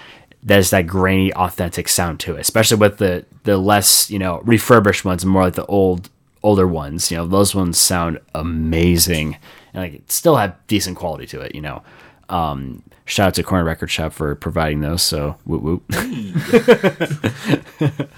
there's 0.42 0.72
that 0.72 0.88
grainy, 0.88 1.34
authentic 1.34 1.88
sound 1.88 2.20
to 2.22 2.36
it, 2.36 2.42
especially 2.42 2.78
with 2.78 2.98
the 2.98 3.26
the 3.44 3.58
less 3.58 4.10
you 4.10 4.20
know 4.20 4.42
refurbished 4.44 5.06
ones, 5.06 5.24
and 5.24 5.32
more 5.32 5.44
like 5.44 5.56
the 5.56 5.66
old 5.68 6.10
older 6.44 6.68
ones. 6.68 7.12
You 7.12 7.18
know, 7.18 7.28
those 7.28 7.56
ones 7.56 7.78
sound 7.78 8.20
amazing 8.36 9.38
and 9.74 9.84
like 9.84 10.02
still 10.08 10.36
have 10.36 10.56
decent 10.68 10.98
quality 10.98 11.28
to 11.28 11.42
it. 11.42 11.56
You 11.56 11.62
know. 11.62 11.84
Um, 12.30 12.84
shout 13.10 13.28
out 13.28 13.34
to 13.36 13.44
Corner 13.44 13.66
Record 13.66 13.92
Shop 13.92 14.14
for 14.14 14.36
providing 14.36 14.82
those. 14.82 15.02
So 15.02 15.36
whoop 15.46 15.62
whoop. 15.62 15.84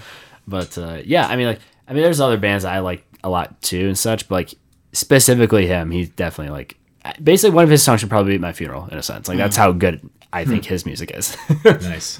But 0.47 0.77
uh, 0.77 1.01
yeah, 1.05 1.27
I 1.27 1.35
mean, 1.35 1.47
like, 1.47 1.59
I 1.87 1.93
mean, 1.93 2.03
there's 2.03 2.19
other 2.19 2.37
bands 2.37 2.65
I 2.65 2.79
like 2.79 3.05
a 3.23 3.29
lot 3.29 3.61
too 3.61 3.87
and 3.87 3.97
such, 3.97 4.27
but 4.27 4.35
like 4.35 4.53
specifically 4.91 5.67
him, 5.67 5.91
he's 5.91 6.09
definitely 6.09 6.51
like 6.51 6.77
basically 7.23 7.55
one 7.55 7.63
of 7.63 7.69
his 7.69 7.83
songs 7.83 7.99
should 8.01 8.09
probably 8.09 8.31
be 8.31 8.35
at 8.35 8.41
my 8.41 8.51
funeral 8.51 8.87
in 8.91 8.97
a 8.97 9.03
sense. 9.03 9.27
Like 9.27 9.37
that's 9.37 9.55
how 9.55 9.71
good 9.71 10.01
I 10.33 10.45
think 10.45 10.65
his 10.65 10.85
music 10.85 11.11
is. 11.11 11.37
Nice. 11.63 12.19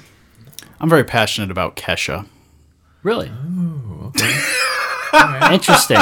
I'm 0.80 0.88
very 0.88 1.04
passionate 1.04 1.50
about 1.50 1.76
Kesha. 1.76 2.26
really? 3.02 3.26
Interesting. 5.52 5.98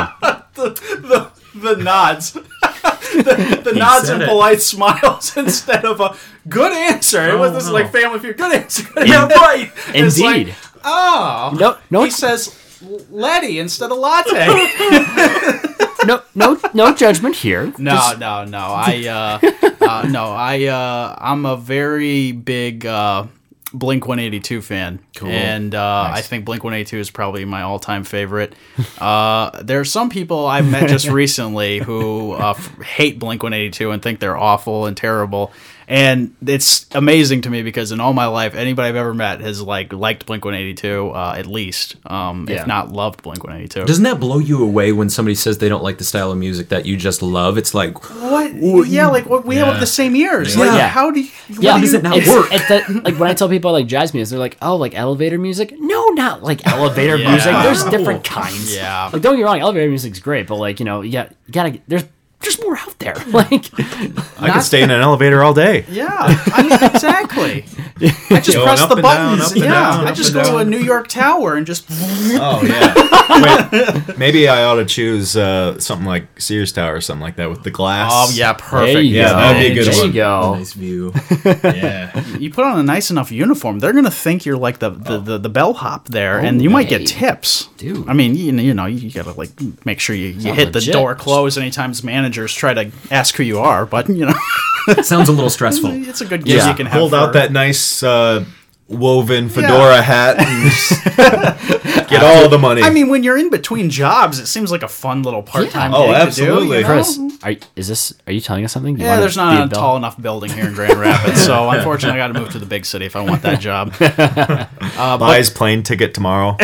The 0.55 1.77
nods. 1.79 2.37
The 2.83 3.61
the 3.65 3.73
nods 3.73 4.09
and 4.09 4.23
it. 4.23 4.29
polite 4.29 4.63
smiles 4.63 5.37
instead 5.37 5.85
of 5.85 6.01
a 6.01 6.17
good 6.49 6.73
answer. 6.73 7.29
It 7.29 7.39
was 7.39 7.53
this 7.53 7.65
is 7.65 7.71
like 7.71 7.93
Family 7.93 8.19
Feud. 8.19 8.37
Good 8.37 8.55
answer. 8.55 8.87
Yeah, 9.05 9.27
right. 9.29 9.71
It's 9.95 10.19
like, 10.21 10.37
Indeed. 10.39 10.55
oh, 10.85 11.57
no, 11.59 11.77
no, 11.91 12.05
he 12.05 12.11
says 12.11 12.57
Letty 13.11 13.59
instead 13.59 13.91
of 13.93 13.99
latte. 13.99 14.47
no, 16.07 16.23
no, 16.35 16.59
no 16.73 16.95
judgment 16.95 17.37
here. 17.37 17.73
No, 17.79 17.93
Just- 17.93 18.19
no, 18.19 18.45
no. 18.45 18.59
I 18.59 19.39
uh, 19.43 19.85
uh, 19.85 20.07
no, 20.09 20.33
I 20.33 20.65
uh, 20.67 21.15
I'm 21.19 21.45
a 21.45 21.57
very 21.57 22.33
big 22.33 22.87
uh, 22.87 23.27
Blink 23.73 24.07
182 24.07 24.63
fan, 24.63 24.99
and 25.23 25.75
uh, 25.75 26.11
I 26.13 26.23
think 26.23 26.45
Blink 26.45 26.65
182 26.65 26.99
is 26.99 27.11
probably 27.11 27.45
my 27.45 27.63
all-time 27.63 28.05
favorite. 28.05 28.55
Uh, 29.01 29.63
there 29.63 29.81
are 29.81 29.85
some 29.85 30.11
people 30.11 30.47
I've 30.47 30.71
met 30.71 30.89
just 30.89 31.09
recently 31.23 31.79
who 31.79 32.33
uh, 32.33 32.51
f- 32.57 32.79
hate 32.83 33.19
Blink 33.19 33.43
182 33.43 33.91
and 33.93 34.03
think 34.03 34.21
they're 34.21 34.37
awful 34.37 34.85
and 34.87 34.95
terrible. 34.95 35.53
And 35.91 36.37
it's 36.47 36.87
amazing 36.93 37.41
to 37.43 37.51
me 37.51 37.65
because 37.65 37.91
in 37.91 37.99
all 37.99 38.13
my 38.13 38.27
life, 38.27 38.55
anybody 38.55 38.89
I've 38.89 38.95
ever 38.95 39.13
met 39.13 39.41
has 39.41 39.61
like 39.61 39.93
liked 39.93 40.25
Blink 40.25 40.45
182 40.45 41.11
uh, 41.11 41.35
at 41.37 41.47
least, 41.47 41.97
um, 42.07 42.47
Yeah. 42.49 42.61
if 42.61 42.67
not 42.69 42.93
loved 42.93 43.23
Blink 43.25 43.43
182. 43.43 43.87
Doesn't 43.87 44.05
that 44.05 44.21
blow 44.21 44.39
you 44.39 44.63
away 44.63 44.93
when 44.93 45.11
somebody 45.11 45.35
says 45.35 45.59
they 45.59 45.69
don't 45.69 45.83
like 45.83 45.99
the 45.99 46.05
style 46.05 46.31
of 46.31 46.39
music 46.39 46.69
that 46.69 46.87
you 46.87 46.97
just 46.97 47.23
love? 47.23 47.59
It's 47.59 47.75
like, 47.75 47.99
What? 48.23 48.55
Yeah, 48.89 49.09
like 49.09 49.27
what 49.29 49.45
we 49.45 49.57
have 49.57 49.81
the 49.81 49.87
same 49.87 50.15
ears. 50.15 50.55
Yeah. 50.55 50.63
Like, 50.65 50.73
Yeah. 50.79 50.89
how 50.89 51.11
do 51.11 51.23
you? 51.23 51.31
Yeah, 51.59 51.81
does 51.81 51.93
it 51.93 52.05
not 52.05 52.17
it's, 52.19 52.29
work? 52.29 52.47
It's 52.53 52.69
that, 52.69 52.89
like 53.05 53.19
when 53.19 53.29
I 53.29 53.35
tell 53.35 53.49
people 53.49 53.71
I 53.71 53.81
like 53.81 53.89
jazz 53.89 54.15
music, 54.15 54.31
they're 54.31 54.39
like, 54.39 54.59
"Oh, 54.63 54.77
like 54.77 54.95
elevator 54.95 55.39
music?" 55.39 55.75
No, 55.77 56.07
not 56.11 56.45
like 56.45 56.65
elevator 56.69 57.17
Yeah. 57.19 57.31
music. 57.33 57.53
There's 57.65 57.83
different 57.87 58.23
kinds. 58.23 58.77
Yeah. 58.77 59.11
Like 59.13 59.23
don't 59.23 59.33
get 59.35 59.39
me 59.39 59.43
wrong, 59.43 59.59
elevator 59.59 59.89
music's 59.89 60.21
great, 60.21 60.47
but 60.47 60.55
like 60.55 60.79
you 60.79 60.85
know, 60.87 61.01
you 61.01 61.11
got 61.11 61.31
you 61.47 61.53
gotta 61.53 61.81
there's 61.89 62.05
there's 62.41 62.61
more 62.63 62.77
out 62.77 62.99
there. 62.99 63.15
Like 63.29 63.71
I 64.41 64.51
could 64.53 64.63
stay 64.63 64.83
in 64.83 64.91
an 64.91 65.01
elevator 65.01 65.43
all 65.43 65.55
day. 65.55 65.85
Yeah, 65.91 66.09
I 66.11 66.63
mean 66.63 66.73
exactly. 66.95 67.65
I 68.31 68.41
just 68.41 68.53
Going 68.55 68.67
press 68.67 68.81
up 68.81 68.89
the 68.89 68.95
and 68.97 69.03
down, 69.03 69.39
buttons. 69.39 69.43
up 69.51 69.53
and 69.53 69.61
yeah, 69.65 69.71
down, 69.71 70.07
I 70.07 70.11
up 70.11 70.17
just 70.17 70.35
and 70.35 70.43
go 70.45 70.51
to 70.53 70.57
a 70.57 70.63
down. 70.63 70.71
New 70.71 70.79
York 70.79 71.09
Tower 71.09 71.57
and 71.57 71.67
just. 71.67 71.87
Oh 72.43 72.63
yeah. 72.63 72.95
Wait, 74.09 74.19
maybe 74.19 74.49
I 74.49 74.65
ought 74.65 74.77
to 74.77 74.85
choose 74.85 75.37
uh, 75.37 75.79
something 75.79 76.07
like 76.07 76.41
Sears 76.41 76.73
Tower 76.73 76.97
or 76.97 77.01
something 77.01 77.23
like 77.23 77.37
that 77.37 77.49
with 77.51 77.63
the 77.63 77.71
glass. 77.71 78.11
Oh 78.13 78.31
yeah, 78.35 78.53
there 78.53 78.61
perfect. 78.61 79.05
you 79.05 79.17
Yeah, 79.17 79.31
go. 79.31 79.37
that'd 79.37 79.61
be 79.61 79.67
a 79.67 79.75
good 79.85 79.93
there 79.93 79.99
one. 80.01 80.07
you 80.09 80.13
go. 80.13 80.55
nice 80.57 80.73
view. 80.73 81.13
yeah. 81.45 82.37
You 82.39 82.51
put 82.51 82.65
on 82.65 82.79
a 82.79 82.83
nice 82.83 83.11
enough 83.11 83.31
uniform, 83.33 83.79
they're 83.79 83.93
gonna 83.93 84.11
think 84.11 84.45
you're 84.45 84.57
like 84.57 84.79
the 84.79 84.91
the, 84.91 85.19
the, 85.19 85.39
the 85.39 85.49
bellhop 85.49 86.09
there, 86.09 86.39
and 86.39 86.63
you 86.63 86.71
might 86.71 86.89
get 86.89 87.07
tips, 87.07 87.67
Dude. 87.77 88.09
I 88.09 88.13
mean, 88.13 88.35
you 88.35 88.53
know, 88.53 88.63
you 88.63 88.75
know, 88.75 88.87
you 88.87 89.11
gotta 89.11 89.33
like 89.33 89.51
make 89.85 90.01
sure 90.01 90.15
you, 90.17 90.29
you 90.29 90.41
Sounds 90.41 90.57
hit 90.57 90.73
the 90.73 90.79
legit. 90.81 90.93
door 90.95 91.15
closed 91.15 91.59
anytime 91.59 91.93
managers 92.31 92.55
try 92.55 92.75
to 92.75 92.91
ask 93.11 93.35
who 93.37 93.43
you 93.43 93.59
are. 93.59 93.85
But 93.87 94.09
you 94.09 94.27
know, 94.27 94.35
Sounds 95.03 95.29
a 95.29 95.33
little 95.33 95.51
stressful. 95.51 95.91
it's 96.09 96.21
a 96.21 96.27
good 96.27 96.45
gig 96.45 96.63
you 96.65 96.75
can 96.75 96.87
have. 96.87 96.99
Hold 97.01 97.15
out 97.15 97.29
for- 97.29 97.33
that 97.35 97.53
nice 97.53 98.03
uh, 98.03 98.45
woven 98.89 99.49
fedora 99.49 100.01
hat 100.03 100.39
and 100.39 102.07
get 102.09 102.23
all 102.25 102.49
the 102.49 102.59
money. 102.59 102.83
I 102.83 102.91
mean, 102.91 103.09
when 103.09 103.23
you're 103.23 103.37
in 103.39 103.51
between 103.51 103.91
jobs, 103.91 104.39
it 104.39 104.47
seems 104.47 104.71
like 104.73 104.83
a 104.83 104.89
fun 104.89 105.23
little 105.23 105.43
part-time 105.43 105.93
Yeah. 105.93 105.99
Oh, 105.99 106.13
absolutely. 106.13 106.61
to 106.61 106.73
do. 106.73 106.77
you 106.77 106.83
know? 106.83 106.87
Chris, 106.89 107.21
are, 107.43 107.55
is 107.77 107.89
this? 107.89 108.15
Are 108.27 108.33
you 108.33 108.41
telling 108.41 108.65
us 108.65 108.73
something? 108.73 108.97
You 108.99 109.05
Yeah, 109.05 109.21
there's 109.21 109.37
not 109.37 109.65
a 109.65 109.67
bell- 109.69 109.81
tall 109.81 109.97
enough 109.97 110.21
building 110.21 110.51
here 110.51 110.67
in 110.67 110.75
Grand 110.75 110.99
Rapids, 110.99 111.43
so 111.45 111.69
unfortunately, 111.71 112.21
I 112.21 112.27
got 112.27 112.33
to 112.33 112.41
move 112.41 112.51
to 112.51 112.59
the 112.59 112.67
big 112.67 112.85
city 112.87 113.07
if 113.07 113.17
I 113.17 113.21
want 113.23 113.43
that 113.43 113.61
job. 113.61 113.93
buys 114.97 115.51
plane 115.51 115.83
ticket 115.83 116.15
tomorrow. 116.15 116.57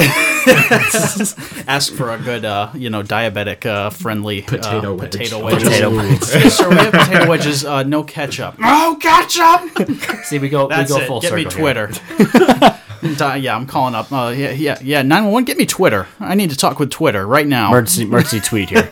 Ask 1.66 1.92
for 1.94 2.11
a 2.12 2.18
good, 2.18 2.44
uh, 2.44 2.70
you 2.74 2.90
know, 2.90 3.03
diabetic 3.03 3.66
uh, 3.66 3.90
friendly 3.90 4.42
Potato 4.42 4.92
uh, 4.92 4.97
wedge. 4.97 5.12
potato 5.12 5.44
wedges. 5.44 5.64
Potato 5.68 5.90
wedge. 5.97 6.20
Yes, 6.20 6.55
sir, 6.59 6.68
we 6.70 6.76
have 6.76 6.92
potato 6.92 7.28
wedges, 7.28 7.64
uh, 7.64 7.82
no 7.82 8.03
ketchup. 8.05 8.59
No 8.59 8.97
ketchup. 9.01 9.88
See, 10.24 10.38
we 10.38 10.49
go. 10.49 10.68
That's 10.68 10.90
we 10.90 10.97
go 10.99 11.03
it. 11.03 11.07
full 11.09 11.20
Get 11.20 11.34
me 11.34 11.44
circle 11.44 11.64
here. 11.66 11.88
Twitter. 11.88 12.78
Di- 13.16 13.36
yeah, 13.36 13.55
I'm 13.55 13.66
calling 13.66 13.94
up. 13.94 14.11
Uh, 14.11 14.32
yeah, 14.36 14.53
yeah, 14.53 14.78
yeah. 14.82 15.03
Nine 15.03 15.24
one 15.24 15.32
one. 15.32 15.44
Get 15.44 15.59
me 15.59 15.66
Twitter. 15.66 16.07
I 16.18 16.34
need 16.34 16.51
to 16.51 16.57
talk 16.57 16.78
with 16.78 16.90
Twitter 16.90 17.26
right 17.26 17.47
now. 17.47 17.68
Emergency, 17.68 18.03
emergency 18.03 18.40
tweet 18.40 18.70
here. 18.70 18.88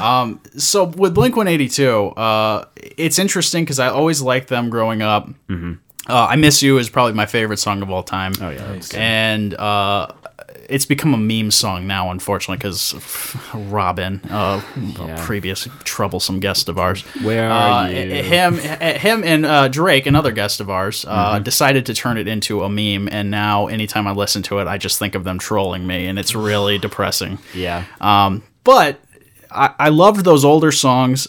um, 0.00 0.40
so 0.56 0.84
with 0.84 1.14
Blink 1.14 1.34
182, 1.36 2.08
uh, 2.08 2.66
it's 2.76 3.18
interesting 3.18 3.64
because 3.64 3.78
I 3.78 3.88
always 3.88 4.20
liked 4.22 4.48
them 4.48 4.68
growing 4.70 5.02
up. 5.02 5.28
Uh, 6.08 6.26
I 6.30 6.36
Miss 6.36 6.62
You 6.62 6.78
is 6.78 6.88
probably 6.90 7.12
my 7.14 7.26
favorite 7.26 7.58
song 7.58 7.82
of 7.82 7.90
all 7.90 8.02
time. 8.02 8.32
Oh 8.40 8.50
yeah, 8.50 8.72
good. 8.74 8.94
And 8.94 9.54
uh, 9.54 10.08
it's 10.68 10.86
become 10.86 11.14
a 11.14 11.18
meme 11.18 11.50
song 11.50 11.86
now, 11.86 12.10
unfortunately, 12.10 12.56
because 12.56 12.94
Robin, 13.54 14.20
uh, 14.30 14.60
Yeah. 14.98 15.20
a 15.22 15.24
previous 15.24 15.68
troublesome 15.84 16.40
guest 16.40 16.68
of 16.68 16.78
ours, 16.78 17.02
Where 17.22 17.50
are 17.50 17.84
uh, 17.84 17.88
you? 17.88 18.22
him, 18.22 18.58
him, 18.58 19.22
and 19.24 19.44
uh, 19.46 19.68
Drake, 19.68 20.06
another 20.06 20.32
guest 20.32 20.60
of 20.60 20.70
ours, 20.70 21.04
uh, 21.06 21.34
Mm-hmm. 21.34 21.42
decided 21.44 21.86
to 21.86 21.94
turn 21.94 22.16
it 22.18 22.26
into 22.26 22.62
a 22.62 22.68
meme, 22.68 23.08
and 23.12 23.30
now 23.30 23.66
anytime 23.68 24.06
I 24.08 24.12
listen 24.12 24.42
to 24.44 24.58
it, 24.58 24.66
I 24.66 24.78
just 24.78 24.98
think 24.98 25.14
of 25.14 25.24
them 25.24 25.38
trolling 25.38 25.86
me, 25.86 26.06
and 26.06 26.18
it's 26.18 26.34
really 26.34 26.78
depressing. 26.78 27.38
Yeah. 27.54 27.84
Um, 28.00 28.42
but 28.64 28.98
I, 29.50 29.74
I 29.78 29.88
loved 29.90 30.24
those 30.24 30.44
older 30.44 30.72
songs. 30.72 31.28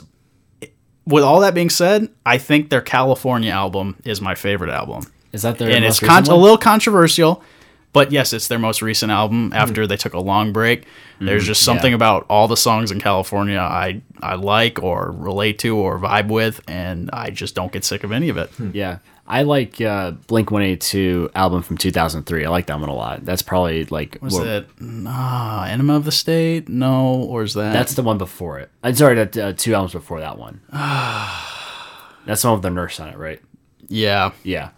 With 1.06 1.24
all 1.24 1.41
that 1.41 1.54
being 1.54 1.70
said, 1.70 2.10
I 2.26 2.38
think 2.38 2.70
their 2.70 2.82
California 2.82 3.51
album 3.51 3.97
is 4.06 4.22
my 4.22 4.36
favorite 4.36 4.70
album 4.70 5.06
Is 5.32 5.41
that 5.41 5.58
their 5.58 5.70
and 5.70 5.84
it's 5.84 5.99
con- 5.99 6.26
a 6.26 6.36
little 6.36 6.58
controversial. 6.58 7.43
But 7.91 8.12
yes, 8.12 8.34
it's 8.34 8.47
their 8.47 8.58
most 8.58 8.82
recent 8.82 9.12
album 9.12 9.51
after 9.54 9.86
they 9.86 9.97
took 9.97 10.14
a 10.14 10.20
long 10.20 10.51
break. 10.51 10.88
There's 11.20 11.43
mm-hmm. 11.43 11.47
just 11.47 11.62
something 11.62 11.91
yeah. 11.91 11.95
about 11.95 12.26
all 12.28 12.47
the 12.47 12.58
songs 12.58 12.89
in 12.89 12.99
California 12.99 13.60
I 13.60 14.01
I 14.22 14.34
like 14.34 14.82
or 14.82 15.12
relate 15.12 15.60
to 15.60 15.78
or 15.78 15.99
vibe 15.99 16.30
with, 16.30 16.60
and 16.68 17.12
I 17.14 17.30
just 17.30 17.54
don't 17.54 17.72
get 17.72 17.86
sick 17.86 18.04
of 18.04 18.12
any 18.12 18.30
of 18.30 18.38
it. 18.38 18.49
Yeah. 18.74 18.97
I 19.26 19.43
like 19.43 19.80
uh, 19.80 20.11
Blink 20.28 20.51
182 20.51 21.32
album 21.34 21.61
from 21.61 21.78
2003. 21.78 22.45
I 22.45 22.49
like 22.49 22.67
that 22.67 22.80
one 22.80 22.89
a 22.89 22.93
lot. 22.93 23.24
That's 23.24 23.41
probably 23.41 23.86
like 23.86 24.17
Was 24.21 24.34
well, 24.34 24.45
it 24.45 24.69
ah, 25.07 25.65
Enema 25.65 25.95
of 25.95 26.05
the 26.05 26.11
State? 26.11 26.67
No, 26.67 27.24
or 27.24 27.43
is 27.43 27.53
that 27.53 27.71
That's 27.71 27.93
the 27.93 28.03
one 28.03 28.17
before 28.17 28.59
it. 28.59 28.69
I'm 28.84 28.95
sorry, 28.95 29.15
that 29.15 29.38
uh, 29.38 29.53
two 29.53 29.74
albums 29.74 29.93
before 29.93 30.19
that 30.19 30.38
one. 30.38 30.61
That's 30.71 32.41
the 32.41 32.49
one 32.49 32.57
with 32.57 32.63
the 32.63 32.69
nurse 32.69 32.99
on 32.99 33.09
it, 33.09 33.17
right? 33.17 33.41
yeah? 33.88 34.32
Yeah. 34.43 34.69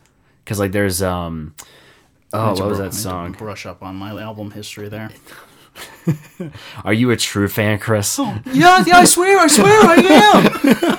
Because 0.43 0.59
like 0.59 0.71
there's 0.71 1.01
um, 1.01 1.55
oh, 2.33 2.53
what 2.53 2.69
was 2.69 2.77
that 2.77 2.93
song? 2.93 3.31
Brush 3.31 3.65
up 3.65 3.81
on 3.81 3.95
my 3.95 4.21
album 4.21 4.51
history 4.51 4.89
there. 4.89 5.09
Are 6.85 6.93
you 6.93 7.11
a 7.11 7.17
true 7.17 7.47
fan, 7.47 7.79
Chris? 7.79 8.17
yeah, 8.19 8.83
yeah, 8.85 8.99
I 8.99 9.05
swear, 9.05 9.39
I 9.39 9.47
swear, 9.47 9.71
I 9.71 9.95
am. 9.95 10.91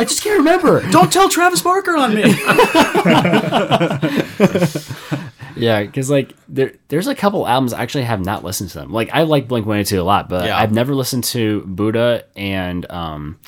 I 0.00 0.04
just 0.04 0.22
can't 0.22 0.38
remember. 0.38 0.88
Don't 0.90 1.12
tell 1.12 1.28
Travis 1.28 1.62
Barker 1.62 1.96
on 1.96 2.14
me. 2.14 2.24
Yeah, 5.56 5.82
because 5.82 6.08
like 6.08 6.34
there, 6.48 6.72
there's 6.88 7.06
a 7.06 7.14
couple 7.14 7.46
albums 7.46 7.74
I 7.74 7.82
actually 7.82 8.04
have 8.04 8.24
not 8.24 8.44
listened 8.44 8.70
to 8.70 8.78
them. 8.78 8.92
Like 8.92 9.10
I 9.12 9.24
like 9.24 9.46
Blink 9.46 9.66
182 9.66 10.00
a 10.00 10.02
lot, 10.02 10.28
but 10.28 10.46
Yeah. 10.46 10.56
I've 10.56 10.72
never 10.72 10.94
listened 10.94 11.24
to 11.24 11.62
Buddha 11.66 12.24
and 12.34 12.90
um, 12.90 13.38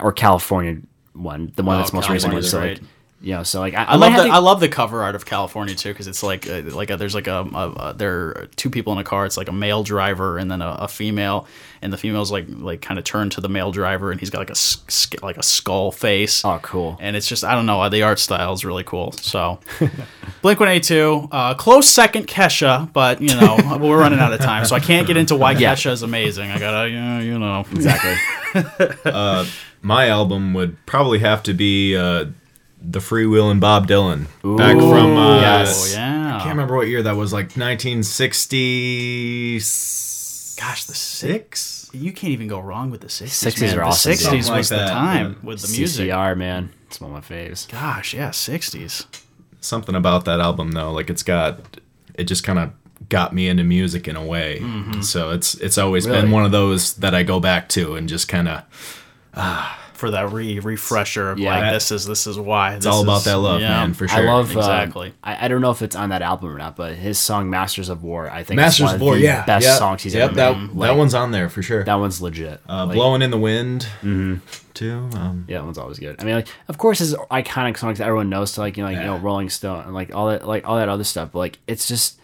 or 0.00 0.12
California 0.12 0.78
one, 1.12 1.52
the 1.54 1.62
one 1.62 1.76
Oh, 1.76 1.78
that's 1.78 1.92
most 1.92 2.08
recent. 2.10 2.44
So 2.44 2.58
like. 2.60 2.80
You 3.24 3.32
know, 3.34 3.42
so 3.42 3.58
like 3.60 3.74
I, 3.74 3.84
I 3.84 3.96
might 3.96 4.08
love 4.08 4.16
the 4.18 4.24
to- 4.24 4.34
I 4.34 4.38
love 4.38 4.60
the 4.60 4.68
cover 4.68 5.02
art 5.02 5.14
of 5.14 5.24
California 5.24 5.74
too 5.74 5.88
because 5.88 6.06
it's 6.06 6.22
like 6.22 6.48
uh, 6.48 6.62
like 6.66 6.90
a, 6.90 6.96
there's 6.96 7.14
like 7.14 7.26
a, 7.26 7.40
a, 7.54 7.70
a 7.70 7.94
there 7.96 8.14
are 8.28 8.48
two 8.56 8.68
people 8.70 8.92
in 8.92 8.98
a 8.98 9.04
car. 9.04 9.24
It's 9.26 9.36
like 9.36 9.48
a 9.48 9.52
male 9.52 9.82
driver 9.82 10.36
and 10.38 10.50
then 10.50 10.60
a, 10.60 10.76
a 10.80 10.88
female, 10.88 11.46
and 11.80 11.92
the 11.92 11.96
female's 11.96 12.30
like 12.30 12.46
like 12.48 12.82
kind 12.82 12.98
of 12.98 13.04
turned 13.04 13.32
to 13.32 13.40
the 13.40 13.48
male 13.48 13.72
driver 13.72 14.10
and 14.10 14.20
he's 14.20 14.28
got 14.30 14.38
like 14.40 14.50
a 14.50 14.52
s- 14.52 14.84
sk- 14.88 15.22
like 15.22 15.38
a 15.38 15.42
skull 15.42 15.90
face. 15.90 16.44
Oh, 16.44 16.58
cool. 16.62 16.98
And 17.00 17.16
it's 17.16 17.26
just 17.26 17.44
I 17.44 17.54
don't 17.54 17.66
know 17.66 17.88
the 17.88 18.02
art 18.02 18.18
style 18.18 18.52
is 18.52 18.64
really 18.64 18.84
cool. 18.84 19.12
So 19.12 19.58
Blink 20.42 20.60
One 20.60 20.68
Eight 20.68 20.82
Two, 20.82 21.28
uh, 21.32 21.54
close 21.54 21.88
second 21.88 22.26
Kesha, 22.26 22.92
but 22.92 23.22
you 23.22 23.34
know 23.34 23.78
we're 23.80 23.98
running 23.98 24.18
out 24.20 24.32
of 24.34 24.40
time, 24.40 24.64
so 24.66 24.76
I 24.76 24.80
can't 24.80 25.06
get 25.06 25.16
into 25.16 25.34
why 25.34 25.54
Kesha 25.54 25.90
is 25.92 26.02
amazing. 26.02 26.50
I 26.50 26.58
gotta 26.58 26.90
you 26.90 27.00
know, 27.00 27.18
you 27.20 27.38
know 27.38 27.64
exactly. 27.72 28.16
My 29.82 30.08
album 30.08 30.54
would 30.54 30.84
probably 30.86 31.18
have 31.18 31.42
to 31.42 31.52
be 31.52 31.94
uh, 31.96 32.26
the 32.86 32.98
Freewheelin' 32.98 33.60
Bob 33.60 33.88
Dylan 33.88 34.26
back 34.56 34.76
from 34.76 35.16
uh, 35.16 35.40
yes. 35.40 35.94
Oh 35.94 35.98
yeah, 35.98 36.36
I 36.36 36.38
can't 36.38 36.50
remember 36.50 36.76
what 36.76 36.88
year 36.88 37.02
that 37.02 37.16
was, 37.16 37.32
like 37.32 37.56
1966. 37.56 40.56
Gosh, 40.60 40.84
the 40.84 40.94
six. 40.94 41.90
You 41.92 42.12
can't 42.12 42.32
even 42.32 42.48
go 42.48 42.60
wrong 42.60 42.90
with 42.90 43.00
the 43.00 43.06
60s. 43.08 43.52
60s 43.52 43.60
man. 43.60 43.78
are 43.78 43.84
awesome, 43.84 44.12
dude. 44.12 44.20
60s 44.20 44.22
Something 44.22 44.38
was 44.38 44.50
like 44.50 44.66
the 44.66 44.76
that, 44.76 44.90
time 44.90 45.36
yeah. 45.40 45.46
with 45.48 45.62
the 45.62 45.76
music. 45.76 46.08
CCR, 46.10 46.36
man, 46.36 46.72
it's 46.86 47.00
one 47.00 47.14
of 47.14 47.30
my 47.30 47.36
faves. 47.36 47.70
Gosh, 47.70 48.14
yeah, 48.14 48.30
60s. 48.30 49.06
Something 49.60 49.94
about 49.94 50.24
that 50.26 50.40
album 50.40 50.72
though, 50.72 50.92
like 50.92 51.10
it's 51.10 51.22
got, 51.22 51.60
it 52.14 52.24
just 52.24 52.44
kind 52.44 52.58
of 52.58 52.72
got 53.08 53.32
me 53.32 53.48
into 53.48 53.64
music 53.64 54.08
in 54.08 54.16
a 54.16 54.24
way. 54.24 54.60
So 55.02 55.30
it's 55.30 55.54
it's 55.56 55.78
always 55.78 56.06
Really? 56.06 56.22
been 56.22 56.30
one 56.30 56.44
of 56.44 56.52
those 56.52 56.94
that 56.94 57.14
I 57.14 57.22
go 57.22 57.40
back 57.40 57.68
to 57.70 57.96
and 57.96 58.08
just 58.08 58.28
kind 58.28 58.48
of 58.48 58.62
For 59.94 60.10
that 60.10 60.32
re 60.32 60.58
refresher 60.58 61.30
of 61.30 61.38
Yeah. 61.38 61.58
like 61.58 61.72
this 61.72 61.90
is 61.92 62.04
this 62.04 62.26
is 62.26 62.38
why. 62.38 62.74
it's 62.74 62.84
all 62.84 63.02
about 63.02 63.24
that 63.24 63.38
love, 63.38 63.60
man, 63.60 63.94
for 63.94 64.08
sure. 64.08 64.18
I 64.18 64.22
love 64.32 64.46
Exactly. 64.50 65.08
exactly. 65.08 65.14
I, 65.22 65.44
I 65.44 65.48
don't 65.48 65.60
know 65.60 65.70
if 65.70 65.82
it's 65.82 65.94
on 65.96 66.08
that 66.10 66.20
album 66.20 66.50
or 66.54 66.58
not, 66.58 66.74
but 66.76 66.94
his 66.96 67.18
song 67.18 67.48
"Masters 67.48 67.88
of 67.88 68.02
War" 68.02 68.28
I 68.30 68.42
think 68.42 68.56
Masters 68.56 68.80
is 68.80 68.82
one 68.86 68.94
of 68.96 69.00
of 69.00 69.06
War, 69.06 69.14
the 69.14 69.20
yeah, 69.22 69.44
best 69.46 69.64
yeah, 69.66 69.76
songs 69.78 70.02
he's 70.02 70.14
yep, 70.14 70.24
ever 70.30 70.34
that, 70.34 70.58
made. 70.58 70.68
that 70.70 70.74
Like, 70.76 70.96
one's 70.98 71.14
on 71.14 71.30
there 71.30 71.48
for 71.48 71.62
sure. 71.62 71.84
that 71.84 71.94
one's 71.94 72.20
legit. 72.20 72.60
uh, 72.68 72.86
Like, 72.86 72.94
Blowing 72.96 73.22
in 73.22 73.30
the 73.30 73.38
Wind, 73.38 73.86
too. 74.74 75.08
Um, 75.14 75.44
Yeah, 75.48 75.58
that 75.58 75.64
one's 75.64 75.78
always 75.78 75.98
good. 75.98 76.16
I 76.20 76.24
mean, 76.24 76.34
like, 76.34 76.48
of 76.68 76.78
course, 76.78 76.98
his 76.98 77.14
iconic 77.30 77.76
songs 77.78 77.98
that 77.98 78.04
everyone 78.06 78.28
knows, 78.28 78.52
to 78.52 78.60
like 78.60 78.76
you 78.76 78.82
know, 78.82 78.90
like 78.90 78.98
you 78.98 79.04
know, 79.04 79.16
Rolling 79.18 79.48
Stone 79.48 79.84
and 79.84 79.94
like 79.94 80.14
all 80.14 80.28
that, 80.28 80.46
like 80.46 80.66
all 80.68 80.76
that 80.76 80.88
other 80.88 81.04
stuff. 81.04 81.30
But 81.32 81.38
like, 81.38 81.58
it's 81.66 81.86
just 81.86 82.18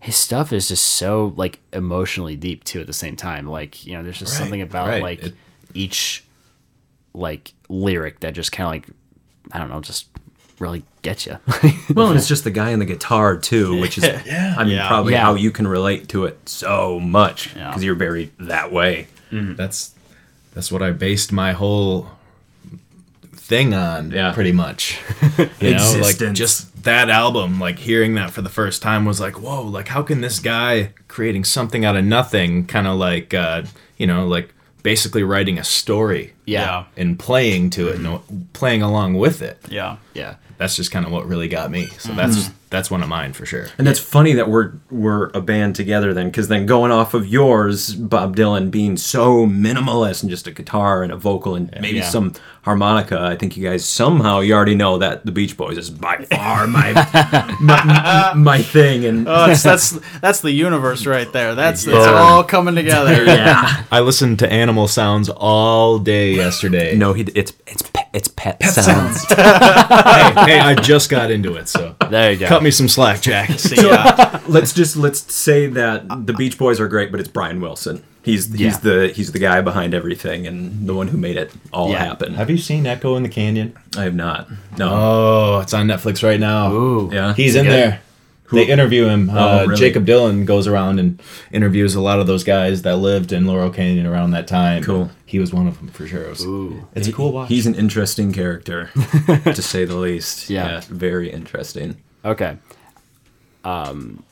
his 0.00 0.14
stuff 0.16 0.52
is 0.52 0.68
just 0.68 0.84
so 0.84 1.32
like 1.36 1.58
emotionally 1.72 2.36
deep 2.36 2.62
too. 2.64 2.80
At 2.80 2.86
the 2.86 2.92
same 2.92 3.16
time, 3.16 3.46
like 3.48 3.84
you 3.86 3.94
know, 3.94 4.02
there's 4.02 4.18
just 4.18 4.32
Right, 4.34 4.38
something 4.44 4.62
about 4.62 4.88
right. 4.88 5.02
like 5.02 5.22
It- 5.24 5.34
each 5.74 6.22
like 7.16 7.54
lyric 7.68 8.20
that 8.20 8.34
just 8.34 8.52
kind 8.52 8.66
of 8.66 8.72
like 8.90 8.96
I 9.52 9.58
don't 9.58 9.70
know, 9.70 9.80
just 9.80 10.06
really 10.58 10.82
gets 11.02 11.26
you. 11.26 11.38
Well, 11.94 12.08
and 12.08 12.18
it's 12.18 12.28
just 12.28 12.44
the 12.44 12.50
guy 12.50 12.70
and 12.70 12.80
the 12.80 12.86
guitar 12.86 13.36
too, 13.36 13.80
which 13.80 13.96
is 13.98 14.04
yeah. 14.26 14.54
I 14.58 14.64
mean 14.64 14.74
Yeah. 14.76 14.88
probably 14.88 15.12
Yeah. 15.14 15.22
how 15.22 15.34
you 15.34 15.50
can 15.50 15.66
relate 15.68 16.08
to 16.10 16.24
it 16.24 16.48
so 16.48 16.98
much 17.00 17.54
Yeah. 17.56 17.68
because 17.68 17.82
you're 17.84 17.94
buried 17.94 18.30
that 18.38 18.70
way. 18.72 19.08
that's 19.30 19.94
that's 20.54 20.70
what 20.72 20.82
I 20.82 20.90
based 20.92 21.32
my 21.32 21.52
whole 21.52 22.08
thing 23.32 23.74
on. 23.74 24.10
Yeah. 24.10 24.32
pretty 24.32 24.52
much. 24.52 24.98
you 25.38 25.44
know, 25.46 25.48
like 26.00 26.14
Existence. 26.14 26.38
just 26.38 26.82
that 26.84 27.10
album, 27.10 27.60
like 27.60 27.78
hearing 27.78 28.14
that 28.14 28.30
for 28.30 28.42
the 28.42 28.48
first 28.48 28.82
time 28.82 29.04
was 29.04 29.20
like, 29.20 29.40
whoa, 29.40 29.62
like 29.62 29.88
how 29.88 30.02
can 30.02 30.20
this 30.20 30.38
guy 30.38 30.92
creating 31.08 31.44
something 31.44 31.84
out 31.84 31.96
of 31.96 32.04
nothing, 32.04 32.66
kind 32.66 32.86
of 32.86 32.96
like, 32.98 33.34
uh, 33.34 33.62
you 33.98 34.06
know, 34.06 34.26
like 34.26 34.52
basically 34.86 35.24
writing 35.24 35.58
a 35.58 35.64
story 35.64 36.32
yeah, 36.44 36.84
and 36.96 37.18
playing 37.18 37.70
to 37.70 37.88
it 37.88 37.98
mm-hmm. 37.98 38.32
and 38.32 38.52
playing 38.52 38.82
along 38.82 39.14
with 39.14 39.42
it. 39.42 39.58
Yeah. 39.68 39.96
yeah. 40.14 40.36
That's 40.58 40.76
just 40.76 40.90
kind 40.90 41.04
of 41.06 41.12
what 41.12 41.26
really 41.26 41.48
got 41.48 41.70
me. 41.70 41.86
So 41.98 42.08
mm-hmm. 42.10 42.16
that's 42.16 42.50
that's 42.68 42.90
one 42.90 43.02
of 43.02 43.08
mine 43.08 43.32
for 43.32 43.46
sure. 43.46 43.68
And 43.78 43.86
that's 43.86 44.00
funny 44.00 44.32
that 44.34 44.48
we're 44.48 44.72
we're 44.90 45.28
a 45.34 45.40
band 45.40 45.76
together 45.76 46.12
then, 46.12 46.26
because 46.26 46.48
then 46.48 46.66
going 46.66 46.90
off 46.90 47.14
of 47.14 47.26
yours, 47.26 47.94
Bob 47.94 48.36
Dylan 48.36 48.70
being 48.70 48.96
so 48.96 49.46
minimalist 49.46 50.22
and 50.22 50.30
just 50.30 50.46
a 50.46 50.50
guitar 50.50 51.02
and 51.02 51.12
a 51.12 51.16
vocal 51.16 51.54
and 51.54 51.70
maybe 51.80 51.98
Yeah. 51.98 52.08
some 52.08 52.32
harmonica, 52.62 53.20
I 53.20 53.36
think 53.36 53.56
you 53.56 53.68
guys 53.68 53.84
somehow 53.84 54.40
you 54.40 54.52
already 54.54 54.74
know 54.74 54.98
that 54.98 55.24
the 55.24 55.30
Beach 55.30 55.56
Boys 55.56 55.78
is 55.78 55.90
by 55.90 56.16
far 56.24 56.66
my 56.66 56.92
my, 57.60 58.32
my 58.34 58.62
thing. 58.62 59.04
And 59.04 59.28
Oh, 59.28 59.46
that's, 59.46 59.62
that's 59.62 59.90
that's 60.20 60.40
the 60.40 60.50
universe 60.52 61.06
right 61.06 61.30
there. 61.32 61.54
That's 61.54 61.86
it's 61.86 62.06
all 62.06 62.42
coming 62.42 62.74
together. 62.74 63.24
yeah, 63.24 63.84
I 63.92 64.00
listened 64.00 64.40
to 64.40 64.52
Animal 64.52 64.88
Sounds 64.88 65.28
all 65.28 65.98
day 65.98 66.32
yesterday. 66.32 66.96
no, 66.96 67.12
he 67.12 67.22
it's 67.34 67.52
it's 67.66 67.82
pet, 68.12 68.56
it's 68.60 68.74
pet, 68.74 68.84
sounds. 68.84 69.24
hey, 69.28 69.34
hey, 69.36 70.58
I 70.60 70.74
just 70.80 71.10
got 71.10 71.30
into 71.30 71.54
it, 71.56 71.68
so 71.68 71.94
There 72.10 72.32
you 72.32 72.38
go. 72.38 72.46
cut 72.46 72.62
me 72.62 72.70
some 72.70 72.88
slack, 72.88 73.20
Jack. 73.20 73.50
See, 73.58 73.76
yeah. 73.76 73.94
Uh, 74.18 74.40
let's 74.48 74.72
just 74.72 74.96
let's 74.96 75.32
say 75.34 75.66
that 75.68 76.26
the 76.26 76.32
Beach 76.32 76.58
Boys 76.58 76.80
are 76.80 76.88
great, 76.88 77.10
but 77.10 77.20
it's 77.20 77.28
Brian 77.28 77.60
Wilson. 77.60 78.02
He's 78.22 78.46
he's 78.52 78.60
Yeah. 78.60 78.76
the 78.78 79.08
he's 79.14 79.32
the 79.32 79.38
guy 79.38 79.60
behind 79.60 79.94
everything 79.94 80.46
and 80.46 80.88
the 80.88 80.94
one 80.94 81.08
who 81.08 81.16
made 81.16 81.36
it 81.36 81.52
all 81.72 81.90
Yeah. 81.90 82.04
happen. 82.04 82.34
Have 82.34 82.50
you 82.50 82.58
seen 82.58 82.86
Echo 82.86 83.14
in 83.16 83.22
the 83.22 83.28
Canyon? 83.28 83.76
I 83.96 84.02
have 84.02 84.14
not. 84.16 84.48
No. 84.78 84.88
Oh, 84.90 85.60
it's 85.60 85.72
on 85.74 85.86
Netflix 85.86 86.22
right 86.24 86.40
now. 86.40 86.72
Ooh, 86.72 87.10
yeah. 87.12 87.34
He's 87.34 87.54
in 87.54 87.64
good? 87.64 87.72
there. 87.72 88.00
They 88.52 88.66
interview 88.66 89.06
him. 89.06 89.28
uh, 89.30 89.64
really? 89.66 89.76
Jakob 89.76 90.06
Dylan 90.06 90.44
goes 90.46 90.66
around 90.66 90.98
and 90.98 91.20
interviews 91.52 91.94
a 91.94 92.00
lot 92.00 92.20
of 92.20 92.26
those 92.26 92.44
guys 92.44 92.82
that 92.82 92.96
lived 92.96 93.32
in 93.32 93.46
Laurel 93.46 93.70
Canyon 93.70 94.06
around 94.06 94.30
that 94.32 94.46
time. 94.46 94.82
Cool. 94.82 95.10
He 95.24 95.38
was 95.38 95.52
one 95.52 95.66
of 95.66 95.78
them 95.78 95.88
for 95.88 96.06
sure. 96.06 96.22
It 96.24 96.28
was- 96.30 96.46
It's 96.94 97.08
a 97.08 97.12
cool 97.12 97.32
watch. 97.32 97.48
He's 97.48 97.66
an 97.66 97.74
interesting 97.74 98.32
character, 98.32 98.90
to 99.44 99.62
say 99.62 99.84
the 99.84 99.96
least. 99.96 100.48
Yeah. 100.50 100.80
very 100.88 101.30
interesting. 101.30 101.96
Okay. 102.24 102.56
Um, 103.64 104.22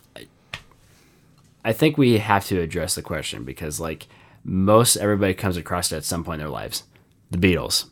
I 1.65 1.73
think 1.73 1.97
we 1.97 2.19
have 2.19 2.45
to 2.47 2.61
address 2.61 2.95
the 2.95 3.03
question 3.03 3.45
because, 3.45 3.81
like, 3.81 4.07
most 4.45 4.97
everybody 4.97 5.33
comes 5.35 5.57
across 5.57 5.91
it 5.93 5.97
at 5.97 6.05
some 6.05 6.23
point 6.23 6.41
in 6.41 6.47
their 6.47 6.53
lives. 6.53 6.85
The 7.31 7.39
Beatles, 7.39 7.87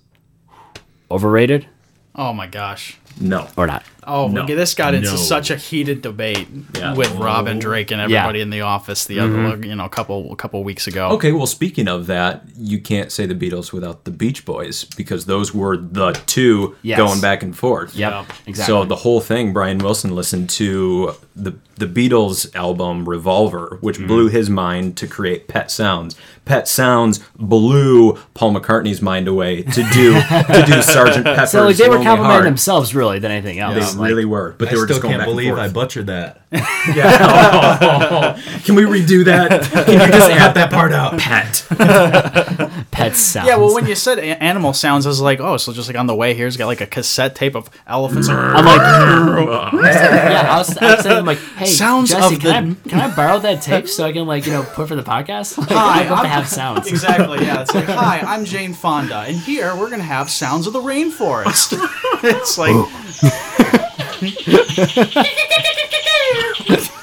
overrated 1.11 1.66
Oh 2.14 2.33
my 2.35 2.47
gosh. 2.47 2.99
No, 3.18 3.49
or 3.57 3.66
not? 3.66 3.85
Oh, 4.07 4.26
No. 4.28 4.44
this 4.46 4.74
got 4.74 4.94
into 4.94 5.11
No. 5.11 5.16
such 5.16 5.50
a 5.50 5.57
heated 5.57 6.03
debate 6.03 6.48
Yeah. 6.76 6.94
with 6.94 7.11
Robin 7.14 7.59
Drake 7.59 7.90
and 7.90 8.00
everybody 8.00 8.40
in 8.40 8.50
the 8.50 8.62
office 8.62 9.05
the 9.05 9.20
other, 9.20 9.57
you 9.64 9.74
know, 9.76 9.84
a 9.84 9.88
couple 9.88 10.32
a 10.32 10.36
couple 10.36 10.62
weeks 10.64 10.86
ago. 10.86 11.09
Okay, 11.11 11.32
well, 11.32 11.46
speaking 11.46 11.86
of 11.88 12.07
that, 12.09 12.42
you 12.59 12.78
can't 12.80 13.12
say 13.12 13.26
the 13.26 13.34
Beatles 13.34 13.72
without 13.72 14.05
the 14.05 14.11
Beach 14.11 14.44
Boys 14.44 14.84
because 14.96 15.26
those 15.26 15.55
were 15.55 15.76
the 15.76 16.12
two 16.26 16.74
Yes. 16.82 16.98
going 16.98 17.20
back 17.20 17.42
and 17.42 17.57
forth. 17.57 17.94
Yep, 17.94 18.26
exactly. 18.46 18.72
So 18.74 18.84
the 18.84 18.96
whole 18.96 19.20
thing, 19.20 19.53
Brian 19.53 19.78
Wilson 19.78 20.14
listened 20.14 20.50
to 20.50 21.12
the 21.36 21.55
the 21.78 21.86
Beatles 21.86 22.55
album 22.55 23.09
Revolver, 23.09 23.78
which 23.80 23.96
Mm-hmm. 23.98 24.07
blew 24.07 24.28
his 24.28 24.48
mind 24.48 24.94
to 24.98 25.07
create 25.09 25.48
Pet 25.48 25.68
Sounds. 25.70 26.14
Pet 26.44 26.68
Sounds 26.68 27.18
blew 27.36 28.18
Paul 28.34 28.55
McCartney's 28.55 29.03
mind 29.03 29.26
away 29.26 29.62
to 29.62 29.82
do 29.92 30.12
to 30.14 30.64
do 30.66 30.82
Sergeant 30.82 31.24
Pepper's. 31.24 31.50
So 31.50 31.64
like 31.64 31.76
they 31.76 31.88
were 31.88 31.94
Lonely 31.94 32.05
complimenting 32.07 32.30
Heart. 32.34 32.44
themselves 32.44 32.94
really 32.94 33.18
than 33.18 33.32
anything 33.32 33.59
else. 33.59 33.91
They 33.91 33.91
Like, 33.99 34.09
really 34.11 34.24
were, 34.24 34.55
but 34.59 34.68
they 34.70 34.76
I 34.76 34.78
were 34.78 34.84
still 34.86 34.88
just 34.88 35.03
going 35.03 35.12
can't 35.12 35.20
back 35.20 35.28
and 35.28 35.36
believe 35.36 35.55
I 35.59 35.68
butchered 35.68 36.07
that. 36.09 36.38
Yeah. 36.97 38.38
Can 38.64 38.74
we 38.74 38.82
redo 38.82 39.24
that? 39.26 39.62
Can 39.72 39.93
you 39.93 40.07
just 40.09 40.30
add 40.32 40.55
that 40.55 40.70
part 40.72 40.93
out? 40.93 41.16
Pet. 41.18 41.64
pet 42.90 43.14
sounds. 43.16 43.47
Yeah, 43.49 43.57
well, 43.57 43.72
when 43.72 43.86
you 43.86 43.95
said 43.95 44.18
a- 44.18 44.43
animal 44.43 44.72
sounds, 44.72 45.07
I 45.07 45.11
was 45.11 45.20
like, 45.20 45.38
oh, 45.40 45.57
so 45.59 45.72
just 45.72 45.88
like 45.88 45.97
on 45.97 46.07
the 46.09 46.14
way 46.14 46.34
here, 46.34 46.47
he's 46.47 46.57
got 46.57 46.66
like 46.66 46.80
a 46.80 46.86
cassette 46.86 47.34
tape 47.36 47.55
of 47.55 47.70
elephants. 47.86 48.28
I'm 48.28 48.64
like, 48.64 48.80
yeah, 48.80 50.47
I 50.53 50.59
was, 50.59 50.76
I 50.76 50.95
was 50.97 51.05
saying, 51.05 51.24
like, 51.24 51.38
hey, 51.38 51.66
Sounds 51.66 52.11
Jesse, 52.11 52.34
of 52.34 52.40
can, 52.40 52.76
I, 52.84 52.88
can 52.88 53.01
I 53.01 53.14
borrow 53.14 53.38
that 53.38 53.62
tape 53.62 53.88
so 53.88 54.05
I 54.05 54.12
can, 54.12 54.26
like, 54.26 54.45
you 54.47 54.53
know, 54.53 54.62
put 54.64 54.88
for 54.88 54.97
the 54.97 55.03
podcast? 55.05 55.57
Like, 55.59 55.68
Hi, 55.70 56.01
I'd 56.03 56.11
love 56.11 56.20
to 56.22 56.26
I'm- 56.26 56.30
have 56.30 56.49
sounds. 56.49 56.88
exactly, 56.88 57.43
yeah. 57.47 57.62
It's 57.62 57.74
like, 57.74 57.84
hi, 57.86 58.18
I'm 58.20 58.45
Jane 58.45 58.74
Fonda, 58.74 59.20
and 59.28 59.36
here 59.36 59.74
we're 59.76 59.88
gonna 59.90 60.03
have 60.03 60.28
sounds 60.30 60.66
of 60.66 60.72
the 60.72 60.80
rainforest. 60.80 61.78
it's 62.24 62.59
like, 62.59 63.82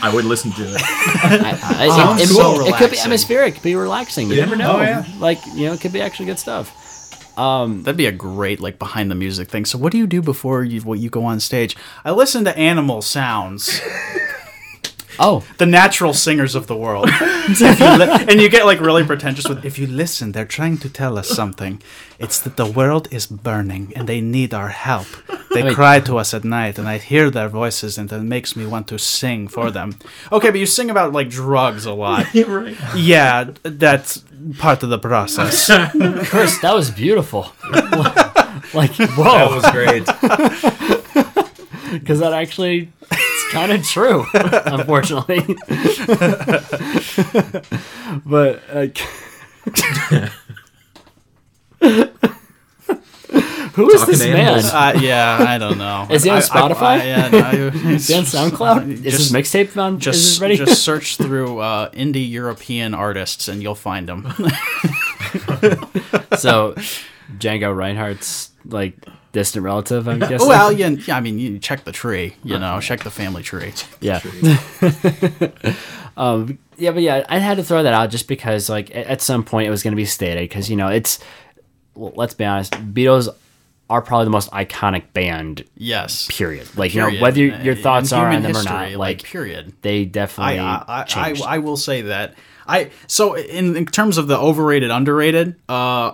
I 0.00 0.12
would 0.14 0.24
listen 0.24 0.52
to 0.52 0.62
it. 0.62 0.80
I, 0.80 1.58
I, 1.62 1.88
Oh, 1.90 2.14
it, 2.16 2.22
it, 2.22 2.26
so 2.28 2.52
it 2.52 2.58
could 2.58 2.58
be 2.58 2.66
relaxing. 2.66 2.98
atmospheric, 3.00 3.62
be 3.62 3.74
relaxing. 3.74 4.30
You 4.30 4.36
never 4.36 4.56
know. 4.56 4.78
Oh, 4.78 4.82
yeah. 4.82 5.04
Like, 5.18 5.38
you 5.54 5.66
know, 5.66 5.72
it 5.72 5.80
could 5.80 5.92
be 5.92 6.00
actually 6.00 6.26
good 6.26 6.38
stuff. 6.38 6.74
Um, 7.38 7.82
that'd 7.84 7.96
be 7.96 8.06
a 8.06 8.12
great 8.12 8.58
like 8.60 8.78
behind 8.80 9.10
the 9.10 9.14
music 9.14 9.48
thing. 9.48 9.64
So, 9.64 9.78
what 9.78 9.92
do 9.92 9.98
you 9.98 10.08
do 10.08 10.20
before 10.20 10.64
you 10.64 10.80
what 10.80 10.98
you 10.98 11.08
go 11.08 11.24
on 11.24 11.38
stage? 11.38 11.76
I 12.04 12.10
listen 12.10 12.44
to 12.44 12.56
animal 12.58 13.00
sounds. 13.00 13.80
Oh, 15.20 15.44
the 15.58 15.66
natural 15.66 16.12
singers 16.14 16.54
of 16.54 16.66
the 16.66 16.76
world. 16.76 17.08
You 17.48 17.64
li- 17.96 18.26
and 18.28 18.40
you 18.42 18.48
get 18.50 18.66
like 18.66 18.78
really 18.78 19.04
pretentious 19.04 19.48
with 19.48 19.64
if 19.64 19.78
you 19.78 19.86
listen, 19.86 20.32
they're 20.32 20.44
trying 20.58 20.76
to 20.78 20.88
tell 20.90 21.16
us 21.16 21.28
something. 21.30 21.80
It's 22.18 22.38
that 22.40 22.56
the 22.58 22.66
world 22.66 23.08
is 23.10 23.26
burning 23.26 23.92
and 23.96 24.06
they 24.06 24.20
need 24.20 24.52
our 24.52 24.68
help. 24.68 25.06
They 25.54 25.62
Wait. 25.62 25.74
cry 25.74 26.00
to 26.00 26.18
us 26.18 26.34
at 26.34 26.44
night 26.44 26.78
and 26.78 26.86
I 26.86 26.98
hear 26.98 27.30
their 27.30 27.48
voices 27.48 27.96
and 27.96 28.12
it 28.12 28.20
makes 28.22 28.54
me 28.54 28.66
want 28.66 28.86
to 28.88 28.98
sing 28.98 29.48
for 29.48 29.70
them. 29.70 29.96
Okay, 30.30 30.50
but 30.50 30.60
you 30.60 30.66
sing 30.66 30.90
about 30.90 31.12
like 31.14 31.30
drugs 31.30 31.86
a 31.86 31.94
lot. 31.94 32.26
Yeah, 32.94 33.50
that's 33.62 34.22
part 34.58 34.82
of 34.82 34.90
the 34.90 34.98
process. 34.98 35.66
Chris, 36.28 36.58
that 36.60 36.74
was 36.74 36.90
beautiful. 36.90 37.52
like, 38.74 38.94
whoa, 39.16 39.24
That 39.24 39.50
was 39.56 39.70
great. 39.72 40.04
because 41.92 42.20
that 42.20 42.32
actually 42.34 42.92
it's 43.10 43.37
kind 43.50 43.72
of 43.72 43.84
true, 43.84 44.24
unfortunately. 44.34 45.40
but 48.24 48.62
like, 48.72 48.98
who 53.74 53.90
is 53.90 54.00
Talking 54.00 54.12
this 54.12 54.20
to 54.22 54.32
man? 54.32 54.36
animals. 54.36 54.72
Uh, 54.72 54.98
yeah, 55.00 55.36
I 55.48 55.58
don't 55.58 55.78
know. 55.78 56.06
Is 56.10 56.24
he 56.24 56.30
on 56.30 56.36
I- 56.36 56.38
I- 56.40 56.42
Spotify? 56.42 56.82
I- 56.82 57.04
yeah, 57.04 57.28
no, 57.28 57.66
Is 57.90 58.08
he 58.08 58.14
on 58.14 58.24
SoundCloud? 58.24 58.90
Is 58.90 59.02
his 59.04 59.30
Just- 59.30 59.32
mixtape 59.32 59.76
on? 59.80 59.98
Just, 60.00 60.18
is 60.20 60.36
it 60.38 60.42
ready? 60.42 60.56
just 60.56 60.82
search 60.82 61.16
through 61.16 61.58
uh, 61.58 61.90
indie 61.90 62.28
European 62.30 62.94
artists 62.94 63.48
and 63.48 63.62
you'll 63.62 63.74
find 63.74 64.08
them. 64.08 64.22
so, 66.38 66.74
Django 67.38 67.74
Reinhardt's 67.76 68.50
like 68.64 68.96
distant 69.38 69.64
relative, 69.64 70.08
I'm 70.08 70.18
guessing. 70.30 70.48
well, 70.48 70.72
yeah, 70.72 70.88
yeah, 70.88 71.16
I 71.16 71.20
mean, 71.20 71.38
you 71.38 71.58
check 71.58 71.84
the 71.84 71.92
tree, 71.92 72.34
you 72.42 72.58
know, 72.58 72.80
check 72.80 73.04
the 73.04 73.10
family 73.10 73.42
tree. 73.42 73.72
Yeah. 74.00 74.20
um, 76.16 76.58
yeah, 76.76 76.92
but 76.92 77.02
yeah, 77.02 77.24
I 77.28 77.38
had 77.38 77.56
to 77.56 77.64
throw 77.64 77.82
that 77.82 77.92
out 77.92 78.10
just 78.10 78.28
because, 78.28 78.68
like, 78.68 78.94
at 78.94 79.20
some 79.20 79.44
point 79.44 79.66
it 79.66 79.70
was 79.70 79.82
going 79.82 79.92
to 79.92 79.96
be 79.96 80.04
stated 80.04 80.48
because 80.48 80.70
you 80.70 80.76
know 80.76 80.88
it's. 80.88 81.18
Well, 81.94 82.12
let's 82.14 82.34
be 82.34 82.44
honest, 82.44 82.72
Beatles 82.72 83.28
are 83.90 84.00
probably 84.02 84.26
the 84.26 84.30
most 84.30 84.50
iconic 84.52 85.12
band. 85.12 85.64
Yes. 85.76 86.28
Period. 86.28 86.68
Like 86.76 86.94
you 86.94 87.00
know 87.00 87.20
whether 87.20 87.40
your, 87.40 87.74
thoughts 87.74 88.12
are 88.12 88.28
on 88.28 88.42
them 88.42 88.56
or 88.56 88.62
not, 88.62 88.90
like, 88.90 88.96
like 88.96 89.22
period. 89.24 89.74
they 89.82 90.04
definitely 90.04 90.60
I, 90.60 90.84
I, 90.86 91.06
I. 91.16 91.36
I 91.46 91.58
will 91.58 91.76
say 91.76 92.02
that 92.02 92.34
I 92.66 92.90
so 93.06 93.34
in, 93.34 93.76
in 93.76 93.86
terms 93.86 94.18
of 94.18 94.28
the 94.28 94.38
overrated 94.38 94.90
underrated 94.90 95.56
uh 95.68 96.12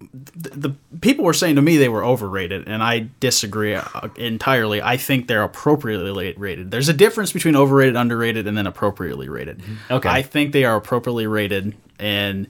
the, 0.00 0.50
the 0.50 0.74
people 1.00 1.24
were 1.24 1.32
saying 1.32 1.56
to 1.56 1.62
me 1.62 1.76
they 1.76 1.88
were 1.88 2.04
overrated 2.04 2.68
and 2.68 2.82
I 2.82 3.08
disagree 3.20 3.74
uh, 3.74 4.08
entirely. 4.16 4.80
I 4.80 4.96
think 4.96 5.26
they're 5.26 5.42
appropriately 5.42 6.34
rated. 6.36 6.70
There's 6.70 6.88
a 6.88 6.92
difference 6.92 7.32
between 7.32 7.56
overrated 7.56 7.96
underrated 7.96 8.46
and 8.46 8.56
then 8.56 8.66
appropriately 8.66 9.28
rated. 9.28 9.62
Okay. 9.90 10.08
I 10.08 10.22
think 10.22 10.52
they 10.52 10.64
are 10.64 10.76
appropriately 10.76 11.26
rated 11.26 11.74
and 11.98 12.46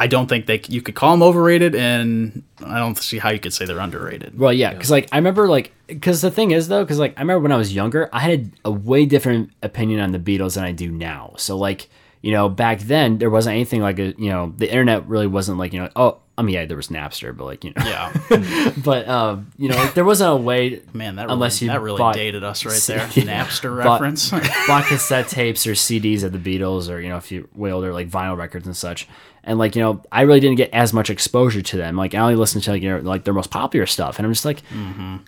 I 0.00 0.06
don't 0.06 0.28
think 0.28 0.46
they 0.46 0.62
you 0.68 0.80
could 0.80 0.94
call 0.94 1.10
them 1.12 1.22
overrated 1.22 1.74
and 1.74 2.42
I 2.64 2.78
don't 2.78 2.96
see 2.96 3.18
how 3.18 3.28
you 3.30 3.38
could 3.38 3.52
say 3.52 3.66
they're 3.66 3.78
underrated. 3.78 4.38
Well, 4.38 4.52
yeah, 4.52 4.72
because 4.72 4.90
like 4.90 5.08
I 5.12 5.16
remember 5.16 5.46
like 5.46 5.72
because 5.86 6.22
the 6.22 6.30
thing 6.30 6.52
is 6.52 6.68
though, 6.68 6.82
because 6.82 6.98
like 6.98 7.12
I 7.18 7.20
remember 7.20 7.40
when 7.40 7.52
I 7.52 7.56
was 7.56 7.74
younger, 7.74 8.08
I 8.10 8.20
had 8.20 8.50
a 8.64 8.70
way 8.70 9.04
different 9.04 9.50
opinion 9.62 10.00
on 10.00 10.12
the 10.12 10.18
Beatles 10.18 10.54
than 10.54 10.64
I 10.64 10.72
do 10.72 10.90
now. 10.90 11.34
So 11.36 11.58
like 11.58 11.90
you 12.22 12.32
know 12.32 12.48
back 12.48 12.80
then 12.80 13.18
there 13.18 13.28
wasn't 13.28 13.54
anything 13.54 13.82
like 13.82 13.98
a 13.98 14.14
you 14.16 14.30
know 14.30 14.54
the 14.56 14.70
internet 14.70 15.06
really 15.06 15.26
wasn't 15.26 15.58
like 15.58 15.74
you 15.74 15.80
know 15.80 15.90
oh 15.96 16.18
I 16.40 16.42
mean 16.42 16.54
yeah 16.54 16.64
there 16.64 16.76
was 16.76 16.88
Napster 16.88 17.36
but 17.36 17.44
like 17.44 17.62
you 17.64 17.72
know 17.76 17.84
yeah 17.84 18.72
but 18.84 19.06
um 19.08 19.52
you 19.58 19.68
know 19.68 19.76
like, 19.76 19.94
there 19.94 20.04
wasn't 20.04 20.32
a 20.32 20.36
way 20.36 20.80
man 20.94 21.16
that 21.16 21.24
really, 21.24 21.34
unless 21.34 21.60
you 21.60 21.68
that 21.68 21.80
really 21.82 21.98
bought- 21.98 22.14
dated 22.14 22.42
us 22.42 22.64
right 22.64 22.80
there 22.86 23.08
Yeah. 23.14 23.44
Napster 23.44 23.76
bought- 23.84 24.00
reference 24.00 24.30
bought 24.66 24.86
cassette 24.86 25.28
tapes 25.28 25.66
or 25.66 25.72
CDs 25.72 26.24
of 26.24 26.32
the 26.32 26.38
Beatles 26.38 26.90
or 26.90 26.98
you 27.00 27.10
know 27.10 27.18
if 27.18 27.30
you 27.30 27.46
way 27.54 27.70
older 27.72 27.92
like 27.92 28.08
vinyl 28.08 28.36
records 28.36 28.66
and 28.66 28.76
such. 28.76 29.06
And 29.42 29.58
like 29.58 29.74
you 29.74 29.80
know, 29.80 30.02
I 30.12 30.20
really 30.22 30.40
didn't 30.40 30.56
get 30.58 30.68
as 30.74 30.92
much 30.92 31.08
exposure 31.08 31.62
to 31.62 31.76
them. 31.78 31.96
Like 31.96 32.14
I 32.14 32.18
only 32.18 32.34
listened 32.36 32.62
to 32.64 32.72
like 32.72 32.82
you 32.82 32.90
know 32.90 32.98
like 32.98 33.24
their 33.24 33.32
most 33.32 33.50
popular 33.50 33.86
stuff, 33.86 34.18
and 34.18 34.26
I'm 34.26 34.32
just 34.34 34.44
like, 34.44 34.60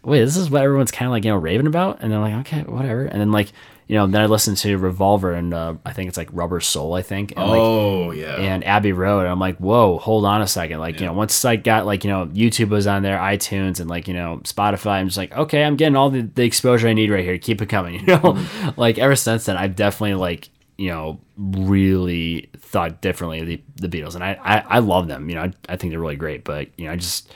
wait, 0.04 0.20
this 0.20 0.36
is 0.36 0.50
what 0.50 0.60
everyone's 0.62 0.90
kind 0.90 1.06
of 1.06 1.12
like 1.12 1.24
you 1.24 1.30
know 1.30 1.38
raving 1.38 1.66
about. 1.66 2.02
And 2.02 2.12
they're 2.12 2.18
like, 2.18 2.34
okay, 2.46 2.60
whatever. 2.64 3.06
And 3.06 3.18
then 3.18 3.32
like 3.32 3.52
you 3.88 3.96
know, 3.96 4.06
then 4.06 4.20
I 4.22 4.26
listened 4.26 4.56
to 4.58 4.78
Revolver 4.78 5.32
and 5.32 5.52
uh, 5.52 5.74
I 5.84 5.92
think 5.92 6.08
it's 6.08 6.16
like 6.16 6.28
Rubber 6.32 6.60
Soul, 6.60 6.94
I 6.94 7.02
think. 7.02 7.32
And, 7.36 7.50
like, 7.50 7.60
Oh 7.60 8.10
yeah. 8.12 8.36
and 8.36 8.64
Abbey 8.64 8.92
Road. 8.92 9.20
And 9.20 9.28
I'm 9.28 9.38
like, 9.40 9.58
whoa, 9.58 9.98
hold 9.98 10.24
on 10.24 10.40
a 10.40 10.46
second. 10.46 10.78
Like, 10.78 11.00
you 11.00 11.06
know, 11.06 11.12
once 11.12 11.44
I 11.44 11.56
got 11.56 11.84
like, 11.84 12.04
you 12.04 12.10
know, 12.10 12.26
YouTube 12.26 12.68
was 12.70 12.86
on 12.86 13.02
there, 13.02 13.18
iTunes 13.18 13.80
and 13.80 13.90
like, 13.90 14.08
you 14.08 14.14
know, 14.14 14.40
Spotify, 14.44 14.92
I'm 15.00 15.08
just 15.08 15.18
like, 15.18 15.32
okay, 15.36 15.64
I'm 15.64 15.76
getting 15.76 15.96
all 15.96 16.10
the, 16.10 16.22
the 16.22 16.44
exposure 16.44 16.88
I 16.88 16.92
need 16.92 17.10
right 17.10 17.24
here. 17.24 17.36
Keep 17.38 17.60
it 17.62 17.66
coming. 17.68 18.00
You 18.06 18.06
know, 18.06 18.44
like 18.76 18.98
ever 18.98 19.16
since 19.16 19.44
then, 19.46 19.56
I've 19.56 19.76
definitely 19.76 20.14
like, 20.14 20.48
you 20.78 20.88
know, 20.88 21.20
really 21.36 22.48
thought 22.58 23.00
differently 23.02 23.40
of 23.40 23.46
the, 23.46 23.62
the 23.76 23.88
Beatles. 23.88 24.14
And 24.14 24.24
I, 24.24 24.38
I, 24.42 24.58
I 24.76 24.78
love 24.78 25.06
them. 25.08 25.28
You 25.28 25.36
know, 25.36 25.42
I, 25.42 25.52
I 25.68 25.76
think 25.76 25.90
they're 25.92 26.00
really 26.00 26.16
great. 26.16 26.44
But, 26.44 26.68
you 26.78 26.86
know, 26.86 26.92
I 26.92 26.96
just, 26.96 27.32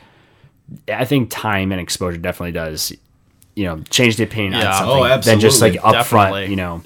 I 0.88 1.04
think 1.04 1.30
time 1.30 1.70
and 1.72 1.80
exposure 1.80 2.18
definitely 2.18 2.52
does, 2.52 2.92
you 3.56 3.64
know, 3.64 3.80
change 3.90 4.16
the 4.16 4.22
opinion 4.24 4.52
Yeah. 4.52 4.76
on 4.82 4.88
Oh, 4.88 5.08
something 5.08 5.30
than 5.32 5.40
just 5.40 5.60
like 5.60 5.76
absolutely. 5.82 6.42
upfront, 6.46 6.50
you 6.50 6.56
know. 6.56 6.82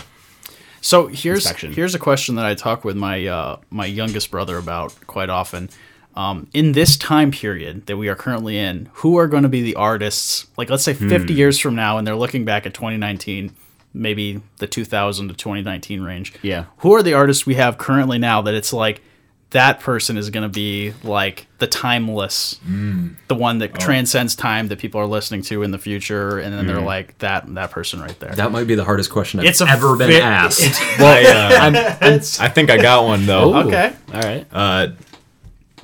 So 0.80 1.08
here's 1.08 1.40
inspection. 1.44 1.72
here's 1.74 1.94
a 1.94 1.98
question 1.98 2.36
that 2.36 2.46
I 2.46 2.54
talk 2.54 2.84
with 2.84 2.96
my 2.96 3.26
uh, 3.26 3.56
my 3.70 3.84
youngest 3.86 4.30
brother 4.30 4.56
about 4.56 4.94
quite 5.06 5.28
often. 5.28 5.68
Um, 6.16 6.48
in 6.52 6.72
this 6.72 6.96
time 6.96 7.30
period 7.30 7.86
that 7.86 7.96
we 7.96 8.08
are 8.08 8.16
currently 8.16 8.58
in, 8.58 8.88
who 8.94 9.16
are 9.18 9.28
going 9.28 9.44
to 9.44 9.48
be 9.48 9.62
the 9.62 9.76
artists? 9.76 10.46
Like, 10.56 10.68
let's 10.68 10.82
say 10.82 10.92
50 10.92 11.32
years 11.32 11.58
from 11.60 11.76
now, 11.76 11.98
and 11.98 12.06
they're 12.06 12.16
looking 12.16 12.44
back 12.44 12.66
at 12.66 12.74
2019, 12.74 13.52
maybe 13.94 14.40
the 14.58 14.66
2000 14.66 15.28
to 15.28 15.34
2019 15.34 16.02
range. 16.02 16.32
Yeah. 16.42 16.64
Who 16.78 16.92
are 16.94 17.02
the 17.04 17.14
artists 17.14 17.46
we 17.46 17.54
have 17.54 17.78
currently 17.78 18.18
now 18.18 18.42
that 18.42 18.54
it's 18.54 18.72
like 18.72 19.02
that 19.51 19.80
person 19.80 20.16
is 20.16 20.30
going 20.30 20.44
to 20.44 20.48
be 20.48 20.92
like 21.03 21.46
the 21.59 21.66
timeless, 21.66 22.59
the 23.28 23.34
one 23.34 23.59
that 23.59 23.74
transcends 23.80 24.36
time 24.36 24.68
that 24.68 24.78
people 24.78 25.01
are 25.01 25.07
listening 25.07 25.42
to 25.42 25.62
in 25.64 25.72
the 25.72 25.78
future, 25.78 26.38
and 26.38 26.53
then 26.55 26.66
they're 26.68 26.80
like 26.80 27.18
that 27.18 27.53
that 27.55 27.70
person 27.72 28.01
right 28.01 28.18
there. 28.20 28.30
That 28.32 28.53
might 28.53 28.68
be 28.68 28.76
the 28.76 28.84
hardest 28.84 29.11
question 29.11 29.40
I've 29.40 29.46
It's 29.46 29.61
a 29.61 29.68
ever 29.68 29.96
been 29.96 30.11
fit- 30.11 30.22
asked. 30.22 30.80
I, 31.01 31.24
uh, 31.26 32.20
I 32.40 32.48
think 32.48 32.70
I 32.70 32.76
got 32.80 33.05
one 33.05 33.26
though. 33.26 33.53
Ooh, 33.55 33.66
Okay. 33.68 33.92
All 34.14 34.20
right. 34.20 34.46
Uh, 34.53 34.88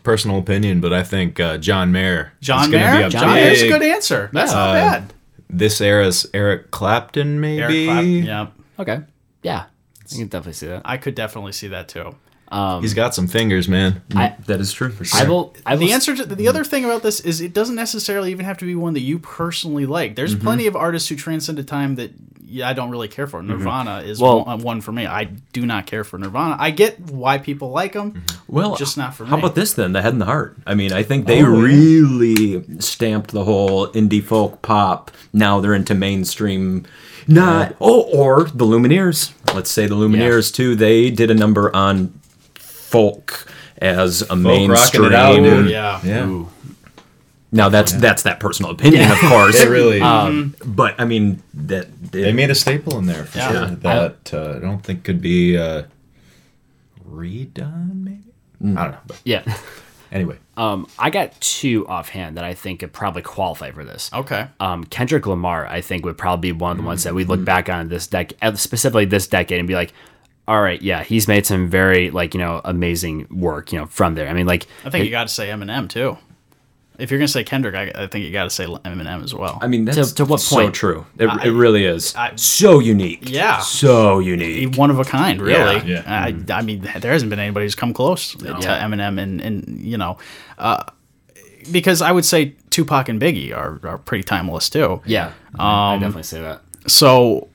personal 0.03 0.39
opinion, 0.39 0.81
but 0.81 0.93
I 0.93 1.03
think 1.03 1.41
uh, 1.41 1.59
John 1.59 1.91
Mayer. 1.91 2.33
is 2.41 2.47
John 2.47 2.71
gonna 2.71 2.85
Mayer. 2.85 2.99
be 2.99 3.03
a 3.05 3.11
John 3.11 3.35
Mayer's 3.35 3.62
a 3.62 3.69
good 3.69 3.83
answer. 3.83 4.31
That's 4.33 4.53
not 4.53 4.69
Uh, 4.69 4.73
bad. 4.75 5.12
This 5.51 5.81
era's 5.81 6.27
Eric 6.35 6.71
Clapton, 6.71 7.41
maybe. 7.41 7.62
Eric 7.62 7.87
Clapton. 7.87 8.23
Yeah, 8.25 8.47
Okay. 8.79 9.01
Yeah. 9.43 9.64
I 10.05 10.14
can 10.17 10.29
definitely 10.29 10.53
see 10.53 10.67
that. 10.69 10.83
I 10.85 10.97
could 10.99 11.17
definitely 11.17 11.51
see 11.53 11.67
that 11.69 11.89
too. 11.89 12.14
Um, 12.49 12.81
He's 12.83 12.95
got 12.95 13.15
some 13.15 13.27
fingers, 13.27 13.69
man. 13.69 14.03
that 14.11 14.61
is 14.61 14.73
true. 14.73 14.95
I 15.15 15.25
will. 15.29 15.55
I 15.67 15.75
will 15.75 15.81
the 15.81 15.93
answer 15.93 16.15
to 16.17 16.25
the 16.25 16.47
other 16.49 16.63
thing 16.65 16.85
about 16.85 17.03
this 17.03 17.21
is 17.21 17.41
it 17.41 17.53
doesn't 17.53 17.75
necessarily 17.75 18.31
even 18.31 18.45
have 18.45 18.59
to 18.59 18.65
be 18.65 18.75
one 18.75 18.95
that 18.95 19.01
you 19.01 19.19
personally 19.19 19.87
like. 19.87 20.15
There's 20.17 20.35
Mm-hmm. 20.35 20.45
plenty 20.45 20.67
of 20.67 20.77
artists 20.77 21.09
who 21.09 21.17
transcended 21.17 21.67
time 21.67 21.97
that 21.97 22.13
yeah, 22.49 22.69
I 22.69 22.75
don't 22.75 22.91
really 22.91 23.09
care 23.09 23.27
for. 23.27 23.41
Mm-hmm. 23.41 23.49
Nirvana 23.59 23.99
is 24.03 24.21
Well- 24.21 24.45
one, 24.45 24.61
uh, 24.61 24.63
one 24.63 24.81
for 24.81 24.93
me. 24.93 25.05
I 25.07 25.25
do 25.25 25.67
not 25.67 25.87
care 25.87 26.05
for 26.05 26.17
Nirvana. 26.19 26.57
I 26.61 26.71
get 26.71 27.01
why 27.01 27.39
people 27.39 27.71
like 27.71 27.95
them. 27.95 28.13
Mm-hmm. 28.13 28.53
Well, 28.55 28.77
just 28.77 28.97
not 28.97 29.17
for 29.17 29.25
How 29.25 29.35
me. 29.37 29.41
How 29.41 29.47
about 29.47 29.57
this 29.57 29.73
then? 29.75 29.91
The 29.93 30.01
Head 30.03 30.13
and 30.13 30.21
the 30.23 30.27
Heart. 30.27 30.57
I 30.65 30.75
mean, 30.75 30.93
I 30.93 31.03
think 31.03 31.27
they 31.27 31.43
Oh, 31.43 31.53
yeah. 31.53 31.63
really 31.65 32.81
stamped 32.81 33.33
the 33.33 33.43
whole 33.45 33.89
indie 33.89 34.23
folk 34.23 34.63
pop. 34.63 35.11
Now 35.33 35.59
they're 35.61 35.75
into 35.75 35.95
mainstream. 35.97 36.87
Not 37.27 37.75
oh, 37.81 38.03
or 38.03 38.45
the 38.45 38.65
Lumineers. 38.65 39.33
Let's 39.53 39.69
say 39.71 39.89
the 39.89 39.97
Lumineers 39.97 40.55
too. 40.55 40.77
They 40.77 41.11
did 41.11 41.29
a 41.33 41.35
number 41.35 41.75
on 41.75 42.21
folk 42.87 43.47
as 43.78 44.22
a 44.22 44.26
rocking 44.26 44.43
mainstream. 44.43 45.12
out, 45.12 45.37
dude. 45.37 45.70
Yeah. 45.70 46.01
Yeah. 46.05 46.45
Now 47.53 47.68
that's 47.68 47.93
that's 47.93 48.22
that 48.24 48.41
personal 48.41 48.72
opinion, 48.72 49.11
of 49.11 49.18
course. 49.18 49.59
They 49.62 49.68
really 49.68 50.01
but 50.01 50.95
I 50.99 51.05
mean 51.05 51.43
that 51.55 52.12
they 52.12 52.32
made 52.32 52.51
a 52.51 52.55
staple 52.55 52.99
in 52.99 53.07
there 53.07 53.24
for 53.24 53.39
Yeah. 53.39 53.51
sure 53.53 53.66
that 53.76 54.34
uh, 54.34 54.55
I 54.57 54.59
don't 54.59 54.82
think 54.82 55.05
could 55.05 55.20
be 55.22 55.57
uh, 55.57 55.84
redone. 57.09 58.05
Maybe 58.05 58.22
I 58.78 58.82
don't 58.84 58.93
know. 58.93 58.99
But 59.07 59.20
yeah. 59.24 59.43
anyway, 60.12 60.39
Um, 60.57 60.87
I 60.99 61.11
got 61.11 61.39
two 61.41 61.87
offhand 61.89 62.37
that 62.37 62.45
I 62.45 62.55
think 62.55 62.80
could 62.80 62.93
probably 62.93 63.22
qualify 63.22 63.70
for 63.70 63.84
this. 63.84 64.11
Okay. 64.12 64.49
Um, 64.61 64.84
Kendrick 64.84 65.26
Lamar, 65.26 65.66
I 65.66 65.80
think, 65.80 66.05
would 66.05 66.18
probably 66.18 66.53
be 66.53 66.59
one 66.59 66.72
of 66.72 66.76
the 66.78 66.82
ones 66.84 67.05
that 67.05 67.14
we 67.14 67.24
look 67.24 67.45
back 67.45 67.68
on 67.68 67.89
this 67.89 68.07
decade, 68.07 68.59
specifically 68.59 69.05
this 69.05 69.26
decade, 69.26 69.59
and 69.59 69.68
be 69.68 69.74
like, 69.74 69.93
all 70.49 70.63
right, 70.63 70.81
yeah, 70.81 71.03
he's 71.03 71.27
made 71.27 71.45
some 71.45 71.69
very 71.69 72.11
like 72.11 72.35
you 72.35 72.41
know 72.41 72.61
amazing 72.65 73.27
work, 73.31 73.73
you 73.73 73.79
know, 73.79 73.87
from 73.87 74.15
there. 74.15 74.29
I 74.29 74.33
mean, 74.33 74.47
like, 74.47 74.67
I 74.85 74.91
think 74.91 75.05
you 75.05 75.11
got 75.11 75.29
to 75.29 75.35
say 75.35 75.49
Eminem 75.49 75.89
too. 75.89 76.19
If 76.99 77.11
you're 77.11 77.19
gonna 77.19 77.29
say 77.29 77.45
Kendrick, 77.45 77.75
I, 77.75 78.05
I 78.05 78.07
think 78.07 78.25
you 78.25 78.33
got 78.33 78.45
to 78.45 78.51
say 78.51 78.65
Eminem 78.65 79.23
as 79.23 79.35
well. 79.35 79.59
I 79.61 79.67
mean 79.67 79.85
that's 79.85 80.13
to 80.13 80.25
what 80.25 80.41
so 80.41 80.57
point? 80.57 80.69
So 80.69 80.71
true. 80.73 81.07
It, 81.19 81.27
it 81.45 81.51
really 81.51 81.85
is 81.85 82.15
so 82.37 82.79
unique. 82.79 83.29
Yeah. 83.29 83.59
so 83.59 84.19
unique. 84.19 84.77
one 84.77 84.91
of 84.91 84.99
a 84.99 85.05
kind, 85.05 85.41
really. 85.41 85.87
Yeah. 85.87 86.03
I, 86.07 86.35
I 86.51 86.63
mean, 86.63 86.89
there 86.99 87.13
hasn't 87.13 87.29
been 87.29 87.39
anybody 87.39 87.67
who's 87.67 87.75
come 87.75 87.93
close 87.93 88.33
to 88.33 88.39
Eminem, 88.39 89.21
and, 89.21 89.41
and 89.41 89.81
you 89.81 89.99
know, 89.99 90.17
uh, 90.59 90.85
because 91.71 92.01
I 92.01 92.13
would 92.13 92.25
say 92.25 92.55
Tupac 92.71 93.09
and 93.09 93.21
Biggie 93.21 93.55
are, 93.55 93.79
are 93.87 93.99
pretty 93.99 94.23
timeless 94.23 94.71
too. 94.71 95.03
yeah, 95.05 95.33
I 95.59 95.97
definitely 95.97 96.23
say 96.23 96.41
that. 96.41 96.63
So 96.87 97.49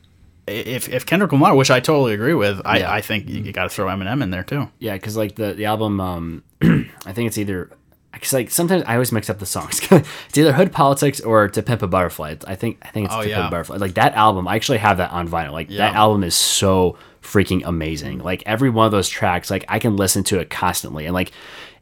if 0.47 0.89
if 0.89 1.05
Kendrick 1.05 1.31
Lamar, 1.31 1.55
which 1.55 1.71
I 1.71 1.79
totally 1.79 2.13
agree 2.13 2.33
with, 2.33 2.61
I, 2.65 2.79
Yeah. 2.79 2.91
I 2.93 3.01
think 3.01 3.29
you, 3.29 3.51
got 3.51 3.63
to 3.63 3.69
throw 3.69 3.85
Eminem 3.87 4.21
in 4.23 4.31
there 4.31 4.43
too. 4.43 4.69
Yeah, 4.79 4.93
because 4.93 5.15
like 5.17 5.35
the 5.35 5.53
the 5.53 5.65
album, 5.65 5.99
um, 5.99 6.43
I 6.61 7.13
think 7.13 7.27
it's 7.27 7.37
either 7.37 7.69
because 8.11 8.33
like 8.33 8.49
sometimes 8.51 8.83
I 8.87 8.93
always 8.93 9.11
mix 9.11 9.29
up 9.29 9.39
the 9.39 9.45
songs. 9.45 9.79
it's 9.91 10.37
either 10.37 10.53
Hood 10.53 10.71
Politics 10.71 11.19
or 11.21 11.47
To 11.47 11.61
Pimp 11.61 11.81
a 11.81 11.87
Butterfly. 11.87 12.35
I 12.47 12.55
think 12.55 12.77
I 12.81 12.89
think 12.89 13.05
it's 13.05 13.15
Oh, 13.15 13.21
To 13.21 13.29
yeah. 13.29 13.35
Pimp 13.37 13.47
a 13.47 13.51
Butterfly. 13.51 13.77
Like 13.77 13.93
that 13.93 14.13
album, 14.15 14.47
I 14.47 14.55
actually 14.55 14.79
have 14.79 14.97
that 14.97 15.11
on 15.11 15.27
vinyl. 15.29 15.51
Like 15.51 15.69
that 15.69 15.95
album 15.95 16.23
is 16.23 16.35
so 16.35 16.97
freaking 17.21 17.61
amazing. 17.65 18.19
Like 18.19 18.43
every 18.45 18.69
one 18.69 18.85
of 18.87 18.91
those 18.91 19.07
tracks, 19.09 19.49
like 19.51 19.63
I 19.69 19.79
can 19.79 19.95
listen 19.95 20.23
to 20.25 20.39
it 20.39 20.49
constantly 20.49 21.05
and 21.05 21.13
like. 21.13 21.31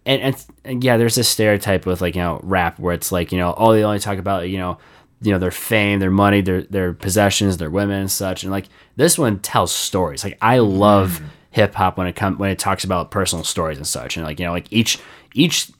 And, 0.05 0.21
and, 0.21 0.45
and 0.63 0.83
yeah, 0.83 0.95
there's 0.97 1.13
this 1.15 1.27
stereotype 1.27 1.85
with 1.85 1.99
like 2.01 2.15
you 2.15 2.21
know 2.21 2.39
rap 2.41 2.79
where 2.79 2.93
it's 2.95 3.11
like 3.11 3.31
you 3.33 3.37
know 3.37 3.53
oh 3.57 3.73
they 3.73 3.83
only 3.83 3.99
talk 3.99 4.17
about 4.17 4.47
you 4.49 4.57
know 4.57 4.77
you 5.21 5.31
know 5.31 5.39
their 5.39 5.51
fame, 5.51 5.99
their 5.99 6.11
money, 6.11 6.41
their 6.41 6.63
their 6.63 6.93
possessions, 6.93 7.57
their 7.57 7.69
women 7.69 8.01
and 8.01 8.11
such. 8.11 8.43
And 8.43 8.51
like 8.51 8.67
this 8.95 9.17
one 9.17 9.39
tells 9.39 9.73
stories. 9.73 10.23
Like 10.23 10.37
I 10.41 10.57
mm-hmm. 10.57 10.77
love 10.77 11.21
hip 11.51 11.73
hop 11.75 11.97
when 11.97 12.07
it 12.07 12.15
comes 12.15 12.37
when 12.37 12.51
it 12.51 12.59
talks 12.59 12.83
about 12.83 13.11
personal 13.11 13.43
stories 13.43 13.77
and 13.77 13.87
such. 13.87 14.17
And 14.17 14.25
like 14.25 14.39
you 14.39 14.45
know 14.45 14.51
like 14.51 14.71
each 14.71 14.99
each 15.33 15.71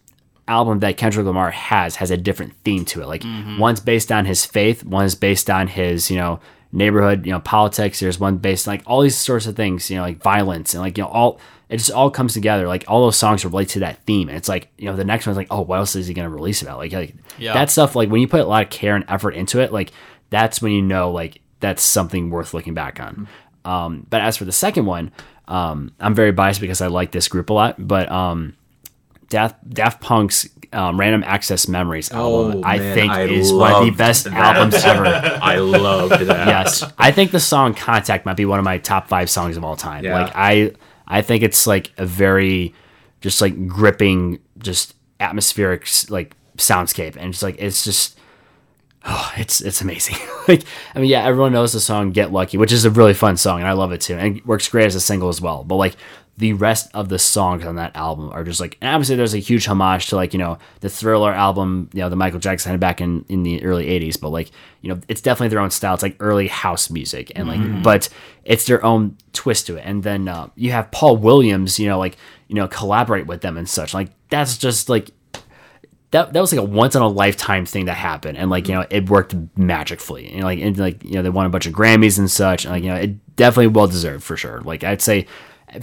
album 0.47 0.79
that 0.79 0.97
Kendrick 0.97 1.25
Lamar 1.25 1.51
has 1.51 1.95
has 1.97 2.11
a 2.11 2.17
different 2.17 2.53
theme 2.63 2.83
to 2.85 3.01
it. 3.01 3.07
Like 3.07 3.21
mm-hmm. 3.21 3.57
one's 3.59 3.79
based 3.79 4.11
on 4.11 4.25
his 4.25 4.45
faith, 4.45 4.83
one's 4.83 5.15
based 5.15 5.49
on 5.49 5.67
his 5.67 6.11
you 6.11 6.17
know 6.17 6.39
neighborhood, 6.71 7.25
you 7.25 7.31
know 7.31 7.39
politics. 7.39 7.99
There's 7.99 8.19
one 8.19 8.37
based 8.37 8.67
on, 8.67 8.73
like 8.73 8.83
all 8.85 9.01
these 9.01 9.17
sorts 9.17 9.45
of 9.45 9.55
things, 9.55 9.89
you 9.89 9.97
know 9.97 10.03
like 10.03 10.21
violence 10.21 10.73
and 10.73 10.81
like 10.81 10.97
you 10.97 11.03
know 11.03 11.09
all. 11.09 11.39
It 11.69 11.77
just 11.77 11.91
all 11.91 12.09
comes 12.09 12.33
together. 12.33 12.67
Like 12.67 12.83
all 12.87 13.01
those 13.05 13.15
songs 13.17 13.45
relate 13.45 13.69
to 13.69 13.79
that 13.81 13.99
theme, 14.05 14.27
and 14.27 14.37
it's 14.37 14.49
like 14.49 14.69
you 14.77 14.85
know 14.85 14.95
the 14.95 15.05
next 15.05 15.25
one's 15.27 15.37
like, 15.37 15.47
oh, 15.51 15.61
what 15.61 15.77
else 15.77 15.95
is 15.95 16.07
he 16.07 16.13
gonna 16.13 16.29
release 16.29 16.61
about? 16.61 16.77
Like, 16.79 16.91
like 16.93 17.13
Yeah. 17.37 17.53
that 17.53 17.69
stuff. 17.69 17.95
Like 17.95 18.09
when 18.09 18.21
you 18.21 18.27
put 18.27 18.41
a 18.41 18.45
lot 18.45 18.63
of 18.63 18.69
care 18.71 18.95
and 18.95 19.05
effort 19.07 19.31
into 19.35 19.59
it, 19.61 19.71
like 19.71 19.91
that's 20.31 20.61
when 20.61 20.71
you 20.71 20.81
know 20.81 21.11
like 21.11 21.41
that's 21.59 21.83
something 21.83 22.29
worth 22.31 22.53
looking 22.53 22.73
back 22.73 22.99
on. 22.99 23.27
Um, 23.65 24.07
but 24.09 24.21
as 24.21 24.37
for 24.37 24.45
the 24.45 24.51
second 24.51 24.85
one, 24.87 25.11
um, 25.47 25.91
I'm 25.99 26.15
very 26.15 26.31
biased 26.31 26.59
because 26.61 26.81
I 26.81 26.87
like 26.87 27.11
this 27.11 27.27
group 27.27 27.49
a 27.49 27.53
lot. 27.53 27.75
But 27.77 28.11
um, 28.11 28.55
Daft, 29.29 29.69
Daft 29.69 30.01
Punk's 30.01 30.47
um, 30.73 30.99
Random 30.99 31.23
Access 31.23 31.67
Memories 31.67 32.11
album, 32.11 32.61
Oh, 32.63 32.67
I 32.67 32.77
man, 32.79 32.95
think, 32.95 33.11
I 33.11 33.23
is 33.23 33.51
one 33.53 33.73
of 33.73 33.85
the 33.85 33.91
best 33.91 34.23
that. 34.25 34.33
albums 34.33 34.75
ever. 34.83 35.05
I 35.41 35.57
loved 35.57 36.21
that. 36.27 36.47
yes, 36.47 36.83
I 36.97 37.11
think 37.11 37.31
the 37.31 37.39
song 37.39 37.73
"Contact" 37.75 38.25
might 38.25 38.37
be 38.37 38.45
one 38.45 38.57
of 38.59 38.65
my 38.65 38.77
top 38.79 39.07
five 39.07 39.29
songs 39.29 39.57
of 39.57 39.63
all 39.63 39.75
time. 39.75 40.03
Yeah. 40.03 40.21
Like 40.23 40.31
I, 40.35 40.71
I 41.09 41.21
think 41.21 41.43
it's 41.43 41.65
like 41.65 41.91
a 41.97 42.05
very, 42.05 42.73
just 43.21 43.41
like 43.41 43.67
gripping, 43.67 44.39
just 44.59 44.95
atmospheric 45.19 45.87
like 46.09 46.35
soundscape, 46.57 47.15
and 47.15 47.33
it's 47.33 47.43
like 47.43 47.55
it's 47.59 47.83
just. 47.83 48.17
Oh, 49.05 49.31
it's 49.37 49.61
it's 49.61 49.79
amazing. 49.79 50.17
like 50.49 50.65
I 50.93 50.99
mean, 50.99 51.09
yeah, 51.09 51.23
everyone 51.23 51.53
knows 51.53 51.71
the 51.71 51.79
song 51.79 52.11
"Get 52.11 52.33
Lucky," 52.33 52.57
which 52.57 52.73
is 52.73 52.83
a 52.83 52.89
really 52.91 53.13
fun 53.13 53.37
song, 53.37 53.59
and 53.59 53.67
I 53.67 53.71
love 53.71 53.93
it 53.93 54.01
too, 54.01 54.15
and 54.15 54.37
it 54.37 54.45
works 54.45 54.67
great 54.67 54.87
as 54.87 54.95
a 54.95 54.99
single 54.99 55.29
as 55.29 55.39
well. 55.39 55.63
But 55.63 55.75
like 55.77 55.95
the 56.39 56.53
rest 56.53 56.89
of 56.93 57.09
the 57.09 57.19
songs 57.19 57.65
on 57.65 57.75
that 57.75 57.93
album 57.97 58.29
are 58.31 58.45
just 58.45 58.61
like, 58.61 58.77
and 58.79 58.95
obviously 58.95 59.17
there's 59.17 59.33
a 59.33 59.39
huge 59.39 59.65
homage 59.65 60.07
to 60.07 60.15
like 60.15 60.31
you 60.33 60.39
know 60.39 60.57
the 60.79 60.89
Thriller 60.89 61.33
album, 61.33 61.89
you 61.93 61.99
know 61.99 62.07
the 62.07 62.15
Michael 62.15 62.39
Jackson 62.39 62.71
had 62.71 62.79
back 62.79 63.01
in 63.01 63.25
in 63.27 63.43
the 63.43 63.61
early 63.61 63.87
'80s, 63.87 64.19
but 64.19 64.29
like 64.29 64.49
you 64.81 64.89
know 64.89 65.01
it's 65.09 65.19
definitely 65.19 65.49
their 65.49 65.59
own 65.59 65.69
style. 65.69 65.93
It's 65.93 66.01
like 66.01 66.15
early 66.21 66.47
house 66.47 66.89
music, 66.89 67.33
and 67.35 67.49
like 67.49 67.83
but 67.83 68.07
it's 68.45 68.65
their 68.65 68.83
own 68.85 69.17
twist 69.33 69.67
to 69.67 69.75
it. 69.75 69.81
And 69.85 70.01
then 70.01 70.29
uh, 70.29 70.47
you 70.55 70.71
have 70.71 70.89
Paul 70.91 71.17
Williams, 71.17 71.77
you 71.77 71.89
know, 71.89 71.99
like 71.99 72.15
you 72.47 72.55
know 72.55 72.69
collaborate 72.69 73.27
with 73.27 73.41
them 73.41 73.57
and 73.57 73.67
such. 73.67 73.93
Like 73.93 74.09
that's 74.29 74.57
just 74.57 74.87
like 74.87 75.11
that 76.11 76.31
that 76.31 76.39
was 76.39 76.53
like 76.53 76.61
a 76.61 76.63
once 76.63 76.95
in 76.95 77.01
a 77.01 77.07
lifetime 77.07 77.65
thing 77.65 77.83
that 77.85 77.95
happened, 77.95 78.37
and 78.37 78.49
like 78.49 78.69
you 78.69 78.75
know 78.75 78.85
it 78.89 79.09
worked 79.09 79.35
magically, 79.57 80.31
and 80.31 80.43
like 80.45 80.59
and 80.59 80.77
like 80.77 81.03
you 81.03 81.15
know 81.15 81.21
they 81.21 81.29
won 81.29 81.45
a 81.45 81.49
bunch 81.49 81.65
of 81.65 81.73
Grammys 81.73 82.17
and 82.17 82.31
such, 82.31 82.63
and 82.63 82.73
like 82.73 82.83
you 82.83 82.89
know 82.91 82.95
it 82.95 83.35
definitely 83.35 83.67
well 83.67 83.87
deserved 83.87 84.23
for 84.23 84.37
sure. 84.37 84.61
Like 84.61 84.85
I'd 84.85 85.01
say 85.01 85.27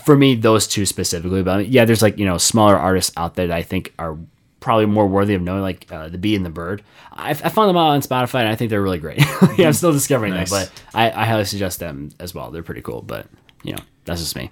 for 0.04 0.16
me 0.16 0.34
those 0.34 0.66
two 0.66 0.86
specifically, 0.86 1.42
but 1.42 1.50
I 1.52 1.62
mean, 1.62 1.72
yeah, 1.72 1.84
there's 1.84 2.02
like 2.02 2.18
you 2.18 2.26
know 2.26 2.38
smaller 2.38 2.76
artists 2.76 3.12
out 3.16 3.34
there 3.34 3.46
that 3.48 3.56
I 3.56 3.62
think 3.62 3.92
are 3.98 4.16
probably 4.60 4.86
more 4.86 5.06
worthy 5.06 5.34
of 5.34 5.42
knowing, 5.42 5.62
like 5.62 5.86
uh, 5.92 6.08
the 6.08 6.18
Bee 6.18 6.34
and 6.34 6.44
the 6.44 6.50
Bird. 6.50 6.82
I, 7.12 7.30
I 7.30 7.34
found 7.34 7.68
them 7.68 7.76
out 7.76 7.90
on 7.90 8.00
Spotify, 8.00 8.40
and 8.40 8.48
I 8.48 8.56
think 8.56 8.70
they're 8.70 8.82
really 8.82 8.98
great. 8.98 9.18
yeah, 9.58 9.68
I'm 9.68 9.72
still 9.72 9.92
discovering 9.92 10.34
Nice. 10.34 10.50
them, 10.50 10.66
but 10.66 10.82
I, 10.94 11.10
I 11.10 11.24
highly 11.24 11.44
suggest 11.44 11.78
them 11.78 12.10
as 12.18 12.34
well. 12.34 12.50
They're 12.50 12.62
pretty 12.62 12.82
cool, 12.82 13.02
but 13.02 13.26
you 13.62 13.72
know 13.72 13.82
that's 14.04 14.20
just 14.20 14.36
me. 14.36 14.50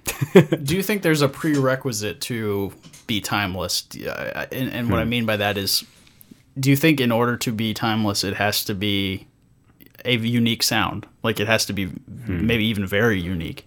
Do 0.63 0.75
you 0.75 0.83
think 0.83 1.01
there's 1.01 1.21
a 1.21 1.27
prerequisite 1.29 2.21
to 2.21 2.71
be 3.07 3.21
timeless? 3.21 3.87
Uh, 3.95 4.45
and, 4.51 4.69
and 4.71 4.89
what 4.89 4.99
I 4.99 5.05
mean 5.05 5.25
by 5.25 5.37
that 5.37 5.57
is, 5.57 5.83
do 6.59 6.69
you 6.69 6.75
think 6.75 6.99
in 6.99 7.11
order 7.11 7.37
to 7.37 7.51
be 7.51 7.73
timeless, 7.73 8.23
it 8.23 8.35
has 8.35 8.63
to 8.65 8.73
be 8.75 9.27
a 10.03 10.15
unique 10.17 10.63
sound? 10.63 11.07
Like 11.23 11.39
it 11.39 11.47
has 11.47 11.65
to 11.67 11.73
be 11.73 11.89
maybe 12.27 12.65
even 12.65 12.85
very 12.85 13.19
unique. 13.19 13.65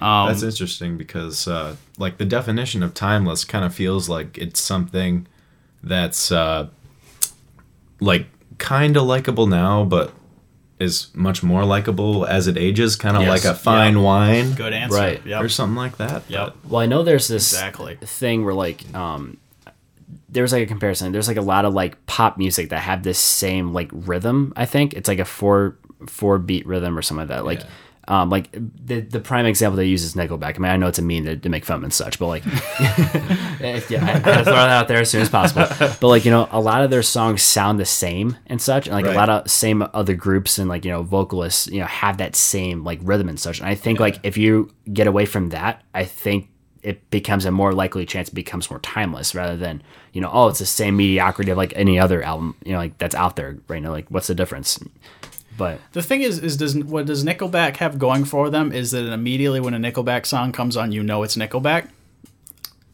That's 0.00 0.42
interesting 0.42 0.96
because, 0.96 1.46
uh, 1.46 1.76
like, 1.98 2.18
the 2.18 2.24
definition 2.24 2.82
of 2.82 2.94
timeless 2.94 3.44
kind 3.44 3.64
of 3.64 3.74
feels 3.74 4.08
like 4.08 4.38
it's 4.38 4.60
something 4.60 5.26
that's, 5.82 6.32
uh, 6.32 6.68
like, 8.00 8.26
kind 8.58 8.96
of 8.96 9.04
likable 9.04 9.46
now, 9.46 9.84
but 9.84 10.12
is 10.78 11.08
much 11.14 11.42
more 11.42 11.64
likable 11.64 12.24
as 12.26 12.46
it 12.46 12.56
ages, 12.56 12.96
kind 12.96 13.14
of 13.16 13.22
Yes. 13.24 13.44
like 13.44 13.52
a 13.52 13.54
fine 13.54 14.00
wine 14.02 14.52
Good 14.54 14.72
answer. 14.72 14.96
Right. 14.96 15.20
Yep. 15.26 15.42
or 15.42 15.48
something 15.50 15.76
like 15.76 15.98
that. 15.98 16.22
Yep. 16.28 16.56
Well, 16.68 16.80
I 16.80 16.86
know 16.86 17.02
there's 17.02 17.28
this 17.28 17.52
Exactly. 17.52 17.98
thing 18.00 18.44
where 18.46 18.54
like 18.54 18.82
um 18.94 19.36
there's 20.30 20.52
like 20.52 20.62
a 20.62 20.66
comparison. 20.66 21.12
There's 21.12 21.28
like 21.28 21.36
a 21.36 21.42
lot 21.42 21.64
of 21.66 21.74
like 21.74 22.06
pop 22.06 22.38
music 22.38 22.70
that 22.70 22.78
have 22.80 23.02
this 23.02 23.18
same 23.18 23.74
like 23.74 23.90
rhythm. 23.92 24.54
I 24.56 24.64
think 24.64 24.94
it's 24.94 25.06
like 25.08 25.18
a 25.18 25.24
four 25.26 25.76
four 26.06 26.38
beat 26.38 26.66
rhythm 26.66 26.96
or 26.96 27.02
something 27.02 27.28
like 27.28 27.36
that. 27.36 27.44
Like 27.44 27.60
um 28.10 28.28
like 28.28 28.50
the 28.52 29.00
the 29.00 29.20
prime 29.20 29.46
example 29.46 29.76
they 29.76 29.86
use 29.86 30.02
is 30.02 30.14
Nickelback. 30.14 30.56
I 30.56 30.58
mean 30.58 30.70
I 30.72 30.76
know 30.76 30.88
it's 30.88 30.98
a 30.98 31.02
mean 31.02 31.24
to, 31.24 31.36
to 31.36 31.48
make 31.48 31.64
fun 31.64 31.82
and 31.84 31.92
such, 31.92 32.18
but 32.18 32.26
like 32.26 32.44
yeah, 32.80 34.04
I, 34.04 34.14
I 34.16 34.18
gotta 34.20 34.44
throw 34.44 34.54
that 34.54 34.70
out 34.70 34.88
there 34.88 34.98
as 35.00 35.10
soon 35.10 35.22
as 35.22 35.28
possible. 35.28 35.66
But 36.00 36.02
like 36.08 36.24
you 36.24 36.30
know, 36.30 36.48
a 36.50 36.60
lot 36.60 36.82
of 36.82 36.90
their 36.90 37.02
songs 37.02 37.42
sound 37.42 37.78
the 37.78 37.84
same 37.86 38.36
and 38.46 38.60
such, 38.60 38.86
and 38.86 38.94
like 38.94 39.04
Right. 39.06 39.14
a 39.14 39.18
lot 39.18 39.28
of 39.30 39.50
same 39.50 39.82
other 39.94 40.14
groups 40.14 40.58
and 40.58 40.68
like 40.68 40.84
you 40.84 40.90
know 40.90 41.02
vocalists 41.02 41.66
you 41.68 41.80
know 41.80 41.86
have 41.86 42.18
that 42.18 42.36
same 42.36 42.84
like 42.84 42.98
rhythm 43.02 43.28
and 43.28 43.38
such. 43.40 43.60
And 43.60 43.68
I 43.68 43.74
think 43.74 44.00
like 44.00 44.18
if 44.22 44.36
you 44.36 44.70
get 44.92 45.06
away 45.06 45.24
from 45.26 45.50
that, 45.50 45.82
I 45.94 46.04
think 46.04 46.48
it 46.82 47.08
becomes 47.10 47.44
a 47.44 47.50
more 47.50 47.72
likely 47.74 48.06
chance 48.06 48.28
it 48.30 48.34
becomes 48.34 48.70
more 48.70 48.80
timeless 48.80 49.34
rather 49.34 49.54
than 49.56 49.82
you 50.14 50.20
know 50.20 50.30
oh 50.32 50.48
it's 50.48 50.60
the 50.60 50.64
same 50.66 50.96
mediocrity 50.96 51.50
of 51.50 51.58
like 51.58 51.74
any 51.76 51.98
other 52.00 52.22
album 52.22 52.56
you 52.64 52.72
know 52.72 52.78
like 52.78 52.96
that's 52.96 53.14
out 53.14 53.36
there 53.36 53.58
right 53.68 53.82
now 53.82 53.90
like 53.90 54.06
what's 54.10 54.28
the 54.28 54.34
difference 54.34 54.82
but 55.60 55.78
The 55.92 56.02
thing 56.02 56.22
is, 56.22 56.38
is 56.40 56.56
does 56.56 56.74
what 56.76 57.06
does 57.06 57.22
Nickelback 57.24 57.76
have 57.76 57.98
going 58.00 58.24
for 58.24 58.50
them 58.50 58.72
is 58.72 58.90
that 58.90 59.04
immediately 59.12 59.60
when 59.60 59.74
a 59.74 59.78
Nickelback 59.78 60.26
song 60.26 60.50
comes 60.50 60.76
on, 60.76 60.90
you 60.90 61.02
know 61.04 61.22
it's 61.22 61.36
Nickelback. 61.36 61.86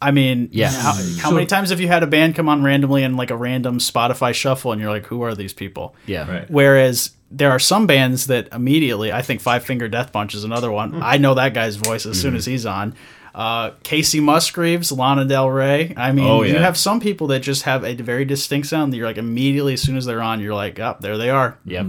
I 0.03 0.11
mean, 0.11 0.51
Yeah. 0.53 0.69
How, 0.71 0.93
how 1.21 1.31
many 1.31 1.47
times 1.47 1.71
have 1.71 1.81
you 1.81 1.89
had 1.89 2.03
a 2.03 2.07
band 2.07 2.35
come 2.35 2.51
on 2.51 2.63
randomly 2.63 3.03
in 3.03 3.17
like 3.17 3.31
a 3.31 3.37
random 3.37 3.79
Spotify 3.79 4.35
shuffle, 4.35 4.73
and 4.73 4.81
you're 4.81 4.91
like, 4.91 5.07
"Who 5.07 5.23
are 5.23 5.35
these 5.35 5.55
people?" 5.55 5.95
Yeah. 6.05 6.31
Right. 6.31 6.51
Whereas 6.51 7.13
there 7.31 7.51
are 7.51 7.59
some 7.59 7.87
bands 7.87 8.27
that 8.27 8.49
immediately, 8.53 9.11
I 9.11 9.23
think 9.23 9.41
Five 9.41 9.65
Finger 9.65 9.89
Death 9.89 10.13
Punch 10.13 10.35
is 10.35 10.45
another 10.45 10.71
one. 10.71 10.93
Mm. 10.93 11.03
I 11.03 11.17
know 11.17 11.33
that 11.35 11.55
guy's 11.55 11.77
voice 11.77 12.05
as 12.05 12.17
Mm-hmm. 12.17 12.23
soon 12.23 12.37
as 12.37 12.45
he's 12.45 12.67
on. 12.67 12.95
Uh, 13.35 13.71
Kacey 13.85 14.23
Musgraves, 14.23 14.91
Lana 14.93 15.25
Del 15.25 15.51
Rey. 15.51 15.93
I 15.97 16.13
mean, 16.13 16.25
Oh, 16.27 16.43
you 16.43 16.57
have 16.57 16.77
some 16.77 17.01
people 17.01 17.27
that 17.29 17.41
just 17.41 17.63
have 17.65 17.85
a 17.85 17.95
very 17.95 18.25
distinct 18.25 18.69
sound 18.69 18.93
that 18.93 18.97
you're 18.99 19.07
like 19.07 19.19
immediately 19.19 19.75
as 19.75 19.83
soon 19.83 19.97
as 19.97 20.05
they're 20.07 20.23
on, 20.23 20.41
you're 20.41 20.55
like, 20.55 20.79
"Up 20.79 21.01
there 21.01 21.17
they 21.19 21.31
are." 21.31 21.57
Yep. 21.65 21.87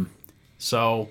So. 0.58 1.10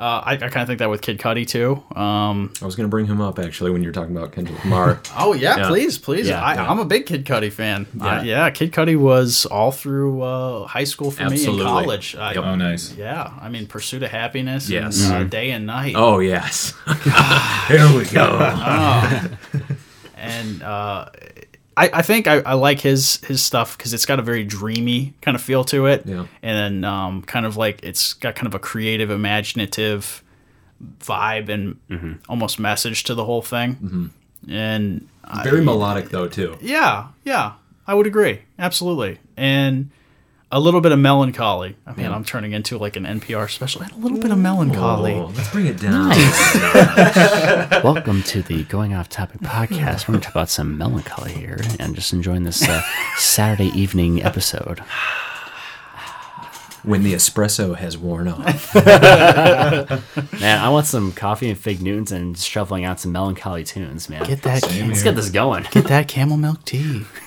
Uh, 0.00 0.22
I, 0.26 0.34
I 0.34 0.36
kind 0.36 0.58
of 0.58 0.68
think 0.68 0.78
that 0.78 0.88
with 0.90 1.00
Kid 1.02 1.18
Cudi 1.18 1.44
too. 1.44 1.82
Um, 2.00 2.52
I 2.62 2.64
was 2.64 2.76
going 2.76 2.84
to 2.84 2.88
bring 2.88 3.06
him 3.06 3.20
up 3.20 3.40
actually 3.40 3.72
when 3.72 3.82
you 3.82 3.88
were 3.88 3.92
talking 3.92 4.16
about 4.16 4.30
Kendrick 4.30 4.62
Lamar. 4.62 5.00
Oh 5.18 5.32
yeah, 5.32 5.56
Yeah. 5.56 5.66
please, 5.66 5.98
please. 5.98 6.28
Yeah, 6.28 6.40
I, 6.40 6.54
yeah. 6.54 6.70
I'm 6.70 6.78
a 6.78 6.84
big 6.84 7.04
Kid 7.06 7.24
Cudi 7.24 7.50
fan. 7.50 7.88
Yeah, 7.96 8.04
Yeah. 8.04 8.22
yeah 8.22 8.50
Kid 8.50 8.70
Cudi 8.70 8.96
was 8.96 9.44
all 9.46 9.72
through 9.72 10.22
uh, 10.22 10.66
high 10.68 10.84
school 10.84 11.10
for 11.10 11.24
Absolutely. 11.24 11.64
me 11.64 11.68
and 11.68 11.68
college. 11.68 12.14
I, 12.14 12.32
Oh, 12.34 12.54
nice. 12.54 12.94
Yeah, 12.94 13.32
I 13.40 13.48
mean, 13.48 13.66
Pursuit 13.66 14.04
of 14.04 14.12
Happiness. 14.12 14.70
Yes. 14.70 15.02
and, 15.04 15.12
uh, 15.14 15.24
Day 15.24 15.50
and 15.50 15.66
Night. 15.66 15.94
oh 15.96 16.20
yes. 16.20 16.74
Here 17.66 17.92
we 17.92 18.04
go. 18.04 18.38
and 20.16 20.62
uh, 20.62 21.08
I, 21.78 21.90
I 21.94 22.02
think 22.02 22.26
I, 22.26 22.40
I 22.40 22.54
like 22.54 22.80
his 22.80 23.16
his 23.26 23.42
stuff 23.42 23.76
because 23.78 23.94
it's 23.94 24.06
got 24.06 24.18
a 24.18 24.22
very 24.22 24.44
dreamy 24.44 25.14
kind 25.22 25.34
of 25.34 25.40
feel 25.42 25.64
to 25.64 25.86
it. 25.86 26.04
Yeah. 26.06 26.26
and 26.42 26.56
then 26.82 26.84
um, 26.84 27.22
kind 27.22 27.46
of 27.46 27.56
like 27.56 27.80
it's 27.82 28.12
got 28.14 28.34
kind 28.34 28.46
of 28.46 28.54
a 28.54 28.58
creative, 28.58 29.10
imaginative 29.10 30.22
vibe 31.00 31.48
and 31.48 32.18
almost 32.28 32.58
message 32.58 33.04
to 33.04 33.14
the 33.14 33.24
whole 33.24 33.42
thing. 33.42 34.10
And 34.48 35.08
I- 35.24 35.44
Very 35.44 35.62
melodic 35.64 36.10
though 36.10 36.28
too. 36.28 36.56
Yeah, 36.60 37.08
yeah, 37.24 37.54
I 37.86 37.94
would 37.94 38.06
agree. 38.06 38.40
Absolutely. 38.58 39.18
And 39.36 39.90
a 40.50 40.58
little 40.58 40.80
bit 40.80 40.92
of 40.92 40.98
melancholy. 40.98 41.76
I 41.86 41.94
mean, 41.94 42.10
I'm 42.10 42.24
turning 42.24 42.52
into 42.52 42.78
like 42.78 42.96
an 42.96 43.04
NPR 43.04 43.50
special. 43.50 43.82
And 43.82 43.92
a 43.92 43.96
little 43.96 44.18
bit 44.18 44.30
of 44.30 44.38
melancholy. 44.38 45.14
Oh, 45.14 45.26
let's 45.36 45.50
bring 45.50 45.66
it 45.66 45.78
down. 45.78 46.08
Welcome 47.84 48.22
to 48.24 48.40
the 48.42 48.64
Going 48.64 48.94
Off 48.94 49.10
Topic 49.10 49.40
podcast. 49.42 50.08
We're 50.08 50.12
going 50.12 50.20
to 50.20 50.26
talk 50.26 50.34
about 50.34 50.48
some 50.48 50.78
melancholy 50.78 51.32
here 51.32 51.60
and 51.78 51.94
just 51.94 52.12
enjoying 52.14 52.44
this 52.44 52.66
uh, 52.66 52.82
Saturday 53.16 53.68
evening 53.78 54.22
episode. 54.22 54.82
When 56.88 57.02
the 57.02 57.12
espresso 57.12 57.76
has 57.76 57.98
worn 57.98 58.28
off. 58.28 58.74
Man, 60.40 60.58
I 60.58 60.68
want 60.70 60.86
some 60.86 61.12
coffee 61.12 61.50
and 61.50 61.58
fig 61.58 61.82
Newtons 61.82 62.12
and 62.12 62.36
shuffling 62.38 62.84
out 62.84 62.98
some 62.98 63.12
melancholy 63.12 63.62
tunes, 63.62 64.08
man. 64.08 64.24
Get 64.24 64.42
that 64.42 64.62
Let's 64.86 65.02
get 65.02 65.14
this 65.14 65.28
going. 65.30 65.66
get 65.70 65.84
that 65.88 66.08
camel 66.08 66.36
milk 66.38 66.64
tea. 66.64 67.04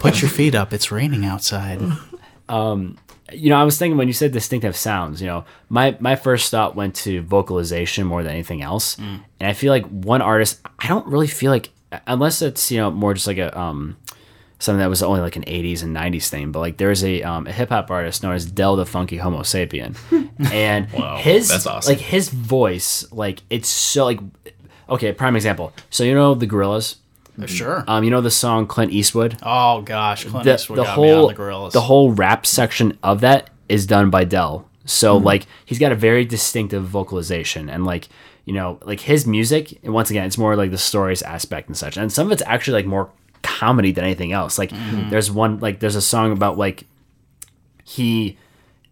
Put 0.00 0.22
your 0.22 0.30
feet 0.30 0.54
up. 0.54 0.72
It's 0.72 0.90
raining 0.90 1.24
outside. 1.24 1.80
Um, 2.48 2.98
you 3.32 3.50
know, 3.50 3.56
I 3.56 3.64
was 3.64 3.78
thinking 3.78 3.96
when 3.96 4.06
you 4.08 4.14
said 4.14 4.32
distinctive 4.32 4.76
sounds, 4.76 5.20
you 5.20 5.26
know, 5.26 5.44
my 5.68 5.96
my 6.00 6.16
first 6.16 6.50
thought 6.50 6.76
went 6.76 6.94
to 6.96 7.22
vocalization 7.22 8.06
more 8.06 8.22
than 8.22 8.32
anything 8.32 8.62
else, 8.62 8.96
and 8.98 9.22
I 9.40 9.52
feel 9.52 9.70
like 9.72 9.86
one 9.86 10.22
artist, 10.22 10.60
I 10.78 10.88
don't 10.88 11.06
really 11.06 11.26
feel 11.26 11.50
like 11.50 11.70
unless 12.06 12.42
it's 12.42 12.70
you 12.70 12.78
know 12.78 12.90
more 12.90 13.14
just 13.14 13.26
like 13.26 13.38
a 13.38 13.56
um 13.58 13.96
something 14.64 14.80
that 14.80 14.88
was 14.88 15.02
only 15.02 15.20
like 15.20 15.36
an 15.36 15.44
80s 15.44 15.82
and 15.82 15.94
90s 15.96 16.28
thing 16.28 16.52
but 16.52 16.60
like 16.60 16.76
there's 16.78 17.04
a, 17.04 17.22
um, 17.22 17.46
a 17.46 17.52
hip-hop 17.52 17.90
artist 17.90 18.22
known 18.22 18.34
as 18.34 18.44
Del 18.46 18.76
the 18.76 18.86
Funky 18.86 19.18
Homosapien 19.18 19.96
and 20.52 20.86
his 21.20 21.48
that's 21.48 21.66
awesome. 21.66 21.92
like 21.92 22.00
his 22.00 22.28
voice 22.30 23.04
like 23.12 23.40
it's 23.50 23.68
so 23.68 24.04
like 24.04 24.20
okay 24.88 25.12
prime 25.12 25.36
example 25.36 25.72
so 25.90 26.04
you 26.04 26.14
know 26.14 26.34
the 26.34 26.46
Gorillaz 26.46 26.96
Sure. 27.46 27.82
um 27.88 28.04
you 28.04 28.10
know 28.10 28.20
the 28.20 28.30
song 28.30 28.66
Clint 28.66 28.92
Eastwood 28.92 29.36
Oh 29.42 29.82
gosh, 29.82 30.24
Clint 30.24 30.44
the, 30.44 30.54
Eastwood 30.54 30.78
the 30.78 30.84
got 30.84 30.98
me 30.98 31.10
on 31.10 31.16
whole 31.18 31.28
the 31.28 31.34
Gorillaz. 31.34 31.72
the 31.72 31.80
whole 31.80 32.12
rap 32.12 32.46
section 32.46 32.96
of 33.02 33.20
that 33.22 33.50
is 33.68 33.86
done 33.86 34.08
by 34.10 34.22
Del. 34.24 34.68
So 34.84 35.16
Mm-hmm. 35.16 35.26
like 35.26 35.46
he's 35.64 35.78
got 35.80 35.90
a 35.90 35.96
very 35.96 36.24
distinctive 36.24 36.84
vocalization 36.84 37.68
and 37.68 37.84
like 37.84 38.08
you 38.44 38.52
know 38.54 38.78
like 38.84 39.00
his 39.00 39.26
music 39.26 39.80
and 39.82 39.92
once 39.92 40.10
again 40.10 40.26
it's 40.26 40.38
more 40.38 40.54
like 40.54 40.70
the 40.70 40.78
stories 40.78 41.22
aspect 41.22 41.66
and 41.68 41.76
such 41.76 41.96
and 41.96 42.12
some 42.12 42.26
of 42.28 42.32
it's 42.32 42.42
actually 42.46 42.74
like 42.74 42.86
more 42.86 43.10
comedy 43.44 43.92
than 43.92 44.02
anything 44.04 44.32
else. 44.32 44.58
Like 44.58 44.70
Mm-hmm. 44.70 45.10
there's 45.10 45.30
one 45.30 45.60
like 45.60 45.78
there's 45.78 45.94
a 45.94 46.02
song 46.02 46.32
about 46.32 46.58
like 46.58 46.84
he 47.84 48.36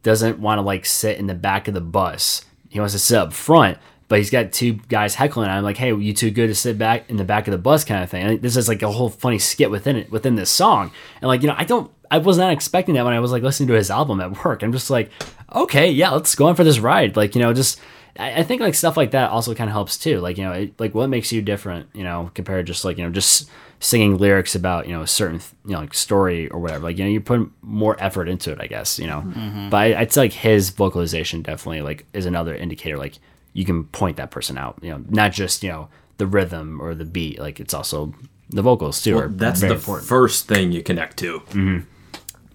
doesn't 0.03 0.39
want 0.39 0.59
to 0.59 0.63
like 0.63 0.85
sit 0.87 1.19
in 1.19 1.27
the 1.27 1.35
back 1.35 1.67
of 1.69 1.75
the 1.75 1.81
bus. 1.81 2.45
He 2.69 2.79
wants 2.79 2.95
to 2.95 2.99
sit 2.99 3.19
up 3.19 3.33
front, 3.33 3.79
but 4.09 4.19
he's 4.19 4.31
got 4.31 4.53
two 4.53 4.75
guys 4.89 5.15
heckling. 5.15 5.49
I'm 5.49 5.63
like, 5.63 5.77
hey, 5.77 5.95
you 5.95 6.13
too 6.13 6.31
good 6.31 6.49
to 6.49 6.55
sit 6.55 6.79
back 6.79 7.09
in 7.11 7.17
the 7.17 7.25
back 7.25 7.47
of 7.47 7.53
the 7.53 7.59
bus, 7.59 7.85
kind 7.85 8.03
of 8.03 8.11
thing. 8.11 8.23
And 8.25 8.43
this 8.43 8.57
is 8.57 8.69
like 8.69 8.83
a 8.83 8.91
whole 8.91 9.09
funny 9.09 9.39
skit 9.39 9.71
within 9.71 9.97
it 9.97 10.11
within 10.11 10.35
this 10.37 10.51
song. 10.51 10.91
And 11.21 11.29
like, 11.29 11.43
you 11.43 11.49
know, 11.49 11.55
I 11.57 11.65
don't, 11.65 11.91
I 12.11 12.19
was 12.19 12.37
not 12.39 12.53
expecting 12.53 12.95
that 12.95 13.05
when 13.05 13.15
I 13.15 13.21
was 13.21 13.33
like 13.33 13.43
listening 13.43 13.69
to 13.69 13.75
his 13.75 13.91
album 13.91 14.21
at 14.21 14.45
work. 14.45 14.63
I'm 14.63 14.73
just 14.73 14.91
like, 14.91 15.11
okay, 15.55 15.91
yeah, 15.91 16.11
let's 16.11 16.35
go 16.35 16.47
on 16.47 16.55
for 16.57 16.65
this 16.65 16.79
ride. 16.79 17.17
Like, 17.17 17.35
you 17.35 17.41
know, 17.43 17.53
just. 17.53 17.81
I 18.19 18.43
think 18.43 18.61
like 18.61 18.75
stuff 18.75 18.99
like 18.99 19.13
that 19.13 19.31
also 19.31 19.55
kind 19.55 19.71
of 19.71 19.73
helps 19.73 19.97
too. 19.97 20.21
Like 20.21 20.37
you 20.37 20.45
know, 20.45 20.53
it, 20.53 20.79
like 20.79 20.95
what 20.95 21.09
makes 21.09 21.33
you 21.33 21.41
different, 21.41 21.89
you 21.95 22.05
know, 22.05 22.31
compared 22.35 22.67
to 22.67 22.71
just 22.71 22.85
like 22.85 22.99
you 22.99 23.05
know 23.05 23.11
just 23.11 23.49
singing 23.83 24.17
lyrics 24.17 24.55
about 24.55 24.87
you 24.87 24.95
know 24.95 25.03
a 25.03 25.07
certain 25.07 25.41
you 25.67 25.73
know 25.73 25.81
like 25.81 25.93
story 25.93 26.49
or 26.49 26.61
whatever. 26.61 26.85
Like 26.85 26.99
you 26.99 27.05
know, 27.05 27.11
you 27.11 27.21
put 27.21 27.51
more 27.63 27.97
effort 27.99 28.29
into 28.29 28.53
it, 28.53 28.61
I 28.61 28.67
guess. 28.67 28.99
You 28.99 29.09
know, 29.09 29.21
mm-hmm. 29.21 29.69
but 29.69 29.77
I, 29.77 30.01
I'd 30.01 30.13
say 30.13 30.23
like 30.23 30.33
his 30.33 30.71
vocalization 30.71 31.43
definitely 31.43 31.83
like 31.83 32.07
is 32.13 32.25
another 32.25 32.55
indicator. 32.55 32.97
Like 32.97 33.19
you 33.53 33.65
can 33.65 33.85
point 33.85 34.17
that 34.17 34.31
person 34.31 34.57
out. 34.57 34.79
You 34.83 34.93
know, 34.93 35.05
not 35.09 35.33
just 35.33 35.63
you 35.63 35.71
know 35.71 35.89
the 36.19 36.27
rhythm 36.27 36.81
or 36.81 36.95
the 36.95 37.05
beat. 37.05 37.41
Like 37.41 37.59
it's 37.61 37.75
also 37.75 38.15
the 38.51 38.63
vocals 38.63 39.03
too. 39.03 39.19
are 39.19 39.29
That's 39.29 39.61
the 39.61 39.73
important. 39.73 40.09
first 40.09 40.47
thing 40.47 40.73
you 40.73 40.83
connect 40.83 41.19
to. 41.19 41.41
Mm-hmm. 41.41 41.79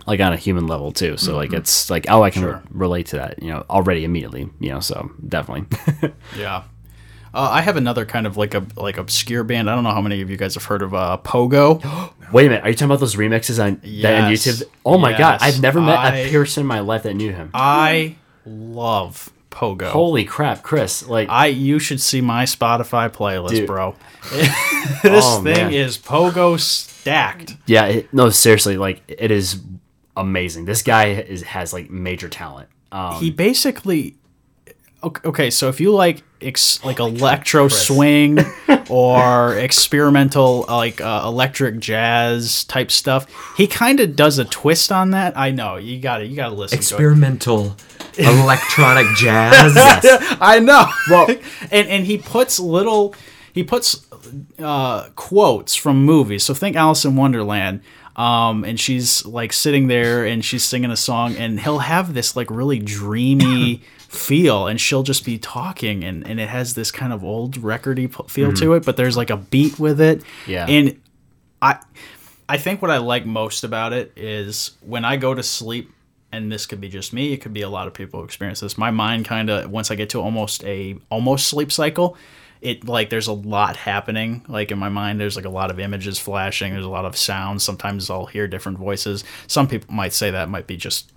like 0.07 0.21
on 0.21 0.31
a 0.31 0.37
human 0.37 0.65
level 0.67 0.93
too. 0.93 1.17
So 1.17 1.35
like 1.35 1.49
mm-hmm. 1.49 1.57
it's 1.57 1.89
like 1.89 2.05
oh 2.09 2.23
I 2.23 2.29
can 2.29 2.45
re- 2.45 2.59
relate 2.69 3.07
to 3.07 3.17
that. 3.17 3.43
You 3.43 3.49
know 3.49 3.65
already 3.69 4.05
immediately. 4.05 4.49
You 4.61 4.69
know 4.69 4.79
so 4.79 5.11
definitely. 5.27 5.67
yeah. 6.37 6.63
Uh, 7.37 7.49
I 7.51 7.61
have 7.61 7.77
another 7.77 8.03
kind 8.03 8.25
of 8.25 8.35
like 8.35 8.55
a 8.55 8.65
like 8.75 8.97
obscure 8.97 9.43
band. 9.43 9.69
I 9.69 9.75
don't 9.75 9.83
know 9.83 9.91
how 9.91 10.01
many 10.01 10.21
of 10.21 10.29
you 10.31 10.37
guys 10.37 10.55
have 10.55 10.65
heard 10.65 10.81
of 10.81 10.95
uh, 10.95 11.19
Pogo. 11.23 11.83
Wait 12.33 12.47
a 12.47 12.49
minute, 12.49 12.63
are 12.63 12.69
you 12.69 12.73
talking 12.75 12.85
about 12.87 12.99
those 12.99 13.15
remixes 13.15 13.63
on, 13.63 13.79
that 14.01 14.23
on 14.23 14.31
YouTube? 14.31 14.63
Oh 14.83 14.97
my 14.97 15.15
god, 15.15 15.37
I've 15.41 15.61
never 15.61 15.79
met 15.79 15.99
I- 15.99 16.15
a 16.17 16.31
person 16.31 16.61
in 16.61 16.67
my 16.67 16.79
life 16.79 17.03
that 17.03 17.13
knew 17.13 17.31
him. 17.31 17.51
I 17.53 18.15
love 18.43 19.31
Pogo. 19.51 19.85
Holy 19.89 20.25
crap, 20.25 20.63
Chris! 20.63 21.07
Like, 21.07 21.29
I 21.29 21.45
you 21.47 21.77
should 21.79 22.01
see 22.01 22.21
my 22.21 22.43
Spotify 22.45 23.07
playlist, 23.09 23.49
Dude. 23.51 23.67
bro. 23.67 23.95
this 24.31 24.49
Oh, 25.05 25.41
thing 25.43 25.53
man. 25.67 25.73
is 25.73 25.97
Pogo 25.97 26.59
stacked. 26.59 27.55
yeah, 27.67 27.85
it, 27.85 28.13
no, 28.13 28.29
seriously, 28.31 28.77
like 28.77 29.03
it 29.07 29.29
is 29.31 29.61
amazing. 30.15 30.65
This 30.65 30.81
guy 30.81 31.09
is 31.11 31.43
has 31.43 31.71
like 31.71 31.89
major 31.91 32.29
talent. 32.29 32.69
Um, 32.91 33.15
he 33.21 33.29
basically 33.31 34.15
okay, 35.03 35.27
okay 35.27 35.49
so 35.49 35.69
if 35.69 35.79
you 35.79 35.93
like 35.93 36.23
ex, 36.41 36.83
like 36.83 36.99
electro 36.99 37.67
swing 37.67 38.39
or 38.89 39.55
experimental 39.57 40.65
like 40.67 41.01
uh, 41.01 41.23
electric 41.25 41.79
jazz 41.79 42.63
type 42.65 42.91
stuff 42.91 43.27
he 43.57 43.67
kind 43.67 43.99
of 43.99 44.15
does 44.15 44.37
a 44.39 44.45
twist 44.45 44.91
on 44.91 45.11
that. 45.11 45.37
I 45.37 45.51
know 45.51 45.77
you 45.77 45.99
gotta 45.99 46.25
you 46.25 46.35
gotta 46.35 46.55
listen 46.55 46.77
to 46.77 46.81
Experimental 46.81 47.75
electronic 48.17 49.07
jazz. 49.15 49.73
it 50.03 50.37
i 50.41 50.59
know. 50.59 50.87
Well 51.09 51.27
and 51.71 51.87
and 51.87 52.05
he 52.05 52.17
puts 52.17 52.59
little 52.59 53.15
he 53.53 53.63
puts 53.63 54.05
uh 54.59 55.09
quotes 55.15 55.75
from 55.75 56.03
movies. 56.03 56.43
So 56.43 56.53
think 56.53 56.75
alice 56.75 57.05
in 57.05 57.15
wonderland 57.15 57.81
um, 58.17 58.63
and 58.65 58.79
she's 58.79 59.25
like 59.25 59.53
sitting 59.53 59.87
there 59.87 60.25
and 60.25 60.43
she's 60.43 60.63
singing 60.63 60.89
a 60.91 60.97
song 60.97 61.35
and 61.35 61.59
he'll 61.59 61.79
have 61.79 62.13
this 62.15 62.35
like 62.35 62.49
really 62.49 62.79
dreamy 62.79 63.81
feel 63.97 64.67
and 64.67 64.81
she'll 64.81 65.03
just 65.03 65.23
be 65.25 65.37
talking 65.37 66.03
and, 66.03 66.25
and 66.25 66.39
it 66.39 66.49
has 66.49 66.73
this 66.73 66.91
kind 66.91 67.13
of 67.13 67.23
old 67.23 67.55
recordy 67.61 68.07
feel 68.29 68.51
to 68.53 68.73
it 68.73 68.85
but 68.85 68.97
there's 68.97 69.15
like 69.17 69.29
a 69.29 69.37
beat 69.37 69.77
with 69.79 69.99
it 70.01 70.23
Yeah. 70.47 70.65
and 70.67 70.99
i 71.61 71.77
i 72.47 72.57
think 72.57 72.81
what 72.81 72.89
i 72.89 72.97
like 72.97 73.25
most 73.25 73.63
about 73.65 73.91
it 73.93 74.13
is 74.15 74.71
when 74.81 75.03
i 75.05 75.17
go 75.17 75.33
to 75.33 75.43
sleep 75.43 75.91
and 76.31 76.49
this 76.51 76.65
could 76.65 76.79
be 76.79 76.87
just 76.89 77.11
me 77.13 77.33
it 77.33 77.37
could 77.41 77.53
be 77.53 77.61
a 77.61 77.69
lot 77.69 77.85
of 77.87 77.93
people 77.93 78.19
who 78.21 78.25
experience 78.25 78.61
this 78.61 78.77
my 78.77 78.91
mind 78.91 79.25
kind 79.25 79.49
of 79.49 79.69
once 79.69 79.91
i 79.91 79.95
get 79.95 80.09
to 80.11 80.21
almost 80.21 80.63
a 80.63 80.95
almost 81.09 81.47
sleep 81.47 81.71
cycle 81.71 82.15
it 82.67 82.87
like 82.87 83.09
there's 83.09 83.27
a 83.27 83.33
lot 83.33 83.75
happening 83.75 84.43
like 84.47 84.71
in 84.71 84.77
my 84.77 84.89
mind 84.89 85.19
there's 85.19 85.35
like 85.35 85.45
a 85.45 85.49
lot 85.49 85.69
of 85.71 85.79
images 85.79 86.19
flashing 86.19 86.73
there's 86.73 86.85
a 86.85 86.89
lot 86.89 87.05
of 87.05 87.15
sounds 87.15 87.63
sometimes 87.63 88.09
i'll 88.09 88.25
hear 88.25 88.47
different 88.47 88.77
voices 88.77 89.23
some 89.47 89.67
people 89.67 89.93
might 89.93 90.13
say 90.13 90.31
that 90.31 90.49
might 90.49 90.67
be 90.67 90.75
just 90.77 91.11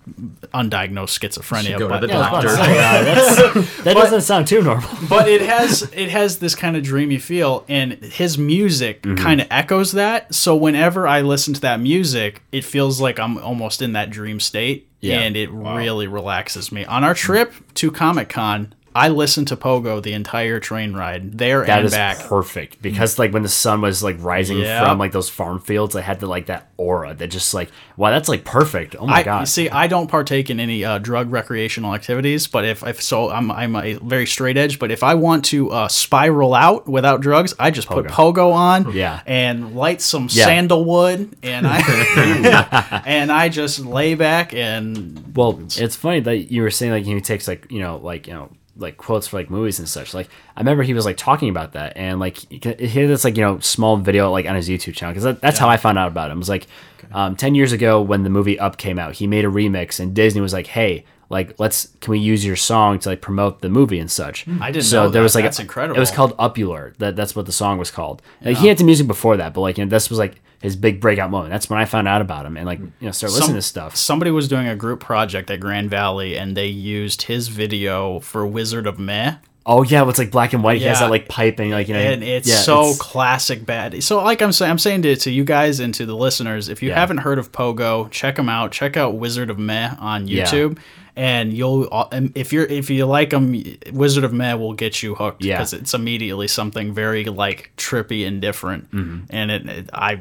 undiagnosed 0.52 1.18
schizophrenia 1.18 1.78
go 1.78 1.88
to 1.88 1.88
but 1.88 2.00
the 2.00 2.08
yeah, 2.08 2.20
I 2.20 2.20
was 2.20 2.28
about 2.28 2.40
to 2.42 2.46
doctor. 2.48 2.64
say, 2.64 2.78
uh, 2.78 3.04
that's- 3.04 3.82
that 3.84 3.94
doesn't 3.94 4.20
sound 4.22 4.46
too 4.46 4.62
normal. 4.62 4.88
but 5.08 5.28
it 5.28 5.42
has 5.42 5.82
it 5.94 6.10
has 6.10 6.38
this 6.38 6.54
kind 6.54 6.76
of 6.76 6.82
dreamy 6.82 7.18
feel 7.18 7.64
and 7.68 7.92
his 7.92 8.38
music 8.38 9.02
Mm-hmm. 9.02 9.16
kind 9.22 9.40
of 9.40 9.46
echoes 9.50 9.92
that 9.92 10.34
so 10.34 10.54
whenever 10.56 11.06
i 11.08 11.20
listen 11.22 11.54
to 11.54 11.60
that 11.60 11.80
music 11.80 12.42
it 12.52 12.64
feels 12.64 13.00
like 13.00 13.18
i'm 13.18 13.38
almost 13.38 13.80
in 13.82 13.92
that 13.94 14.10
dream 14.10 14.40
state 14.40 14.88
Yeah. 15.00 15.20
and 15.20 15.36
it 15.36 15.50
really 15.50 16.06
relaxes 16.06 16.70
me 16.72 16.84
on 16.84 17.02
our 17.04 17.14
trip 17.14 17.52
to 17.74 17.90
comic-con 17.90 18.74
I 18.94 19.08
listened 19.08 19.46
to 19.48 19.56
Pogo 19.56 20.02
the 20.02 20.12
entire 20.14 20.58
train 20.58 20.94
ride 20.94 21.38
there 21.38 21.64
That 21.64 21.78
and 21.78 21.86
is 21.86 21.92
back. 21.92 22.18
perfect 22.20 22.82
because 22.82 23.18
like 23.18 23.32
when 23.32 23.42
the 23.44 23.48
sun 23.48 23.80
was 23.82 24.02
like 24.02 24.16
rising 24.18 24.62
from 24.64 24.98
like 24.98 25.12
those 25.12 25.28
farm 25.28 25.60
fields, 25.60 25.94
I 25.94 26.00
had 26.00 26.18
the 26.20 26.26
like 26.26 26.46
that 26.46 26.70
aura 26.76 27.14
that 27.14 27.28
just 27.28 27.54
like 27.54 27.70
wow, 27.96 28.10
that's 28.10 28.28
like 28.28 28.44
perfect. 28.44 28.96
Oh 28.98 29.06
my 29.06 29.18
I 29.18 29.22
god! 29.22 29.48
see. 29.48 29.68
I 29.70 29.86
don't 29.86 30.08
partake 30.08 30.50
in 30.50 30.58
any 30.58 30.84
uh, 30.84 30.98
drug 30.98 31.30
recreational 31.30 31.94
activities, 31.94 32.46
but 32.48 32.64
if, 32.64 32.82
if 32.84 33.00
so, 33.02 33.30
I'm 33.30 33.50
I'm 33.50 33.76
a 33.76 33.94
very 33.94 34.26
straight 34.26 34.56
edge. 34.56 34.78
But 34.80 34.90
if 34.90 35.02
I 35.04 35.14
want 35.14 35.44
to 35.46 35.70
uh, 35.70 35.88
spiral 35.88 36.52
out 36.54 36.88
without 36.88 37.20
drugs, 37.20 37.54
I 37.60 37.70
just 37.70 37.88
put 37.88 38.06
pogo 38.06 38.52
on, 38.52 38.92
Yeah. 38.92 39.20
and 39.26 39.76
light 39.76 40.00
some 40.00 40.28
Yeah. 40.30 40.46
sandalwood, 40.46 41.36
and 41.42 41.66
I 41.68 43.02
and 43.06 43.30
I 43.30 43.48
just 43.50 43.78
lay 43.80 44.14
back 44.14 44.52
and 44.54 45.32
Well, 45.36 45.60
it's 45.76 45.94
funny 45.96 46.20
that 46.20 46.50
you 46.50 46.62
were 46.62 46.70
saying 46.70 46.92
like 46.92 47.04
he 47.04 47.20
takes 47.20 47.46
like 47.46 47.70
you 47.70 47.80
know 47.80 47.98
like 47.98 48.26
you 48.26 48.32
know 48.32 48.50
like 48.80 48.96
quotes 48.96 49.28
for 49.28 49.36
like 49.36 49.50
movies 49.50 49.78
and 49.78 49.88
such. 49.88 50.14
Like 50.14 50.28
I 50.56 50.60
remember 50.60 50.82
he 50.82 50.94
was 50.94 51.04
like 51.04 51.16
talking 51.16 51.48
about 51.48 51.72
that 51.74 51.96
and 51.96 52.18
like 52.18 52.38
he 52.38 52.58
had 52.58 53.08
this 53.08 53.24
like 53.24 53.36
you 53.36 53.42
know 53.42 53.58
small 53.60 53.96
video 53.98 54.30
like 54.32 54.46
on 54.46 54.56
his 54.56 54.68
YouTube 54.68 54.94
channel 54.94 55.12
because 55.12 55.24
that, 55.24 55.40
that's 55.40 55.58
how 55.58 55.68
I 55.68 55.76
found 55.76 55.98
out 55.98 56.08
about 56.08 56.30
him. 56.30 56.38
It 56.38 56.40
was 56.40 56.48
like 56.48 56.66
um, 57.12 57.36
ten 57.36 57.54
years 57.54 57.72
ago 57.72 58.00
when 58.00 58.24
the 58.24 58.30
movie 58.30 58.58
Up 58.58 58.76
came 58.78 58.98
out, 58.98 59.14
he 59.14 59.26
made 59.26 59.44
a 59.44 59.48
remix 59.48 60.00
and 60.00 60.14
Disney 60.14 60.40
was 60.40 60.52
like, 60.52 60.66
hey. 60.66 61.04
Like 61.32 61.60
let's 61.60 61.86
can 62.00 62.10
we 62.10 62.18
use 62.18 62.44
your 62.44 62.56
song 62.56 62.98
to 62.98 63.08
like 63.10 63.20
promote 63.20 63.60
the 63.60 63.68
movie 63.68 64.00
and 64.00 64.10
such? 64.10 64.48
I 64.60 64.72
didn't 64.72 64.86
so 64.86 65.04
know 65.04 65.10
there 65.10 65.20
that. 65.20 65.22
was 65.22 65.36
like 65.36 65.44
That's 65.44 65.60
a- 65.60 65.62
incredible. 65.62 65.96
It 65.96 66.00
was 66.00 66.10
called 66.10 66.36
Upular. 66.38 66.96
That 66.96 67.14
that's 67.14 67.36
what 67.36 67.46
the 67.46 67.52
song 67.52 67.78
was 67.78 67.88
called. 67.92 68.20
Like, 68.42 68.56
he 68.56 68.66
had 68.66 68.78
the 68.78 68.82
music 68.84 69.06
before 69.06 69.36
that, 69.36 69.54
but 69.54 69.60
like 69.60 69.78
you 69.78 69.84
know, 69.84 69.88
this 69.88 70.10
was 70.10 70.18
like 70.18 70.42
his 70.62 70.76
big 70.76 71.00
breakout 71.00 71.30
moment. 71.30 71.50
That's 71.50 71.70
when 71.70 71.78
I 71.78 71.84
found 71.84 72.06
out 72.08 72.20
about 72.20 72.44
him 72.46 72.56
and 72.56 72.66
like 72.66 72.78
you 72.80 72.90
know 73.00 73.10
started 73.12 73.34
listening 73.36 73.56
to 73.56 73.62
stuff. 73.62 73.96
Somebody 73.96 74.30
was 74.30 74.46
doing 74.48 74.66
a 74.68 74.76
group 74.76 75.00
project 75.00 75.50
at 75.50 75.60
Grand 75.60 75.90
Valley, 75.90 76.36
and 76.36 76.56
they 76.56 76.66
used 76.66 77.22
his 77.22 77.48
video 77.48 78.20
for 78.20 78.46
Wizard 78.46 78.86
of 78.86 78.98
Meh. 78.98 79.36
Oh 79.66 79.82
yeah, 79.82 80.08
it's 80.08 80.18
like 80.18 80.30
black 80.30 80.52
and 80.54 80.64
white. 80.64 80.78
He 80.80 80.86
has 80.86 81.00
that 81.00 81.10
like 81.10 81.28
piping, 81.28 81.70
like 81.70 81.86
you 81.88 81.94
know, 81.94 82.00
and 82.00 82.24
it's 82.24 82.48
yeah, 82.48 82.56
so 82.56 82.80
it's- 82.80 82.98
classic 82.98 83.64
bad. 83.66 84.02
So 84.02 84.22
like 84.22 84.40
I'm 84.42 84.52
saying, 84.52 84.70
I'm 84.70 84.78
saying 84.78 85.02
to, 85.02 85.16
to 85.16 85.30
you 85.30 85.44
guys 85.44 85.80
and 85.80 85.94
to 85.94 86.06
the 86.06 86.16
listeners, 86.16 86.68
if 86.68 86.82
you 86.82 86.88
Yeah. 86.88 86.94
haven't 86.98 87.18
heard 87.18 87.38
of 87.38 87.52
Pogo, 87.52 88.10
check 88.10 88.36
them 88.36 88.48
out. 88.48 88.72
Check 88.72 88.96
out 88.96 89.16
Wizard 89.16 89.50
of 89.50 89.58
Meh 89.58 89.94
on 89.98 90.26
Yeah. 90.28 90.44
YouTube, 90.46 90.78
and 91.14 91.52
you'll 91.52 91.88
if 92.34 92.52
you're 92.54 92.64
if 92.64 92.88
you 92.88 93.04
like 93.04 93.30
them, 93.30 93.62
Wizard 93.92 94.24
of 94.24 94.32
Meh 94.32 94.54
will 94.54 94.72
get 94.72 95.02
you 95.02 95.14
hooked 95.14 95.44
Yeah. 95.44 95.58
because 95.58 95.74
it's 95.74 95.92
immediately 95.94 96.48
something 96.48 96.92
very 96.94 97.24
like 97.26 97.70
trippy 97.76 98.26
and 98.26 98.40
different, 98.40 98.90
Mm-hmm. 98.90 99.24
and 99.30 99.50
it, 99.50 99.66
it 99.68 99.90
I've 99.92 100.20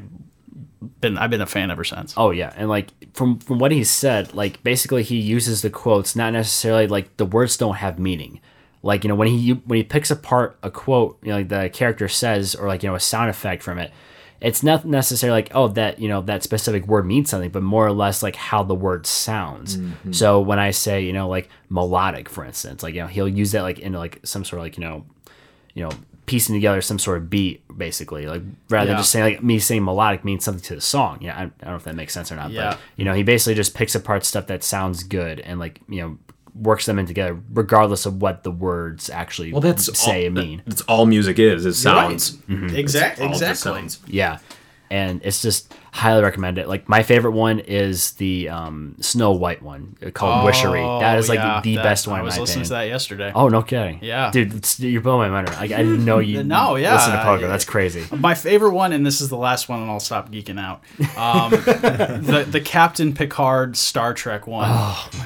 been 1.02 1.18
I've 1.18 1.30
been 1.30 1.42
a 1.42 1.46
fan 1.46 1.72
ever 1.72 1.84
since. 1.84 2.14
Oh 2.16 2.32
yeah, 2.32 2.54
and 2.56 2.70
like 2.70 2.90
from 3.14 3.40
from 3.40 3.60
what 3.60 3.72
he 3.72 3.84
said, 3.84 4.34
like 4.34 4.64
basically 4.64 5.04
he 5.04 5.18
uses 5.18 5.62
the 5.62 5.70
quotes 5.70 6.16
not 6.16 6.34
necessarily 6.34 6.88
like 6.88 7.18
the 7.18 7.26
words 7.26 7.58
don't 7.58 7.76
have 7.76 8.00
meaning. 8.00 8.40
Like 8.82 9.04
you 9.04 9.10
know 9.10 9.16
when 9.16 9.28
he 9.28 9.52
when 9.52 9.78
he 9.78 9.84
picks 9.84 10.10
apart 10.10 10.58
a 10.64 10.72
quote, 10.72 11.20
you 11.22 11.30
know 11.30 11.38
like 11.38 11.50
the 11.50 11.70
character 11.70 12.08
says 12.08 12.56
or 12.56 12.68
like 12.68 12.84
you 12.84 12.90
know 12.90 12.96
a 12.96 13.00
sound 13.00 13.30
effect 13.30 13.62
from 13.62 13.78
it, 13.78 13.92
it's 14.40 14.64
not 14.64 14.86
necessarily 14.86 15.42
like 15.42 15.52
oh 15.54 15.68
that 15.70 16.00
you 16.00 16.08
know 16.08 16.22
that 16.22 16.44
specific 16.44 16.88
word 16.88 17.06
means 17.06 17.30
something, 17.30 17.50
but 17.50 17.64
more 17.64 17.86
or 17.86 17.92
less 17.92 18.24
like 18.24 18.38
how 18.38 18.64
the 18.64 18.76
word 18.76 19.06
sounds. 19.06 19.78
Mm-hmm. 19.78 20.14
So 20.14 20.40
when 20.40 20.60
I 20.60 20.72
say 20.72 21.02
you 21.04 21.12
know 21.12 21.28
like 21.28 21.50
melodic, 21.68 22.30
for 22.30 22.46
instance, 22.46 22.84
like 22.84 22.94
you 22.94 23.02
know 23.02 23.08
he'll 23.08 23.28
use 23.28 23.52
that 23.52 23.64
like 23.64 23.80
in 23.80 23.92
like 23.94 24.20
some 24.24 24.46
sort 24.46 24.60
of 24.60 24.64
like 24.64 24.78
you 24.78 24.84
know 24.84 25.06
you 25.74 25.84
know 25.84 25.92
piecing 26.30 26.56
together 26.56 26.82
some 26.82 27.00
sort 27.00 27.18
of 27.18 27.30
beat 27.30 27.62
basically 27.78 28.26
like 28.28 28.42
rather 28.70 28.88
than 28.88 28.98
just 28.98 29.12
saying 29.12 29.26
like 29.34 29.44
me 29.44 29.58
saying 29.60 29.84
melodic 29.84 30.24
means 30.24 30.44
something 30.44 30.62
to 30.64 30.76
the 30.76 30.82
song 30.82 31.18
yeah 31.22 31.36
I, 31.36 31.42
I 31.42 31.46
don't 31.46 31.66
know 31.72 31.76
if 31.76 31.84
that 31.86 31.96
makes 31.96 32.14
sense 32.14 32.32
or 32.32 32.36
not 32.36 32.52
Yeah. 32.52 32.72
but 32.72 32.80
you 32.96 33.06
know 33.06 33.14
he 33.14 33.24
basically 33.24 33.56
just 33.56 33.74
picks 33.74 33.96
apart 33.96 34.24
stuff 34.26 34.48
that 34.48 34.64
sounds 34.64 35.04
good 35.04 35.40
and 35.40 35.60
like 35.60 35.82
you 35.90 36.02
know 36.02 36.18
works 36.56 36.86
them 36.86 37.00
in 37.00 37.06
together 37.06 37.40
regardless 37.54 38.06
of 38.06 38.22
what 38.22 38.44
the 38.44 38.52
words 38.52 39.10
actually 39.10 39.52
Well, 39.54 39.62
that's 39.62 39.98
say 40.00 40.22
all, 40.22 40.26
and 40.28 40.36
mean 40.36 40.62
That's 40.66 40.82
all 40.82 41.06
music 41.06 41.40
is. 41.40 41.66
Is 41.66 41.78
sounds. 41.82 42.38
Exactly. 42.50 43.26
All 43.26 43.30
just 43.32 43.42
Exactly. 43.44 43.80
sounds. 43.82 44.00
yeah 44.08 44.40
and 44.92 45.22
it's 45.24 45.42
just 45.42 45.74
highly 45.92 46.22
recommend 46.24 46.58
it 46.58 46.68
like 46.68 46.88
my 46.88 47.02
favorite 47.04 47.32
one 47.32 47.60
is 47.60 48.12
the 48.14 48.48
um, 48.50 48.96
snow 49.00 49.32
white 49.32 49.62
one 49.62 49.96
called 50.14 50.48
wishery 50.48 51.00
that 51.00 51.18
is 51.18 51.28
like 51.30 51.40
Oh, 51.40 51.44
yeah, 51.44 51.62
the 51.62 51.76
that- 51.78 51.84
best 51.84 52.08
one 52.08 52.20
I 52.20 52.24
was 52.24 52.38
listening 52.38 52.62
opinion. 52.62 52.66
to 52.66 52.74
that 52.76 52.88
yesterday. 52.88 53.32
oh 53.36 53.48
no 53.50 53.62
kidding 53.64 54.00
Yeah. 54.02 54.30
dude 54.32 54.54
it's, 54.54 54.80
you're 54.80 55.02
blowing 55.02 55.32
my 55.32 55.42
mind 55.42 55.48
like, 55.56 55.72
i 55.72 55.78
didn't 55.78 56.06
know 56.10 56.20
you 56.20 56.44
No, 56.44 56.76
yeah, 56.76 56.94
listen 56.96 57.12
to 57.14 57.18
Pogo 57.20 57.48
that's 57.48 57.66
crazy 57.66 58.06
My 58.16 58.36
favorite 58.36 58.74
one, 58.74 58.94
and 58.94 59.06
this 59.06 59.22
is 59.22 59.30
the 59.30 59.38
last 59.38 59.70
one, 59.70 59.82
and 59.82 59.90
I'll 59.90 60.00
stop 60.00 60.30
geeking 60.32 60.60
out. 60.60 60.82
Um, 61.18 61.52
the 61.52 62.46
the 62.50 62.62
Captain 62.62 63.14
Picard 63.14 63.76
Star 63.78 64.14
Trek 64.14 64.46
one. 64.48 64.70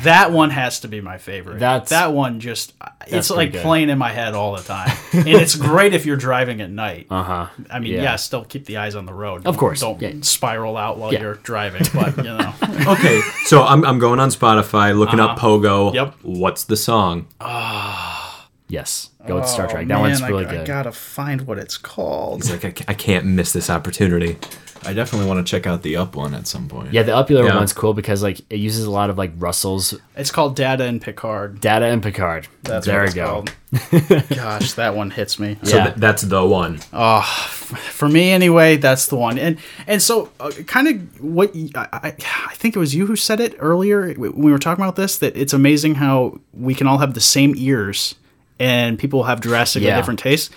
that 0.03 0.31
one 0.31 0.49
has 0.49 0.79
to 0.81 0.87
be 0.87 1.01
my 1.01 1.17
favorite. 1.17 1.55
Oh, 1.55 1.59
That's- 1.59 1.89
that 1.89 2.13
one 2.13 2.39
just 2.39 2.73
it's 3.07 3.29
like 3.29 3.51
good. 3.51 3.61
playing 3.63 3.89
in 3.89 3.97
my 3.97 4.11
head 4.11 4.33
all 4.33 4.55
the 4.55 4.61
time, 4.63 4.95
and 5.13 5.27
it's 5.27 5.55
great 5.55 5.93
if 5.93 6.05
you're 6.05 6.15
driving 6.17 6.61
at 6.61 6.69
night. 6.69 7.07
uh-huh 7.09 7.47
I 7.69 7.79
mean, 7.79 7.93
yeah. 7.93 8.03
yeah. 8.03 8.15
still 8.15 8.43
keep 8.45 8.65
the 8.65 8.77
eyes 8.77 8.95
on 8.95 9.05
the 9.05 9.13
road. 9.13 9.45
Of 9.45 9.57
course, 9.57 9.81
don't 9.81 10.01
yeah. 10.01 10.13
spiral 10.21 10.52
out 10.77 10.97
while 10.97 11.13
Yeah. 11.13 11.21
you're 11.21 11.35
driving. 11.35 11.83
But 11.93 12.17
you 12.17 12.23
know, 12.23 12.53
Okay, 12.87 13.21
so 13.45 13.63
I'm, 13.63 13.85
I'm 13.85 13.99
going 13.99 14.19
on 14.19 14.29
Spotify, 14.29 14.97
looking 14.97 15.19
up 15.19 15.37
Pogo. 15.37 15.87
Uh-huh. 15.87 15.91
Yep. 15.93 16.15
What's 16.23 16.63
the 16.65 16.75
song? 16.77 17.27
Ah, 17.41 18.47
yes, 18.67 19.09
go 19.27 19.35
with 19.35 19.47
Star 19.47 19.67
Trek. 19.67 19.85
Oh, 19.85 19.87
That 19.87 19.99
one's 19.99 20.21
really 20.23 20.45
I, 20.45 20.49
good. 20.51 20.61
I 20.61 20.65
gotta 20.65 20.91
find 20.91 21.41
what 21.47 21.57
it's 21.57 21.77
called. 21.77 22.41
It's 22.41 22.63
like 22.63 22.81
I, 22.81 22.91
I 22.91 22.93
can't 22.93 23.25
miss 23.25 23.53
this 23.53 23.69
opportunity. 23.69 24.37
I 24.85 24.93
definitely 24.93 25.27
want 25.27 25.45
to 25.45 25.49
check 25.49 25.65
out 25.67 25.81
the 25.83 25.95
up 25.97 26.15
one 26.15 26.33
at 26.33 26.47
some 26.47 26.67
point. 26.67 26.93
yeah, 26.93 27.03
the 27.03 27.11
Upular 27.13 27.45
Yeah. 27.47 27.55
one's 27.55 27.73
cool 27.73 27.93
because 27.93 28.21
like 28.23 28.39
it 28.49 28.57
uses 28.59 28.85
a 28.85 28.91
lot 28.91 29.09
of 29.09 29.17
like 29.17 29.31
Russell's 29.37 29.93
It's 30.15 30.31
called 30.31 30.55
Data 30.55 30.83
and 30.83 31.01
Picard. 31.01 31.61
data 31.61 31.85
and 31.85 32.01
Picard. 32.03 32.47
That's 32.63 32.85
there 32.85 33.01
what 33.03 33.09
we 33.09 33.15
go. 33.15 33.25
called. 33.27 33.51
Gosh, 34.35 34.73
that 34.73 34.95
one 34.95 35.09
hits 35.11 35.39
me. 35.39 35.57
So 35.63 35.77
Yeah. 35.77 35.83
th- 35.85 35.95
that's 35.97 36.21
the 36.23 36.45
one. 36.45 36.79
Oh, 36.93 37.21
for 37.21 38.07
me 38.07 38.31
anyway 38.31 38.77
that's 38.77 39.07
the 39.07 39.15
one 39.15 39.39
and 39.39 39.57
and 39.87 39.99
so 40.01 40.29
uh, 40.39 40.51
kind 40.67 40.87
of 40.87 41.23
what 41.23 41.55
y- 41.55 41.69
I, 41.75 41.87
I 41.91 42.07
I 42.49 42.53
think 42.55 42.75
it 42.75 42.79
was 42.79 42.93
you 42.93 43.07
who 43.07 43.15
said 43.15 43.39
it 43.39 43.55
earlier 43.57 44.13
when 44.13 44.33
we 44.33 44.51
were 44.51 44.59
talking 44.59 44.83
about 44.83 44.95
this 44.95 45.17
that 45.19 45.35
it's 45.35 45.53
amazing 45.53 45.95
how 45.95 46.39
we 46.53 46.75
can 46.75 46.85
all 46.85 46.99
have 46.99 47.13
the 47.15 47.21
same 47.21 47.55
ears 47.57 48.13
and 48.59 48.99
people 48.99 49.23
have 49.23 49.41
drastically 49.41 49.87
Yeah. 49.87 49.95
different 49.97 50.19
tastes 50.19 50.53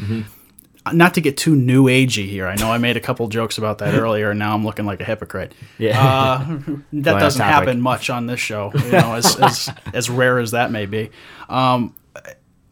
not 0.92 1.14
to 1.14 1.20
get 1.20 1.36
too 1.36 1.54
new 1.56 1.84
agey 1.84 2.28
here 2.28 2.46
i 2.46 2.54
know 2.56 2.70
i 2.70 2.78
made 2.78 2.96
a 2.96 3.00
couple 3.00 3.26
jokes 3.28 3.58
about 3.58 3.78
that 3.78 3.94
earlier 3.94 4.30
and 4.30 4.38
now 4.38 4.54
i'm 4.54 4.64
looking 4.64 4.84
like 4.86 5.00
a 5.00 5.04
hypocrite 5.04 5.52
Yeah. 5.78 6.00
uh, 6.00 6.56
that 6.92 7.18
doesn't 7.18 7.40
topic. 7.40 7.54
happen 7.54 7.80
much 7.80 8.10
on 8.10 8.26
this 8.26 8.40
show 8.40 8.72
you 8.74 8.90
know 8.92 9.14
as, 9.14 9.36
as, 9.40 9.70
as 9.92 10.10
rare 10.10 10.38
as 10.38 10.50
that 10.52 10.70
may 10.70 10.86
be 10.86 11.10
um, 11.48 11.94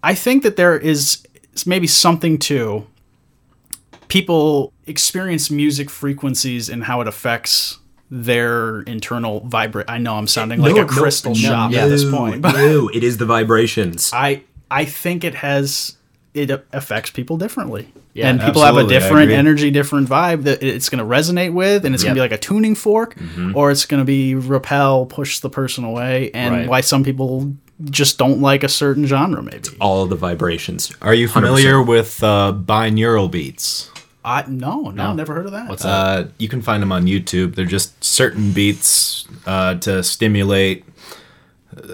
i 0.03 0.15
think 0.15 0.43
that 0.43 0.57
there 0.57 0.79
is 0.79 1.23
maybe 1.67 1.87
something 1.87 2.39
to 2.39 2.87
people 4.09 4.73
experience 4.87 5.51
music 5.51 5.91
frequencies 5.91 6.69
and 6.69 6.85
how 6.85 7.01
it 7.01 7.09
affects 7.09 7.79
their 8.11 8.83
internal 8.83 9.41
vibrate. 9.41 9.89
I 9.89 9.99
know 9.99 10.15
I'm 10.17 10.27
sounding 10.27 10.61
like 10.61 10.77
No, 10.77 10.83
a 10.83 10.87
crystal 10.87 11.33
no, 11.33 11.39
shop 11.41 11.71
no, 11.73 11.79
at 11.79 11.89
this 11.89 12.09
point, 12.09 12.43
but 12.43 12.53
no, 12.53 12.89
it 12.89 13.03
is 13.03 13.17
the 13.17 13.25
vibrations. 13.27 14.11
I 14.13 14.43
I 14.71 14.85
think 14.85 15.25
it 15.25 15.35
has 15.37 15.97
it 16.35 16.51
affects 16.73 17.11
people 17.11 17.37
differently. 17.39 17.89
Yeah, 18.13 18.29
and 18.29 18.41
people 18.41 18.63
have 18.63 18.77
a 18.77 18.87
different 18.87 19.31
energy, 19.31 19.71
different 19.71 20.09
vibe 20.09 20.43
that 20.45 20.63
it's 20.63 20.89
going 20.89 20.99
to 20.99 21.05
resonate 21.05 21.53
with, 21.53 21.85
and 21.85 21.95
it's 21.95 22.05
going 22.05 22.15
to 22.15 22.19
be 22.19 22.23
like 22.23 22.33
a 22.33 22.39
tuning 22.39 22.75
fork, 22.75 23.17
or 23.55 23.71
it's 23.71 23.87
going 23.87 24.01
to 24.01 24.05
be 24.05 24.35
repel, 24.35 25.07
push 25.07 25.41
the 25.41 25.51
person 25.51 25.85
away, 25.85 26.31
and 26.33 26.55
Right. 26.55 26.69
why 26.69 26.81
some 26.81 27.03
people 27.05 27.53
just 27.91 28.19
don't 28.19 28.41
like 28.41 28.63
a 28.63 28.69
certain 28.69 29.05
genre. 29.07 29.43
Maybe 29.43 29.69
All 29.81 30.07
the 30.07 30.15
vibrations. 30.17 30.93
Are 31.03 31.15
you 31.15 31.27
familiar 31.29 31.83
with 31.83 32.23
uh, 32.23 32.53
binaural 32.55 33.31
beats? 33.31 33.91
I 34.25 34.45
no, 34.49 34.91
no, 34.91 35.13
never 35.13 35.35
heard 35.35 35.47
of 35.47 35.53
that. 35.53 35.69
What's 35.69 35.83
that? 35.83 35.89
Uh, 35.89 36.29
you 36.39 36.49
can 36.49 36.63
find 36.63 36.83
them 36.83 36.93
on 36.93 37.05
YouTube. 37.07 37.57
They're 37.57 37.65
just 37.67 38.03
certain 38.03 38.53
beats 38.53 39.27
uh, 39.47 39.75
to 39.81 40.03
stimulate, 40.03 40.85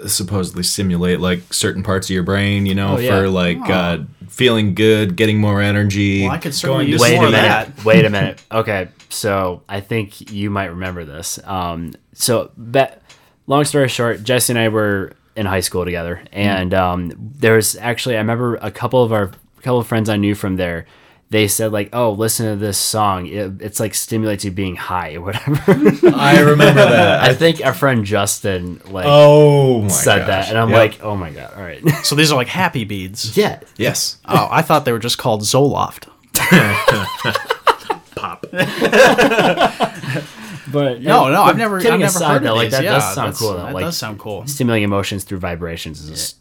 supposedly 0.07 0.63
simulate 0.63 1.19
like 1.19 1.53
certain 1.53 1.83
parts 1.83 2.07
of 2.09 2.13
your 2.13 2.23
brain. 2.23 2.65
You 2.65 2.75
know, 2.75 2.95
Oh, 2.95 2.99
yeah. 2.99 3.19
for 3.19 3.29
like 3.29 3.57
uh, 3.69 3.99
feeling 4.29 4.75
good, 4.75 5.15
getting 5.15 5.39
more 5.39 5.61
energy. 5.61 6.23
Well, 6.23 6.31
I 6.31 6.37
could 6.37 6.53
certainly 6.53 6.85
going 6.85 6.91
use 6.93 7.01
to 7.01 7.09
Wait 7.09 7.15
more 7.15 7.25
a 7.25 7.27
of 7.27 7.33
that. 7.33 7.85
Wait 7.85 8.05
a 8.05 8.09
minute. 8.17 8.43
Okay, 8.51 8.89
so 9.09 9.63
I 9.69 9.79
think 9.81 10.31
you 10.31 10.49
might 10.49 10.65
remember 10.67 11.05
this. 11.05 11.39
Um, 11.45 11.93
so, 12.13 12.51
bet, 12.57 13.01
long 13.47 13.63
story 13.65 13.87
short, 13.87 14.23
Jesse 14.23 14.53
and 14.53 14.59
I 14.59 14.69
were 14.69 15.13
in 15.35 15.45
high 15.45 15.61
school 15.61 15.85
together, 15.85 16.21
and 16.31 16.73
um, 16.73 17.11
there 17.17 17.55
was 17.55 17.75
actually 17.77 18.15
I 18.15 18.19
remember 18.19 18.55
a 18.61 18.71
couple 18.71 19.03
of 19.03 19.11
our 19.13 19.23
a 19.57 19.61
couple 19.61 19.79
of 19.79 19.87
friends 19.87 20.09
I 20.09 20.17
knew 20.17 20.35
from 20.35 20.55
there. 20.57 20.85
They 21.31 21.47
said 21.47 21.71
like, 21.71 21.89
"Oh, 21.93 22.11
listen 22.11 22.45
to 22.45 22.55
this 22.57 22.77
song. 22.77 23.25
It, 23.25 23.61
it's 23.61 23.79
like 23.79 23.93
stimulates 23.95 24.43
you 24.45 24.51
being 24.51 24.75
high 24.75 25.15
or 25.15 25.21
whatever." 25.21 25.63
I 26.15 26.41
remember 26.41 26.83
that. 26.83 27.21
I 27.21 27.33
think 27.33 27.65
our 27.65 27.73
friend 27.73 28.03
Justin 28.05 28.81
like 28.89 29.05
oh 29.07 29.87
said 29.87 30.19
gosh. 30.19 30.27
that, 30.27 30.49
and 30.49 30.57
I'm 30.57 30.69
Yep. 30.71 30.77
like, 30.77 31.01
"Oh 31.03 31.15
my 31.15 31.31
god! 31.31 31.53
All 31.55 31.63
right, 31.63 31.81
So 32.03 32.15
these 32.15 32.31
are 32.33 32.35
like 32.35 32.49
happy 32.49 32.83
beads. 32.83 33.35
yeah, 33.37 33.61
yes. 33.77 34.17
Oh, 34.25 34.49
I 34.51 34.61
thought 34.61 34.83
they 34.83 34.91
were 34.91 34.99
just 34.99 35.17
called 35.17 35.41
Zoloft. 35.41 36.09
Pop. 38.15 38.45
But 40.71 41.01
No, 41.01 41.29
no, 41.29 41.43
I've 41.43 41.57
never, 41.57 41.77
I've 41.79 41.83
never 41.83 42.05
aside, 42.05 42.33
heard 42.33 42.43
though, 42.43 42.55
like 42.55 42.69
that 42.69 42.83
yeah, 42.83 42.93
does 42.93 43.13
sound 43.15 43.35
cool. 43.35 43.53
Though. 43.53 43.57
That 43.65 43.73
like 43.73 43.83
does 43.85 43.97
sound 43.97 44.19
cool. 44.19 44.47
stimulating 44.47 44.83
emotions 44.85 45.23
through 45.25 45.39
vibrations 45.39 45.99
is 46.01 46.09
just 46.09 46.37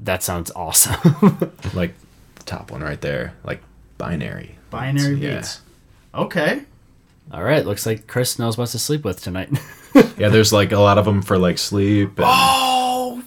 that 0.00 0.22
sounds 0.22 0.50
awesome. 0.54 0.96
like 1.74 1.94
the 2.34 2.42
top 2.44 2.70
one 2.70 2.82
right 2.82 3.00
there, 3.00 3.32
like 3.44 3.62
binary. 4.06 4.56
Binary 4.70 5.14
Yeah. 5.16 5.36
beats. 5.36 5.60
Okay. 6.14 6.62
All 7.32 7.42
right, 7.42 7.64
looks 7.64 7.86
like 7.86 8.06
Chris 8.06 8.38
knows 8.38 8.58
what 8.58 8.68
to 8.70 8.78
sleep 8.78 9.04
with 9.04 9.22
tonight. 9.22 9.50
Yeah, 10.16 10.30
there's 10.30 10.54
like 10.54 10.72
a 10.72 10.78
lot 10.78 10.96
of 10.96 11.04
them 11.04 11.20
for 11.20 11.36
like 11.36 11.58
sleep. 11.58 12.10
And, 12.18 12.24
Oh, 12.26 13.22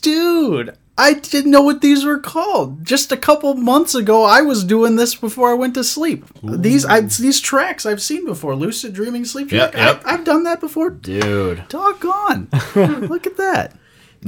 dude. 0.00 0.74
I 0.98 1.12
didn't 1.12 1.50
know 1.50 1.60
what 1.60 1.82
these 1.82 2.02
were 2.04 2.18
called. 2.18 2.82
Just 2.82 3.12
a 3.12 3.16
couple 3.18 3.52
months 3.54 3.94
ago, 3.94 4.24
I 4.24 4.40
was 4.40 4.64
doing 4.64 4.96
this 4.96 5.14
before 5.14 5.50
I 5.50 5.54
went 5.54 5.74
to 5.74 5.84
sleep. 5.84 6.24
These 6.42 6.86
I, 6.86 7.00
these 7.02 7.40
tracks 7.40 7.84
I've 7.84 8.00
seen 8.00 8.24
before. 8.24 8.54
Lucid 8.56 8.94
dreaming, 8.94 9.26
sleep. 9.26 9.52
Yep, 9.52 9.72
track. 9.72 9.84
yep. 9.96 10.02
I, 10.06 10.14
I've 10.14 10.24
done 10.24 10.44
that 10.44 10.60
before. 10.60 10.88
Dude. 10.88 11.64
Doggone! 11.68 12.48
Look 12.74 13.26
at 13.26 13.36
that. 13.36 13.76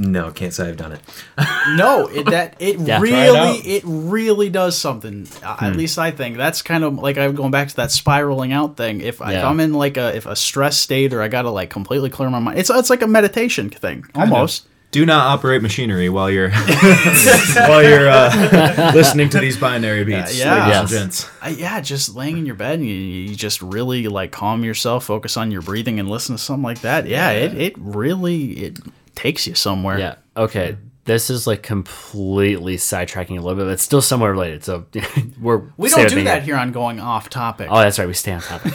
No, 0.01 0.31
can't 0.31 0.53
say 0.53 0.69
I've 0.69 0.77
done 0.77 0.93
it. 0.93 1.01
No, 1.75 2.07
it 2.07 2.25
that 2.27 2.55
it 2.59 2.79
Yeah. 2.79 2.99
Try 2.99 3.09
it 3.09 3.31
really 3.31 3.57
it, 3.59 3.83
really 3.85 4.49
does 4.49 4.77
something. 4.77 5.27
Uh, 5.43 5.57
At 5.61 5.75
least 5.75 5.99
I 5.99 6.09
think 6.11 6.37
that's 6.37 6.61
kind 6.61 6.83
of 6.83 6.95
like 6.95 7.17
I'm 7.17 7.35
going 7.35 7.51
back 7.51 7.67
to 7.67 7.75
that 7.75 7.91
spiraling 7.91 8.53
out 8.53 8.77
thing. 8.77 9.01
If, 9.01 9.21
if 9.21 9.27
Yeah. 9.29 9.47
I'm 9.47 9.59
in 9.59 9.73
like 9.73 9.97
a 9.97 10.15
if 10.15 10.25
a 10.25 10.35
stress 10.35 10.79
state 10.79 11.13
or 11.13 11.21
I 11.21 11.27
gotta 11.27 11.49
like 11.51 11.69
completely 11.69 12.09
clear 12.09 12.29
my 12.29 12.39
mind, 12.39 12.57
it's 12.59 12.69
it's 12.69 12.89
like 12.89 13.01
a 13.01 13.07
meditation 13.07 13.69
thing 13.69 14.05
almost. 14.15 14.65
do 14.91 15.05
not 15.05 15.27
operate 15.27 15.61
machinery 15.61 16.09
while 16.09 16.31
you're 16.31 16.49
while 17.69 17.83
you're 17.83 18.09
uh, 18.09 18.91
listening 18.95 19.29
to 19.29 19.39
these 19.39 19.57
binary 19.57 20.03
beats, 20.05 20.37
Yeah. 20.39 20.65
ladies 20.65 20.79
and 20.79 20.89
gents. 20.89 21.29
I, 21.41 21.49
yeah, 21.49 21.79
just 21.81 22.15
laying 22.15 22.37
in 22.37 22.45
your 22.45 22.55
bed 22.55 22.79
and 22.79 22.87
you, 22.87 22.95
you 22.95 23.35
just 23.35 23.61
really 23.61 24.07
like 24.07 24.31
calm 24.31 24.63
yourself, 24.63 25.05
focus 25.05 25.37
on 25.37 25.51
your 25.51 25.61
breathing, 25.61 25.99
and 25.99 26.09
listen 26.09 26.35
to 26.37 26.41
something 26.41 26.63
like 26.63 26.81
that. 26.81 27.05
Yeah, 27.07 27.29
it 27.31 27.53
it 27.57 27.73
really 27.77 28.51
it 28.53 28.79
takes 29.19 29.45
you 29.45 29.55
somewhere. 29.55 29.99
Yeah. 29.99 30.15
Okay. 30.37 30.77
This 31.05 31.29
is 31.29 31.47
like 31.47 31.63
completely 31.63 32.77
sidetracking 32.77 33.37
a 33.37 33.41
little 33.41 33.55
bit, 33.55 33.65
but 33.65 33.71
it's 33.71 33.83
still 33.83 34.01
somewhat 34.01 34.27
related. 34.27 34.63
So 34.63 34.85
we're 35.41 35.63
we 35.75 35.89
don't 35.89 36.07
do 36.09 36.23
that 36.23 36.43
here. 36.43 36.55
here 36.55 36.57
on 36.57 36.71
going 36.71 36.99
off 36.99 37.29
topic. 37.29 37.67
Oh, 37.69 37.79
that's 37.79 37.97
right. 37.99 38.07
We 38.07 38.13
stay 38.13 38.31
on 38.31 38.41
topic. 38.41 38.73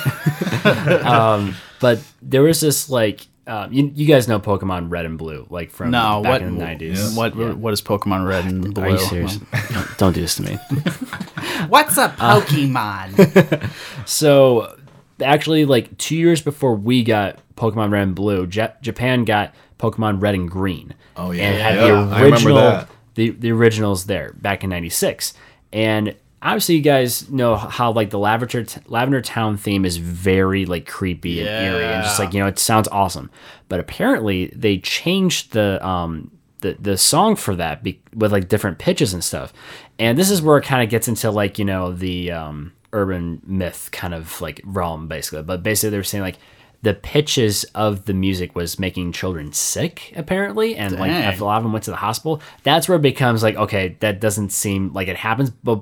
um, 1.06 1.54
but 1.80 2.00
there 2.20 2.42
was 2.42 2.60
this 2.60 2.90
like, 2.90 3.20
um, 3.46 3.72
you, 3.72 3.90
you 3.94 4.06
guys 4.06 4.26
know 4.26 4.40
Pokemon 4.40 4.90
Red 4.90 5.06
and 5.06 5.16
Blue, 5.16 5.46
like 5.48 5.70
from 5.70 5.92
no, 5.92 6.22
back 6.22 6.32
what 6.32 6.42
in 6.42 6.58
the 6.58 6.64
nineties. 6.64 7.14
what 7.14 7.36
what 7.36 7.72
is 7.72 7.80
Pokemon 7.80 8.26
Red 8.26 8.46
and 8.46 8.74
Blue? 8.74 8.82
Are 8.82 8.90
you 8.90 8.98
serious? 8.98 9.36
don't, 9.36 9.98
don't 9.98 10.12
do 10.12 10.20
this 10.20 10.34
to 10.36 10.42
me. 10.42 10.54
What's 11.68 11.96
a 11.96 12.08
Pokemon? 12.08 13.70
So, 14.08 14.76
actually, 15.22 15.66
like 15.66 15.96
two 15.98 16.16
years 16.16 16.42
before 16.42 16.74
we 16.74 17.04
got 17.04 17.38
Pokemon 17.56 17.92
Red 17.92 18.02
and 18.02 18.14
Blue, 18.14 18.48
Ja- 18.50 18.72
Japan 18.80 19.24
got 19.24 19.54
Pokemon 19.90 20.22
Red 20.22 20.34
and 20.34 20.50
Green. 20.50 20.94
Oh, 21.16 21.30
yeah. 21.30 21.42
and 21.44 21.62
had 21.62 21.74
Yeah, 21.76 21.82
I 21.82 21.86
the 21.86 21.90
remember 21.96 22.24
original, 22.24 22.56
that. 22.56 22.88
the 23.14 23.30
the 23.30 23.52
originals 23.52 24.06
there 24.06 24.32
back 24.34 24.64
in 24.64 24.70
'96. 24.70 25.34
And 25.72 26.14
obviously, 26.42 26.76
you 26.76 26.82
guys 26.82 27.28
know 27.30 27.56
how 27.56 27.92
like 27.92 28.10
the 28.10 28.18
Lavender 28.18 28.64
t- 28.64 28.80
Lavender 28.86 29.20
Town 29.22 29.56
theme 29.56 29.84
is 29.84 29.96
very 29.96 30.66
like 30.66 30.86
creepy 30.86 31.40
and 31.40 31.48
eerie, 31.48 31.84
and 31.84 32.02
just 32.04 32.18
like 32.18 32.32
you 32.32 32.40
know, 32.40 32.46
it 32.46 32.58
sounds 32.58 32.88
awesome. 32.88 33.30
But 33.68 33.80
apparently, 33.80 34.46
they 34.54 34.78
changed 34.78 35.52
the 35.52 35.84
um 35.86 36.30
the 36.60 36.76
the 36.80 36.96
song 36.96 37.36
for 37.36 37.54
that 37.56 37.82
be- 37.82 38.00
with 38.14 38.32
like 38.32 38.48
different 38.48 38.78
pitches 38.78 39.12
and 39.12 39.22
stuff. 39.22 39.52
And 39.98 40.16
this 40.18 40.30
is 40.30 40.42
where 40.42 40.58
it 40.58 40.64
kind 40.64 40.82
of 40.82 40.88
gets 40.90 41.08
into 41.08 41.30
like 41.30 41.58
you 41.58 41.64
know 41.64 41.92
the 41.92 42.30
um 42.30 42.72
urban 42.92 43.40
myth 43.44 43.88
kind 43.92 44.14
of 44.14 44.40
like 44.40 44.60
realm 44.64 45.08
basically. 45.08 45.42
But 45.42 45.62
basically, 45.62 45.90
they're 45.90 46.04
saying 46.04 46.22
like 46.22 46.38
the 46.84 46.94
pitches 46.94 47.64
of 47.74 48.04
the 48.04 48.12
music 48.12 48.54
was 48.54 48.78
making 48.78 49.10
children 49.10 49.52
sick 49.52 50.12
apparently 50.16 50.76
and 50.76 50.92
like 50.98 51.10
Dang. 51.10 51.32
if 51.32 51.40
a 51.40 51.44
lot 51.44 51.56
of 51.56 51.62
them 51.62 51.72
went 51.72 51.84
to 51.84 51.90
the 51.90 51.96
hospital 51.96 52.42
that's 52.62 52.88
where 52.88 52.96
it 52.96 53.02
becomes 53.02 53.42
like 53.42 53.56
okay 53.56 53.96
that 54.00 54.20
doesn't 54.20 54.50
seem 54.50 54.92
like 54.92 55.08
it 55.08 55.16
happens 55.16 55.48
but 55.50 55.80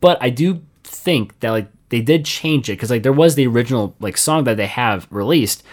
but 0.00 0.16
i 0.22 0.30
do 0.30 0.62
think 0.84 1.38
that 1.40 1.50
like 1.50 1.68
they 1.88 2.00
did 2.00 2.24
change 2.24 2.68
it 2.70 2.74
because 2.74 2.90
like 2.90 3.02
there 3.02 3.12
was 3.12 3.34
the 3.34 3.46
original 3.46 3.96
like 3.98 4.16
song 4.16 4.44
that 4.44 4.56
they 4.56 4.66
have 4.66 5.08
released 5.10 5.64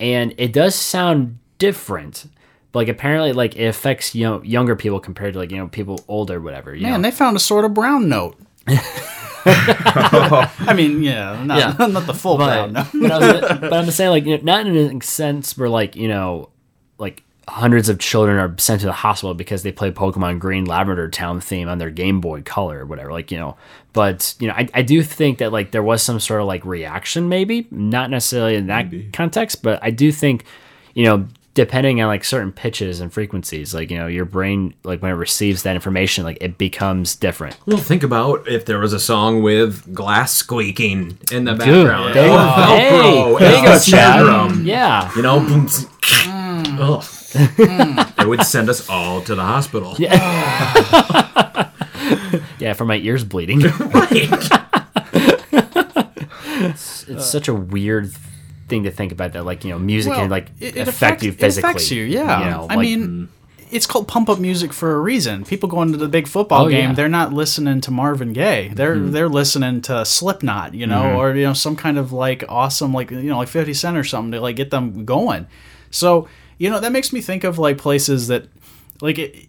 and 0.00 0.34
it 0.38 0.52
does 0.52 0.74
sound 0.74 1.38
different 1.58 2.26
but 2.72 2.80
like 2.80 2.88
apparently 2.88 3.32
like 3.32 3.56
it 3.56 3.66
affects 3.66 4.14
you 4.14 4.24
know 4.24 4.42
younger 4.42 4.74
people 4.74 4.98
compared 4.98 5.34
to 5.34 5.38
like 5.38 5.50
you 5.50 5.58
know 5.58 5.68
people 5.68 6.02
older 6.08 6.40
whatever 6.40 6.74
you 6.74 6.82
Man, 6.82 7.02
know? 7.02 7.10
they 7.10 7.14
found 7.14 7.36
a 7.36 7.40
sort 7.40 7.64
of 7.64 7.74
brown 7.74 8.08
note. 8.08 8.36
I 9.46 10.72
mean, 10.74 11.02
yeah, 11.02 11.42
not, 11.44 11.58
Yeah. 11.58 11.86
not 11.88 12.06
the 12.06 12.14
full 12.14 12.38
but, 12.38 12.70
note. 12.70 12.86
but, 12.94 13.12
I 13.12 13.32
was, 13.32 13.60
but 13.60 13.72
I'm 13.72 13.90
saying 13.90 14.10
like 14.10 14.24
you 14.24 14.38
know, 14.38 14.42
not 14.42 14.66
in 14.66 14.76
a 14.76 15.04
sense 15.04 15.56
where 15.56 15.68
like 15.68 15.96
you 15.96 16.08
know 16.08 16.50
like 16.98 17.22
hundreds 17.46 17.88
of 17.90 17.98
children 17.98 18.38
are 18.38 18.54
sent 18.58 18.80
to 18.80 18.86
the 18.86 18.92
hospital 18.92 19.34
because 19.34 19.62
they 19.62 19.72
play 19.72 19.90
Pokemon 19.90 20.38
Green 20.38 20.64
Lavender 20.64 21.10
Town 21.10 21.40
theme 21.40 21.68
on 21.68 21.78
their 21.78 21.90
Game 21.90 22.20
Boy 22.20 22.40
Color 22.42 22.80
or 22.80 22.86
whatever 22.86 23.12
like 23.12 23.30
you 23.30 23.36
know 23.36 23.56
but 23.92 24.34
you 24.38 24.48
know 24.48 24.54
I, 24.54 24.68
I 24.72 24.82
do 24.82 25.02
think 25.02 25.38
that 25.38 25.52
like 25.52 25.70
there 25.70 25.82
was 25.82 26.02
some 26.02 26.20
sort 26.20 26.40
of 26.40 26.46
like 26.46 26.64
reaction 26.64 27.28
maybe 27.28 27.66
not 27.70 28.08
necessarily 28.08 28.54
in 28.54 28.68
that 28.68 28.90
context 29.12 29.62
but 29.62 29.78
I 29.82 29.90
do 29.90 30.10
think 30.10 30.44
you 30.94 31.04
know 31.04 31.28
depending 31.54 32.00
on 32.02 32.08
like 32.08 32.24
certain 32.24 32.50
pitches 32.52 33.00
and 33.00 33.12
frequencies 33.12 33.72
like 33.72 33.90
you 33.90 33.96
know 33.96 34.06
your 34.08 34.24
brain 34.24 34.74
like 34.82 35.00
when 35.00 35.10
it 35.12 35.14
receives 35.14 35.62
that 35.62 35.74
information 35.76 36.24
like 36.24 36.36
it 36.40 36.58
becomes 36.58 37.14
different 37.16 37.56
Well, 37.66 37.78
think 37.78 38.02
about 38.02 38.46
if 38.48 38.64
there 38.66 38.78
was 38.80 38.92
a 38.92 38.98
song 39.00 39.40
with 39.42 39.94
glass 39.94 40.32
squeaking 40.32 41.16
in 41.30 41.44
the 41.44 41.52
Dude, 41.52 41.58
background. 41.86 42.14
there 42.14 42.26
you 42.26 42.32
or 42.32 42.38
oh, 42.38 42.56
go. 42.56 42.76
Hey, 42.76 42.90
Velcro 42.90 43.38
there 43.38 43.56
you 43.56 43.64
go, 43.66 43.78
the 43.78 44.24
drum. 44.24 44.66
yeah 44.66 45.10
You 45.16 45.22
know, 45.22 45.38
boom, 45.40 45.66
tsk, 45.66 45.88
mm. 46.26 46.78
ugh. 46.80 47.02
Mm. 47.04 48.22
it 48.22 48.26
would 48.28 48.42
send 48.42 48.68
us 48.68 48.88
all 48.88 49.20
to 49.22 49.34
the 49.34 49.42
hospital. 49.42 49.94
yeah 49.98 51.12
for 52.76 52.84
my 52.84 52.96
ears 52.96 53.22
bleeding 53.24 53.60
Right. 53.94 54.28
it's 57.08 57.26
such 57.26 57.48
a 57.48 57.54
weird 57.54 58.12
thing 58.68 58.84
to 58.84 58.90
think 58.90 59.12
about 59.12 59.32
that 59.34 59.44
like 59.44 59.64
you 59.64 59.70
know 59.70 59.78
music 59.78 60.10
Well, 60.12 60.20
can 60.22 60.30
like 60.30 60.50
it- 60.60 60.76
it 60.76 60.88
affect 60.88 61.22
you 61.22 61.32
physically 61.32 61.68
It 61.68 61.70
affects 61.72 61.90
you, 61.90 62.04
yeah. 62.04 62.44
you 62.44 62.50
know, 62.50 62.66
I 62.70 62.74
like- 62.76 62.78
mean, 62.80 63.28
it's 63.70 63.86
called 63.86 64.06
pump 64.06 64.28
up 64.28 64.38
music 64.38 64.72
for 64.72 64.94
a 64.94 65.00
reason. 65.00 65.44
People 65.44 65.68
going 65.68 65.90
to 65.92 65.98
the 65.98 66.06
big 66.08 66.28
football 66.28 66.66
Oh, 66.66 66.68
game, 66.68 66.78
yeah. 66.78 66.84
Mm-hmm. 66.86 66.94
they're 66.94 67.08
not 67.08 67.32
listening 67.32 67.80
to 67.80 67.90
Marvin 67.90 68.32
Gaye. 68.32 68.68
They're 68.72 68.98
they're 68.98 69.28
listening 69.28 69.80
to 69.82 70.04
Slipknot, 70.04 70.74
you 70.74 70.86
know, 70.86 71.18
or 71.18 71.34
you 71.34 71.44
know 71.44 71.54
some 71.54 71.74
kind 71.76 71.98
of 71.98 72.12
like 72.12 72.44
awesome 72.48 72.92
like 72.92 73.10
you 73.10 73.22
know 73.22 73.38
like 73.38 73.48
50 73.48 73.74
Cent 73.74 73.96
or 73.96 74.04
something 74.04 74.32
to 74.32 74.40
like 74.40 74.56
get 74.56 74.70
them 74.70 75.04
going. 75.04 75.46
So, 75.90 76.28
you 76.58 76.70
know, 76.70 76.78
that 76.80 76.92
makes 76.92 77.12
me 77.12 77.20
think 77.20 77.42
of 77.44 77.58
like 77.58 77.78
places 77.78 78.28
that 78.28 78.46
like 79.00 79.18
it, 79.18 79.48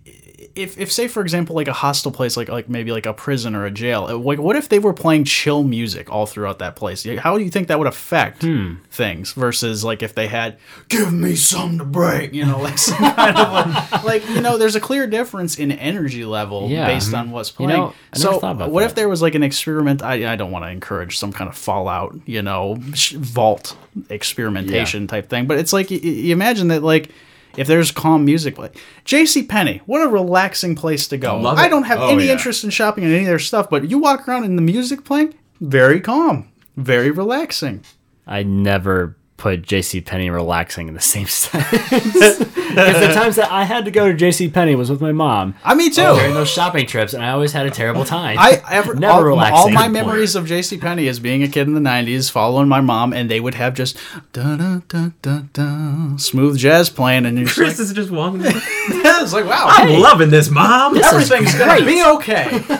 if, 0.55 0.77
if 0.79 0.91
say 0.91 1.07
for 1.07 1.21
example 1.21 1.55
like 1.55 1.67
a 1.67 1.73
hostile 1.73 2.11
place 2.11 2.37
like 2.37 2.47
like 2.49 2.69
maybe 2.69 2.91
like 2.91 3.05
a 3.05 3.13
prison 3.13 3.55
or 3.55 3.65
a 3.65 3.71
jail 3.71 4.05
uh, 4.09 4.15
like 4.17 4.39
what 4.39 4.55
if 4.55 4.69
they 4.69 4.79
were 4.79 4.93
playing 4.93 5.23
chill 5.25 5.63
music 5.63 6.09
all 6.09 6.25
throughout 6.25 6.59
that 6.59 6.75
place 6.75 7.05
how 7.19 7.37
do 7.37 7.43
you 7.43 7.49
think 7.49 7.67
that 7.67 7.77
would 7.77 7.87
affect 7.87 8.43
Hmm. 8.43 8.75
things 8.89 9.33
versus 9.33 9.83
like 9.83 10.01
if 10.01 10.15
they 10.15 10.27
had 10.27 10.57
give 10.89 11.11
me 11.11 11.35
some 11.35 11.77
to 11.77 11.83
break 11.85 12.33
you 12.33 12.45
know 12.45 12.59
like 12.61 12.77
some 12.89 12.97
kind 12.97 13.37
of 13.37 13.51
like, 13.51 14.03
like 14.03 14.29
you 14.29 14.41
know 14.41 14.57
there's 14.57 14.75
a 14.75 14.79
clear 14.79 15.07
difference 15.07 15.57
in 15.59 15.71
energy 15.71 16.23
level 16.25 16.69
Yeah. 16.69 16.87
based 16.87 17.13
on 17.13 17.31
what's 17.31 17.49
You 17.51 17.55
playing 17.67 17.69
know, 17.81 17.93
I 18.13 18.19
never 18.19 18.39
so 18.39 18.53
what 18.69 18.79
that. 18.81 18.85
if 18.85 18.95
there 18.95 19.09
was 19.09 19.21
like 19.21 19.35
an 19.35 19.43
experiment 19.43 20.01
I, 20.01 20.31
I 20.31 20.35
don't 20.35 20.51
want 20.51 20.63
to 20.65 20.69
encourage 20.69 21.17
some 21.17 21.33
kind 21.33 21.49
of 21.49 21.57
fallout 21.57 22.15
you 22.25 22.41
know 22.41 22.77
sh- 22.93 23.13
vault 23.13 23.75
experimentation 24.09 25.07
type 25.07 25.29
thing 25.29 25.47
but 25.47 25.57
it's 25.57 25.73
like 25.73 25.91
you, 25.91 25.99
you 25.99 26.33
imagine 26.33 26.67
that 26.69 26.83
like 26.83 27.09
if 27.57 27.67
there's 27.67 27.91
calm 27.91 28.25
music 28.25 28.57
like 28.57 28.77
JC 29.05 29.47
Penney, 29.47 29.81
what 29.85 30.01
a 30.01 30.07
relaxing 30.09 30.75
place 30.75 31.07
to 31.09 31.17
go. 31.17 31.37
love 31.39 31.57
I 31.57 31.67
don't 31.67 31.83
have 31.83 31.99
Oh, 31.99 32.09
any 32.09 32.25
yeah. 32.25 32.33
interest 32.33 32.63
in 32.63 32.69
shopping 32.69 33.03
in 33.03 33.11
any 33.11 33.21
of 33.21 33.27
their 33.27 33.39
stuff, 33.39 33.69
but 33.69 33.89
you 33.89 33.97
walk 33.99 34.27
around 34.27 34.43
and 34.43 34.57
the 34.57 34.61
music 34.61 35.03
playing, 35.03 35.33
very 35.61 35.99
calm, 36.01 36.49
very 36.77 37.11
relaxing. 37.11 37.83
I 38.27 38.43
never 38.43 39.17
put 39.37 39.63
JC 39.63 40.03
Penney 40.05 40.29
relaxing 40.29 40.87
in 40.87 40.93
the 40.93 41.01
same 41.01 41.27
sentence. 41.43 42.39
Because 42.39 42.99
the 42.99 43.11
times 43.13 43.35
that 43.35 43.51
I 43.51 43.63
had 43.63 43.85
to 43.85 43.91
go 43.91 44.11
to 44.11 44.17
JC 44.17 44.51
Penney 44.51 44.75
was 44.75 44.89
with 44.89 45.01
my 45.01 45.11
mom. 45.11 45.55
I 45.63 45.75
me 45.75 45.89
too. 45.89 46.01
During 46.01 46.33
those 46.33 46.49
shopping 46.49 46.85
trips, 46.87 47.13
and 47.13 47.23
I 47.23 47.31
always 47.31 47.51
had 47.53 47.65
a 47.65 47.71
terrible 47.71 48.05
time. 48.05 48.37
I 48.39 48.61
ever 48.69 48.95
never 48.95 49.13
all, 49.13 49.23
relaxing. 49.23 49.57
all 49.57 49.69
my 49.69 49.87
Good 49.87 49.93
point. 49.93 50.07
memories 50.07 50.35
of 50.35 50.45
JC 50.45 50.79
Penney 50.79 51.07
as 51.07 51.19
being 51.19 51.43
a 51.43 51.47
kid 51.47 51.67
in 51.67 51.73
the 51.73 51.79
'90s, 51.79 52.29
following 52.31 52.67
my 52.67 52.81
mom, 52.81 53.13
and 53.13 53.29
they 53.29 53.39
would 53.39 53.55
have 53.55 53.73
just 53.75 53.97
da 54.33 54.55
da 54.57 54.79
da 54.87 55.09
da 55.21 55.41
da 55.53 56.17
smooth 56.17 56.57
jazz 56.57 56.89
playing, 56.89 57.25
and 57.25 57.37
you're 57.37 57.45
just 57.45 57.57
Chris 57.57 57.79
like, 57.79 57.87
is 57.87 57.93
just 57.93 58.11
walking. 58.11 58.41
yeah, 58.41 59.21
it's 59.23 59.33
like 59.33 59.45
wow, 59.45 59.65
I'm 59.67 59.99
loving 60.01 60.29
this, 60.29 60.49
mom. 60.49 60.97
everything's 60.97 61.55
gonna 61.55 61.85
be 61.85 62.03
okay. 62.03 62.61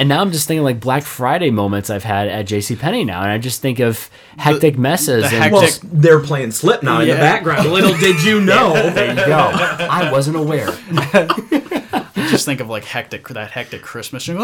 And 0.00 0.08
now 0.08 0.20
I'm 0.22 0.32
just 0.32 0.48
thinking 0.48 0.64
like 0.64 0.80
Black 0.80 1.02
Friday 1.02 1.50
moments 1.50 1.90
I've 1.90 2.04
had 2.04 2.28
at 2.28 2.46
JC 2.46 2.78
Penney 2.78 3.04
now, 3.04 3.20
and 3.22 3.30
I 3.30 3.36
just 3.38 3.60
think 3.60 3.80
of 3.80 3.89
hectic 4.36 4.78
messes. 4.78 5.30
the 5.30 5.36
and 5.36 5.54
hectic- 5.54 5.82
Well, 5.82 5.92
they're 5.92 6.20
playing 6.20 6.52
Slipknot 6.52 7.02
in 7.02 7.08
the 7.08 7.14
background. 7.14 7.70
Little 7.70 7.96
did 7.96 8.22
you 8.22 8.40
know. 8.40 8.72
there 8.90 9.10
you 9.10 9.26
go. 9.26 9.50
I 9.52 10.10
wasn't 10.10 10.36
aware. 10.36 10.66
just 12.30 12.44
think 12.44 12.60
of 12.60 12.68
like 12.68 12.84
hectic 12.84 13.28
that 13.28 13.50
hectic 13.50 13.82
Christmas. 13.82 14.28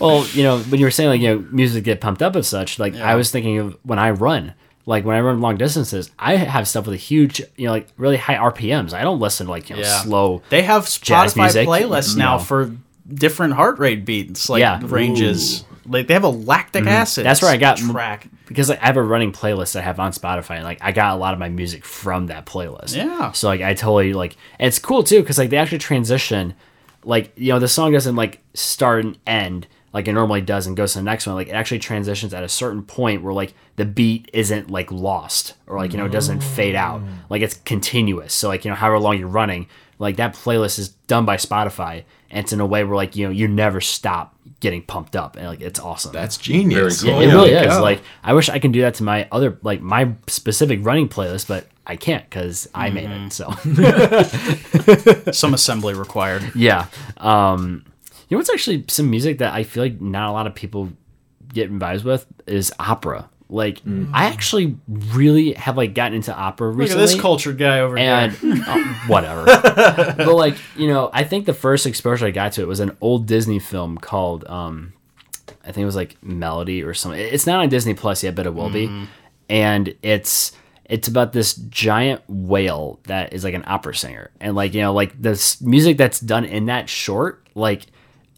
well, 0.00 0.26
you 0.28 0.42
know, 0.42 0.60
when 0.60 0.80
you 0.80 0.86
were 0.86 0.90
saying 0.90 1.10
like 1.10 1.20
you 1.20 1.28
know 1.28 1.46
music 1.50 1.84
get 1.84 2.00
pumped 2.00 2.22
up 2.22 2.34
and 2.34 2.46
such, 2.46 2.78
like 2.78 2.96
I 2.96 3.14
was 3.14 3.30
thinking 3.30 3.58
of 3.58 3.76
when 3.82 3.98
I 3.98 4.10
run. 4.10 4.54
Like 4.86 5.04
when 5.04 5.16
I 5.16 5.20
run 5.20 5.40
long 5.40 5.56
distances, 5.56 6.10
I 6.16 6.36
have 6.36 6.68
stuff 6.68 6.86
with 6.86 6.94
a 6.94 6.98
huge, 6.98 7.40
you 7.56 7.66
know, 7.66 7.72
like 7.72 7.88
really 7.96 8.16
high 8.16 8.36
RPMs. 8.36 8.92
I 8.92 9.02
don't 9.02 9.18
listen 9.18 9.46
to 9.46 9.50
like 9.50 9.68
you 9.68 9.76
know 9.76 9.82
Yeah. 9.82 10.00
slow. 10.02 10.42
They 10.48 10.62
have 10.62 10.84
Spotify 10.84 11.36
music? 11.36 11.68
playlists 11.68 12.16
now 12.16 12.36
mm-hmm. 12.36 12.46
for 12.46 12.70
different 13.12 13.54
heart 13.54 13.80
rate 13.80 14.04
beats, 14.04 14.48
like 14.48 14.60
Yeah. 14.60 14.80
ranges. 14.84 15.64
Like 15.88 16.06
they 16.06 16.14
have 16.14 16.24
a 16.24 16.28
lactic 16.28 16.84
mm-hmm. 16.84 16.92
acid. 16.92 17.26
That's 17.26 17.42
where 17.42 17.50
I 17.50 17.56
got 17.56 17.78
track. 17.78 18.28
because 18.46 18.68
like, 18.68 18.80
I 18.80 18.86
have 18.86 18.96
a 18.96 19.02
running 19.02 19.32
playlist 19.32 19.76
I 19.76 19.82
have 19.82 19.98
on 19.98 20.12
Spotify, 20.12 20.56
and 20.56 20.64
like 20.64 20.78
I 20.80 20.92
got 20.92 21.14
a 21.14 21.16
lot 21.16 21.34
of 21.34 21.40
my 21.40 21.48
music 21.48 21.84
from 21.84 22.26
that 22.28 22.46
playlist. 22.46 22.96
Yeah. 22.96 23.32
So 23.32 23.48
like 23.48 23.62
I 23.62 23.74
totally 23.74 24.12
like, 24.12 24.36
it's 24.60 24.78
cool 24.78 25.02
too 25.02 25.20
because 25.20 25.36
like 25.38 25.50
they 25.50 25.56
actually 25.56 25.78
transition, 25.78 26.54
like 27.04 27.32
you 27.36 27.52
know 27.52 27.58
the 27.58 27.68
song 27.68 27.92
doesn't 27.92 28.14
like 28.16 28.40
start 28.54 29.04
and 29.04 29.18
end 29.26 29.66
like 29.96 30.08
it 30.08 30.12
normally 30.12 30.42
does 30.42 30.66
and 30.66 30.76
goes 30.76 30.92
to 30.92 30.98
the 30.98 31.04
next 31.04 31.26
one. 31.26 31.36
Like 31.36 31.48
it 31.48 31.52
actually 31.54 31.78
transitions 31.78 32.34
at 32.34 32.44
a 32.44 32.48
certain 32.50 32.82
point 32.82 33.22
where 33.22 33.32
like 33.32 33.54
the 33.76 33.86
beat 33.86 34.28
isn't 34.34 34.70
like 34.70 34.92
lost 34.92 35.54
or 35.66 35.78
like 35.78 35.92
you 35.92 35.98
know 35.98 36.04
it 36.04 36.12
doesn't 36.12 36.42
fade 36.42 36.74
out. 36.74 37.00
Like 37.30 37.40
it's 37.40 37.54
continuous. 37.64 38.34
So 38.34 38.48
like 38.48 38.64
you 38.66 38.70
know 38.70 38.74
however 38.76 38.98
long 38.98 39.18
you're 39.18 39.26
running, 39.28 39.68
like 39.98 40.16
that 40.16 40.34
playlist 40.34 40.78
is 40.78 40.90
done 41.08 41.24
by 41.24 41.38
Spotify, 41.38 42.04
and 42.30 42.40
it's 42.44 42.52
in 42.52 42.60
a 42.60 42.66
way 42.66 42.84
where 42.84 42.94
like 42.94 43.16
you 43.16 43.24
know 43.26 43.32
you 43.32 43.48
never 43.48 43.80
stop 43.80 44.34
getting 44.60 44.82
pumped 44.82 45.16
up 45.16 45.36
and 45.36 45.46
like 45.46 45.60
it's 45.62 45.80
awesome. 45.80 46.12
That's 46.12 46.36
genius. 46.36 47.00
Very 47.00 47.12
Yeah, 47.12 47.18
cool. 47.18 47.22
it 47.22 47.34
really 47.34 47.54
Holy 47.54 47.66
is. 47.74 47.78
Like, 47.80 48.02
I 48.22 48.34
wish 48.34 48.48
I 48.50 48.58
can 48.58 48.72
do 48.72 48.82
that 48.82 48.94
to 48.96 49.02
my 49.02 49.26
other, 49.32 49.58
like 49.62 49.80
my 49.80 50.12
specific 50.26 50.80
running 50.84 51.08
playlist, 51.08 51.48
but 51.48 51.66
I 51.86 51.96
can't 51.96 52.24
because 52.28 52.68
I 52.74 52.90
made 52.90 53.08
it. 53.10 53.32
So 53.32 53.50
Some 55.32 55.54
assembly 55.54 55.94
required. 55.94 56.52
yeah. 56.54 56.86
Um, 57.18 57.84
you 58.28 58.36
know 58.36 58.38
what's 58.38 58.50
actually 58.50 58.84
some 58.88 59.10
music 59.10 59.38
that 59.38 59.54
I 59.54 59.62
feel 59.64 59.82
like 59.82 60.00
not 60.00 60.30
a 60.30 60.32
lot 60.32 60.46
of 60.46 60.54
people 60.54 60.90
get 61.52 61.72
vibes 61.72 62.04
with 62.04 62.26
is 62.46 62.72
opera. 62.78 63.28
Like, 63.48 63.78
I 63.78 63.88
mm. 63.88 64.10
actually 64.12 64.76
really 64.88 65.52
have 65.52 65.76
like 65.76 65.94
gotten 65.94 66.14
into 66.14 66.34
opera 66.34 66.70
Look 66.70 66.78
recently. 66.78 67.04
at 67.04 67.06
this 67.10 67.20
cultured 67.20 67.58
guy 67.58 67.78
over 67.78 67.96
and 67.96 68.32
here. 68.32 68.54
oh, 68.66 68.72
uh, 68.72 69.08
whatever. 69.08 69.44
but 69.44 70.34
like 70.34 70.56
you 70.76 70.88
know, 70.88 71.10
I 71.12 71.22
think 71.22 71.46
the 71.46 71.54
first 71.54 71.86
exposure 71.86 72.26
I 72.26 72.32
got 72.32 72.52
to 72.52 72.62
it 72.62 72.68
was 72.68 72.80
an 72.80 72.96
old 73.00 73.26
Disney 73.26 73.60
film 73.60 73.98
called 73.98 74.44
um, 74.48 74.94
I 75.62 75.72
think 75.72 75.82
it 75.82 75.86
was 75.86 75.94
like 75.96 76.20
Melody 76.24 76.82
or 76.82 76.92
something. 76.92 77.20
It's 77.20 77.46
not 77.46 77.60
on 77.60 77.68
Disney 77.68 77.94
Plus 77.94 78.24
yet, 78.24 78.34
but 78.34 78.46
it 78.46 78.54
will 78.54 78.70
be. 78.70 78.88
Mm-hmm. 78.88 79.04
And 79.48 79.94
it's 80.02 80.50
it's 80.84 81.06
about 81.06 81.32
this 81.32 81.54
giant 81.54 82.22
whale 82.28 82.98
that 83.04 83.32
is 83.32 83.44
like 83.44 83.54
an 83.54 83.64
opera 83.66 83.94
singer, 83.94 84.30
and 84.40 84.56
like 84.56 84.74
you 84.74 84.80
know, 84.80 84.92
like 84.92 85.20
the 85.20 85.30
s- 85.30 85.60
music 85.60 85.98
that's 85.98 86.18
done 86.18 86.44
in 86.44 86.66
that 86.66 86.88
short, 86.88 87.46
like 87.54 87.86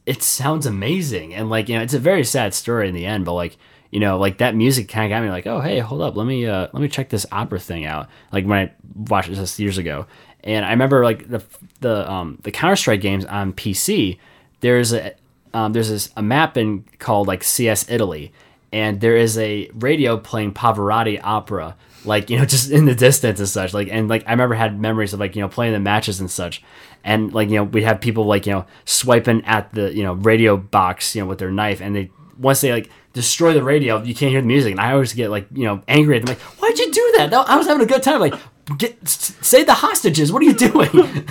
it 0.09 0.23
sounds 0.23 0.65
amazing, 0.65 1.35
and 1.35 1.51
like 1.51 1.69
you 1.69 1.77
know, 1.77 1.83
it's 1.83 1.93
a 1.93 1.99
very 1.99 2.25
sad 2.25 2.55
story 2.55 2.89
in 2.89 2.95
the 2.95 3.05
end, 3.05 3.27
but 3.27 3.35
like 3.35 3.59
you 3.91 4.01
know, 4.01 4.19
like 4.19 4.39
that 4.39 4.55
music 4.55 4.89
kind 4.89 5.05
of 5.05 5.15
got 5.15 5.23
me 5.23 5.31
like, 5.31 5.47
oh 5.47 5.61
hey, 5.61 5.81
hold 5.81 6.01
up, 6.01 6.17
let 6.17 6.27
me 6.27 6.47
uh 6.47 6.69
let 6.73 6.81
me 6.81 6.89
check 6.89 7.11
this 7.11 7.27
opera 7.31 7.61
thing 7.61 7.85
out. 7.85 8.09
Like 8.33 8.47
when 8.47 8.59
I 8.59 8.73
watched 8.97 9.29
this 9.29 9.61
years 9.61 9.77
ago, 9.77 10.07
and 10.43 10.65
I 10.65 10.71
remember 10.71 11.05
like 11.05 11.29
the 11.29 11.43
the 11.81 12.11
um 12.11 12.39
the 12.43 12.51
Counter 12.51 12.77
Strike 12.77 13.03
games 13.03 13.27
on 13.27 13.53
PC. 13.53 14.19
There's 14.61 14.95
a 14.95 15.15
um, 15.53 15.75
there's 15.75 15.91
this 15.91 16.11
a 16.17 16.23
map 16.23 16.57
in 16.57 16.85
called 16.99 17.29
like 17.29 17.45
CS 17.45 17.91
Italy, 17.91 18.33
and 18.73 19.03
there 19.03 19.17
is 19.17 19.37
a 19.37 19.71
radio 19.75 20.17
playing 20.17 20.55
Pavarotti 20.55 21.21
opera, 21.23 21.77
like 22.05 22.31
you 22.31 22.39
know 22.39 22.45
just 22.55 22.71
in 22.71 22.85
the 22.85 22.95
distance 22.95 23.39
and 23.39 23.49
such. 23.49 23.75
Like 23.75 23.89
and 23.91 24.09
like 24.09 24.25
I 24.27 24.31
remember 24.33 24.55
had 24.55 24.81
memories 24.81 25.13
of 25.13 25.21
like 25.21 25.37
you 25.37 25.43
know 25.43 25.49
playing 25.49 25.73
the 25.73 25.81
matches 25.81 26.21
and 26.21 26.31
such, 26.31 26.63
and 27.05 27.33
like 27.33 27.49
you 27.51 27.57
know 27.57 27.65
we'd 27.65 27.85
have 27.85 28.01
people 28.01 28.25
like 28.25 28.47
you 28.47 28.53
know 28.53 28.67
swiping 28.85 29.45
at 29.45 29.73
the 29.73 29.95
you 29.95 30.03
know 30.03 30.15
radio 30.15 30.57
box 30.57 31.15
you 31.15 31.23
know 31.23 31.29
with 31.29 31.39
their 31.39 31.51
knife, 31.51 31.81
and 31.81 31.95
they 31.97 32.11
once 32.39 32.61
they 32.61 32.73
like 32.73 32.91
destroy 33.13 33.53
the 33.53 33.63
radio, 33.63 34.03
you 34.03 34.15
can't 34.15 34.31
hear 34.31 34.41
the 34.41 34.47
music, 34.47 34.71
and 34.73 34.81
I 34.81 34.93
always 34.93 35.13
get 35.13 35.31
like 35.31 35.47
you 35.53 35.65
know 35.65 35.83
angry 35.89 36.17
at 36.17 36.27
them 36.27 36.35
like 36.37 36.43
why'd 36.61 36.79
you 36.79 36.91
do 36.93 37.15
that? 37.19 37.33
I 37.35 37.57
was 37.57 37.67
having 37.67 37.83
a 37.83 37.89
good 37.89 38.03
time 38.03 38.21
like. 38.21 38.35
Get 38.77 38.99
s- 39.03 39.35
save 39.41 39.65
the 39.65 39.73
hostages. 39.73 40.31
What 40.31 40.43
are 40.43 40.45
you 40.45 40.53
doing? 40.53 40.91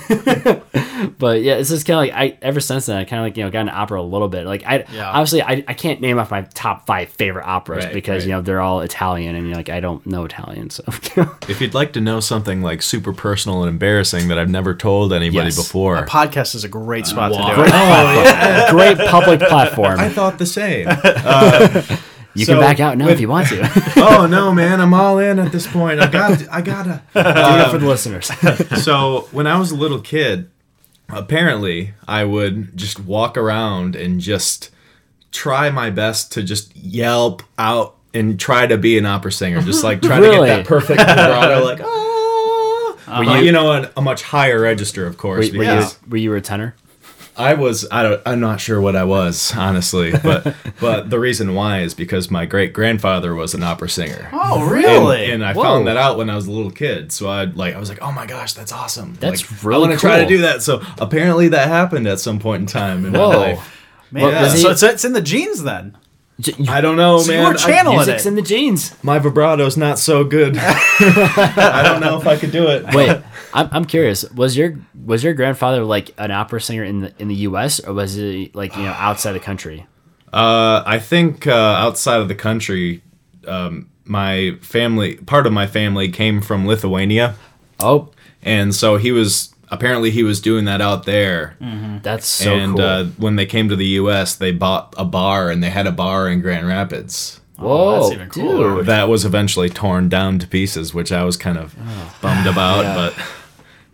but 1.20 1.42
yeah, 1.42 1.56
it's 1.56 1.70
just 1.70 1.86
kind 1.86 1.98
of 2.10 2.16
like 2.16 2.34
I. 2.34 2.38
Ever 2.42 2.60
since 2.60 2.86
then, 2.88 2.98
I 2.98 3.04
kind 3.06 3.20
of 3.22 3.26
like 3.26 3.38
you 3.38 3.44
know 3.44 3.50
got 3.50 3.62
into 3.62 3.74
opera 3.74 4.02
a 4.02 4.04
little 4.04 4.28
bit. 4.28 4.46
Like 4.46 4.64
I, 4.66 4.86
Yeah. 4.92 5.10
obviously, 5.10 5.42
I, 5.42 5.64
I 5.68 5.74
can't 5.74 6.02
name 6.02 6.20
off 6.20 6.32
my 6.32 6.42
top 6.54 6.86
five 6.86 7.10
favorite 7.10 7.46
operas 7.46 7.86
Right, 7.86 7.94
because 7.94 8.26
you 8.26 8.32
know 8.32 8.42
they're 8.42 8.62
all 8.62 8.82
Italian 8.82 9.36
and 9.36 9.46
you 9.46 9.52
know, 9.52 9.58
like 9.58 9.70
I 9.70 9.80
don't 9.80 10.06
know 10.06 10.26
Italian, 10.26 10.70
so 10.70 10.84
If 11.50 11.62
you'd 11.62 11.74
like 11.74 11.94
to 11.94 12.02
know 12.02 12.20
something 12.20 12.62
like 12.62 12.82
super 12.82 13.14
personal 13.14 13.62
and 13.64 13.70
embarrassing 13.70 14.28
that 14.30 14.38
I've 14.38 14.50
never 14.50 14.74
told 14.74 15.14
anybody 15.14 15.48
Yes. 15.48 15.56
before, 15.58 16.06
Podcast 16.06 16.56
is 16.56 16.64
a 16.64 16.70
great 16.70 17.04
uh, 17.06 17.08
spot 17.08 17.32
to 17.32 17.38
do 17.38 17.56
great, 17.56 17.72
oh, 17.74 18.66
it. 18.68 18.72
great 18.98 19.08
public 19.10 19.40
platform. 19.40 20.00
I 20.00 20.10
thought 20.10 20.38
the 20.38 20.46
same. 20.46 20.88
You 22.34 22.46
so 22.46 22.54
can 22.54 22.62
back 22.62 22.80
out 22.80 22.98
now 23.00 23.06
with- 23.06 23.16
if 23.16 23.20
you 23.20 23.28
want 23.30 23.48
to. 23.48 23.68
oh 23.98 24.28
no, 24.28 24.54
man, 24.54 24.80
I'm 24.80 24.94
all 24.94 25.18
in 25.18 25.40
at 25.40 25.52
this 25.52 25.66
point. 25.66 26.00
I 26.00 26.08
got, 26.08 26.48
I 26.52 26.62
gotta. 26.62 27.02
Do 27.14 27.20
it 27.20 27.26
um, 27.26 27.72
for 27.72 27.78
the 27.80 27.88
listeners. 27.88 28.28
so 28.84 29.28
when 29.32 29.48
I 29.48 29.58
was 29.58 29.72
a 29.72 29.76
little 29.76 30.00
kid, 30.00 30.52
apparently 31.10 31.94
I 32.08 32.24
would 32.24 32.76
just 32.78 33.00
walk 33.00 33.38
around 33.38 33.96
and 33.96 34.20
just 34.20 34.70
try 35.32 35.70
my 35.70 35.90
best 35.90 36.32
to 36.34 36.44
just 36.44 36.76
yelp 36.76 37.44
out 37.58 37.96
and 38.14 38.40
try 38.40 38.66
to 38.68 38.78
be 38.78 38.98
an 38.98 39.06
opera 39.06 39.32
singer, 39.32 39.62
just 39.62 39.84
like 39.84 40.02
try 40.02 40.20
to 40.20 40.32
get 40.32 40.42
that 40.42 40.66
perfect 40.66 41.00
vibrato, 41.00 41.64
like 41.64 41.80
oh, 41.84 42.98
you- 43.22 43.46
you, 43.46 43.52
know, 43.52 43.72
a, 43.72 43.92
a 43.98 44.02
much 44.02 44.24
higher 44.24 44.60
register, 44.60 45.06
of 45.06 45.18
course. 45.18 45.52
were 45.52 45.60
because 45.60 46.00
you 46.04 46.10
were 46.10 46.18
you 46.18 46.34
a 46.36 46.42
tenor? 46.42 46.76
I 47.38 47.54
was 47.54 47.88
I 47.92 48.04
don't 48.04 48.22
I'm 48.26 48.40
not 48.40 48.60
sure 48.60 48.82
what 48.82 48.96
I 48.96 49.04
was 49.04 49.54
honestly, 49.56 50.12
but 50.24 50.56
but 50.80 51.10
the 51.10 51.20
reason 51.20 51.54
why 51.54 51.82
is 51.82 51.94
because 51.94 52.32
my 52.32 52.46
great 52.46 52.74
grandfather 52.74 53.36
was 53.36 53.54
an 53.54 53.64
opera 53.64 53.90
singer. 53.90 54.30
Oh, 54.34 54.68
really? 54.70 55.32
and 55.32 55.46
I 55.46 55.54
Whoa. 55.54 55.64
found 55.64 55.88
that 55.88 55.98
out 55.98 56.18
when 56.18 56.30
I 56.30 56.36
was 56.36 56.48
a 56.48 56.52
little 56.52 56.72
kid. 56.72 57.12
So 57.12 57.30
I 57.30 57.46
like 57.46 57.76
I 57.76 57.80
was 57.80 57.90
like, 57.90 58.02
oh 58.02 58.12
my 58.12 58.26
gosh, 58.26 58.54
that's 58.54 58.72
awesome. 58.72 59.16
That's 59.20 59.50
Like, 59.52 59.64
really 59.64 59.76
I 59.76 59.88
want 59.88 59.94
to 59.94 60.00
try 60.00 60.20
to 60.22 60.28
do 60.28 60.40
that. 60.40 60.62
So 60.64 60.82
apparently 61.00 61.50
that 61.50 61.68
happened 61.68 62.08
at 62.08 62.20
some 62.20 62.40
point 62.40 62.62
in 62.62 62.68
time 62.68 63.06
in 63.06 63.14
Whoa. 63.14 63.30
my 63.30 63.36
life. 63.36 63.74
Man, 64.12 64.24
Well, 64.24 64.44
was 64.44 64.54
he- 64.54 64.60
so 64.62 64.72
it's, 64.72 64.84
it's 64.84 65.06
in 65.06 65.14
the 65.14 65.22
genes 65.22 65.64
then. 65.64 65.98
I 66.70 66.82
don't 66.82 66.98
know, 66.98 67.18
So 67.18 67.32
you 67.32 67.40
man. 67.40 67.48
were 67.48 67.54
I- 67.56 67.58
channeling 67.58 67.98
Music's 67.98 68.26
it. 68.26 68.30
in 68.30 68.36
the 68.36 68.44
genes. 68.44 68.94
my 69.04 69.18
vibrato's 69.18 69.76
not 69.76 69.98
so 69.98 70.24
good. 70.24 70.56
I 70.60 71.82
don't 71.84 72.00
know 72.00 72.20
if 72.20 72.28
I 72.28 72.38
could 72.38 72.52
do 72.52 72.68
it. 72.68 72.86
Wait, 72.94 73.18
I'm, 73.54 73.70
I'm 73.72 73.86
curious. 73.86 74.30
Was 74.32 74.58
your 74.58 74.78
was 75.06 75.24
your 75.24 75.34
grandfather 75.34 75.84
like 75.84 76.14
an 76.18 76.32
opera 76.32 76.62
singer 76.62 76.84
in 76.84 77.00
the 77.02 77.14
in 77.20 77.28
the 77.28 77.36
U.S. 77.36 77.80
or 77.80 77.94
was 77.94 78.16
he 78.16 78.52
like 78.54 78.76
you 78.76 78.84
know 78.84 78.92
outside 78.92 79.34
the 79.34 79.40
country? 79.40 79.86
Uh, 80.34 80.84
I 80.86 81.00
think 81.00 81.48
uh, 81.48 81.54
outside 81.54 82.20
of 82.20 82.28
the 82.28 82.36
country, 82.36 83.02
um, 83.48 83.90
my 84.04 84.58
family, 84.62 85.16
part 85.16 85.48
of 85.48 85.54
my 85.54 85.68
family 85.68 86.10
came 86.10 86.42
from 86.42 86.68
Lithuania. 86.68 87.36
Oh, 87.80 88.10
and 88.44 88.76
so 88.76 88.98
he 88.98 89.12
was 89.12 89.54
apparently 89.70 90.12
he 90.12 90.24
was 90.24 90.40
doing 90.40 90.66
that 90.66 90.82
out 90.82 91.06
there 91.06 91.58
that's 92.02 92.26
so 92.26 92.56
and 92.56 92.78
cool. 92.78 92.86
uh, 92.86 93.04
when 93.18 93.36
they 93.36 93.46
came 93.46 93.68
to 93.68 93.76
the 93.76 93.86
us 93.86 94.36
they 94.36 94.52
bought 94.52 94.94
a 94.98 95.04
bar 95.04 95.50
and 95.50 95.62
they 95.62 95.70
had 95.70 95.86
a 95.86 95.92
bar 95.92 96.30
in 96.30 96.40
grand 96.40 96.66
rapids 96.68 97.42
Oh, 97.60 97.66
Whoa, 97.68 98.02
that's 98.02 98.14
even 98.14 98.30
cooler. 98.30 98.76
dude. 98.78 98.86
that 98.86 99.10
was 99.10 99.26
eventually 99.26 99.70
torn 99.70 100.10
down 100.10 100.38
to 100.40 100.48
pieces 100.48 100.94
which 100.94 101.12
i 101.12 101.24
was 101.24 101.38
kind 101.38 101.58
of 101.58 101.76
oh. 101.80 102.16
bummed 102.22 102.46
about 102.48 102.84
Yeah. 102.84 102.96
but 102.96 103.14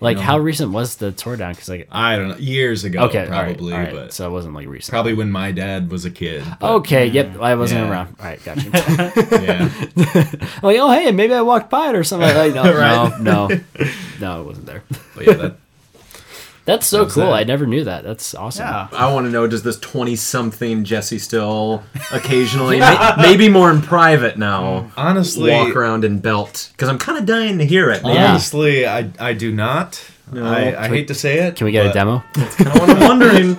Like, 0.01 0.17
how 0.17 0.37
recent 0.37 0.73
was 0.73 0.97
the 0.97 1.13
tour 1.13 1.37
down? 1.37 1.53
Because 1.53 1.69
like, 1.69 1.87
i 1.89 2.17
don't 2.17 2.27
know 2.27 2.35
years 2.35 2.83
ago 2.83 3.03
okay, 3.05 3.25
probably 3.25 3.71
all 3.71 3.79
right, 3.79 3.87
all 3.89 3.95
right. 3.95 4.05
but 4.07 4.13
so 4.13 4.27
it 4.27 4.31
wasn't 4.31 4.53
like 4.53 4.67
recent. 4.67 4.91
probably 4.91 5.13
when 5.13 5.31
my 5.31 5.53
dad 5.53 5.89
was 5.89 6.03
a 6.03 6.11
kid 6.11 6.43
but, 6.59 6.71
Okay, 6.83 7.05
yep, 7.07 7.39
I 7.39 7.55
wasn't 7.55 7.81
Yeah. 7.85 7.89
around. 7.91 8.15
All 8.19 8.25
right, 8.25 8.43
gotcha. 8.43 8.69
yeah 9.41 9.69
like, 10.61 10.77
oh 10.77 10.91
hey, 10.91 11.11
maybe 11.13 11.33
I 11.33 11.41
walked 11.41 11.69
by 11.69 11.87
it 11.89 11.95
or 11.95 12.03
something. 12.03 12.35
Like, 12.35 12.53
no, 12.59 12.63
Right. 12.63 13.21
no, 13.21 13.47
no, 13.47 13.59
no, 14.19 14.41
it 14.41 14.45
wasn't 14.45 14.65
there. 14.65 14.83
but 15.15 15.25
yeah 15.25 15.33
that, 15.35 15.55
That's 16.65 16.87
so 16.87 17.03
was 17.03 17.13
cool. 17.15 17.25
that. 17.25 17.33
I 17.33 17.43
never 17.43 17.65
knew 17.67 17.83
that. 17.83 18.03
That's 18.05 18.33
awesome. 18.33 18.65
Yeah. 18.65 18.87
I 18.93 19.11
want 19.11 19.25
to 19.25 19.31
know: 19.31 19.47
Does 19.47 19.63
this 19.63 19.77
twenty-something 19.79 20.85
Jesse 20.85 21.19
still 21.19 21.83
occasionally, 22.11 22.79
may- 22.79 23.13
maybe 23.17 23.49
more 23.49 23.69
in 23.69 23.81
private 23.81 24.37
now, 24.37 24.89
honestly 24.95 25.51
walk 25.51 25.75
around 25.75 26.05
in 26.05 26.19
belt? 26.19 26.69
Because 26.71 26.87
I'm 26.87 26.97
kind 26.99 27.17
of 27.17 27.25
dying 27.25 27.57
to 27.57 27.65
hear 27.65 27.89
it. 27.89 28.01
Maybe 28.03 28.15
Yeah. 28.15 28.29
honestly 28.31 28.85
i 28.87 29.09
i 29.19 29.33
do 29.33 29.51
not 29.51 30.01
I, 30.33 30.73
I 30.75 30.87
hate 30.87 31.09
to 31.09 31.13
say 31.13 31.39
it 31.39 31.57
Can 31.57 31.65
we 31.65 31.71
get 31.71 31.85
a 31.85 31.89
but- 31.89 31.93
demo? 31.93 32.23
kind 32.33 32.67
of 32.69 32.79
what 32.79 32.89
I'm 32.89 32.99
wondering. 33.19 33.57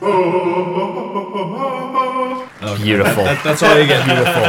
Oh. 0.00 0.67
Beautiful. 2.76 3.24
That, 3.24 3.42
that's 3.44 3.62
all 3.62 3.78
you 3.78 3.86
get. 3.86 4.04
Beautiful. 4.04 4.42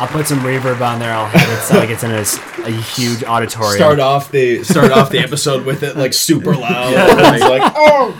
I'll 0.00 0.08
put 0.08 0.26
some 0.26 0.40
reverb 0.40 0.80
on 0.80 0.98
there. 0.98 1.12
I'll 1.12 1.26
have 1.26 1.50
it 1.50 1.62
sound 1.62 1.80
like 1.80 1.90
it's 1.90 2.04
in 2.04 2.10
a 2.64 2.70
huge 2.70 3.24
auditorium. 3.24 3.76
Start 3.76 4.00
off 4.00 4.30
the 4.30 4.64
start 4.64 4.92
off 4.92 5.10
the 5.10 5.18
episode 5.18 5.64
with 5.66 5.82
it 5.82 5.96
like 5.96 6.14
super 6.14 6.54
loud. 6.54 6.92
It's 6.94 7.42
like, 7.42 7.72
oh, 7.76 8.14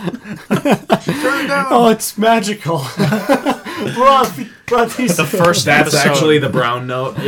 Oh, 1.77 1.89
it's 1.89 2.17
magical. 2.17 2.77
brought, 3.93 4.31
brought. 4.65 4.89
The 4.89 5.29
first 5.29 5.65
that's 5.65 5.93
episode. 5.93 6.09
actually 6.09 6.39
the 6.39 6.49
brown 6.49 6.87
note. 6.87 7.15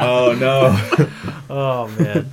oh 0.00 0.36
no. 0.38 0.76
Oh 1.50 1.88
man. 1.98 2.30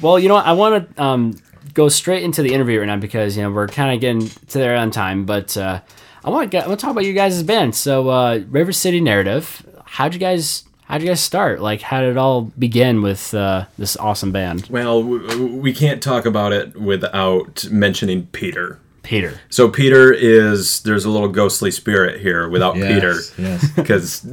Well, 0.00 0.18
you 0.18 0.28
know, 0.28 0.34
what? 0.34 0.46
I 0.46 0.52
want 0.52 0.94
to 0.96 1.02
um, 1.02 1.36
go 1.78 1.88
straight 1.88 2.24
into 2.24 2.42
the 2.42 2.52
interview 2.52 2.80
right 2.80 2.86
now 2.86 2.96
because 2.96 3.36
you 3.36 3.42
know 3.44 3.52
we're 3.52 3.68
kind 3.68 3.94
of 3.94 4.00
getting 4.00 4.28
to 4.28 4.58
there 4.58 4.76
on 4.76 4.90
time. 4.90 5.24
But 5.24 5.56
uh, 5.56 5.80
I 6.24 6.30
want 6.30 6.50
to 6.50 6.76
talk 6.76 6.90
about 6.90 7.04
you 7.04 7.14
guys' 7.14 7.42
band. 7.44 7.76
So, 7.76 8.08
uh, 8.08 8.40
River 8.50 8.72
City 8.72 9.00
Narrative. 9.00 9.64
How'd 9.84 10.12
you 10.12 10.20
guys 10.20 10.64
How'd 10.88 11.02
you 11.02 11.08
guys 11.08 11.20
start? 11.20 11.60
Like, 11.60 11.82
how 11.82 12.00
did 12.00 12.12
it 12.12 12.16
all 12.16 12.42
begin 12.58 13.02
with 13.02 13.34
uh, 13.34 13.66
this 13.76 13.94
awesome 13.98 14.32
band, 14.32 14.68
Well, 14.70 15.02
we 15.02 15.74
can't 15.74 16.02
talk 16.02 16.24
about 16.24 16.54
it 16.54 16.80
without 16.80 17.66
mentioning 17.70 18.26
Peter. 18.32 18.78
Peter? 19.02 19.40
So 19.50 19.68
Peter 19.68 20.12
is 20.12 20.80
there's 20.82 21.04
a 21.04 21.10
little 21.10 21.28
ghostly 21.28 21.70
spirit 21.70 22.20
here 22.20 22.48
without 22.48 22.74
Peter 22.74 23.14
Yes. 23.38 23.70
because 23.76 24.26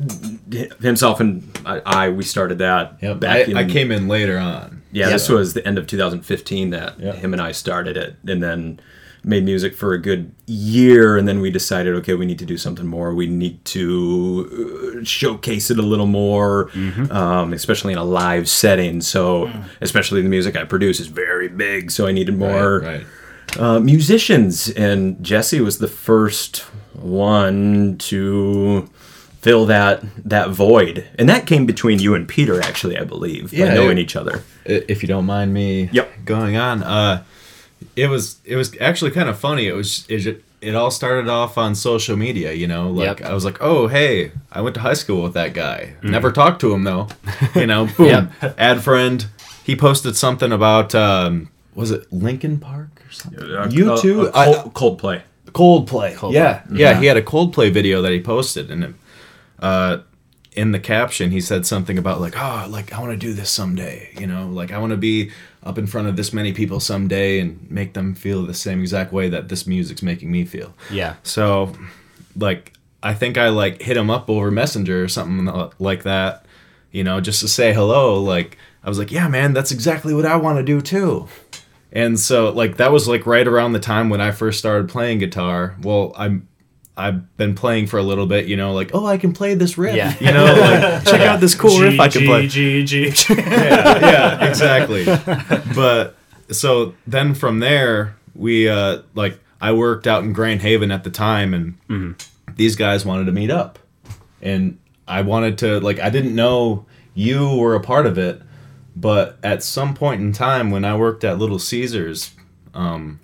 himself 0.82 1.20
and 1.20 1.44
I, 1.66 1.82
I 1.86 2.10
we 2.10 2.24
started 2.24 2.58
that 2.60 2.98
Yep. 3.02 3.20
back 3.20 3.48
I, 3.48 3.52
in 3.52 3.58
I 3.58 3.70
came 3.70 3.92
in 3.92 4.08
later 4.08 4.38
on. 4.38 4.82
yeah 4.92 5.10
this 5.10 5.30
was 5.30 5.54
the 5.54 5.66
end 5.68 5.78
of 5.78 5.88
2015 5.88 6.70
that 6.72 7.00
Yeah. 7.00 7.14
him 7.14 7.34
and 7.34 7.42
I 7.42 7.52
started 7.52 7.96
it 7.98 8.16
and 8.28 8.42
then 8.44 8.80
made 9.24 9.44
music 9.44 9.74
for 9.76 9.94
a 9.94 9.98
good 10.00 10.32
year 10.46 11.18
and 11.18 11.28
then 11.28 11.40
we 11.42 11.50
decided 11.50 11.96
okay 11.96 12.14
we 12.14 12.28
need 12.28 12.38
to 12.38 12.46
do 12.46 12.58
something 12.58 12.86
more 12.86 13.12
we 13.14 13.26
need 13.26 13.64
to 13.66 14.94
uh, 15.02 15.04
showcase 15.04 15.72
it 15.72 15.80
a 15.80 15.82
little 15.82 16.06
more 16.06 16.70
um, 17.10 17.52
especially 17.54 17.92
in 17.94 17.98
a 17.98 18.04
live 18.04 18.48
setting 18.48 19.02
so 19.02 19.50
especially 19.82 20.22
the 20.22 20.30
music 20.30 20.56
I 20.56 20.64
produce 20.64 21.00
is 21.00 21.08
very 21.08 21.48
big 21.48 21.90
so 21.92 22.06
I 22.06 22.12
needed 22.12 22.38
more 22.38 22.80
Right, 22.82 22.88
right. 22.98 23.06
Uh, 23.58 23.80
musicians, 23.80 24.70
and 24.72 25.24
Jesse 25.24 25.62
was 25.62 25.78
the 25.78 25.88
first 25.88 26.66
one 26.94 27.98
to 28.00 28.90
fill 29.42 29.66
that 29.68 30.04
that 30.30 30.50
void, 30.50 31.08
and 31.20 31.30
that 31.30 31.46
came 31.46 31.66
between 31.66 32.00
you 32.00 32.16
and 32.16 32.28
Peter, 32.28 32.60
actually, 32.62 32.98
I 32.98 33.04
believe, 33.04 33.52
by 33.52 33.58
Yeah, 33.58 33.74
knowing 33.74 33.98
it- 33.98 34.02
each 34.02 34.16
other. 34.16 34.44
If 34.66 35.04
you 35.04 35.08
don't 35.08 35.26
mind 35.26 35.54
me 35.54 35.90
Yep. 35.92 36.26
going 36.26 36.58
on, 36.58 36.82
uh, 36.84 37.24
it 37.96 38.08
was 38.10 38.38
it 38.44 38.56
was 38.56 38.74
actually 38.82 39.12
kind 39.12 39.30
of 39.30 39.38
funny. 39.38 39.68
It 39.68 39.76
was 39.76 40.06
it, 40.10 40.20
ju- 40.20 40.42
it 40.62 40.74
all 40.76 40.90
started 40.90 41.30
off 41.30 41.58
on 41.58 41.76
social 41.76 42.16
media, 42.18 42.52
you 42.54 42.66
know. 42.68 42.90
Like 42.90 43.20
Yep. 43.20 43.30
I 43.30 43.34
was 43.34 43.46
like, 43.46 43.58
oh 43.62 43.88
hey, 43.88 44.32
I 44.52 44.62
went 44.62 44.74
to 44.76 44.82
high 44.82 44.96
school 44.96 45.22
with 45.22 45.34
that 45.36 45.54
guy. 45.54 45.94
Never 46.02 46.32
talked 46.32 46.60
to 46.62 46.74
him 46.74 46.84
though. 46.84 47.08
You 47.56 47.68
know, 47.68 47.86
boom, 47.98 48.32
add 48.58 48.84
friend. 48.84 49.28
He 49.64 49.76
posted 49.76 50.16
something 50.18 50.52
about 50.52 50.94
um, 50.96 51.50
was 51.76 51.92
it 51.92 52.12
Linkin 52.12 52.58
Park 52.60 52.95
or 53.08 53.12
something? 53.12 53.72
you 53.72 53.92
Uh, 53.94 54.02
two, 54.02 54.30
uh, 54.30 54.64
Cold, 54.74 55.00
Coldplay. 55.00 55.22
Coldplay. 55.52 56.34
Yeah, 56.34 56.64
yeah. 56.72 57.00
He 57.00 57.06
had 57.06 57.18
a 57.18 57.22
Coldplay 57.22 57.72
video 57.72 58.02
that 58.02 58.12
he 58.12 58.22
posted, 58.22 58.70
and 58.72 58.96
uh, 59.60 60.00
in 60.52 60.72
the 60.72 60.80
caption, 60.80 61.32
he 61.32 61.42
said 61.42 61.66
something 61.66 61.98
about 61.98 62.20
like, 62.22 62.36
"Oh, 62.38 62.68
like 62.70 62.94
I 62.94 63.00
want 63.00 63.12
to 63.12 63.18
do 63.18 63.34
this 63.34 63.50
someday." 63.50 64.14
You 64.20 64.28
know, 64.28 64.48
like 64.48 64.72
I 64.72 64.78
want 64.78 64.92
to 64.92 64.98
be 64.98 65.32
up 65.64 65.78
in 65.78 65.88
front 65.88 66.08
of 66.08 66.16
this 66.16 66.32
many 66.32 66.54
people 66.54 66.80
someday 66.80 67.40
and 67.40 67.70
make 67.70 67.94
them 67.94 68.14
feel 68.14 68.44
the 68.44 68.54
same 68.54 68.82
exact 68.82 69.12
way 69.12 69.30
that 69.30 69.50
this 69.50 69.66
music's 69.66 70.04
making 70.04 70.32
me 70.32 70.46
feel. 70.46 70.74
Yeah. 70.92 71.16
So, 71.24 71.74
like, 72.38 72.74
I 73.02 73.14
think 73.14 73.38
I 73.38 73.50
like 73.50 73.82
hit 73.82 73.98
him 73.98 74.10
up 74.10 74.30
over 74.30 74.52
Messenger 74.52 75.04
or 75.04 75.08
something 75.08 75.70
like 75.80 76.04
that, 76.04 76.46
you 76.92 77.04
know, 77.04 77.20
just 77.20 77.42
to 77.42 77.48
say 77.48 77.74
hello. 77.74 78.22
Like, 78.22 78.58
I 78.84 78.90
was 78.90 79.00
like, 79.00 79.12
yeah, 79.12 79.28
man, 79.28 79.54
that's 79.54 79.72
exactly 79.72 80.14
what 80.14 80.26
I 80.26 80.36
want 80.36 80.60
to 80.60 80.64
do 80.64 80.82
too. 80.82 81.28
And 81.92 82.20
so, 82.20 82.50
like, 82.52 82.78
that 82.78 82.92
was 82.92 83.08
like 83.08 83.26
right 83.26 83.48
around 83.48 83.74
the 83.74 83.80
time 83.80 84.10
when 84.10 84.20
I 84.22 84.32
first 84.32 84.60
started 84.60 84.90
playing 84.90 85.20
guitar. 85.20 85.76
Well, 85.82 86.14
I'm. 86.18 86.48
I've 86.98 87.36
been 87.36 87.56
playing 87.56 87.88
for 87.88 87.98
a 87.98 88.04
little 88.04 88.26
bit, 88.26 88.46
you 88.46 88.56
know, 88.56 88.72
like, 88.74 88.92
oh, 88.94 89.06
I 89.06 89.18
can 89.18 89.34
play 89.34 89.54
this 89.54 89.78
riff, 89.78 89.98
Yeah. 89.98 90.16
you 90.18 90.32
know, 90.32 90.46
like, 90.46 91.04
check 91.06 91.20
out 91.20 91.42
this 91.42 91.54
cool 91.54 91.82
riff 91.82 92.00
I 92.00 92.08
can 92.08 92.26
play 92.26 92.48
G, 92.48 92.86
G, 92.86 93.10
G. 93.10 93.34
yeah, 93.38 94.00
yeah, 94.40 94.48
exactly. 94.48 95.04
But 95.76 96.16
so 96.52 96.94
then 97.06 97.34
from 97.34 97.60
there, 97.60 98.16
we 98.34 98.70
uh 98.70 99.02
like 99.14 99.38
I 99.60 99.74
worked 99.74 100.08
out 100.08 100.24
in 100.24 100.32
Grand 100.32 100.62
Haven 100.62 100.90
at 100.90 101.04
the 101.04 101.10
time, 101.10 101.54
and 101.90 102.16
these 102.56 102.78
guys 102.78 103.06
wanted 103.06 103.26
to 103.26 103.34
meet 103.34 103.52
up, 103.52 103.78
and 104.42 104.80
I 105.06 105.22
wanted 105.22 105.58
to 105.60 105.82
like 105.82 106.00
I 106.00 106.10
didn't 106.10 106.34
know 106.34 106.86
you 107.14 107.58
were 107.58 107.76
a 107.76 107.82
part 107.82 108.06
of 108.06 108.18
it, 108.18 108.42
but 108.96 109.38
at 109.44 109.62
some 109.64 109.94
point 109.94 110.22
in 110.22 110.32
time 110.32 110.72
when 110.72 110.86
I 110.86 110.96
worked 110.96 111.24
at 111.24 111.38
Little 111.38 111.60
Caesars, 111.60 112.32
um, 112.74 113.20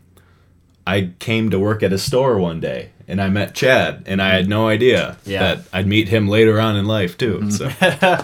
I 0.85 1.11
came 1.19 1.49
to 1.51 1.59
work 1.59 1.83
at 1.83 1.93
a 1.93 1.97
store 1.97 2.37
one 2.37 2.59
day. 2.59 2.89
And 3.07 3.21
I 3.21 3.27
met 3.27 3.53
Chad, 3.53 4.03
and 4.05 4.21
I 4.21 4.29
had 4.33 4.47
no 4.47 4.69
idea 4.69 5.17
Yeah. 5.25 5.55
that 5.55 5.65
I'd 5.73 5.85
meet 5.85 6.07
him 6.07 6.29
later 6.29 6.61
on 6.61 6.77
in 6.77 6.85
life 6.85 7.17
too. 7.17 7.41
So, 7.51 7.65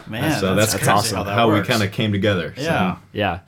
Man, 0.07 0.39
so 0.39 0.55
that's, 0.55 0.71
that's 0.73 0.87
awesome. 0.87 1.17
How, 1.17 1.23
that 1.25 1.33
how 1.33 1.53
we 1.53 1.61
kind 1.63 1.83
of 1.83 1.91
came 1.91 2.13
together. 2.13 2.53
so. 2.55 2.61
Yeah. 2.63 2.97
Yeah. 3.11 3.39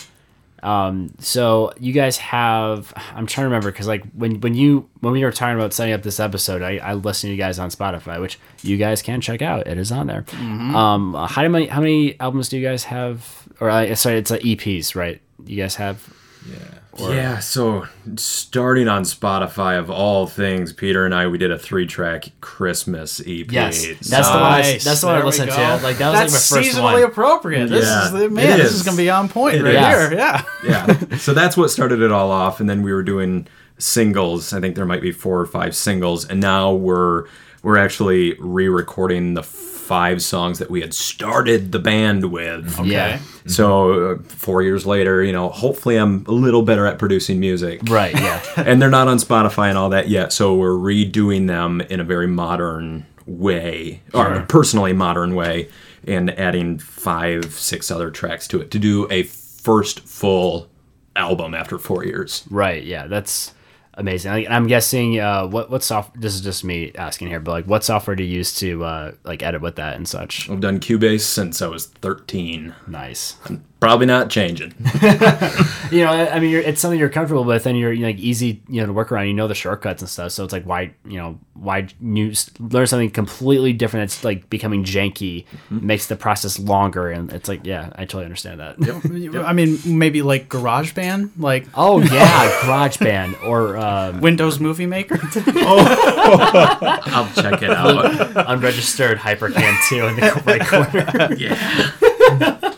Um, 0.62 1.14
so 1.20 1.72
you 1.80 1.94
guys 1.94 2.18
have 2.18 2.92
I'm 3.16 3.26
trying 3.26 3.44
to 3.46 3.48
remember 3.48 3.72
because 3.72 3.88
like 3.88 4.04
when 4.12 4.42
when 4.42 4.54
you 4.56 4.90
when 5.00 5.14
we 5.14 5.24
were 5.24 5.32
talking 5.32 5.56
about 5.56 5.72
setting 5.72 5.94
up 5.94 6.04
this 6.04 6.20
episode, 6.20 6.62
I, 6.62 6.78
I 6.80 6.94
listened 6.96 7.30
to 7.30 7.32
you 7.32 7.38
guys 7.38 7.58
on 7.58 7.70
Spotify, 7.70 8.20
which 8.20 8.38
you 8.62 8.76
guys 8.76 9.02
can 9.02 9.22
check 9.22 9.42
out. 9.42 9.66
It 9.68 9.78
is 9.78 9.94
on 9.94 10.08
there. 10.08 10.26
Um, 10.38 11.14
how 11.30 11.48
many 11.48 11.68
how 11.68 11.80
many 11.80 12.20
albums 12.20 12.50
do 12.50 12.58
you 12.58 12.68
guys 12.68 12.84
have? 12.86 13.48
Or 13.62 13.70
uh, 13.70 13.94
sorry, 13.96 14.18
it's 14.18 14.32
uh, 14.32 14.38
EPs, 14.38 14.96
right? 14.96 15.22
You 15.46 15.58
guys 15.58 15.76
have 15.76 16.08
yeah, 16.50 17.10
Yeah, 17.12 17.40
so 17.40 17.86
starting 18.16 18.88
on 18.88 19.04
Spotify 19.04 19.78
of 19.78 19.90
all 19.90 20.26
things, 20.28 20.72
Peter 20.74 21.06
and 21.06 21.14
I 21.14 21.28
we 21.28 21.38
did 21.38 21.52
a 21.52 21.58
three 21.60 21.86
track 21.86 22.30
Christmas 22.42 23.20
EP. 23.22 23.52
Yes, 23.52 23.86
that's 24.10 24.28
the 24.30 24.34
one. 24.36 24.44
I, 24.44 24.62
Nice. 24.62 24.84
that's 24.84 25.02
the 25.02 25.08
one 25.08 25.16
I 25.16 25.20
There 25.20 25.26
we 25.26 25.32
listened 25.32 25.52
to. 25.52 25.80
Like 25.84 25.98
that 25.98 26.10
was 26.12 26.20
That's 26.20 26.52
like 26.52 26.62
my 26.62 26.64
first 26.64 26.78
seasonally 26.78 26.94
one. 27.02 27.04
appropriate. 27.04 27.68
This 27.68 27.86
Yeah, 27.86 28.06
is 28.06 28.12
the, 28.12 28.24
it 28.26 28.32
man. 28.32 28.58
This 28.58 28.72
is. 28.72 28.76
is 28.78 28.84
gonna 28.84 28.98
be 28.98 29.10
on 29.10 29.28
point 29.30 29.56
It 29.56 29.64
right 29.64 29.76
is. 29.76 30.10
here. 30.10 30.18
Yeah. 30.18 30.44
yeah. 30.66 31.18
So 31.18 31.34
that's 31.34 31.56
what 31.58 31.70
started 31.70 32.02
it 32.02 32.12
all 32.12 32.32
off, 32.32 32.60
and 32.60 32.70
then 32.70 32.82
we 32.84 32.94
were 32.94 33.04
doing 33.04 33.48
singles. 33.78 34.54
I 34.54 34.60
think 34.62 34.76
there 34.76 34.86
might 34.86 35.02
be 35.02 35.12
four 35.12 35.40
or 35.40 35.46
five 35.46 35.76
singles, 35.76 36.26
and 36.26 36.40
now 36.40 36.74
we're 36.74 37.26
we're 37.64 37.78
actually 37.78 38.36
re-recording 38.40 39.34
the 39.34 39.44
five 39.90 40.22
songs 40.22 40.60
that 40.60 40.70
we 40.70 40.82
had 40.82 40.94
started 40.94 41.72
the 41.72 41.80
band 41.80 42.26
with. 42.32 42.80
Yeah. 42.86 43.20
So 43.48 44.12
uh, 44.12 44.22
four 44.22 44.62
years 44.62 44.86
later, 44.86 45.24
you 45.24 45.32
know, 45.32 45.50
hopefully 45.50 45.96
I'm 45.96 46.24
a 46.28 46.32
little 46.32 46.62
better 46.62 46.86
at 46.86 47.00
producing 47.00 47.40
music. 47.40 47.82
Right. 47.90 48.14
Yeah. 48.14 48.40
and 48.58 48.80
they're 48.80 48.92
not 48.92 49.08
on 49.08 49.18
Spotify 49.18 49.68
and 49.68 49.80
all 49.80 49.90
that 49.90 50.08
yet. 50.08 50.32
So 50.32 50.54
we're 50.54 50.78
redoing 50.78 51.48
them 51.48 51.82
in 51.82 52.00
a 52.00 52.04
very 52.04 52.28
modern 52.28 53.08
way, 53.26 54.04
or 54.14 54.32
a 54.32 54.46
personally 54.46 54.94
modern 54.94 55.34
way, 55.34 55.70
and 56.06 56.30
adding 56.38 56.78
five, 56.78 57.46
six 57.54 57.90
other 57.90 58.12
tracks 58.12 58.48
to 58.50 58.62
it 58.62 58.70
to 58.70 58.78
do 58.78 59.08
a 59.10 59.24
first 59.24 60.02
full 60.02 60.70
album 61.16 61.56
after 61.56 61.80
four 61.80 62.06
years. 62.06 62.46
Right. 62.52 62.84
Yeah. 62.84 63.08
That's 63.08 63.56
amazing. 64.00 64.32
Like, 64.32 64.50
I'm 64.50 64.68
guessing 64.68 65.20
uh, 65.20 65.48
what 65.48 65.70
what 65.70 65.84
software. 65.84 66.20
This 66.20 66.34
is 66.34 66.42
just 66.42 66.64
me 66.64 66.92
asking 66.96 67.28
here, 67.28 67.40
but 67.40 67.52
like, 67.52 67.66
what 67.66 67.84
software 67.84 68.16
do 68.16 68.24
you 68.24 68.38
use 68.38 68.54
to 68.60 68.84
uh, 68.84 69.12
like 69.24 69.44
edit 69.44 69.62
with 69.62 69.76
that 69.76 69.96
and 69.96 70.08
such? 70.08 70.50
I've 70.50 70.62
done 70.62 70.80
Cubase 70.80 71.22
since 71.22 71.62
I 71.62 71.68
was 71.68 71.88
13. 71.88 72.74
Nice. 72.88 73.38
Probably 73.80 74.06
not 74.06 74.30
changing. 74.30 74.74
you 75.92 76.04
know, 76.04 76.12
I 76.12 76.36
I 76.36 76.40
mean, 76.40 76.52
you're, 76.52 76.62
it's 76.62 76.82
something 76.82 77.00
you're 77.00 77.08
comfortable 77.08 77.46
with, 77.46 77.66
and 77.66 77.80
you're 77.80 77.94
you 77.94 78.02
know, 78.02 78.08
like 78.08 78.20
easy, 78.20 78.62
you 78.68 78.82
know, 78.82 78.88
to 78.88 78.94
work 78.94 79.10
around. 79.12 79.28
You 79.28 79.34
know 79.34 79.48
the 79.48 79.56
shortcuts 79.56 80.02
and 80.02 80.10
stuff, 80.10 80.34
so 80.34 80.44
it's 80.44 80.52
like 80.52 80.66
why, 80.66 80.94
you 81.06 81.18
know, 81.18 81.40
why 81.54 81.88
new 82.02 82.34
learn 82.60 82.88
something 82.88 83.10
completely 83.10 83.72
different 83.72 84.10
that's 84.10 84.26
like 84.26 84.50
becoming 84.50 84.84
janky 84.84 85.46
makes 85.70 86.08
the 86.08 86.18
process 86.18 86.60
longer, 86.60 87.10
and 87.10 87.32
it's 87.32 87.48
like, 87.48 87.66
yeah, 87.66 87.90
I 87.96 88.04
totally 88.04 88.26
understand 88.26 88.60
that. 88.60 89.44
I 89.46 89.54
mean, 89.54 89.80
maybe 89.86 90.24
like 90.24 90.50
GarageBand, 90.50 91.32
like 91.38 91.66
Oh 91.74 92.02
yeah, 92.02 92.50
GarageBand 92.64 93.46
or 93.46 93.78
um, 93.78 94.20
Windows 94.20 94.60
Movie 94.60 94.88
Maker. 94.88 95.20
I'll 95.24 97.30
check 97.34 97.64
it 97.64 97.72
out. 97.72 98.50
unregistered 98.50 99.20
Hypercam 99.20 99.74
2 99.88 100.06
in 100.06 100.16
the 100.18 100.44
right 100.46 100.68
corner. 100.68 101.34
yeah. 101.36 101.92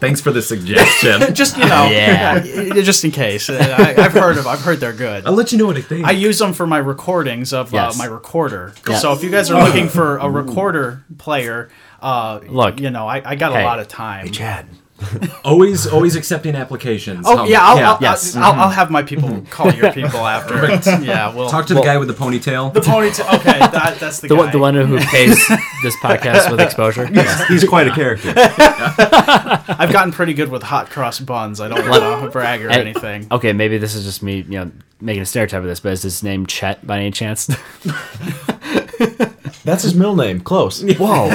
Thanks 0.01 0.21
for 0.21 0.31
the 0.31 0.41
suggestion. 0.41 1.33
just 1.33 1.57
you 1.57 1.65
know, 1.67 1.89
Yeah. 1.89 2.39
just 2.81 3.03
in 3.05 3.11
case. 3.11 3.49
Uh, 3.49 3.75
I, 3.77 4.03
I've 4.05 4.13
heard 4.13 4.37
of. 4.37 4.47
I've 4.47 4.61
heard 4.61 4.79
they're 4.79 4.93
good. 4.93 5.25
I'll 5.25 5.33
let 5.33 5.51
you 5.51 5.57
know 5.57 5.65
what 5.67 5.77
I 5.77 5.81
think. 5.81 6.05
I 6.05 6.11
use 6.11 6.39
them 6.39 6.53
for 6.53 6.65
my 6.67 6.77
recordings 6.79 7.53
of 7.53 7.71
Yes. 7.73 7.95
uh, 7.95 7.97
my 7.97 8.05
recorder. 8.05 8.73
Yeah. 8.89 8.97
So 8.97 9.13
if 9.13 9.23
you 9.23 9.29
guys 9.29 9.51
are 9.51 9.63
looking 9.63 9.87
for 9.89 10.17
a 10.17 10.29
recorder 10.29 11.03
player, 11.17 11.69
uh, 12.01 12.39
Look. 12.47 12.79
you 12.79 12.89
know, 12.89 13.07
I, 13.07 13.21
I 13.31 13.35
got 13.35 13.53
Hey. 13.53 13.61
a 13.61 13.65
lot 13.65 13.79
of 13.79 13.87
time. 13.87 14.25
Hey, 14.25 14.31
Chad, 14.31 14.67
always 15.43 15.87
always 15.87 16.15
accepting 16.15 16.55
applications. 16.55 17.25
Oh 17.27 17.37
How- 17.37 17.45
yeah, 17.45 17.61
I'll, 17.61 17.77
I'll, 17.77 17.97
yes. 18.01 18.35
I'll, 18.35 18.43
I'll 18.43 18.53
mm-hmm. 18.53 18.73
have 18.73 18.91
my 18.91 19.03
people 19.03 19.29
mm-hmm. 19.29 19.45
call 19.45 19.71
your 19.71 19.91
people 19.93 20.19
after. 20.19 20.55
yeah, 21.03 21.33
we'll 21.33 21.49
Talk 21.49 21.65
to 21.67 21.73
the 21.73 21.81
guy 21.81 21.97
with 21.97 22.07
the 22.07 22.13
ponytail. 22.13 22.73
the 22.73 22.81
ponytail. 22.81 23.33
Okay, 23.39 23.59
that, 23.59 23.97
that's 23.99 24.19
the, 24.19 24.27
The, 24.27 24.35
guy. 24.35 24.41
one- 24.41 24.51
the 24.51 24.59
one 24.59 24.75
who 24.75 24.99
pays 24.99 25.47
this 25.83 25.95
podcast 25.97 26.51
with 26.51 26.59
exposure. 26.59 27.07
He's 27.47 27.63
quite 27.63 27.87
a 27.87 27.91
character. 27.91 28.33
I've 28.35 29.91
gotten 29.91 30.11
pretty 30.11 30.33
good 30.33 30.49
with 30.49 30.63
hot 30.63 30.89
cross 30.89 31.19
buns. 31.19 31.59
I 31.59 31.67
don't 31.67 31.87
want 31.89 32.23
to 32.23 32.29
brag 32.29 32.61
or 32.61 32.69
And- 32.69 32.81
anything. 32.81 33.27
Okay, 33.31 33.53
maybe 33.53 33.77
this 33.77 33.95
is 33.95 34.03
just 34.03 34.23
me, 34.23 34.37
you 34.37 34.59
know, 34.59 34.71
making 34.99 35.23
a 35.23 35.25
stereotype 35.25 35.61
of 35.61 35.67
this, 35.67 35.79
but 35.79 35.93
is 35.93 36.03
his 36.03 36.23
name 36.23 36.45
Chet 36.45 36.85
by 36.85 36.99
any 36.99 37.11
chance? 37.11 37.49
That's 39.63 39.83
his 39.83 39.93
middle 39.93 40.15
name. 40.15 40.39
Close. 40.41 40.81
Whoa. 40.97 41.27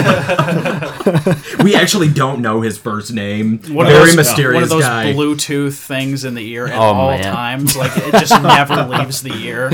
we 1.63 1.75
actually 1.77 2.09
don't 2.09 2.41
know 2.43 2.61
his 2.61 2.77
first 2.77 3.13
name. 3.13 3.59
One 3.69 3.87
of 3.87 3.93
Very 3.93 4.07
those, 4.07 4.17
mysterious 4.17 4.55
one 4.55 4.63
of 4.65 4.69
those 4.69 4.83
guy. 4.83 5.13
Bluetooth 5.13 5.75
things 5.75 6.25
in 6.25 6.35
the 6.35 6.45
ear 6.47 6.67
at 6.67 6.75
Oh, 6.77 6.81
all 6.83 7.11
man. 7.11 7.23
times. 7.23 7.77
Like 7.77 7.93
it 7.97 8.11
just 8.13 8.33
never 8.43 8.83
leaves 8.85 9.23
the 9.23 9.33
ear. 9.33 9.71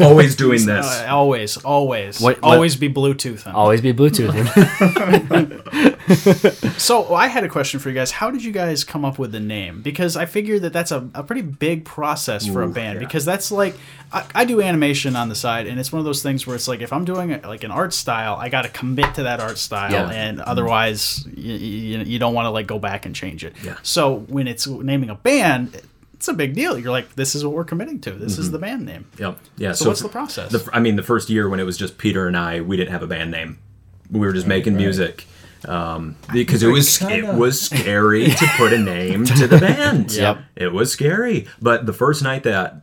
always 0.00 0.34
doing 0.34 0.66
this. 0.66 0.86
Uh, 0.86 1.06
always, 1.10 1.56
always, 1.58 2.20
What- 2.20 2.42
what- 2.42 2.54
always 2.54 2.74
be 2.76 2.88
Bluetooth. 2.88 3.46
Always 3.52 3.80
be 3.80 3.92
Bluetooth. 3.92 4.34
So 6.78 7.14
I 7.14 7.28
had 7.28 7.44
a 7.44 7.48
question 7.48 7.80
for 7.80 7.88
you 7.88 7.94
guys. 7.94 8.10
How 8.10 8.30
did 8.30 8.44
you 8.44 8.52
guys 8.52 8.84
come 8.84 9.04
up 9.04 9.18
with 9.18 9.32
the 9.32 9.40
name? 9.40 9.80
Because 9.80 10.16
I 10.16 10.26
figured 10.26 10.62
that 10.62 10.72
that's 10.72 10.90
a, 10.90 11.08
a 11.14 11.22
pretty 11.22 11.42
big 11.42 11.84
process 11.84 12.46
for 12.46 12.62
a 12.62 12.68
band. 12.68 12.98
Because 12.98 13.24
that's 13.24 13.50
like 13.50 13.74
I, 14.12 14.26
I 14.34 14.44
do 14.44 14.60
animation 14.60 15.16
on 15.16 15.28
the 15.28 15.34
side, 15.34 15.66
and 15.66 15.80
it's 15.80 15.92
one 15.92 15.98
of 15.98 16.04
those 16.04 16.22
things 16.22 16.46
where 16.46 16.56
it's 16.56 16.68
like 16.68 16.80
if 16.80 16.92
I'm 16.92 17.04
doing 17.04 17.40
like 17.42 17.64
an 17.64 17.70
art 17.70 17.92
style, 17.92 18.36
I 18.36 18.48
got 18.48 18.62
to 18.62 18.68
commit 18.68 19.14
to 19.14 19.24
that 19.24 19.40
art 19.40 19.58
style, 19.58 19.92
Yeah. 19.92 20.10
and 20.10 20.38
mm-hmm. 20.38 20.48
otherwise 20.48 21.26
you, 21.34 21.54
you, 21.54 21.98
you 22.00 22.18
don't 22.18 22.34
want 22.34 22.46
to 22.46 22.50
like 22.50 22.66
go 22.66 22.78
back 22.78 23.06
and 23.06 23.14
change 23.14 23.44
it. 23.44 23.54
Yeah. 23.62 23.76
So 23.82 24.18
when 24.28 24.46
it's 24.48 24.66
naming 24.66 25.10
a 25.10 25.16
band. 25.16 25.80
It's 26.14 26.28
a 26.28 26.32
big 26.32 26.54
deal. 26.54 26.78
You're 26.78 26.92
like, 26.92 27.16
this 27.16 27.34
is 27.34 27.44
what 27.44 27.52
we're 27.52 27.64
committing 27.64 28.00
to. 28.02 28.12
This 28.12 28.38
is 28.38 28.46
mm-hmm. 28.46 28.52
the 28.52 28.58
band 28.60 28.86
name. 28.86 29.06
Yep. 29.18 29.38
Yeah. 29.58 29.72
So 29.72 29.88
what's 29.88 30.00
the 30.00 30.08
process? 30.08 30.52
The, 30.52 30.70
I 30.72 30.80
mean, 30.80 30.96
the 30.96 31.02
first 31.02 31.28
year 31.28 31.50
when 31.50 31.60
it 31.60 31.64
was 31.64 31.76
just 31.76 31.98
Peter 31.98 32.26
and 32.26 32.34
I, 32.34 32.62
we 32.62 32.78
didn't 32.78 32.92
have 32.92 33.02
a 33.02 33.06
band 33.06 33.30
name. 33.30 33.58
We 34.10 34.20
were 34.20 34.32
just 34.32 34.46
making 34.46 34.74
music. 34.74 35.26
Um, 35.66 36.16
because 36.32 36.62
it 36.62 36.68
was 36.68 37.00
it 37.02 37.24
was 37.34 37.60
scary 37.70 38.26
to 38.26 38.46
put 38.56 38.72
a 38.72 38.78
name 38.78 39.24
to 39.26 39.46
the 39.46 39.58
band. 39.58 40.12
Yep. 40.14 40.38
It 40.56 40.72
was 40.72 40.90
scary. 40.92 41.46
But 41.60 41.86
the 41.86 41.92
first 41.92 42.22
night 42.22 42.42
that 42.44 42.82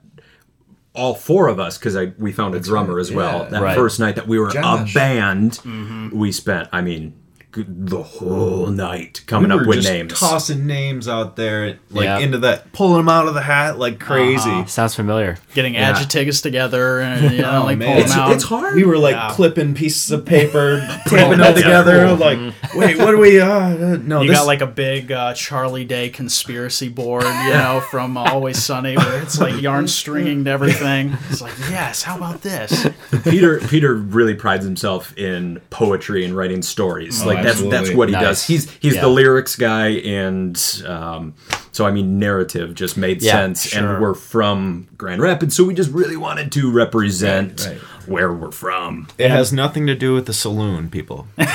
all 0.93 1.13
four 1.15 1.47
of 1.47 1.59
us, 1.59 1.77
because 1.77 1.95
we 2.17 2.31
found 2.33 2.53
a 2.55 2.59
drummer 2.59 2.99
as 2.99 3.11
well. 3.11 3.43
yeah. 3.43 3.49
That 3.49 3.61
Right. 3.61 3.75
first 3.75 3.99
night 3.99 4.15
that 4.15 4.27
we 4.27 4.37
were 4.39 4.49
Josh. 4.51 4.91
a 4.91 4.93
band, 4.93 5.51
Mm-hmm. 5.63 6.09
we 6.17 6.31
spent. 6.33 6.67
I 6.73 6.81
mean, 6.81 7.11
g- 7.11 7.15
the 7.55 8.01
whole 8.01 8.67
night 8.67 9.21
coming 9.27 9.51
we 9.51 9.59
up 9.59 9.67
with 9.67 9.77
just 9.79 9.89
names. 9.89 10.19
tossing 10.19 10.65
names 10.67 11.07
out 11.07 11.35
there, 11.35 11.77
like 11.89 12.05
Yeah. 12.05 12.19
into 12.19 12.37
that, 12.39 12.71
pulling 12.73 12.97
them 12.97 13.09
out 13.09 13.27
of 13.27 13.33
the 13.33 13.41
hat 13.41 13.77
like 13.77 13.99
crazy. 13.99 14.65
Sounds 14.67 14.95
familiar. 14.95 15.37
Getting 15.53 15.73
Yeah. 15.73 15.89
adjectives 15.91 16.41
together 16.41 16.99
and 17.01 17.35
you 17.35 17.41
know, 17.41 17.63
like 17.65 17.77
man. 17.77 17.97
It's- 17.97 18.11
out. 18.15 18.31
It's 18.31 18.43
hard. 18.45 18.75
We 18.75 18.83
were 18.83 18.97
like 18.97 19.15
Yeah. 19.15 19.31
clipping 19.33 19.73
pieces 19.73 20.11
of 20.11 20.25
paper, 20.25 20.79
taping 21.07 21.39
them 21.39 21.53
together. 21.55 22.13
Like, 22.15 22.39
wait, 22.75 22.97
what 22.97 23.11
do 23.11 23.17
we? 23.17 23.39
Uh, 23.39 23.47
uh, 23.49 23.97
no, 24.01 24.21
You 24.21 24.29
this, 24.29 24.37
got 24.39 24.45
like 24.47 24.61
a 24.61 24.67
big 24.67 25.11
uh, 25.11 25.33
Charlie 25.33 25.85
Day 25.85 26.09
conspiracy 26.09 26.87
board, 26.89 27.23
you 27.23 27.53
know, 27.53 27.83
from 27.91 28.15
Always 28.17 28.63
Sunny, 28.63 28.95
where 28.95 29.21
it's 29.21 29.39
like 29.39 29.61
yarn 29.61 29.87
stringing 29.87 30.45
to 30.45 30.51
everything. 30.51 31.17
It's 31.29 31.41
like, 31.41 31.53
yes, 31.69 32.03
how 32.03 32.15
about 32.17 32.41
this? 32.41 32.87
Peter 33.23 33.59
Peter 33.59 33.93
really 33.95 34.35
prides 34.35 34.63
himself 34.65 35.17
in 35.17 35.59
poetry 35.69 36.23
and 36.25 36.35
writing 36.35 36.61
stories. 36.61 37.23
like 37.25 37.40
that's 37.43 37.61
that's 37.63 37.91
what 37.93 38.09
he 38.09 38.13
Nice. 38.13 38.23
does. 38.23 38.43
He's 38.47 38.71
he's 38.79 38.95
Yeah. 38.95 39.01
the 39.01 39.07
lyrics 39.09 39.55
guy, 39.55 39.87
and 39.89 40.83
um, 40.87 41.33
so 41.71 41.85
I 41.85 41.91
mean 41.91 42.19
narrative 42.19 42.73
just 42.75 42.97
made 42.97 43.21
Yeah, 43.21 43.31
sense. 43.33 43.67
sure. 43.69 43.93
And 43.93 44.01
we're 44.01 44.13
from 44.13 44.87
Grand 44.97 45.21
Rapids, 45.21 45.55
so 45.55 45.63
we 45.63 45.73
just 45.73 45.91
really 45.91 46.17
wanted 46.17 46.51
to 46.53 46.71
represent 46.71 47.61
Right, 47.65 47.69
right. 47.73 47.81
where 48.07 48.31
we're 48.33 48.51
from. 48.51 49.07
it 49.17 49.29
has 49.31 49.51
nothing 49.53 49.87
to 49.87 49.95
do 49.95 50.13
with 50.13 50.25
the 50.25 50.33
saloon, 50.33 50.89
people. 50.89 51.27
You 51.37 51.45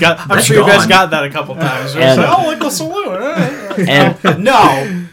got, 0.00 0.20
I'm 0.20 0.28
That's 0.28 0.46
sure 0.46 0.56
you 0.56 0.66
guys 0.66 0.86
got 0.86 1.10
that 1.10 1.24
a 1.24 1.30
couple 1.30 1.54
times. 1.54 1.94
And- 1.94 2.02
And, 2.04 2.20
oh, 2.20 2.44
like 2.46 2.58
the 2.58 2.70
saloon. 2.70 3.88
And 3.88 4.38
no. 4.44 5.06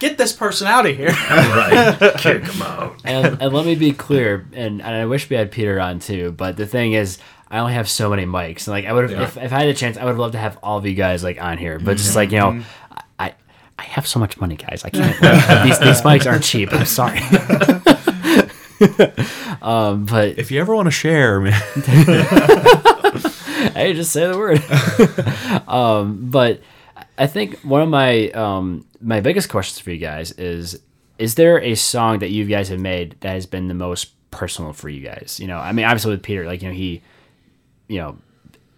Get 0.00 0.18
this 0.18 0.32
person 0.34 0.66
out 0.66 0.84
of 0.86 0.94
here. 0.96 1.08
right, 1.10 1.96
kick 2.18 2.44
him 2.44 2.60
out. 2.62 3.00
and, 3.04 3.40
and 3.40 3.54
let 3.54 3.64
me 3.64 3.74
be 3.74 3.92
clear, 3.92 4.46
and, 4.52 4.82
and 4.82 4.94
I 4.94 5.06
wish 5.06 5.30
we 5.30 5.36
had 5.36 5.50
Peter 5.50 5.80
on 5.80 5.98
too, 5.98 6.32
but 6.32 6.56
the 6.58 6.66
thing 6.66 6.92
is, 6.92 7.16
I 7.52 7.58
only 7.58 7.74
have 7.74 7.88
so 7.88 8.08
many 8.08 8.24
mics. 8.24 8.66
And 8.66 8.68
like, 8.68 8.86
I 8.86 8.92
would 8.94 9.10
have, 9.10 9.20
if, 9.20 9.36
if 9.36 9.52
I 9.52 9.60
had 9.60 9.68
a 9.68 9.74
chance, 9.74 9.98
I 9.98 10.06
would 10.06 10.16
love 10.16 10.32
to 10.32 10.38
have 10.38 10.58
all 10.62 10.78
of 10.78 10.86
you 10.86 10.94
guys 10.94 11.22
like 11.22 11.40
on 11.40 11.58
here. 11.58 11.78
But 11.78 11.98
just 11.98 12.16
like 12.16 12.32
you 12.32 12.38
know, 12.38 12.62
I 13.18 13.34
I 13.78 13.82
have 13.82 14.06
so 14.06 14.18
much 14.18 14.40
money, 14.40 14.56
guys. 14.56 14.82
I 14.84 14.90
can't. 14.90 15.14
these 15.64 15.78
these 15.78 16.00
mics 16.02 16.26
aren't 16.28 16.44
cheap. 16.44 16.72
I'm 16.72 16.86
sorry. 16.86 17.18
um, 19.62 20.06
but 20.06 20.38
If 20.38 20.50
you 20.50 20.60
ever 20.60 20.74
want 20.74 20.86
to 20.86 20.90
share, 20.90 21.40
man, 21.40 21.52
hey, 23.74 23.92
just 23.94 24.12
say 24.12 24.26
the 24.26 24.38
word. 24.38 24.62
um, 25.68 26.30
but 26.30 26.60
I 27.18 27.26
think 27.26 27.58
one 27.60 27.82
of 27.82 27.88
my 27.88 28.30
um, 28.30 28.86
my 29.00 29.20
biggest 29.20 29.50
questions 29.50 29.78
for 29.78 29.90
you 29.90 29.98
guys 29.98 30.32
is: 30.32 30.80
Is 31.18 31.34
there 31.34 31.60
a 31.60 31.74
song 31.74 32.20
that 32.20 32.30
you 32.30 32.46
guys 32.46 32.70
have 32.70 32.80
made 32.80 33.16
that 33.20 33.34
has 33.34 33.44
been 33.44 33.68
the 33.68 33.74
most 33.74 34.12
personal 34.30 34.72
for 34.72 34.88
you 34.88 35.06
guys? 35.06 35.38
You 35.38 35.48
know, 35.48 35.58
I 35.58 35.72
mean, 35.72 35.84
obviously 35.84 36.12
with 36.12 36.22
Peter, 36.22 36.46
like 36.46 36.62
you 36.62 36.68
know, 36.68 36.74
he, 36.74 37.02
you 37.92 38.00
know, 38.00 38.16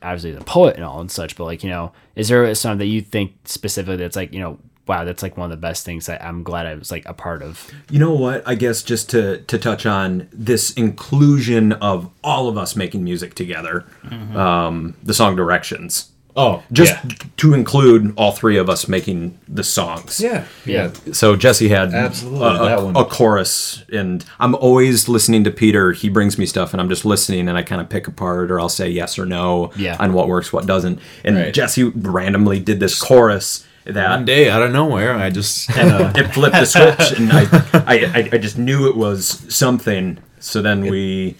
obviously 0.03 0.33
the 0.33 0.45
poet 0.45 0.77
and 0.77 0.85
all 0.85 1.01
and 1.01 1.11
such, 1.11 1.37
but 1.37 1.45
like 1.45 1.63
you 1.63 1.71
know, 1.71 1.93
is 2.17 2.29
there 2.29 2.45
a 2.45 2.55
song 2.55 2.79
that 2.79 2.87
you 2.87 3.01
think 3.01 3.33
specifically 3.45 3.97
that's 3.97 4.17
like 4.17 4.33
you 4.33 4.41
know, 4.41 4.59
wow, 4.87 5.05
that's 5.05 5.23
like 5.23 5.37
one 5.37 5.51
of 5.51 5.51
the 5.51 5.61
best 5.61 5.85
things 5.85 6.07
that 6.07 6.23
I'm 6.23 6.43
glad 6.43 6.67
I 6.67 6.75
was 6.75 6.91
like 6.91 7.07
a 7.07 7.15
part 7.15 7.43
of. 7.43 7.71
You 7.91 7.99
know 7.99 8.13
what? 8.13 8.47
I 8.47 8.55
guess 8.55 8.83
just 8.83 9.09
to 9.11 9.39
to 9.43 9.59
touch 9.59 9.87
on 9.87 10.29
this 10.33 10.73
inclusion 10.75 11.73
of 11.75 12.11
all 12.23 12.49
of 12.49 12.59
us 12.59 12.77
making 12.77 13.05
music 13.05 13.35
together, 13.35 13.87
um, 14.35 14.97
the 15.03 15.15
song 15.15 15.37
directions. 15.37 16.11
Oh, 16.37 16.63
Just 16.73 16.93
yeah. 17.05 17.11
to 17.39 17.55
include 17.55 18.13
all 18.17 18.33
three 18.33 18.57
of 18.57 18.69
us 18.69 18.89
making 18.89 19.39
the 19.49 19.63
songs. 19.65 20.21
Yeah. 20.21 20.45
Yeah. 20.67 20.93
So 21.13 21.37
Jesse 21.37 21.69
had 21.69 21.93
Absolutely, 21.95 22.45
a, 22.47 22.51
a- 22.63 22.67
that 22.67 22.83
one. 22.83 22.97
a 22.97 23.05
chorus, 23.05 23.85
and 23.93 24.25
I'm 24.41 24.55
always 24.57 25.09
listening 25.09 25.45
to 25.45 25.51
Peter. 25.51 25.93
He 25.93 26.09
brings 26.09 26.39
me 26.39 26.47
stuff, 26.47 26.73
and 26.73 26.81
I'm 26.81 26.89
just 26.89 27.05
listening, 27.05 27.49
and 27.49 27.57
I 27.57 27.63
kind 27.63 27.81
of 27.81 27.89
pick 27.89 28.07
apart, 28.09 28.51
or 28.51 28.59
I'll 28.61 28.69
say 28.69 28.89
yes 28.91 29.19
or 29.19 29.27
no 29.27 29.71
Yeah. 29.77 29.97
on 30.01 30.13
what 30.13 30.29
works, 30.29 30.53
what 30.53 30.67
doesn't. 30.67 30.99
And 31.25 31.37
Right. 31.37 31.55
Jesse 31.55 31.85
randomly 31.85 32.61
did 32.61 32.81
this 32.81 33.01
chorus 33.01 33.67
that 33.85 34.09
One 34.09 34.25
day 34.25 34.49
out 34.49 34.63
of 34.63 34.73
nowhere, 34.73 35.15
I 35.15 35.29
just 35.31 35.69
and 35.77 36.17
it 36.17 36.33
flipped 36.33 36.57
the 36.57 36.65
switch, 36.67 37.19
and 37.19 37.31
I, 37.33 37.43
I, 37.87 37.97
I, 38.21 38.29
I 38.33 38.39
just 38.39 38.57
knew 38.59 38.89
it 38.89 38.97
was 38.97 39.45
something. 39.55 40.19
So 40.41 40.63
then 40.63 40.83
we 40.83 41.37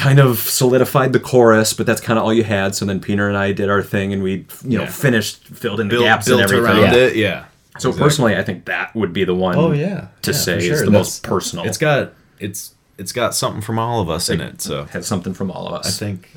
kind 0.00 0.18
of 0.18 0.38
solidified 0.38 1.12
the 1.12 1.20
chorus, 1.20 1.72
but 1.74 1.86
that's 1.86 2.00
kind 2.00 2.18
of 2.18 2.24
all 2.24 2.32
you 2.32 2.44
had. 2.44 2.74
So 2.74 2.84
then 2.84 3.00
Peter 3.00 3.28
and 3.28 3.36
I 3.36 3.52
did 3.52 3.68
our 3.68 3.82
thing, 3.82 4.12
and 4.12 4.22
we, 4.22 4.46
you 4.64 4.78
know, 4.78 4.84
Yeah. 4.84 4.90
finished, 4.90 5.44
filled 5.48 5.80
in 5.80 5.88
the 5.88 5.94
built, 5.96 6.04
gaps 6.04 6.26
built 6.26 6.40
and 6.40 6.50
everything. 6.50 6.78
around 6.84 6.92
Yeah. 6.94 6.98
it. 7.06 7.16
Yeah. 7.16 7.44
So 7.78 7.88
Exactly. 7.90 8.02
personally, 8.06 8.36
I 8.36 8.42
think 8.42 8.64
that 8.64 8.94
would 8.96 9.12
be 9.12 9.24
the 9.24 9.34
one. 9.34 9.56
Oh 9.56 9.72
yeah. 9.72 10.06
to 10.22 10.32
Yeah, 10.32 10.36
say 10.36 10.54
for 10.58 10.74
is 10.74 10.80
the 10.80 10.86
That's- 10.86 10.92
most 10.92 11.22
personal. 11.22 11.64
it's 11.66 11.78
got 11.78 12.12
it's 12.38 12.74
it's 12.98 13.12
got 13.12 13.34
something 13.34 13.62
from 13.62 13.78
all 13.78 14.00
of 14.00 14.10
us 14.10 14.28
in 14.28 14.40
it. 14.40 14.60
So 14.60 14.84
has 14.92 15.06
something 15.06 15.32
from 15.34 15.50
all 15.50 15.66
of 15.68 15.72
us. 15.74 15.86
I 15.86 15.90
think 16.04 16.28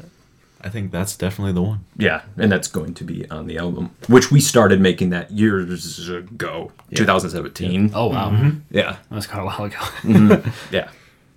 I 0.65 0.69
think 0.69 0.91
that's 0.91 1.15
definitely 1.18 1.52
the 1.53 1.61
one. 1.61 1.80
Yeah, 1.98 2.22
and 2.38 2.49
that's 2.52 2.69
going 2.69 2.94
to 2.94 3.03
be 3.03 3.30
on 3.30 3.48
the 3.48 3.57
album, 3.57 3.90
which 4.07 4.31
we 4.31 4.40
started 4.40 4.80
making 4.80 5.10
that 5.10 5.31
years 5.31 6.10
ago, 6.10 6.72
2017. 6.95 7.91
Oh 7.94 8.07
wow, 8.07 8.30
mm-hmm. 8.30 8.60
Yeah, 8.72 8.95
that 9.10 9.15
was 9.15 9.27
kind 9.27 9.41
of 9.41 9.45
a 9.45 9.49
while 9.49 9.65
ago. 9.68 9.77
Mm-hmm. 10.03 10.49
yeah. 10.76 10.88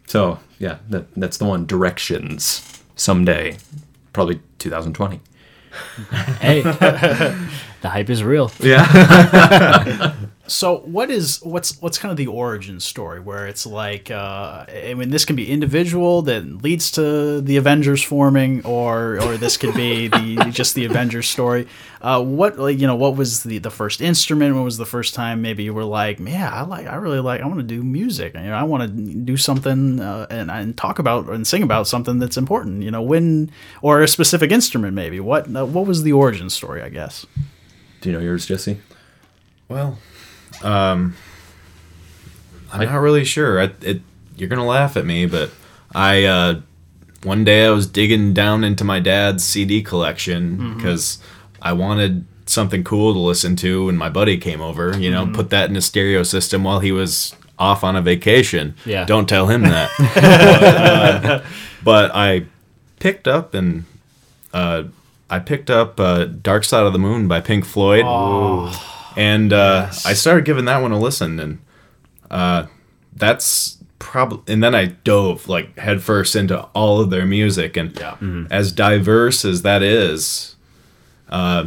So 0.06 0.38
yeah, 0.58 0.78
that 0.90 1.12
that's 1.14 1.38
the 1.38 1.44
one. 1.44 1.66
Directions 1.66 2.62
someday, 2.96 3.58
probably 4.12 4.40
2020. 4.58 5.20
hey, 6.40 6.62
the 7.82 7.88
hype 7.90 8.08
is 8.08 8.24
real. 8.24 8.50
Yeah, 8.60 10.14
So 10.48 10.78
what 10.78 11.10
is 11.10 11.40
what's 11.42 11.80
what's 11.80 11.98
kind 11.98 12.10
of 12.10 12.16
the 12.16 12.28
origin 12.28 12.78
story 12.80 13.20
where 13.20 13.46
it's 13.46 13.66
like 13.66 14.10
uh, 14.10 14.64
I 14.68 14.94
mean 14.94 15.10
this 15.10 15.24
can 15.24 15.36
be 15.36 15.50
individual 15.50 16.22
that 16.22 16.62
leads 16.62 16.90
to 16.92 17.40
the 17.40 17.56
Avengers 17.56 18.02
forming 18.02 18.64
or 18.64 19.20
or 19.22 19.36
this 19.36 19.56
could 19.56 19.74
be 19.74 20.08
the 20.08 20.36
just 20.52 20.74
the 20.74 20.84
Avengers 20.84 21.28
story. 21.28 21.66
Uh, 22.00 22.22
what 22.22 22.58
like 22.58 22.78
you 22.78 22.86
know 22.86 22.94
what 22.94 23.16
was 23.16 23.42
the 23.42 23.58
the 23.58 23.70
first 23.70 24.00
instrument? 24.00 24.54
When 24.54 24.64
was 24.64 24.78
the 24.78 24.86
first 24.86 25.14
time 25.14 25.42
maybe 25.42 25.64
you 25.64 25.74
were 25.74 25.84
like 25.84 26.20
yeah 26.20 26.52
I 26.52 26.62
like 26.62 26.86
I 26.86 26.94
really 26.96 27.20
like 27.20 27.40
I 27.40 27.46
want 27.46 27.58
to 27.58 27.64
do 27.64 27.82
music 27.82 28.34
you 28.34 28.40
know 28.40 28.54
I 28.54 28.62
want 28.62 28.82
to 28.82 28.88
do 28.88 29.36
something 29.36 30.00
uh, 30.00 30.26
and 30.30 30.50
and 30.50 30.76
talk 30.76 30.98
about 30.98 31.28
and 31.28 31.46
sing 31.46 31.62
about 31.62 31.88
something 31.88 32.18
that's 32.18 32.36
important 32.36 32.82
you 32.82 32.90
know 32.90 33.02
when 33.02 33.50
or 33.82 34.02
a 34.02 34.08
specific 34.08 34.52
instrument 34.52 34.94
maybe 34.94 35.18
what 35.18 35.54
uh, 35.54 35.66
what 35.66 35.86
was 35.86 36.02
the 36.02 36.12
origin 36.12 36.50
story 36.50 36.82
I 36.82 36.88
guess. 36.88 37.26
do 38.00 38.10
you 38.10 38.16
know 38.16 38.22
yours, 38.22 38.46
Jesse? 38.46 38.80
Well, 39.68 39.98
um, 40.62 41.14
I'm 42.72 42.86
not 42.86 42.96
really 42.98 43.24
sure. 43.24 43.60
I, 43.60 43.70
it, 43.82 44.02
you're 44.36 44.48
gonna 44.48 44.66
laugh 44.66 44.96
at 44.96 45.04
me, 45.04 45.26
but 45.26 45.50
I 45.94 46.24
uh, 46.24 46.60
one 47.22 47.44
day 47.44 47.66
I 47.66 47.70
was 47.70 47.86
digging 47.86 48.34
down 48.34 48.64
into 48.64 48.84
my 48.84 49.00
dad's 49.00 49.44
CD 49.44 49.82
collection 49.82 50.76
because 50.76 51.18
I 51.60 51.72
wanted 51.72 52.24
something 52.46 52.84
cool 52.84 53.12
to 53.12 53.18
listen 53.18 53.56
to, 53.56 53.88
and 53.88 53.98
my 53.98 54.08
buddy 54.08 54.36
came 54.38 54.60
over. 54.60 54.96
You 54.98 55.10
know, 55.10 55.26
put 55.26 55.50
that 55.50 55.70
in 55.70 55.76
a 55.76 55.80
stereo 55.80 56.22
system 56.22 56.64
while 56.64 56.80
he 56.80 56.92
was 56.92 57.34
off 57.58 57.82
on 57.82 57.96
a 57.96 58.02
vacation. 58.02 58.74
Yeah. 58.84 59.04
Don't 59.04 59.28
tell 59.28 59.46
him 59.46 59.62
that. 59.62 59.90
but, 61.22 61.30
uh, 61.30 61.44
but 61.82 62.10
I 62.14 62.46
picked 63.00 63.26
up 63.26 63.54
and 63.54 63.84
uh, 64.52 64.84
I 65.30 65.38
picked 65.38 65.70
up 65.70 65.98
uh, 65.98 66.24
"Dark 66.26 66.64
Side 66.64 66.84
of 66.86 66.92
the 66.92 66.98
Moon" 66.98 67.28
by 67.28 67.40
Pink 67.40 67.64
Floyd, 67.64 68.04
and 69.16 69.52
uh, 69.52 69.88
I 70.04 70.12
started 70.14 70.44
giving 70.44 70.64
that 70.66 70.78
one 70.82 70.92
a 70.92 70.98
listen, 70.98 71.40
and 71.40 71.58
uh, 72.30 72.66
that's 73.14 73.78
probably. 73.98 74.52
And 74.52 74.62
then 74.62 74.74
I 74.74 74.86
dove 74.86 75.48
like 75.48 75.78
headfirst 75.78 76.36
into 76.36 76.60
all 76.74 77.00
of 77.00 77.10
their 77.10 77.26
music, 77.26 77.76
and 77.76 77.96
Yeah. 77.98 78.16
as 78.50 78.72
diverse 78.72 79.44
as 79.44 79.62
that 79.62 79.82
is, 79.82 80.54
uh, 81.28 81.66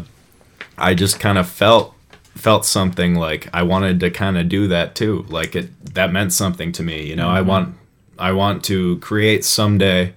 I 0.78 0.94
just 0.94 1.20
kind 1.20 1.38
of 1.38 1.48
felt 1.50 1.94
felt 2.36 2.66
something 2.66 3.16
like 3.16 3.50
I 3.54 3.64
wanted 3.64 4.00
to 4.00 4.10
kind 4.10 4.38
of 4.38 4.48
do 4.48 4.68
that 4.70 4.96
too. 4.96 5.26
Like 5.30 5.56
it 5.56 5.94
that 5.96 6.12
meant 6.14 6.32
something 6.34 6.72
to 6.74 6.84
me. 6.84 7.06
You 7.06 7.16
know, 7.16 7.28
I 7.30 7.42
want 7.42 7.76
I 8.18 8.32
want 8.32 8.64
to 8.66 8.98
create 9.00 9.44
someday 9.44 10.14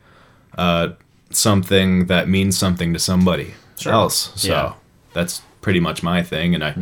uh, 0.59 0.90
something 1.30 2.06
that 2.06 2.28
means 2.28 2.59
something 2.59 2.92
to 2.92 2.98
somebody 2.98 3.54
else. 3.86 4.32
So 4.36 4.48
Yeah. 4.48 4.72
that's 5.14 5.40
pretty 5.62 5.80
much 5.80 6.02
my 6.02 6.22
thing. 6.22 6.54
And 6.54 6.62
I 6.62 6.74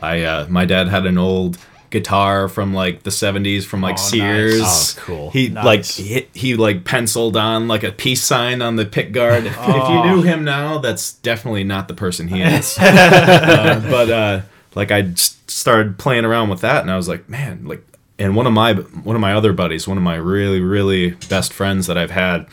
I 0.00 0.22
uh, 0.22 0.46
my 0.48 0.64
dad 0.64 0.88
had 0.88 1.06
an 1.06 1.18
old 1.18 1.58
guitar 1.90 2.48
from 2.48 2.74
like 2.74 3.02
the 3.02 3.10
70s 3.10 3.64
from 3.64 3.80
like 3.80 3.94
Oh, 3.94 4.02
nice. 4.02 4.10
Sears. 4.10 4.98
Oh, 4.98 5.02
cool. 5.02 5.30
He 5.30 5.48
Nice. 5.48 5.64
like 5.64 5.84
he, 5.86 6.28
he 6.34 6.54
like 6.56 6.84
penciled 6.84 7.36
on 7.36 7.66
like 7.66 7.82
a 7.82 7.90
peace 7.92 8.22
sign 8.22 8.60
on 8.60 8.76
the 8.76 8.84
pick 8.84 9.10
guard. 9.12 9.46
If, 9.46 9.56
if 9.58 9.88
you 9.88 10.04
knew 10.04 10.22
him 10.22 10.44
now, 10.44 10.78
that's 10.78 11.14
definitely 11.14 11.64
not 11.64 11.88
the 11.88 11.94
person 11.94 12.28
he 12.28 12.42
is. 12.42 12.76
Uh, 12.82 13.80
but 13.90 14.10
uh, 14.10 14.40
like 14.74 14.90
I 14.92 15.12
started 15.14 15.98
playing 15.98 16.24
around 16.26 16.50
with 16.50 16.60
that, 16.60 16.82
and 16.82 16.90
I 16.90 16.96
was 16.96 17.08
like, 17.08 17.28
man, 17.28 17.64
like, 17.66 17.82
and 18.18 18.36
one 18.36 18.46
of 18.46 18.52
my 18.52 18.74
one 18.74 19.16
of 19.16 19.20
my 19.22 19.32
other 19.32 19.52
buddies, 19.52 19.88
one 19.88 19.96
of 19.96 20.02
my 20.04 20.16
really 20.16 20.60
really 20.60 21.10
best 21.30 21.52
friends 21.52 21.86
that 21.86 21.96
I've 21.96 22.10
had 22.10 22.46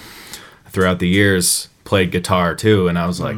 throughout 0.69 0.99
the 0.99 1.07
years, 1.07 1.67
played 1.83 2.11
guitar 2.11 2.55
too, 2.55 2.87
and 2.87 2.97
I 2.97 3.05
was 3.05 3.19
like, 3.19 3.37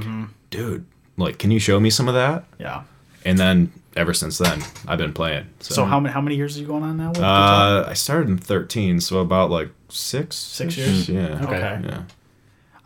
dude, 0.51 0.85
like, 1.17 1.39
can 1.39 1.49
you 1.51 1.59
show 1.59 1.79
me 1.79 1.89
some 1.89 2.07
of 2.07 2.13
that? 2.13 2.45
Yeah. 2.59 2.83
And 3.25 3.37
then 3.39 3.71
ever 3.97 4.13
since 4.13 4.37
then, 4.37 4.63
I've 4.87 4.97
been 4.99 5.13
playing. 5.13 5.47
So, 5.59 5.73
So 5.75 5.85
how 5.85 5.99
many 5.99 6.13
how 6.13 6.21
many 6.21 6.35
years 6.35 6.55
are 6.57 6.61
you 6.61 6.67
going 6.67 6.83
on 6.83 6.97
now? 6.97 7.09
With 7.09 7.19
uh, 7.19 7.85
I 7.87 7.93
started 7.93 8.29
in 8.29 8.37
13, 8.37 9.01
so 9.01 9.19
about 9.19 9.49
like 9.49 9.69
six, 9.89 10.35
Six 10.35 10.77
years? 10.77 11.09
Yeah. 11.09 11.43
Okay. 11.43 11.81
Yeah. 11.83 12.03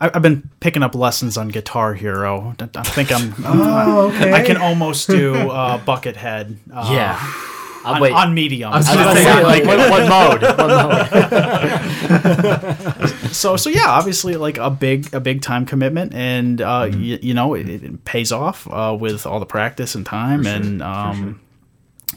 I, 0.00 0.10
I've 0.14 0.22
been 0.22 0.50
picking 0.58 0.82
up 0.82 0.94
lessons 0.96 1.36
on 1.36 1.48
Guitar 1.48 1.94
Hero. 1.94 2.56
I 2.58 2.68
I 2.74 2.82
think 2.82 3.12
I'm. 3.12 3.34
oh, 3.44 4.08
okay. 4.08 4.32
I 4.32 4.42
can 4.42 4.56
almost 4.56 5.08
do 5.08 5.34
uh, 5.34 5.78
Buckethead. 5.78 6.56
Uh, 6.72 6.88
Yeah. 6.92 7.32
I'll 7.84 7.94
On, 7.96 8.00
wait. 8.00 8.12
on 8.12 8.32
medium. 8.34 8.72
I 8.72 8.76
was 8.78 8.86
gonna 8.88 9.14
say, 9.16 9.42
like, 9.42 9.64
what, 9.64 9.78
what 9.90 10.08
mode? 10.08 10.42
What 10.58 10.68
mode? 10.68 12.02
so 13.32 13.56
so 13.56 13.70
yeah, 13.70 13.86
obviously 13.88 14.36
like 14.36 14.58
a 14.58 14.70
big 14.70 15.12
a 15.14 15.20
big 15.20 15.42
time 15.42 15.66
commitment, 15.66 16.14
and 16.14 16.60
uh, 16.60 16.82
Mm-hmm. 16.86 17.00
y- 17.00 17.18
you 17.22 17.34
know 17.34 17.54
it, 17.54 17.68
it 17.68 18.04
pays 18.04 18.32
off 18.32 18.66
uh, 18.70 18.96
with 18.98 19.26
all 19.26 19.40
the 19.40 19.46
practice 19.46 19.94
and 19.94 20.04
time, 20.06 20.46
and 20.46 20.82
um, 20.82 21.40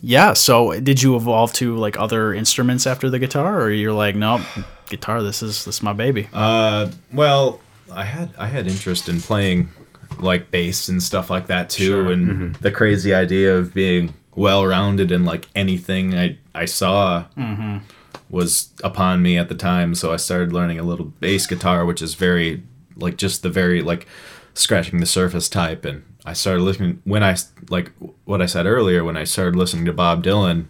yeah. 0.02 0.34
So 0.34 0.80
did 0.80 1.02
you 1.02 1.16
evolve 1.16 1.54
to 1.54 1.76
like 1.78 1.98
other 2.00 2.34
instruments 2.34 2.88
after 2.88 3.10
the 3.10 3.20
guitar, 3.20 3.62
or 3.62 3.72
you're 3.72 3.94
like, 3.94 4.16
nope, 4.16 4.42
guitar. 4.90 5.22
This 5.24 5.42
is 5.44 5.66
this 5.66 5.78
is 5.78 5.84
my 5.84 5.94
baby. 5.94 6.28
Uh, 6.34 6.92
well, 7.14 7.60
I 7.92 8.04
had 8.06 8.32
I 8.38 8.48
had 8.48 8.68
interest 8.68 9.10
in 9.10 9.22
playing 9.22 9.70
like 10.20 10.52
bass 10.52 10.88
and 10.90 11.02
stuff 11.02 11.30
like 11.30 11.48
that 11.48 11.70
too, 11.70 12.10
and 12.10 12.56
the 12.56 12.72
crazy 12.72 13.14
idea 13.14 13.56
of 13.58 13.74
being 13.74 14.14
well 14.36 14.66
rounded 14.66 15.12
in 15.12 15.26
like 15.26 15.48
anything 15.56 16.16
I 16.18 16.38
I 16.53 16.66
saw 16.66 17.26
mm-hmm. 17.38 17.78
was 18.30 18.70
upon 18.84 19.22
me 19.22 19.38
at 19.38 19.49
the 19.49 19.56
time. 19.56 19.95
So 19.95 20.14
I 20.14 20.18
started 20.18 20.53
learning 20.53 20.80
a 20.80 20.84
little 20.84 21.06
bass 21.06 21.48
guitar, 21.48 21.86
which 21.86 22.02
is 22.02 22.14
very 22.16 22.64
like 22.95 23.18
just 23.18 23.41
the 23.44 23.49
very 23.49 23.82
like 23.82 24.07
scratching 24.53 24.99
the 24.99 25.06
surface 25.06 25.49
type, 25.49 25.84
and 25.86 26.03
I 26.26 26.34
started 26.34 26.62
listening 26.64 27.02
when 27.03 27.24
I 27.24 27.36
like 27.70 27.91
what 28.26 28.41
I 28.41 28.45
said 28.45 28.66
earlier 28.66 29.03
when 29.03 29.18
I 29.18 29.24
started 29.26 29.56
listening 29.56 29.86
to 29.86 29.94
Bob 29.94 30.24
Dylan. 30.24 30.66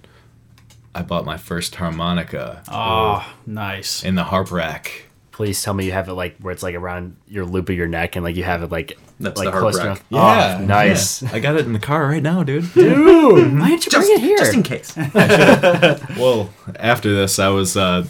I 0.93 1.01
bought 1.01 1.25
my 1.25 1.35
first 1.37 1.75
harmonica 1.75 2.63
Oh, 2.69 3.35
nice. 3.45 4.01
in 4.01 4.15
the 4.15 4.23
harp 4.23 4.49
rack. 4.49 5.04
Please 5.35 5.61
tell 5.61 5.73
me 5.73 5.83
you 5.85 5.91
have 5.91 6.07
it 6.07 6.13
like 6.13 6.37
where 6.37 6.53
it's 6.53 6.63
like 6.63 6.75
around 6.75 7.17
your 7.27 7.43
loop 7.43 7.67
of 7.67 7.75
your 7.75 7.87
neck 7.87 8.15
and 8.15 8.23
like 8.23 8.37
you 8.37 8.45
have 8.45 8.63
it 8.63 8.71
like 8.71 8.97
That's 9.19 9.37
like 9.37 9.47
the 9.47 9.51
harp 9.51 9.63
close 9.63 9.75
rack. 9.75 9.85
enough. 9.85 10.03
Oh, 10.13 10.63
nice. 10.63 11.23
I 11.23 11.41
got 11.41 11.57
it 11.57 11.65
in 11.65 11.73
the 11.73 11.79
car 11.79 12.07
right 12.07 12.23
now, 12.23 12.41
dude. 12.43 12.73
Dude, 12.73 13.59
why 13.59 13.67
didn't 13.71 13.85
you 13.85 13.91
bring 13.91 14.11
it 14.11 14.21
here? 14.21 14.37
Just 14.37 14.53
in 14.53 14.63
case. 14.63 14.95
well, 16.17 16.51
after 16.77 17.13
this, 17.13 17.37
I 17.37 17.49
was 17.49 17.75
uh, 17.75 18.07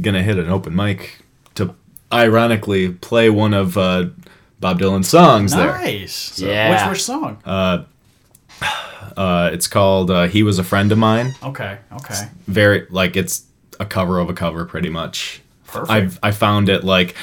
gonna 0.00 0.24
hit 0.24 0.36
an 0.36 0.48
open 0.48 0.74
mic 0.74 1.22
to 1.54 1.76
ironically 2.12 2.90
play 2.90 3.30
one 3.30 3.54
of 3.54 3.78
uh, 3.78 4.06
Bob 4.58 4.80
Dylan's 4.80 5.08
songs 5.08 5.54
there. 5.54 5.68
Nice. 5.68 6.12
So, 6.12 6.46
Yeah. 6.46 6.86
Which 6.88 6.90
which 6.96 7.04
song? 7.04 7.40
Uh, 7.44 7.84
uh, 9.16 9.50
it's 9.52 9.68
called 9.68 10.10
uh, 10.10 10.26
"He 10.26 10.42
Was 10.42 10.58
a 10.58 10.64
Friend 10.64 10.90
of 10.90 10.98
Mine." 10.98 11.36
okay. 11.40 11.78
Okay. 11.92 12.28
Very 12.48 12.88
like 12.90 13.16
it's 13.16 13.44
a 13.78 13.86
cover 13.86 14.18
of 14.18 14.28
a 14.28 14.34
cover, 14.34 14.64
pretty 14.64 14.90
much. 14.90 15.40
Perfect. 15.74 16.18
I 16.22 16.28
I 16.28 16.30
found 16.30 16.68
it 16.68 16.84
like 16.84 17.14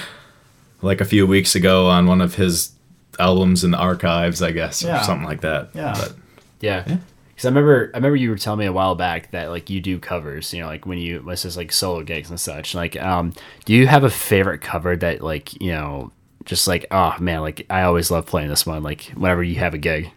like 0.81 1.01
a 1.01 1.05
few 1.05 1.25
weeks 1.27 1.55
ago 1.55 1.87
on 1.87 2.07
one 2.07 2.21
of 2.21 2.35
his 2.35 2.71
albums 3.19 3.63
in 3.63 3.71
the 3.71 3.77
archives, 3.77 4.41
I 4.41 4.51
guess, 4.51 4.81
Yeah. 4.83 4.99
or 5.01 5.03
something 5.03 5.27
like 5.27 5.41
that. 5.41 5.69
Yeah. 5.73 5.93
But 5.97 6.13
Yeah. 6.59 6.83
Because 7.29 7.45
I 7.45 7.49
remember, 7.49 7.91
I 7.93 7.97
remember 7.97 8.15
you 8.15 8.29
were 8.29 8.37
telling 8.37 8.59
me 8.59 8.65
a 8.65 8.73
while 8.73 8.95
back 8.95 9.31
that 9.31 9.49
like 9.49 9.69
you 9.69 9.79
do 9.81 9.97
covers, 9.99 10.53
you 10.53 10.61
know, 10.61 10.67
like 10.67 10.85
when 10.85 10.97
you 10.97 11.27
it's 11.29 11.41
just 11.43 11.57
like 11.57 11.71
solo 11.71 12.03
gigs 12.03 12.29
and 12.29 12.39
such. 12.39 12.75
Like, 12.75 12.95
um, 13.01 13.33
do 13.65 13.73
you 13.73 13.87
have 13.87 14.03
a 14.03 14.09
favorite 14.09 14.61
cover 14.61 14.95
that 14.95 15.21
like 15.21 15.59
you 15.61 15.71
know, 15.71 16.11
just 16.45 16.67
like 16.67 16.85
oh 16.91 17.15
man, 17.19 17.41
like 17.41 17.65
I 17.69 17.83
always 17.83 18.09
love 18.11 18.25
playing 18.25 18.49
this 18.49 18.65
one. 18.65 18.81
Like 18.83 19.03
whenever 19.15 19.43
you 19.43 19.55
have 19.55 19.73
a 19.73 19.77
gig. 19.79 20.11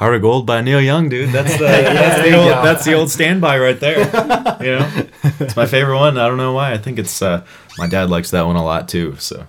Heart 0.00 0.14
of 0.14 0.22
Gold 0.22 0.46
by 0.46 0.62
Neil 0.62 0.80
Young, 0.80 1.10
dude. 1.10 1.28
That's 1.28 1.58
the 1.58 1.64
that's, 1.66 2.22
the 2.22 2.34
old, 2.34 2.48
that's 2.64 2.84
the 2.86 2.94
old 2.94 3.10
standby 3.10 3.58
right 3.58 3.78
there. 3.78 4.00
You 4.60 4.78
know, 4.78 5.06
it's 5.40 5.56
my 5.56 5.66
favorite 5.66 5.96
one. 5.98 6.18
I 6.18 6.26
don't 6.26 6.36
know 6.36 6.52
why. 6.52 6.72
I 6.72 6.78
think 6.78 6.98
it's 6.98 7.22
uh, 7.22 7.46
my 7.78 7.86
dad 7.86 8.10
likes 8.10 8.30
that 8.30 8.42
one 8.46 8.56
a 8.56 8.64
lot 8.64 8.88
too. 8.88 9.16
So 9.18 9.46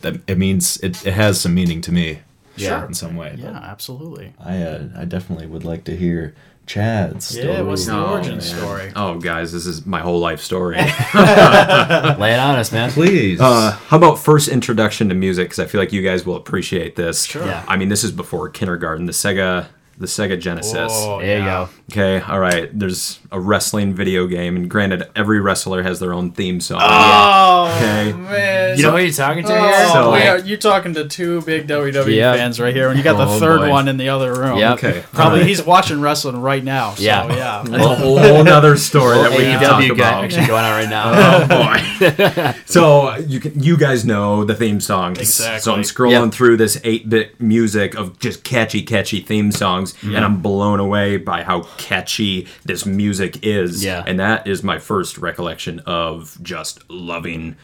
that 0.00 0.20
it 0.26 0.36
means 0.36 0.78
it, 0.78 1.06
it 1.06 1.12
has 1.12 1.40
some 1.40 1.54
meaning 1.54 1.80
to 1.82 1.92
me. 1.92 2.20
Yeah. 2.56 2.86
in 2.86 2.94
some 2.94 3.16
way. 3.16 3.36
Yeah, 3.38 3.56
absolutely. 3.56 4.34
I 4.38 4.62
uh, 4.62 4.88
I 4.96 5.04
definitely 5.04 5.46
would 5.46 5.64
like 5.64 5.84
to 5.84 5.96
hear 5.96 6.34
Chad's. 6.70 7.36
Yeah, 7.36 7.62
what's 7.62 7.86
the 7.86 7.94
Oh, 7.96 8.12
origin 8.12 8.32
man. 8.34 8.40
story? 8.40 8.92
Oh, 8.96 9.18
guys, 9.18 9.52
this 9.52 9.66
is 9.66 9.86
my 9.86 10.00
whole 10.00 10.20
life 10.20 10.40
story. 10.40 10.76
Lay 11.14 12.34
it 12.34 12.38
on 12.40 12.56
us, 12.56 12.72
man. 12.72 12.90
Please. 12.90 13.40
Uh, 13.40 13.72
how 13.88 13.96
about 13.96 14.18
first 14.18 14.48
introduction 14.48 15.08
to 15.08 15.14
music? 15.14 15.46
Because 15.48 15.58
I 15.58 15.66
feel 15.66 15.80
like 15.80 15.92
you 15.92 16.02
guys 16.02 16.26
will 16.26 16.36
appreciate 16.36 16.96
this. 16.96 17.24
Sure. 17.24 17.44
Yeah. 17.46 17.64
I 17.68 17.76
mean, 17.76 17.88
this 17.88 18.04
is 18.04 18.12
before 18.12 18.48
kindergarten. 18.48 19.06
The 19.06 19.12
Sega, 19.12 19.66
the 19.98 20.06
Sega 20.06 20.38
Genesis. 20.40 20.92
Oh, 20.94 21.20
There 21.20 21.38
you 21.38 21.44
go. 21.44 21.68
Okay. 21.90 22.20
All 22.20 22.38
right. 22.40 22.70
There's 22.78 23.19
a 23.32 23.38
wrestling 23.38 23.94
video 23.94 24.26
game, 24.26 24.56
and 24.56 24.68
granted, 24.68 25.08
every 25.14 25.40
wrestler 25.40 25.82
has 25.82 26.00
their 26.00 26.12
own 26.12 26.32
theme 26.32 26.60
song. 26.60 26.80
Oh, 26.82 27.72
Okay. 27.76 28.12
man. 28.12 28.76
You 28.76 28.82
know 28.84 28.90
who 28.92 28.98
you're 28.98 29.12
talking 29.12 29.44
to 29.44 29.52
Oh, 29.56 29.62
here? 29.68 29.86
So- 29.92 30.12
we 30.12 30.22
are, 30.22 30.38
you're 30.38 30.58
talking 30.58 30.94
to 30.94 31.06
two 31.06 31.40
big 31.42 31.66
WWE 31.68 32.16
Yep. 32.16 32.36
fans 32.36 32.60
right 32.60 32.74
here, 32.74 32.88
and 32.88 32.96
you 32.98 33.04
got 33.04 33.16
the 33.18 33.26
Oh, 33.32 33.38
third 33.38 33.60
boy. 33.60 33.70
one 33.70 33.88
in 33.88 33.96
the 33.98 34.08
other 34.08 34.32
room. 34.34 34.58
Yep. 34.58 34.72
Okay. 34.74 35.02
Probably 35.12 35.32
All 35.32 35.36
right. 35.38 35.46
he's 35.46 35.62
watching 35.62 36.00
wrestling 36.00 36.40
right 36.42 36.62
now. 36.64 36.94
So, 36.94 37.02
Yeah. 37.02 37.26
yeah. 37.34 37.62
That's 37.66 37.84
a 37.84 37.94
whole 37.94 38.42
nother 38.44 38.76
story 38.76 39.18
that 39.18 39.30
we 39.30 39.38
can 39.44 39.60
talk 39.62 39.80
AEW 39.82 39.94
guy 39.96 40.08
about. 40.10 40.24
actually 40.24 40.46
going 40.46 40.64
on 40.64 40.72
right 40.72 40.88
now. 40.88 41.12
Oh 41.14 41.46
boy! 41.46 42.54
so 42.66 43.16
you 43.28 43.40
can, 43.40 43.60
you 43.62 43.76
guys 43.76 44.04
know 44.04 44.44
the 44.44 44.54
theme 44.54 44.80
songs. 44.80 45.18
Exactly. 45.18 45.60
So 45.60 45.72
I'm 45.74 45.82
scrolling 45.82 46.24
Yep. 46.26 46.32
through 46.34 46.56
this 46.56 46.78
8-bit 46.84 47.40
music 47.40 47.94
of 47.94 48.18
just 48.18 48.42
catchy, 48.44 48.82
catchy 48.82 49.20
theme 49.20 49.52
songs, 49.52 49.92
Mm-hmm. 49.94 50.16
and 50.16 50.24
I'm 50.24 50.38
blown 50.38 50.80
away 50.80 51.16
by 51.16 51.42
how 51.42 51.60
catchy 51.76 52.46
this 52.64 52.86
music 52.86 53.19
is. 53.42 53.84
Yeah. 53.84 54.02
And 54.06 54.18
that 54.20 54.46
is 54.46 54.62
my 54.62 54.78
first 54.78 55.18
recollection 55.18 55.80
of 55.80 56.38
just 56.42 56.88
loving 56.90 57.56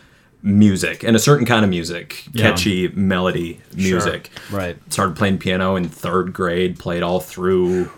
music 0.42 1.02
and 1.02 1.16
a 1.16 1.18
certain 1.18 1.46
kind 1.46 1.64
of 1.64 1.70
music, 1.70 2.24
catchy 2.36 2.88
melody 2.88 3.60
music. 3.74 4.30
Right. 4.50 4.76
Started 4.92 5.16
playing 5.16 5.38
piano 5.38 5.76
in 5.76 5.88
third 5.88 6.32
grade, 6.32 6.78
played 6.78 7.02
all 7.02 7.20
through 7.20 7.90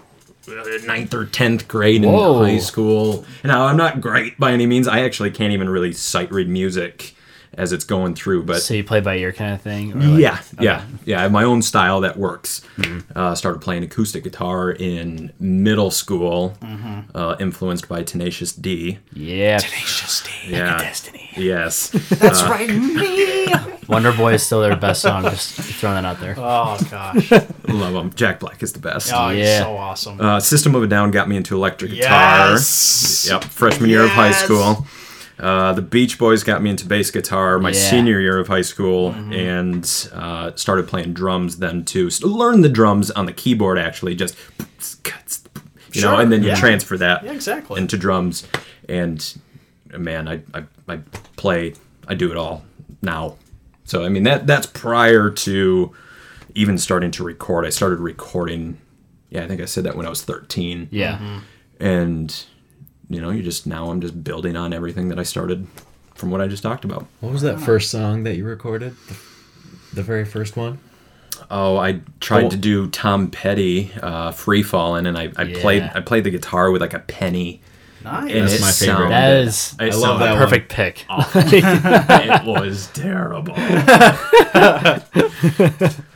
uh, 0.48 0.64
ninth 0.86 1.12
or 1.12 1.26
tenth 1.26 1.68
grade 1.68 2.05
Whoa. 2.05 2.43
in 2.43 2.51
high 2.51 2.59
school. 2.59 3.26
Now 3.44 3.66
I'm 3.66 3.76
not 3.76 4.01
great 4.01 4.39
by 4.39 4.52
any 4.52 4.66
means. 4.66 4.89
I 4.89 5.01
actually 5.01 5.30
can't 5.30 5.52
even 5.52 5.68
really 5.68 5.93
sight 5.93 6.32
read 6.32 6.48
music 6.48 7.14
as 7.59 7.72
it's 7.72 7.85
going 7.85 8.14
through, 8.14 8.44
but 8.44 8.62
So 8.62 8.72
you 8.74 8.85
play 8.85 9.01
by 9.01 9.16
ear 9.16 9.32
kind 9.32 9.52
of 9.52 9.60
thing? 9.60 9.98
Like- 9.98 10.20
yeah, 10.20 10.40
yeah, 10.60 10.85
yeah. 11.05 11.18
I 11.18 11.22
have 11.22 11.32
my 11.32 11.44
own 11.44 11.60
style 11.60 12.01
that 12.02 12.16
works. 12.16 12.62
Mm-hmm. 12.76 13.18
Uh, 13.18 13.35
started 13.35 13.60
playing 13.60 13.82
acoustic 13.82 14.24
guitar 14.24 14.70
in 14.70 15.32
middle 15.40 15.90
school, 15.90 16.56
uh, 17.14 17.36
influenced 17.40 17.89
by 17.89 18.02
Tenacious 18.02 18.52
D. 18.52 18.98
Yeah. 19.12 19.59
Tenacious 19.59 20.22
D. 20.22 20.30
Yeah, 20.52 20.78
Destiny. 20.78 21.28
yes. 21.36 21.89
That's 22.10 22.43
right, 22.44 22.68
me. 22.70 23.47
Wonder 23.89 24.12
Boy 24.12 24.35
is 24.35 24.43
still 24.44 24.60
their 24.60 24.76
best 24.76 25.01
song. 25.02 25.22
Just 25.24 25.52
throwing 25.55 25.94
that 25.97 26.05
out 26.05 26.20
there. 26.20 26.35
Oh 26.36 26.78
gosh. 26.90 27.30
Love 27.68 27.94
them. 27.94 28.12
Jack 28.14 28.39
Black 28.39 28.62
is 28.62 28.72
the 28.74 28.78
best. 28.78 29.10
Oh, 29.14 29.30
he's 29.30 29.47
Yeah. 29.47 29.62
so 29.62 29.76
awesome. 29.76 30.20
Uh, 30.20 30.39
System 30.40 30.74
of 30.74 30.82
a 30.82 30.86
Down 30.86 31.10
got 31.10 31.26
me 31.28 31.36
into 31.39 31.56
electric 31.56 31.93
guitar. 31.93 32.51
Yes. 32.51 33.26
Yep, 33.30 33.44
freshman 33.44 33.89
year 33.89 34.05
of 34.05 34.10
high 34.10 34.32
school. 34.32 34.86
Uh, 35.39 35.73
the 35.73 35.82
Beach 35.82 36.19
Boys 36.19 36.43
got 36.43 36.62
me 36.62 36.70
into 36.70 36.85
bass 36.86 37.10
guitar 37.10 37.59
my 37.59 37.70
Yeah. 37.70 37.90
senior 37.90 38.20
year 38.20 38.39
of 38.39 38.48
high 38.48 38.62
school, 38.62 39.12
and 39.12 40.09
uh, 40.12 40.52
started 40.56 40.89
playing 40.89 41.12
drums 41.12 41.59
then 41.59 41.85
too. 41.85 42.10
So 42.10 42.27
learned 42.28 42.65
the 42.65 42.69
drums 42.69 43.10
on 43.12 43.27
the 43.27 43.32
keyboard 43.32 43.78
actually, 43.78 44.15
just 44.16 44.36
you 45.93 46.02
know, 46.02 46.16
and 46.19 46.31
then 46.32 46.43
you 46.43 46.48
yeah. 46.48 46.55
transfer 46.56 46.97
that 46.98 47.24
Yeah, 47.24 47.32
exactly. 47.32 47.81
into 47.81 47.97
drums. 47.97 48.47
And 48.89 49.39
man, 49.97 50.28
I, 50.28 50.43
I 50.55 50.65
I 50.89 50.97
play, 51.36 51.74
I 52.06 52.15
do 52.15 52.31
it 52.31 52.36
all 52.36 52.65
now. 53.02 53.36
So 53.85 54.05
I 54.05 54.09
mean 54.09 54.24
that 54.24 54.47
that's 54.47 54.66
prior 54.66 55.31
to 55.31 55.93
even 56.55 56.78
starting 56.78 57.10
to 57.12 57.23
record. 57.24 57.65
I 57.65 57.70
started 57.70 58.01
recording. 58.01 58.78
Yeah, 59.31 59.44
I 59.44 59.48
think 59.48 59.60
I 59.60 59.66
said 59.66 59.85
that 59.85 59.97
when 59.97 60.05
I 60.06 60.09
was 60.10 60.23
thirteen 60.23 60.89
Yeah. 60.90 61.40
and 61.81 62.44
you 63.10 63.20
know 63.20 63.30
you 63.30 63.43
just 63.43 63.66
now 63.66 63.90
i'm 63.90 64.01
just 64.01 64.22
building 64.24 64.56
on 64.56 64.72
everything 64.72 65.09
that 65.09 65.18
i 65.18 65.22
started 65.22 65.66
from 66.14 66.30
what 66.30 66.40
i 66.40 66.47
just 66.47 66.62
talked 66.62 66.85
about 66.85 67.06
What 67.20 67.32
was 67.32 67.43
that 67.43 67.60
first 67.60 67.90
song 67.90 68.24
that 68.24 68.36
you 68.36 68.44
recorded? 68.44 68.94
The, 69.09 69.16
the 69.94 70.02
very 70.02 70.24
first 70.24 70.56
one? 70.56 70.78
oh 71.51 71.76
i 71.76 72.01
tried 72.20 72.44
Oh. 72.44 72.51
to 72.51 72.56
do 72.56 72.89
tom 72.89 73.30
petty 73.30 73.93
uh, 74.02 74.32
free 74.32 74.62
falling 74.62 75.06
and 75.06 75.16
i, 75.16 75.30
I 75.36 75.52
played 75.52 75.82
i 75.94 76.01
played 76.01 76.24
the 76.24 76.30
guitar 76.30 76.70
with 76.70 76.80
like 76.82 76.94
a 76.94 76.98
penny 76.98 77.60
nice. 78.05 78.30
and 78.32 78.43
That's 78.48 78.55
it 78.55 78.60
my 78.60 78.70
favorite. 78.72 78.97
sounded- 78.97 79.10
That 79.12 79.36
is 79.47 79.74
it 79.80 79.94
love 79.94 80.01
sounded 80.20 80.26
that 80.26 80.32
one. 80.32 80.39
perfect 80.43 80.70
pick. 80.72 81.05
it 81.10 82.44
was 82.47 82.89
terrible 82.89 83.55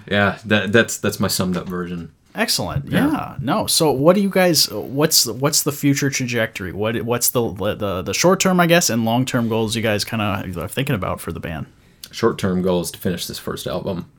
yeah 0.08 0.38
that, 0.44 0.72
that's 0.72 0.98
that's 0.98 1.20
my 1.20 1.28
summed 1.28 1.56
up 1.56 1.66
version 1.68 2.12
Excellent. 2.34 2.88
Yeah. 2.90 3.36
No. 3.40 3.66
So, 3.66 3.90
what 3.92 4.14
do 4.16 4.22
you 4.22 4.30
guys? 4.30 4.70
What's 4.70 5.24
the, 5.24 5.34
what's 5.34 5.62
the 5.62 5.72
future 5.72 6.08
trajectory? 6.08 6.72
What 6.72 7.02
what's 7.02 7.30
the 7.30 7.52
the, 7.52 8.02
the 8.02 8.14
short 8.14 8.40
term, 8.40 8.58
I 8.58 8.66
guess, 8.66 8.88
and 8.88 9.04
long 9.04 9.24
term 9.26 9.48
goals 9.48 9.76
you 9.76 9.82
guys 9.82 10.04
kind 10.04 10.22
of 10.22 10.56
are 10.56 10.68
thinking 10.68 10.94
about 10.94 11.20
for 11.20 11.32
the 11.32 11.40
band? 11.40 11.66
short 12.12 12.38
term 12.38 12.62
goal 12.62 12.80
is 12.80 12.90
to 12.92 12.98
finish 12.98 13.26
this 13.26 13.38
first 13.38 13.66
album 13.66 14.10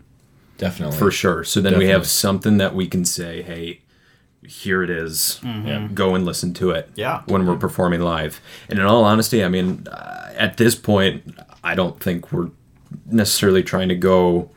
Definitely. 0.58 0.98
for 0.98 1.12
sure. 1.12 1.44
So 1.44 1.62
then 1.62 1.78
we 1.78 1.88
have 1.88 2.08
something 2.08 2.58
that 2.58 2.76
we 2.76 2.88
can 2.88 3.06
say, 3.06 3.42
hey, 3.42 3.82
here 4.46 4.84
it 4.84 4.90
is. 4.90 5.40
Go 5.94 6.16
and 6.16 6.26
listen 6.26 6.54
to 6.56 6.72
it. 6.72 6.90
Yeah. 6.96 7.22
When 7.28 7.46
we're 7.46 7.58
performing 7.58 8.02
live. 8.02 8.42
And 8.70 8.80
in 8.80 8.86
all 8.86 9.04
honesty, 9.06 9.44
I 9.44 9.48
mean, 9.48 9.88
uh, 9.88 10.34
at 10.36 10.58
this 10.58 10.76
point, 10.76 11.38
I 11.64 11.76
don't 11.76 12.00
think 12.00 12.32
we're 12.32 12.50
necessarily 13.06 13.64
trying 13.64 13.90
to 13.90 13.96
go 13.96 14.50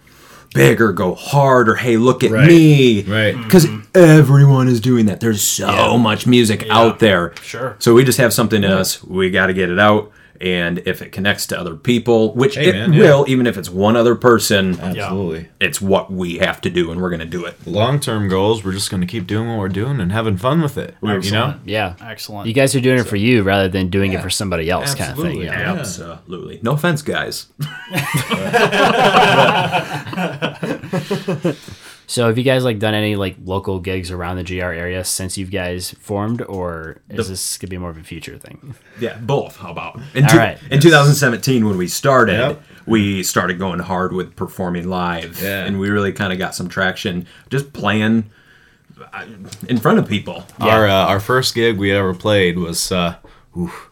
big 0.57 0.81
or 0.81 0.93
go 0.93 1.15
hard 1.15 1.69
or 1.69 1.77
hey, 1.77 1.97
look 1.97 2.25
at 2.25 2.31
Right. 2.33 2.49
me. 2.49 3.03
Right. 3.03 3.35
Mm-hmm. 3.35 3.43
Because 3.45 3.67
everyone 3.95 4.69
is 4.69 4.81
doing 4.81 5.07
that. 5.07 5.21
There's 5.21 5.43
so 5.43 5.97
much 5.99 6.27
music 6.27 6.67
out 6.71 6.99
there. 6.99 7.33
Sure. 7.43 7.77
So 7.79 7.95
we 7.95 8.03
just 8.05 8.19
have 8.19 8.33
something 8.33 8.65
in 8.65 8.71
us. 8.71 9.03
We 9.05 9.31
got 9.31 9.47
to 9.47 9.55
get 9.55 9.71
it 9.71 9.79
out. 9.79 10.11
And 10.41 10.79
if 10.87 11.03
it 11.03 11.13
connects 11.13 11.47
to 11.49 11.59
other 11.59 11.77
people, 11.77 12.35
which 12.35 12.57
Hey, 12.57 12.69
it 12.69 12.73
man, 12.73 12.93
yeah. 12.93 13.03
will, 13.03 13.25
even 13.29 13.47
if 13.47 13.57
it's 13.57 13.71
one 13.71 13.97
other 13.97 14.15
person, 14.15 14.79
Absolutely. 14.81 15.49
it's 15.61 15.81
what 15.81 16.13
we 16.13 16.39
have 16.39 16.61
to 16.63 16.71
do 16.71 16.91
and 16.91 17.01
we're 17.01 17.11
going 17.11 17.21
to 17.21 17.27
do 17.27 17.45
it. 17.45 17.55
Long 17.67 18.01
term 18.01 18.29
goals, 18.29 18.65
we're 18.65 18.73
just 18.73 18.91
going 18.91 19.01
to 19.01 19.07
keep 19.07 19.27
doing 19.27 19.49
what 19.49 19.59
we're 19.59 19.69
doing 19.69 20.01
and 20.01 20.13
having 20.13 20.37
fun 20.37 20.63
with 20.63 20.79
it. 20.79 20.95
You 21.03 21.31
know? 21.31 21.59
Yeah. 21.65 21.95
Excellent. 22.01 22.49
You 22.49 22.55
guys 22.55 22.75
are 22.75 22.81
doing 22.81 22.99
it 22.99 23.05
for 23.05 23.17
you 23.17 23.43
rather 23.43 23.69
than 23.69 23.91
doing 23.91 24.13
it 24.13 24.23
for 24.23 24.31
somebody 24.31 24.71
else, 24.71 24.95
kind 24.95 25.13
of 25.13 25.19
thing. 25.19 25.43
Absolutely. 25.43 25.45
you 25.45 25.51
know? 25.51 25.77
Absolutely. 25.79 26.61
No 26.63 26.73
offense, 26.73 27.03
guys. 27.03 27.47
So, 32.09 32.27
have 32.29 32.39
you 32.39 32.45
guys 32.45 32.63
like 32.65 32.79
done 32.79 32.95
any 32.95 33.17
like 33.17 33.37
local 33.45 33.81
gigs 33.81 34.11
around 34.13 34.37
the 34.37 34.45
GR 34.45 34.65
area 34.65 35.05
since 35.05 35.37
you 35.37 35.47
guys 35.47 35.91
formed, 36.01 36.41
or 36.43 36.99
is 37.11 37.29
this 37.29 37.59
gonna 37.59 37.69
be 37.71 37.79
more 37.79 37.91
of 37.91 37.99
a 37.99 38.03
future 38.05 38.39
thing? 38.39 38.75
Yeah, 39.01 39.19
both. 39.19 39.57
How 39.57 39.71
about? 39.73 40.01
In, 40.15 40.25
All 40.25 40.37
right. 40.37 40.59
in 40.71 40.81
2017, 40.81 41.67
when 41.67 41.77
we 41.77 41.89
started, 41.89 42.39
Yep. 42.39 42.63
we 42.87 43.23
started 43.25 43.59
going 43.59 43.81
hard 43.81 44.13
with 44.13 44.37
performing 44.37 44.89
live. 44.89 45.41
Yeah. 45.43 45.65
And 45.65 45.81
we 45.81 45.91
really 45.91 46.13
kind 46.13 46.33
of 46.33 46.39
got 46.39 46.55
some 46.55 46.69
traction 46.69 47.27
just 47.51 47.73
playing 47.73 48.31
uh, 49.13 49.27
in 49.69 49.79
front 49.79 49.99
of 49.99 50.09
people. 50.09 50.45
Our 50.61 50.87
uh, 50.87 51.07
our 51.07 51.19
first 51.21 51.55
gig 51.57 51.77
we 51.77 51.91
ever 51.93 52.15
played 52.15 52.57
was 52.59 52.93
uh, 52.93 53.17
oof. 53.59 53.91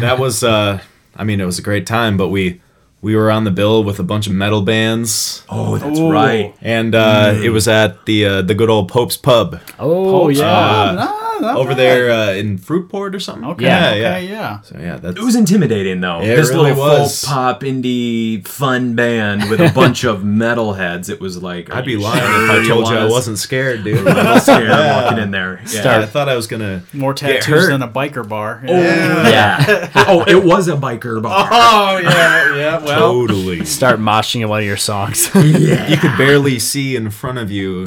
that 0.00 0.18
was 0.18 0.44
uh, 0.44 0.80
I 1.16 1.24
mean 1.24 1.40
it 1.40 1.46
was 1.46 1.58
a 1.58 1.62
great 1.62 1.86
time, 1.86 2.16
but 2.18 2.28
we 2.28 2.60
we 3.04 3.14
were 3.14 3.30
on 3.30 3.44
the 3.44 3.50
bill 3.50 3.84
with 3.84 3.98
a 3.98 4.02
bunch 4.02 4.26
of 4.26 4.32
metal 4.32 4.62
bands, 4.62 5.44
Oh, 5.50 5.76
that's 5.76 6.00
right. 6.00 6.54
and 6.62 6.94
uh, 6.94 7.34
it 7.44 7.50
was 7.50 7.68
at 7.68 8.06
the 8.06 8.24
uh, 8.24 8.42
the 8.42 8.54
good 8.54 8.70
old 8.70 8.88
Pope's 8.88 9.18
Pub. 9.18 9.60
Oh, 9.78 10.28
yeah. 10.30 10.42
Ah, 10.46 11.23
not 11.40 11.56
over 11.56 11.70
bad. 11.70 11.78
there 11.78 12.10
uh, 12.10 12.32
in 12.32 12.58
Fruitport 12.58 13.14
or 13.14 13.20
something. 13.20 13.44
Okay. 13.50 13.64
Yeah, 13.64 13.90
okay. 13.90 14.28
Yeah. 14.28 14.60
So 14.62 14.78
yeah, 14.78 14.96
that's 14.96 15.18
It 15.18 15.22
was 15.22 15.36
intimidating, 15.36 16.00
though. 16.00 16.20
It 16.20 16.36
this 16.36 16.50
really 16.50 16.70
little 16.72 16.84
was. 17.02 17.22
folk 17.24 17.30
pop 17.34 17.60
indie 17.62 18.46
fun 18.46 18.94
band 18.94 19.48
with 19.50 19.60
a 19.60 19.70
bunch 19.74 20.04
of 20.04 20.20
metalheads. 20.22 21.08
It 21.10 21.20
was 21.20 21.42
like 21.42 21.70
I'd 21.72 21.84
be 21.84 21.96
lying 21.96 22.20
sure 22.20 22.44
if 22.44 22.50
I 22.50 22.54
told 22.56 22.68
you 22.88 22.94
want 22.94 22.96
I 22.98 23.06
wasn't 23.08 23.38
scared, 23.38 23.84
dude. 23.84 23.98
a 23.98 24.02
little 24.02 24.40
scared 24.40 24.68
walking 24.70 25.18
in 25.18 25.30
there. 25.30 25.60
Yeah. 25.70 25.82
Yeah, 25.84 25.98
I 26.00 26.06
thought 26.06 26.28
I 26.28 26.36
was 26.36 26.46
gonna 26.46 26.82
More 26.92 27.14
get 27.14 27.42
tattoos 27.42 27.64
hurt. 27.64 27.70
than 27.70 27.82
a 27.82 27.88
biker 27.88 28.26
bar. 28.28 28.62
Yeah. 28.66 29.90
oh, 30.08 30.24
it 30.26 30.42
was 30.44 30.68
a 30.68 30.76
biker 30.76 31.22
bar. 31.22 31.48
Oh 31.50 31.98
yeah, 31.98 32.56
yeah. 32.56 32.84
Well, 32.84 32.98
totally. 33.12 33.64
Start 33.64 34.00
moshing 34.00 34.42
at 34.42 34.48
one 34.48 34.60
of 34.60 34.66
your 34.66 34.76
songs. 34.76 35.30
yeah. 35.34 35.88
You 35.88 35.96
could 35.96 36.16
barely 36.16 36.58
see 36.58 36.96
in 36.96 37.10
front 37.10 37.38
of 37.38 37.50
you. 37.50 37.86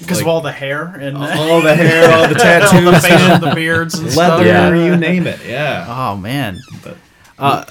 Because 0.00 0.20
of 0.20 0.26
all 0.28 0.40
the 0.40 0.52
hair 0.52 0.84
and 0.84 1.16
All 1.16 1.60
the 1.62 1.74
hair, 1.74 2.04
all 2.12 2.22
the 2.22 2.22
all 2.22 2.28
the 2.28 2.34
tattoos, 2.34 3.06
facial, 3.06 3.38
the 3.38 3.54
beards 3.54 3.94
and 3.98 4.10
stuff. 4.10 4.40
leather, 4.40 4.46
Yeah. 4.46 4.74
you 4.74 4.96
name 4.96 5.26
it. 5.26 5.40
Yeah. 5.46 5.86
Oh 5.88 6.16
man. 6.16 6.58
Uh, 7.38 7.64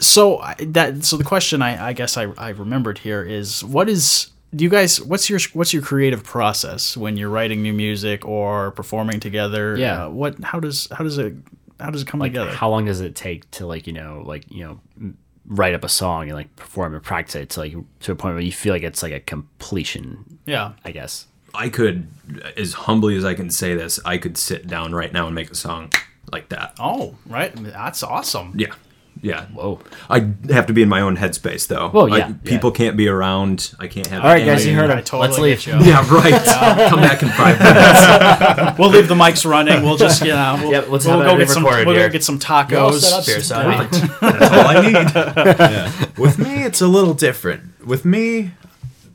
so 0.00 0.42
that 0.60 1.04
so 1.04 1.16
the 1.16 1.24
question 1.24 1.62
I, 1.62 1.88
I 1.88 1.92
guess 1.92 2.16
I, 2.16 2.24
I 2.38 2.50
remembered 2.50 2.98
here 2.98 3.22
is 3.22 3.64
what 3.64 3.88
is 3.88 4.30
do 4.54 4.64
you 4.64 4.70
guys 4.70 5.00
what's 5.02 5.28
your 5.28 5.40
what's 5.52 5.72
your 5.74 5.82
creative 5.82 6.22
process 6.24 6.96
when 6.96 7.16
you're 7.16 7.28
writing 7.28 7.62
new 7.62 7.72
music 7.72 8.24
or 8.24 8.70
performing 8.72 9.20
together? 9.20 9.76
Yeah. 9.76 10.06
Uh, 10.06 10.10
what 10.10 10.42
how 10.42 10.60
does 10.60 10.88
how 10.92 11.04
does 11.04 11.18
it 11.18 11.34
how 11.80 11.90
does 11.90 12.02
it 12.02 12.08
come 12.08 12.20
like, 12.20 12.32
together? 12.32 12.50
how 12.52 12.70
long 12.70 12.84
does 12.86 13.00
it 13.00 13.14
take 13.14 13.50
to 13.52 13.66
like 13.66 13.86
you 13.86 13.92
know 13.92 14.22
like 14.24 14.44
you 14.50 14.64
know 14.64 15.12
write 15.46 15.74
up 15.74 15.82
a 15.84 15.88
song 15.88 16.24
and 16.24 16.34
like 16.34 16.54
perform 16.56 16.94
and 16.94 17.02
practice 17.02 17.34
it 17.36 17.48
to 17.50 17.60
like 17.60 17.74
to 18.00 18.12
a 18.12 18.14
point 18.14 18.34
where 18.34 18.42
you 18.42 18.52
feel 18.52 18.72
like 18.72 18.82
it's 18.82 19.02
like 19.02 19.12
a 19.12 19.20
completion? 19.20 20.38
yeah. 20.46 20.72
I 20.84 20.92
guess. 20.92 21.26
I 21.54 21.68
could, 21.68 22.08
as 22.56 22.72
humbly 22.74 23.16
as 23.16 23.24
I 23.24 23.34
can 23.34 23.50
say 23.50 23.74
this, 23.74 23.98
I 24.04 24.18
could 24.18 24.36
sit 24.36 24.66
down 24.66 24.94
right 24.94 25.12
now 25.12 25.26
and 25.26 25.34
make 25.34 25.50
a 25.50 25.54
song 25.54 25.90
like 26.30 26.50
that. 26.50 26.74
Oh, 26.78 27.16
right. 27.26 27.52
That's 27.54 28.02
awesome. 28.02 28.52
Yeah. 28.56 28.74
Yeah. 29.20 29.46
Whoa. 29.46 29.80
I 30.08 30.30
have 30.50 30.66
to 30.66 30.72
be 30.72 30.82
in 30.82 30.88
my 30.88 31.00
own 31.00 31.16
headspace, 31.16 31.66
though. 31.66 31.88
Well, 31.92 32.12
I- 32.12 32.18
yeah, 32.18 32.32
people 32.44 32.70
can't 32.70 32.96
be 32.96 33.08
around. 33.08 33.74
I 33.80 33.88
can't 33.88 34.06
have. 34.06 34.22
All 34.22 34.30
right, 34.30 34.44
guys, 34.46 34.64
you 34.64 34.76
heard 34.76 34.90
I 34.90 34.98
him. 34.98 35.04
totally 35.04 35.28
Let's 35.28 35.38
leave. 35.40 35.64
get 35.64 35.84
you. 35.84 35.90
Yeah, 35.90 36.14
right. 36.14 36.88
Come 36.90 37.00
back 37.00 37.22
in 37.24 37.28
five 37.30 37.58
minutes. 37.58 38.78
We'll 38.78 38.90
leave 38.90 39.08
the 39.08 39.16
mics 39.16 39.44
running. 39.48 39.82
We'll 39.82 39.96
just 39.96 40.20
you 40.22 40.28
know 40.28 40.56
we'll, 40.62 40.70
Yep, 40.70 40.88
let's 40.90 41.04
we'll 41.06 41.18
go 41.22 41.36
get 41.36 41.48
some 41.50 41.64
recorded 41.64 41.86
we'll 41.88 41.96
go 41.96 42.08
get 42.08 42.22
some 42.22 42.38
tacos. 42.38 42.70
You're 42.70 42.80
all 42.80 42.92
set 42.92 43.12
up 43.18 43.24
here, 43.24 43.40
so 43.40 43.56
I 43.56 43.80
mean, 43.80 43.88
That's 44.20 44.52
all 44.52 44.68
I 44.68 46.06
need. 46.12 46.18
With 46.18 46.38
me, 46.38 46.62
it's 46.64 46.80
a 46.80 46.86
little 46.86 47.14
different. 47.14 47.84
With 47.84 48.04
me, 48.04 48.52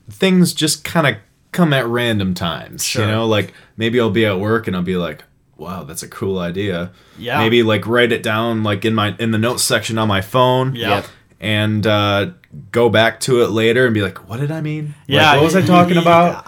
things 0.10 0.54
just 0.54 0.84
kind 0.84 1.08
of 1.08 1.16
come 1.54 1.72
at 1.74 1.86
random 1.88 2.34
times. 2.34 2.84
Sure. 2.84 3.06
You 3.06 3.12
know, 3.12 3.28
like 3.28 3.54
maybe 3.78 4.00
I'll 4.00 4.10
be 4.10 4.26
at 4.26 4.40
work 4.40 4.68
and 4.68 4.76
I'll 4.76 4.82
be 4.84 4.98
like, 4.98 5.24
"Wow, 5.58 5.84
that's 5.84 6.04
a 6.04 6.08
cool 6.08 6.40
idea." 6.40 6.92
Yeah. 7.18 7.38
Maybe 7.40 7.64
like 7.64 7.88
write 7.88 8.12
it 8.12 8.24
down 8.24 8.64
like 8.64 8.84
in 8.86 8.94
my 8.96 9.16
in 9.20 9.32
the 9.32 9.38
notes 9.38 9.64
section 9.64 9.98
on 9.98 10.08
my 10.08 10.22
phone. 10.22 10.76
Yeah. 10.76 10.90
Yep. 10.90 11.06
And 11.40 11.86
uh, 11.88 12.32
go 12.72 12.90
back 12.90 13.20
to 13.22 13.44
it 13.44 13.48
later 13.50 13.86
and 13.86 13.94
be 13.94 14.02
like, 14.02 14.30
"What 14.30 14.40
did 14.40 14.52
I 14.52 14.62
mean? 14.62 14.88
Like, 14.88 14.96
Yeah, 15.08 15.36
what 15.36 15.44
was 15.44 15.56
I 15.56 15.62
talking 15.62 15.98
about?" 16.02 16.46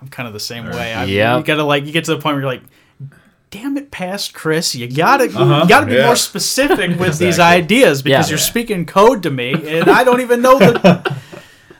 I'm 0.00 0.08
kind 0.08 0.26
of 0.26 0.32
the 0.32 0.40
same 0.40 0.64
way. 0.64 0.94
I, 0.94 1.04
Yep. 1.04 1.38
You 1.38 1.44
gotta 1.44 1.64
like 1.64 1.84
you 1.86 1.92
get 1.92 2.04
to 2.06 2.14
the 2.14 2.20
point 2.20 2.34
where 2.36 2.42
you're 2.42 2.50
like, 2.52 2.62
damn 3.50 3.76
it, 3.76 3.90
past 3.90 4.32
Chris, 4.32 4.74
you 4.74 4.88
gotta 4.88 5.26
you 5.26 5.32
gotta 5.68 5.86
be 5.86 5.94
yeah. 5.94 6.06
more 6.06 6.16
specific 6.16 6.98
with 6.98 7.18
these 7.24 7.38
ideas 7.38 8.00
because 8.02 8.28
Yeah. 8.28 8.32
you're 8.32 8.38
speaking 8.38 8.86
code 8.86 9.22
to 9.24 9.30
me 9.30 9.52
and 9.52 9.90
I 9.90 10.04
don't 10.04 10.20
even 10.20 10.40
know 10.40 10.58
the 10.58 11.16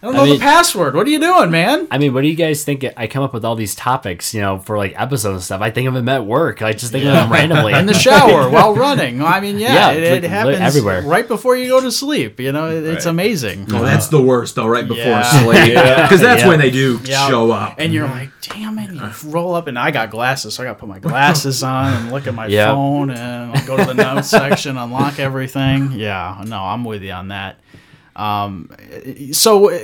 I 0.03 0.07
don't 0.07 0.15
know 0.15 0.25
mean- 0.25 0.39
the 0.39 0.45
password. 0.45 0.95
What 0.95 1.07
are 1.07 1.11
you 1.11 1.19
doing, 1.21 1.51
man? 1.51 1.87
I 1.91 1.99
mean, 1.99 2.15
what 2.15 2.23
do 2.23 2.29
you 2.29 2.35
guys 2.35 2.65
think? 2.65 2.87
I 2.97 3.07
come 3.07 3.23
up 3.23 3.35
with 3.35 3.45
all 3.45 3.55
these 3.55 3.75
topics, 3.75 4.33
you 4.33 4.41
know, 4.41 4.59
for 4.59 4.79
like 4.79 4.95
episodes 4.99 5.35
and 5.35 5.43
stuff. 5.43 5.61
I 5.61 5.71
think 5.71 5.89
of 5.89 5.93
them 5.95 6.09
at 6.09 6.25
work. 6.25 6.63
I 6.63 6.73
just 6.73 6.91
think 6.91 7.05
of 7.05 7.13
them 7.13 7.31
randomly 7.31 7.75
In 7.75 7.85
the 7.85 7.93
shower 7.93 8.49
while 8.55 8.75
running. 8.75 9.23
I 9.23 9.41
mean, 9.41 9.59
yeah, 9.59 9.91
Yeah, 9.91 9.99
it, 10.15 10.25
it 10.25 10.31
happens 10.31 10.59
everywhere. 10.59 11.03
right 11.03 11.29
before 11.29 11.55
you 11.55 11.69
go 11.69 11.83
to 11.83 11.93
sleep. 11.93 12.41
You 12.41 12.51
know, 12.53 12.71
it, 12.71 12.83
it's 12.85 13.05
amazing. 13.05 13.67
Oh, 13.75 13.83
that's 13.83 14.09
the 14.09 14.23
worst, 14.23 14.55
though. 14.55 14.67
Right 14.67 14.89
before 14.89 15.05
Yeah. 15.05 15.43
sleep, 15.45 15.75
because 15.75 16.21
that's 16.23 16.43
Yeah. 16.43 16.49
when 16.49 16.61
they 16.61 16.71
do 16.71 16.99
Yeah. 17.05 17.29
show 17.29 17.51
up. 17.51 17.75
And 17.77 17.93
you're 17.93 18.09
like, 18.09 18.31
damn 18.41 18.79
it, 18.79 18.91
you 18.93 19.01
uh-huh. 19.01 19.29
roll 19.29 19.55
up, 19.55 19.67
and 19.67 19.79
I 19.79 19.91
got 19.91 20.09
glasses, 20.11 20.55
so 20.55 20.63
I 20.63 20.67
got 20.67 20.73
to 20.75 20.79
put 20.81 20.89
my 20.89 20.99
glasses 20.99 21.63
on 21.63 21.93
and 21.93 22.11
look 22.11 22.27
at 22.27 22.35
my 22.35 22.47
Yeah. 22.47 22.73
phone 22.73 23.11
and 23.11 23.53
I'll 23.55 23.67
go 23.67 23.77
to 23.77 23.85
the 23.85 23.93
notes 23.93 24.29
section, 24.31 24.79
unlock 24.79 25.19
everything. 25.19 25.93
Yeah, 25.93 26.43
no, 26.47 26.59
I'm 26.63 26.85
with 26.85 27.03
you 27.03 27.13
on 27.13 27.29
that. 27.29 27.61
Um, 28.17 28.71
so, 29.33 29.71
uh, 29.71 29.79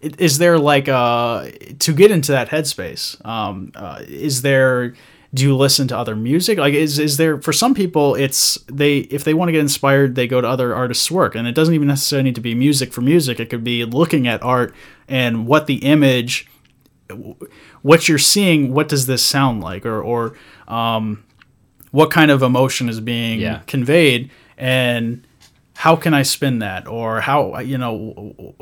is 0.00 0.38
there 0.38 0.58
like 0.58 0.88
uh 0.88 1.46
to 1.78 1.92
get 1.92 2.10
into 2.10 2.32
that 2.32 2.48
headspace? 2.48 3.24
Um, 3.24 3.72
uh, 3.74 4.02
is 4.06 4.42
there 4.42 4.94
do 5.34 5.42
you 5.44 5.56
listen 5.56 5.88
to 5.88 5.96
other 5.96 6.14
music? 6.14 6.58
Like, 6.58 6.74
is 6.74 6.98
is 6.98 7.16
there 7.16 7.40
for 7.40 7.52
some 7.54 7.72
people 7.74 8.14
it's 8.16 8.58
they 8.70 8.98
if 8.98 9.24
they 9.24 9.32
want 9.32 9.48
to 9.48 9.52
get 9.52 9.60
inspired, 9.60 10.14
they 10.14 10.26
go 10.26 10.40
to 10.40 10.48
other 10.48 10.74
artists' 10.74 11.10
work, 11.10 11.34
and 11.34 11.46
it 11.48 11.54
doesn't 11.54 11.74
even 11.74 11.88
necessarily 11.88 12.24
need 12.24 12.34
to 12.34 12.40
be 12.42 12.54
music 12.54 12.92
for 12.92 13.00
music. 13.00 13.40
It 13.40 13.48
could 13.48 13.64
be 13.64 13.84
looking 13.84 14.26
at 14.28 14.42
art 14.42 14.74
and 15.08 15.46
what 15.46 15.66
the 15.66 15.76
image, 15.76 16.48
what 17.82 18.08
you're 18.08 18.18
seeing. 18.18 18.72
What 18.74 18.88
does 18.88 19.06
this 19.06 19.24
sound 19.24 19.62
like, 19.62 19.86
or 19.86 20.02
or 20.02 20.34
um, 20.68 21.24
what 21.90 22.10
kind 22.10 22.30
of 22.30 22.42
emotion 22.42 22.88
is 22.88 23.00
being 23.00 23.40
Yeah. 23.40 23.60
conveyed, 23.66 24.30
and 24.58 25.26
how 25.82 25.96
can 25.96 26.14
I 26.14 26.22
spin 26.22 26.60
that, 26.60 26.86
or 26.86 27.20
how 27.20 27.58
you 27.58 27.76
know, 27.76 28.54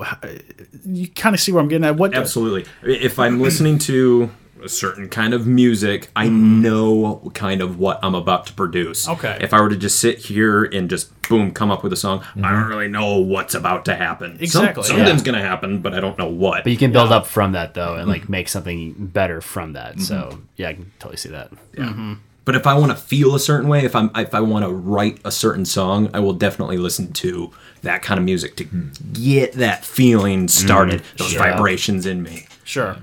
you 0.87 1.07
kind 1.09 1.35
of 1.35 1.41
see 1.41 1.53
where 1.53 1.61
I'm 1.63 1.69
getting 1.69 1.85
at. 1.85 1.97
What 1.97 2.15
Absolutely. 2.15 2.65
If 2.83 3.19
I'm 3.19 3.41
listening 3.41 3.79
to 3.81 4.31
a 4.63 4.69
certain 4.69 5.09
kind 5.09 5.35
of 5.35 5.47
music, 5.47 6.09
I 6.17 6.27
Mm-hmm. 6.29 6.63
know 6.63 7.31
kind 7.35 7.61
of 7.63 7.79
what 7.79 7.99
I'm 8.03 8.15
about 8.15 8.47
to 8.47 8.53
produce. 8.55 9.07
Okay. 9.09 9.37
If 9.41 9.53
I 9.53 9.61
were 9.61 9.69
to 9.69 9.77
just 9.77 9.99
sit 10.01 10.19
here 10.19 10.65
and 10.65 10.89
just 10.89 11.07
boom 11.29 11.53
come 11.53 11.71
up 11.71 11.83
with 11.83 11.93
a 11.93 11.97
song, 11.97 12.23
I 12.43 12.53
don't 12.53 12.69
really 12.69 12.89
know 12.89 13.19
what's 13.19 13.55
about 13.55 13.85
to 13.87 13.95
happen. 13.95 14.31
Some- 14.33 14.37
Mm-hmm. 14.37 14.45
Exactly, 14.45 14.83
something's 14.85 15.21
yeah. 15.21 15.33
gonna 15.33 15.43
happen, 15.43 15.81
but 15.83 15.93
I 15.95 16.01
don't 16.01 16.17
know 16.19 16.29
what. 16.29 16.65
But 16.65 16.73
you 16.73 16.79
can 16.79 16.91
build 16.93 17.13
up 17.13 17.27
from 17.27 17.53
that 17.53 17.75
though, 17.75 17.97
and 17.97 18.09
like 18.09 18.29
make 18.31 18.49
something 18.49 18.95
better 18.99 19.41
from 19.43 19.75
that. 19.75 20.01
So 20.01 20.41
yeah, 20.57 20.69
I 20.71 20.75
can 20.75 20.91
totally 20.99 21.17
see 21.19 21.29
that. 21.31 21.51
But 22.45 22.57
if 22.57 22.67
I 22.67 22.75
want 22.75 22.91
to 22.91 22.97
feel 22.97 23.35
a 23.35 23.41
certain 23.41 23.69
way, 23.69 23.85
if 23.85 23.95
I'm 23.95 24.11
if 24.17 24.35
I 24.35 24.41
want 24.41 24.65
to 24.65 24.71
write 24.71 25.21
a 25.25 25.31
certain 25.31 25.65
song, 25.65 26.11
I 26.15 26.21
will 26.21 26.33
definitely 26.33 26.79
listen 26.79 27.13
to 27.15 27.51
that 27.83 28.03
kind 28.03 28.19
of 28.19 28.25
music 28.25 28.57
to 28.57 28.65
get 29.13 29.53
that 29.55 29.85
feeling 29.85 30.49
started, 30.49 31.03
those 31.19 31.33
Yeah. 31.35 31.39
vibrations 31.51 32.07
in 32.07 32.23
me. 32.23 32.47
Sure. 32.65 32.97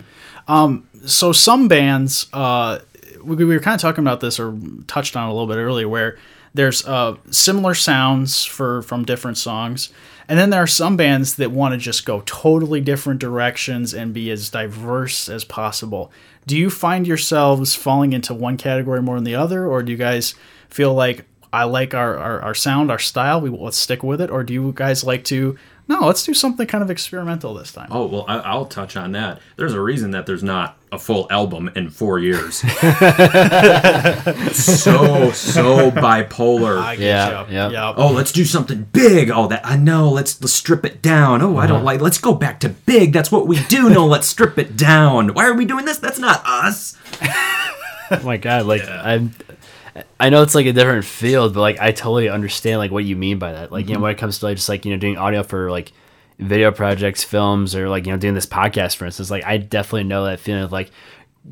Um, 0.47 0.87
so 1.05 1.31
some 1.31 1.67
bands, 1.67 2.27
uh, 2.33 2.79
we, 3.23 3.35
we 3.35 3.45
were 3.45 3.59
kind 3.59 3.75
of 3.75 3.81
talking 3.81 4.03
about 4.03 4.19
this 4.21 4.39
or 4.39 4.55
touched 4.87 5.15
on 5.15 5.27
it 5.27 5.31
a 5.31 5.33
little 5.33 5.47
bit 5.47 5.57
earlier, 5.57 5.87
where 5.87 6.17
there's 6.53 6.85
uh, 6.87 7.15
similar 7.29 7.73
sounds 7.75 8.43
for 8.43 8.81
from 8.81 9.05
different 9.05 9.37
songs, 9.37 9.89
and 10.27 10.39
then 10.39 10.49
there 10.49 10.61
are 10.63 10.67
some 10.67 10.97
bands 10.97 11.35
that 11.35 11.51
want 11.51 11.73
to 11.73 11.77
just 11.77 12.05
go 12.05 12.21
totally 12.25 12.81
different 12.81 13.19
directions 13.19 13.93
and 13.93 14.13
be 14.13 14.31
as 14.31 14.49
diverse 14.49 15.29
as 15.29 15.43
possible. 15.43 16.11
Do 16.47 16.57
you 16.57 16.69
find 16.69 17.05
yourselves 17.05 17.75
falling 17.75 18.13
into 18.13 18.33
one 18.33 18.55
category 18.55 19.01
more 19.01 19.15
than 19.15 19.25
the 19.25 19.35
other, 19.35 19.67
or 19.67 19.83
do 19.83 19.91
you 19.91 19.97
guys 19.97 20.33
feel 20.69 20.93
like 20.93 21.25
I 21.51 21.65
like 21.65 21.93
our, 21.93 22.17
our, 22.17 22.41
our 22.41 22.55
sound, 22.55 22.89
our 22.89 22.99
style, 22.99 23.41
we 23.41 23.49
let's 23.49 23.77
stick 23.77 24.01
with 24.01 24.21
it, 24.21 24.31
or 24.31 24.43
do 24.43 24.53
you 24.53 24.71
guys 24.73 25.03
like 25.03 25.25
to 25.25 25.57
no, 25.89 26.01
let's 26.01 26.25
do 26.25 26.33
something 26.33 26.67
kind 26.67 26.83
of 26.83 26.91
experimental 26.91 27.53
this 27.53 27.71
time? 27.71 27.87
Oh 27.91 28.05
well, 28.07 28.25
I, 28.27 28.39
I'll 28.39 28.65
touch 28.65 28.97
on 28.97 29.13
that. 29.13 29.39
There's 29.55 29.73
a 29.73 29.81
reason 29.81 30.11
that 30.11 30.25
there's 30.25 30.43
not 30.43 30.77
a 30.91 30.99
full 30.99 31.27
album 31.29 31.69
in 31.75 31.89
four 31.89 32.19
years. 32.19 32.55
so 32.57 32.67
so 35.31 35.91
bipolar. 35.91 36.79
I 36.79 36.95
get 36.97 37.05
Yeah, 37.05 37.45
yeah. 37.49 37.69
Yep. 37.69 37.95
Oh, 37.97 38.11
let's 38.11 38.33
do 38.33 38.43
something 38.43 38.83
big. 38.91 39.29
Oh, 39.29 39.47
that 39.47 39.65
I 39.65 39.77
know. 39.77 40.09
Let's 40.09 40.41
let's 40.41 40.53
strip 40.53 40.85
it 40.85 41.01
down. 41.01 41.41
Oh, 41.41 41.57
I 41.57 41.67
don't 41.67 41.77
uh-huh. 41.77 41.85
like. 41.85 42.01
Let's 42.01 42.17
go 42.17 42.33
back 42.33 42.59
to 42.61 42.69
big. 42.69 43.13
That's 43.13 43.31
what 43.31 43.47
we 43.47 43.63
do. 43.65 43.89
No, 43.89 44.05
let's 44.13 44.27
strip 44.27 44.57
it 44.57 44.75
down. 44.75 45.33
Why 45.33 45.45
are 45.45 45.53
we 45.53 45.63
doing 45.63 45.85
this? 45.85 45.99
That's 45.99 46.19
not 46.19 46.41
us. 46.45 46.97
Oh 48.09 48.21
my 48.23 48.37
god, 48.37 48.65
like 48.65 48.87
I'm 48.87 49.33
I 50.19 50.29
know 50.29 50.41
it's 50.41 50.55
like 50.55 50.65
a 50.65 50.73
different 50.73 51.05
field, 51.05 51.53
but 51.53 51.61
like 51.61 51.79
I 51.79 51.91
totally 51.91 52.29
understand 52.29 52.79
like 52.79 52.91
what 52.91 53.05
you 53.05 53.15
mean 53.15 53.39
by 53.39 53.51
that. 53.53 53.71
Like, 53.71 53.87
you 53.87 53.95
know, 53.95 54.01
when 54.01 54.11
it 54.11 54.17
comes 54.17 54.39
to 54.39 54.45
like 54.45 54.57
just 54.57 54.69
like, 54.69 54.85
you 54.85 54.91
know, 54.91 54.97
doing 54.97 55.17
audio 55.17 55.43
for 55.43 55.71
like 55.71 55.91
video 56.39 56.71
projects, 56.71 57.23
films, 57.23 57.75
or 57.75 57.89
like, 57.89 58.05
you 58.05 58.11
know, 58.11 58.17
doing 58.17 58.33
this 58.33 58.45
podcast 58.45 58.95
for 58.95 59.05
instance, 59.05 59.31
like 59.31 59.45
I 59.45 59.57
definitely 59.57 60.03
know 60.05 60.25
that 60.25 60.39
feeling 60.39 60.63
of 60.63 60.71
like 60.71 60.91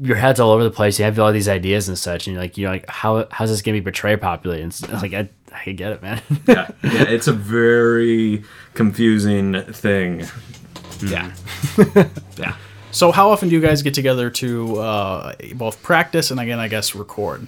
your 0.01 0.17
head's 0.17 0.39
all 0.39 0.51
over 0.51 0.63
the 0.63 0.71
place, 0.71 0.99
you 0.99 1.05
have 1.05 1.17
all 1.19 1.31
these 1.31 1.47
ideas 1.47 1.87
and 1.87 1.97
such, 1.97 2.27
and 2.27 2.33
you're 2.33 2.43
like, 2.43 2.57
you 2.57 2.65
know, 2.65 2.71
like 2.71 2.89
how 2.89 3.27
how's 3.31 3.49
this 3.49 3.61
gonna 3.61 3.77
be 3.77 3.81
portrayed 3.81 4.21
popularly? 4.21 4.61
And 4.61 4.71
it's 4.71 4.81
like 4.81 5.13
I 5.13 5.29
I 5.53 5.71
get 5.71 5.93
it, 5.93 6.01
man. 6.01 6.21
Yeah, 6.47 6.69
yeah. 6.83 7.03
It's 7.09 7.27
a 7.27 7.33
very 7.33 8.43
confusing 8.73 9.61
thing. 9.71 10.25
yeah. 11.05 11.31
Yeah. 12.37 12.55
So, 12.91 13.11
how 13.11 13.29
often 13.29 13.49
do 13.49 13.55
you 13.55 13.61
guys 13.61 13.81
get 13.81 13.93
together 13.93 14.29
to 14.29 14.77
uh, 14.79 15.33
both 15.55 15.83
practice 15.83 16.31
and 16.31 16.39
again, 16.39 16.59
I 16.59 16.69
guess, 16.69 16.95
record? 16.95 17.45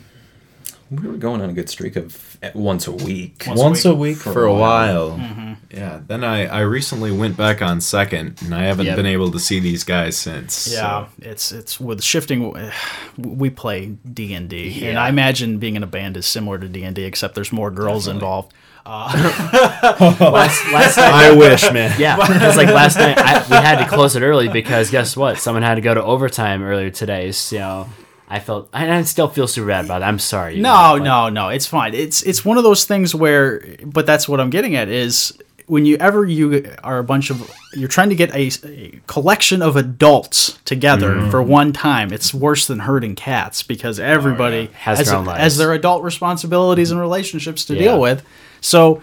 We 0.90 1.06
were 1.08 1.18
going 1.18 1.42
on 1.42 1.50
a 1.50 1.54
good 1.54 1.70
streak 1.70 1.96
of 1.98 2.38
at 2.42 2.56
once 2.56 2.88
a 2.88 2.92
week. 2.92 3.44
Once 3.48 3.84
a 3.84 3.94
week 3.94 4.18
For 4.18 4.32
for 4.32 4.46
a 4.46 4.52
a 4.54 4.56
while. 4.56 5.12
Mm-hmm. 5.12 5.54
Yeah. 5.72 6.00
Then 6.08 6.24
I, 6.24 6.46
I 6.46 6.62
recently 6.62 7.12
went 7.12 7.36
back 7.36 7.62
on 7.62 7.82
second, 7.82 8.40
and 8.42 8.56
I 8.56 8.64
haven't 8.64 8.86
Yep. 8.86 8.96
been 8.96 9.06
able 9.06 9.30
to 9.32 9.40
see 9.40 9.60
these 9.60 9.84
guys 9.84 10.16
since. 10.18 10.72
Yeah, 10.72 11.06
so- 11.06 11.10
it's 11.20 11.52
it's 11.52 11.80
with 11.80 12.02
shifting. 12.04 12.54
We 13.18 13.50
play 13.50 13.98
D 14.14 14.34
and 14.34 14.48
D, 14.50 14.86
and 14.88 14.98
I 14.98 15.10
imagine 15.10 15.58
being 15.58 15.76
in 15.76 15.84
a 15.84 15.88
band 15.88 16.16
is 16.18 16.26
similar 16.26 16.58
to 16.60 16.68
D 16.70 16.84
and 16.84 16.96
D, 16.96 17.04
except 17.04 17.36
there's 17.36 17.52
more 17.52 17.72
girls 17.72 18.08
involved. 18.08 18.54
Uh, 18.86 19.12
last 20.22 20.66
last 20.72 20.98
night 20.98 21.12
I 21.14 21.32
wish, 21.36 21.70
man. 21.74 22.00
Yeah, 22.00 22.16
because 22.16 22.56
like 22.56 22.70
last 22.70 22.96
night 22.98 23.18
I, 23.18 23.40
we 23.50 23.56
had 23.56 23.80
to 23.84 23.90
close 23.90 24.16
it 24.16 24.22
early 24.22 24.48
because 24.48 24.90
guess 24.92 25.18
what? 25.18 25.40
Someone 25.40 25.64
had 25.64 25.76
to 25.76 25.82
go 25.82 25.94
to 25.94 26.02
overtime 26.04 26.64
earlier 26.64 26.90
today. 26.90 27.32
So 27.34 27.56
you 27.56 27.62
know, 27.62 27.90
I 28.30 28.40
felt 28.40 28.70
and 28.74 28.92
I 28.92 29.02
still 29.04 29.28
feel 29.30 29.48
super 29.48 29.68
bad 29.68 29.86
about 29.86 30.02
it. 30.02 30.06
I'm 30.06 30.20
sorry. 30.20 30.60
No, 30.60 30.98
know, 30.98 31.04
no, 31.04 31.30
no. 31.30 31.50
It's 31.50 31.66
fine. 31.66 31.94
It's 31.94 32.22
it's 32.24 32.44
one 32.44 32.58
of 32.58 32.64
those 32.64 32.86
things 32.86 33.16
where, 33.16 33.64
but 33.86 34.06
that's 34.06 34.28
what 34.28 34.40
I'm 34.42 34.50
getting 34.50 34.76
at 34.76 34.90
is 34.90 35.38
when 35.68 35.86
you 35.86 35.98
ever 35.98 36.26
you 36.26 36.74
are 36.84 36.98
a 36.98 37.04
bunch 37.04 37.30
of 37.30 37.50
you're 37.74 37.88
trying 37.88 38.10
to 38.10 38.16
get 38.16 38.34
a, 38.36 38.52
a 38.68 39.00
collection 39.08 39.62
of 39.62 39.76
adults 39.78 40.60
together 40.66 41.14
Mm-hmm. 41.16 41.30
for 41.32 41.42
one 41.42 41.72
time. 41.74 42.12
It's 42.12 42.34
worse 42.34 42.68
than 42.68 42.80
herding 42.80 43.16
cats 43.16 43.64
because 43.64 43.98
everybody 44.00 44.68
Has 44.74 44.98
has 45.00 45.08
their 45.08 45.16
own 45.18 45.26
has 45.28 45.58
their 45.58 45.72
adult 45.74 46.04
responsibilities 46.04 46.92
and 46.92 47.00
relationships 47.00 47.64
to 47.66 47.76
Yeah. 47.76 47.82
deal 47.82 48.02
with. 48.02 48.24
So. 48.62 49.02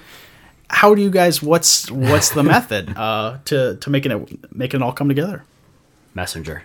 How 0.71 0.95
do 0.95 1.03
you 1.03 1.11
guys? 1.11 1.41
What's 1.43 1.89
what's 1.91 2.31
the 2.31 2.43
method 2.55 2.97
uh, 2.97 3.37
to 3.45 3.77
to 3.77 3.91
making 3.91 4.11
it 4.13 4.55
making 4.57 4.81
it 4.81 4.83
all 4.85 4.93
come 4.93 5.09
together? 5.09 5.45
Messenger. 6.15 6.65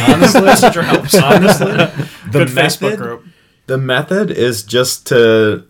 Honestly, 0.00 0.40
Messenger 0.42 0.82
helps. 0.82 1.14
Honestly, 1.22 1.66
the 1.72 2.08
good 2.32 2.48
Facebook 2.48 2.80
method, 2.82 2.98
group. 2.98 3.24
the 3.66 3.78
method 3.78 4.30
is 4.30 4.62
just 4.62 5.06
to 5.08 5.64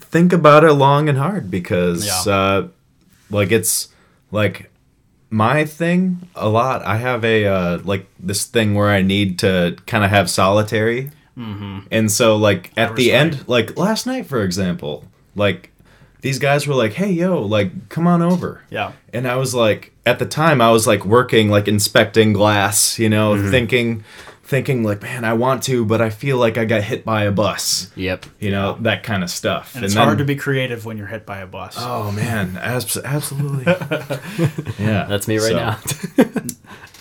think 0.00 0.32
about 0.32 0.64
it 0.64 0.72
long 0.72 1.08
and 1.08 1.18
hard 1.18 1.50
because 1.50 2.06
Yeah. 2.06 2.32
uh, 2.34 2.68
like 3.30 3.52
it's 3.52 3.88
like 4.32 4.70
my 5.30 5.66
thing 5.66 6.26
a 6.34 6.48
lot 6.48 6.80
i 6.86 6.96
have 6.96 7.22
a 7.22 7.44
uh, 7.44 7.78
like 7.84 8.06
this 8.18 8.46
thing 8.46 8.74
where 8.74 8.88
i 8.88 9.02
need 9.02 9.38
to 9.40 9.76
kind 9.86 10.02
of 10.02 10.08
have 10.10 10.30
solitary 10.30 11.10
and 11.90 12.10
so 12.10 12.34
like 12.36 12.72
at 12.76 12.96
the 12.96 13.10
respect. 13.12 13.34
end 13.36 13.48
like 13.48 13.76
last 13.78 14.06
night 14.06 14.24
for 14.26 14.42
example 14.42 15.04
like 15.36 15.70
these 16.22 16.38
guys 16.38 16.66
were 16.66 16.74
like 16.74 16.94
hey 16.94 17.10
yo 17.12 17.42
like 17.42 17.88
come 17.90 18.06
on 18.08 18.22
over 18.22 18.62
Yeah. 18.70 18.92
and 19.12 19.28
I 19.28 19.36
was 19.36 19.54
like, 19.54 19.92
at 20.08 20.18
the 20.18 20.26
time, 20.26 20.60
I 20.60 20.70
was 20.70 20.86
like 20.86 21.04
working, 21.04 21.48
like 21.50 21.68
inspecting 21.68 22.32
glass, 22.32 22.98
you 22.98 23.08
know, 23.08 23.34
Mm-hmm. 23.34 23.50
thinking, 23.50 24.04
thinking 24.42 24.82
like, 24.82 25.02
man, 25.02 25.24
I 25.24 25.34
want 25.34 25.62
to, 25.64 25.84
but 25.84 26.00
I 26.00 26.08
feel 26.10 26.38
like 26.38 26.56
I 26.56 26.64
got 26.64 26.82
hit 26.82 27.04
by 27.04 27.24
a 27.24 27.30
bus, 27.32 27.90
Yep. 27.96 28.24
you 28.40 28.50
know, 28.50 28.78
that 28.80 29.02
kind 29.02 29.22
of 29.22 29.28
stuff. 29.30 29.74
And 29.74 29.84
it's 29.84 29.94
then- 29.94 30.04
hard 30.04 30.18
to 30.18 30.24
be 30.24 30.36
creative 30.36 30.84
when 30.86 30.96
you're 30.98 31.06
hit 31.06 31.26
by 31.26 31.38
a 31.38 31.46
bus. 31.46 31.76
Oh 31.78 32.10
man, 32.12 32.56
abs- 32.56 32.96
absolutely. 32.96 33.64
yeah, 34.78 35.04
That's 35.06 35.28
me 35.28 35.38
right 35.38 35.48
So, 35.52 35.56
now. 35.56 35.78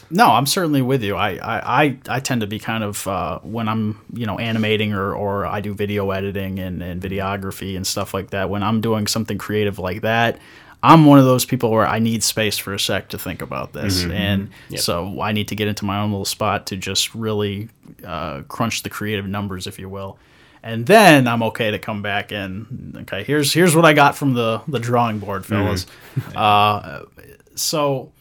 No, 0.09 0.27
I'm 0.27 0.45
certainly 0.45 0.81
with 0.81 1.03
you. 1.03 1.17
I, 1.17 1.31
I, 1.31 1.83
I, 1.83 1.97
I 2.07 2.19
tend 2.21 2.39
to 2.39 2.47
be 2.47 2.59
kind 2.59 2.81
of 2.81 3.05
uh, 3.09 3.39
when 3.39 3.67
I'm 3.67 3.99
you 4.13 4.25
know 4.25 4.39
animating 4.39 4.93
or, 4.93 5.13
or 5.13 5.45
I 5.45 5.59
do 5.59 5.73
video 5.73 6.11
editing 6.11 6.59
and, 6.59 6.81
and 6.81 7.01
videography 7.01 7.75
and 7.75 7.85
stuff 7.85 8.13
like 8.13 8.29
that. 8.29 8.49
When 8.49 8.63
I'm 8.63 8.79
doing 8.79 9.05
something 9.07 9.37
creative 9.37 9.79
like 9.79 10.01
that, 10.03 10.39
I'm 10.83 11.05
one 11.05 11.17
of 11.19 11.25
those 11.25 11.43
people 11.45 11.71
where 11.71 11.87
I 11.87 11.99
need 11.99 12.23
space 12.23 12.57
for 12.57 12.73
a 12.73 12.79
sec 12.79 13.09
to 13.09 13.17
think 13.17 13.41
about 13.41 13.73
this, 13.73 14.03
and 14.11 14.49
so 14.79 15.21
I 15.21 15.31
need 15.31 15.47
to 15.49 15.55
get 15.55 15.67
into 15.67 15.85
my 15.85 15.99
own 15.99 16.11
little 16.11 16.25
spot 16.25 16.67
to 16.67 16.77
just 16.77 17.13
really 17.15 17.69
uh, 18.05 18.41
crunch 18.47 18.83
the 18.83 18.89
creative 18.89 19.25
numbers, 19.27 19.65
if 19.67 19.79
you 19.79 19.89
will. 19.89 20.17
And 20.63 20.85
then 20.85 21.27
I'm 21.27 21.43
okay 21.43 21.71
to 21.71 21.79
come 21.79 22.01
back 22.01 22.31
and 22.31 22.95
okay, 23.01 23.23
here's 23.23 23.53
here's 23.53 23.75
what 23.75 23.85
I 23.85 23.93
got 23.93 24.15
from 24.15 24.33
the 24.33 24.61
the 24.67 24.79
drawing 24.79 25.19
board, 25.19 25.45
fellas. 25.45 25.85
uh, 26.35 27.03
so 27.55 28.11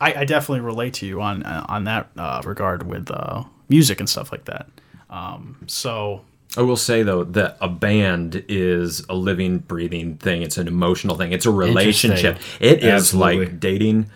I, 0.00 0.14
I 0.14 0.24
definitely 0.24 0.60
relate 0.60 0.94
to 0.94 1.06
you 1.06 1.20
on 1.22 1.42
on 1.44 1.84
that 1.84 2.08
uh, 2.16 2.42
regard 2.44 2.86
with 2.86 3.10
uh, 3.10 3.44
music 3.68 4.00
and 4.00 4.08
stuff 4.08 4.30
like 4.32 4.44
that. 4.46 4.66
Um, 5.08 5.56
so 5.66 6.22
I 6.56 6.62
will 6.62 6.76
say 6.76 7.02
though 7.02 7.24
that 7.24 7.56
a 7.60 7.68
band 7.68 8.44
is 8.48 9.04
a 9.08 9.14
living, 9.14 9.58
breathing 9.58 10.16
thing. 10.16 10.42
It's 10.42 10.56
an 10.58 10.68
emotional 10.68 11.16
thing. 11.16 11.32
It's 11.32 11.46
a 11.46 11.50
relationship. 11.50 12.38
It 12.60 12.78
is 12.78 12.84
Absolutely. 13.14 13.46
like 13.46 13.60
dating 13.60 14.10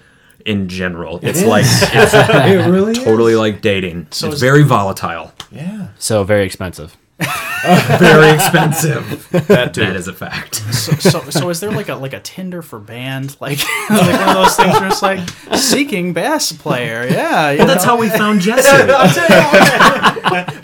in 0.46 0.68
general. 0.68 1.18
It's 1.22 1.42
like 1.42 1.64
it's 1.66 2.14
it 2.14 2.70
really 2.70 2.94
totally 2.94 3.34
like 3.34 3.60
dating. 3.60 4.08
So 4.10 4.26
it's 4.28 4.36
is- 4.36 4.40
very 4.40 4.62
volatile. 4.62 5.32
Yeah. 5.50 5.88
So 5.98 6.22
very 6.24 6.44
expensive. 6.44 6.96
Very 7.98 8.30
expensive. 8.30 9.28
That 9.48 9.74
too. 9.74 9.80
that 9.80 9.96
is 9.96 10.06
a 10.06 10.12
fact. 10.12 10.54
So, 10.72 10.92
so, 10.92 11.20
so 11.30 11.48
is 11.50 11.58
there 11.58 11.72
like 11.72 11.88
a 11.88 11.96
like 11.96 12.12
a 12.12 12.20
Tinder 12.20 12.62
for 12.62 12.78
band, 12.78 13.36
like 13.40 13.58
like 13.90 14.20
one 14.20 14.28
of 14.28 14.34
those 14.34 14.54
things 14.56 14.74
where 14.78 14.86
it's 14.88 15.02
like 15.02 15.28
seeking 15.58 16.12
bass 16.12 16.52
player? 16.52 17.06
Yeah, 17.10 17.50
you 17.50 17.66
That's 17.66 17.84
know. 17.84 17.90
how 17.92 17.98
we 17.98 18.08
found 18.08 18.40
Jesse. 18.42 18.68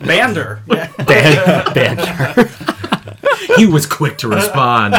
bander. 0.04 0.60
Yeah. 0.68 0.92
Band, 1.04 1.74
band. 1.74 2.50
he 3.56 3.66
was 3.66 3.86
quick 3.86 4.18
to 4.18 4.28
respond. 4.28 4.94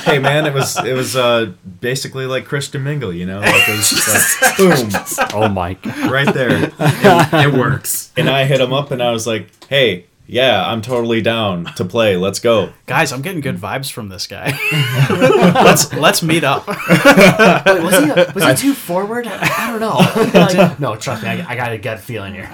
hey 0.00 0.18
man, 0.18 0.46
it 0.46 0.52
was 0.54 0.76
it 0.84 0.94
was 0.94 1.14
uh, 1.16 1.52
basically 1.80 2.26
like 2.26 2.44
Christian 2.46 2.82
Mingle, 2.82 3.12
you 3.12 3.26
know, 3.26 3.38
like 3.40 3.68
it 3.68 3.76
was 3.76 3.88
just 3.90 4.42
like 4.42 4.56
boom, 4.56 4.90
Oh 5.34 5.48
my 5.48 5.74
god. 5.74 6.10
right 6.10 6.34
there. 6.34 6.72
It 6.80 7.52
works. 7.54 8.12
And 8.16 8.28
I 8.28 8.44
hit 8.44 8.60
him 8.60 8.72
up, 8.72 8.90
and 8.90 9.00
I 9.02 9.12
was 9.12 9.26
like, 9.26 9.48
hey. 9.68 10.06
Yeah, 10.30 10.70
I'm 10.70 10.82
totally 10.82 11.22
down 11.22 11.64
to 11.76 11.86
play. 11.86 12.18
Let's 12.18 12.38
go. 12.38 12.70
Guys, 12.84 13.12
I'm 13.12 13.22
getting 13.22 13.40
good 13.40 13.56
hmm. 13.56 13.64
vibes 13.64 13.90
from 13.90 14.10
this 14.10 14.26
guy. 14.26 14.58
let's 15.10 15.90
let's 15.94 16.22
meet 16.22 16.44
up. 16.44 16.68
Was 16.68 17.98
he, 17.98 18.32
was 18.34 18.44
he 18.44 18.68
too 18.68 18.74
forward? 18.74 19.26
I 19.26 19.70
don't 19.70 19.80
know. 19.80 19.98
Like, 20.38 20.78
no, 20.78 20.94
trust 20.96 21.22
me, 21.22 21.28
I, 21.28 21.52
I 21.52 21.56
got 21.56 21.72
a 21.72 21.78
gut 21.78 22.00
feeling 22.00 22.34
here. 22.34 22.48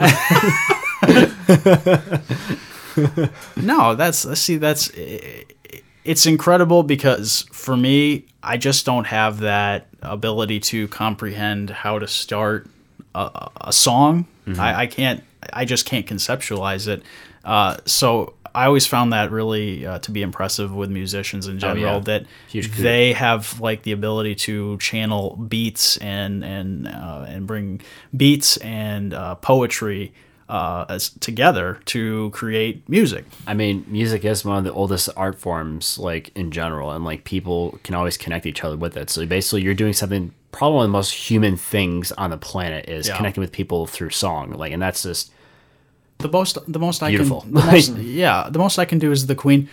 No, 3.56 3.94
that's 3.94 4.24
let's 4.24 4.40
see 4.40 4.56
that's 4.56 4.90
it's 6.04 6.26
incredible 6.26 6.82
because 6.82 7.46
for 7.52 7.76
me, 7.76 8.26
I 8.42 8.56
just 8.56 8.86
don't 8.86 9.06
have 9.06 9.40
that 9.40 9.88
ability 10.02 10.60
to 10.60 10.86
comprehend 10.88 11.70
how 11.70 11.98
to 11.98 12.06
start 12.06 12.68
a, 13.14 13.50
a 13.60 13.72
song. 13.72 14.26
Mm-hmm. 14.46 14.60
I, 14.60 14.80
I 14.80 14.86
can't. 14.86 15.24
I 15.52 15.64
just 15.64 15.86
can't 15.86 16.06
conceptualize 16.06 16.88
it. 16.88 17.02
Uh, 17.44 17.76
so 17.84 18.34
I 18.54 18.66
always 18.66 18.86
found 18.86 19.12
that 19.12 19.30
really 19.32 19.84
uh, 19.84 19.98
to 20.00 20.10
be 20.10 20.22
impressive 20.22 20.72
with 20.74 20.90
musicians 20.90 21.46
in 21.48 21.58
general. 21.58 21.94
yeah. 21.94 21.98
That 22.00 22.24
they 22.78 23.12
have 23.12 23.60
like 23.60 23.82
the 23.82 23.92
ability 23.92 24.34
to 24.36 24.78
channel 24.78 25.36
beats 25.36 25.96
and 25.98 26.44
and 26.44 26.86
uh, 26.88 27.24
and 27.28 27.46
bring 27.46 27.80
beats 28.16 28.56
and 28.58 29.12
uh, 29.12 29.34
poetry 29.36 30.12
uh, 30.48 30.84
as 30.88 31.10
together 31.20 31.80
to 31.86 32.30
create 32.30 32.86
music. 32.88 33.24
I 33.46 33.54
mean, 33.54 33.84
music 33.88 34.24
is 34.24 34.44
one 34.44 34.58
of 34.58 34.64
the 34.64 34.72
oldest 34.72 35.08
art 35.16 35.38
forms, 35.38 35.98
like 35.98 36.30
in 36.36 36.50
general, 36.50 36.92
and 36.92 37.04
like 37.04 37.24
people 37.24 37.78
can 37.82 37.94
always 37.94 38.16
connect 38.16 38.46
each 38.46 38.62
other 38.62 38.76
with 38.76 38.96
it. 38.96 39.10
So 39.10 39.26
basically, 39.26 39.62
you're 39.62 39.74
doing 39.74 39.94
something. 39.94 40.32
Probably 40.52 40.76
one 40.76 40.84
of 40.84 40.90
the 40.90 40.92
most 40.98 41.10
human 41.12 41.56
things 41.56 42.12
on 42.12 42.30
the 42.30 42.36
planet 42.36 42.88
is 42.88 43.08
Yeah. 43.08 43.16
connecting 43.16 43.40
with 43.40 43.50
people 43.50 43.86
through 43.88 44.10
song. 44.10 44.52
Like, 44.52 44.72
and 44.72 44.80
that's 44.80 45.02
just 45.02 45.32
The 46.24 46.30
most, 46.30 46.56
the 46.66 46.78
most 46.78 47.02
I 47.02 47.10
Beautiful. 47.10 47.42
can, 47.42 47.52
the 47.52 47.60
most, 47.66 47.96
yeah, 47.98 48.48
the 48.50 48.58
most 48.58 48.78
I 48.78 48.86
can 48.86 48.98
do 48.98 49.12
is 49.12 49.26
the 49.26 49.34
Queen. 49.34 49.68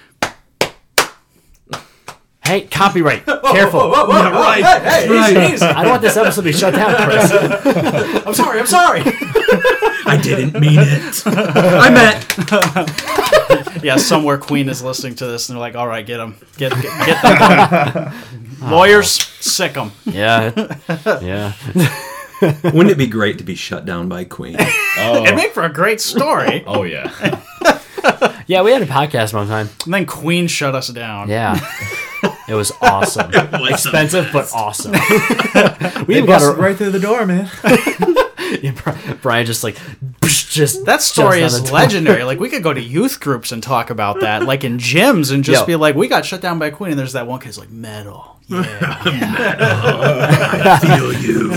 hey, 2.44 2.68
copyright, 2.68 3.26
careful. 3.26 3.90
right. 3.90 4.62
I 4.62 5.82
don't 5.82 5.92
want 5.92 6.02
this 6.02 6.18
episode 6.18 6.42
to 6.42 6.46
be 6.46 6.52
shut 6.52 6.74
down, 6.74 6.94
Chris. 7.08 7.32
I'm 8.28 8.34
sorry. 8.34 8.60
I'm 8.60 8.68
sorry. 8.68 9.02
I 9.06 10.20
didn't 10.22 10.60
mean 10.60 10.78
it. 10.78 11.24
I 11.26 11.90
meant. 11.90 13.82
Yeah, 13.82 13.96
somewhere 13.96 14.38
Queen 14.38 14.68
is 14.68 14.84
listening 14.84 15.16
to 15.16 15.28
this 15.28 15.48
and 15.48 15.56
they're 15.56 15.62
like, 15.62 15.76
"All 15.76 15.88
right, 15.88 16.06
get 16.06 16.18
them, 16.18 16.36
get 16.58 16.74
get, 16.82 17.06
get 17.06 17.94
them. 17.94 18.14
Lawyers, 18.70 19.10
sick 19.10 19.76
them. 19.76 19.94
Yeah, 20.06 20.52
yeah. 21.22 21.54
Wouldn't 22.64 22.90
it 22.90 22.98
be 22.98 23.08
great 23.08 23.38
to 23.38 23.44
be 23.44 23.56
shut 23.56 23.86
down 23.86 24.10
by 24.10 24.24
Queen? 24.24 24.56
Oh. 24.60 25.24
It'd 25.24 25.36
make 25.36 25.54
for 25.54 25.64
a 25.64 25.72
great 25.72 26.02
story. 26.02 26.64
Oh 26.68 26.84
yeah. 26.84 27.12
Yeah, 28.48 28.64
we 28.64 28.72
had 28.72 28.82
a 28.82 28.88
podcast 28.88 29.34
one 29.34 29.48
time. 29.48 29.70
And 29.86 29.94
then 29.94 30.06
Queen 30.06 30.48
shut 30.48 30.74
us 30.76 30.88
down. 30.90 31.30
Yeah. 31.30 31.58
It 32.50 32.56
was 32.56 32.72
awesome. 32.82 33.32
Like 33.32 33.74
Expensive, 33.74 34.30
but 34.34 34.52
awesome. 34.54 34.92
we 34.92 34.98
They 34.98 36.18
even 36.18 36.26
got 36.26 36.40
busted 36.42 36.58
a, 36.58 36.62
right 36.62 36.76
through 36.76 36.92
the 36.92 37.00
door, 37.00 37.26
man. 37.26 37.50
yeah, 38.62 38.72
Bri- 38.72 39.14
Brian 39.22 39.46
just 39.46 39.64
like 39.64 39.78
just 40.22 40.86
That 40.86 41.02
story 41.02 41.40
just 41.40 41.56
on 41.56 41.62
is 41.64 41.68
the 41.70 41.74
legendary. 41.74 42.24
Like 42.26 42.40
we 42.40 42.50
could 42.50 42.64
go 42.64 42.74
to 42.74 42.82
youth 42.82 43.20
groups 43.22 43.52
and 43.54 43.64
talk 43.64 43.90
about 43.90 44.20
that, 44.22 44.44
like 44.44 44.64
in 44.66 44.78
gyms, 44.80 45.32
and 45.32 45.44
just 45.44 45.62
Yo. 45.62 45.66
be 45.68 45.76
like, 45.78 45.96
"We 45.96 46.08
got 46.10 46.26
shut 46.26 46.42
down 46.42 46.60
by 46.60 46.72
Queen," 46.72 46.92
and 46.92 47.00
there's 47.00 47.14
that 47.14 47.28
one 47.28 47.40
kid's 47.40 47.58
like, 47.58 47.70
"Metal." 47.72 48.31
Yeah. 48.52 49.04
feel 50.80 51.14
you. 51.14 51.52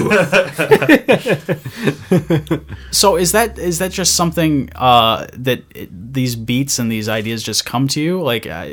So 2.91 3.17
is 3.17 3.33
that 3.33 3.59
is 3.59 3.79
that 3.79 3.93
just 3.93 4.15
something 4.15 4.71
uh, 4.77 5.27
that 5.35 5.63
it, 5.75 6.13
these 6.15 6.37
beats 6.37 6.79
and 6.79 6.91
these 6.91 7.09
ideas 7.09 7.43
just 7.43 7.65
come 7.67 7.89
to 7.89 8.01
you? 8.01 8.23
Like, 8.23 8.47
uh, 8.47 8.69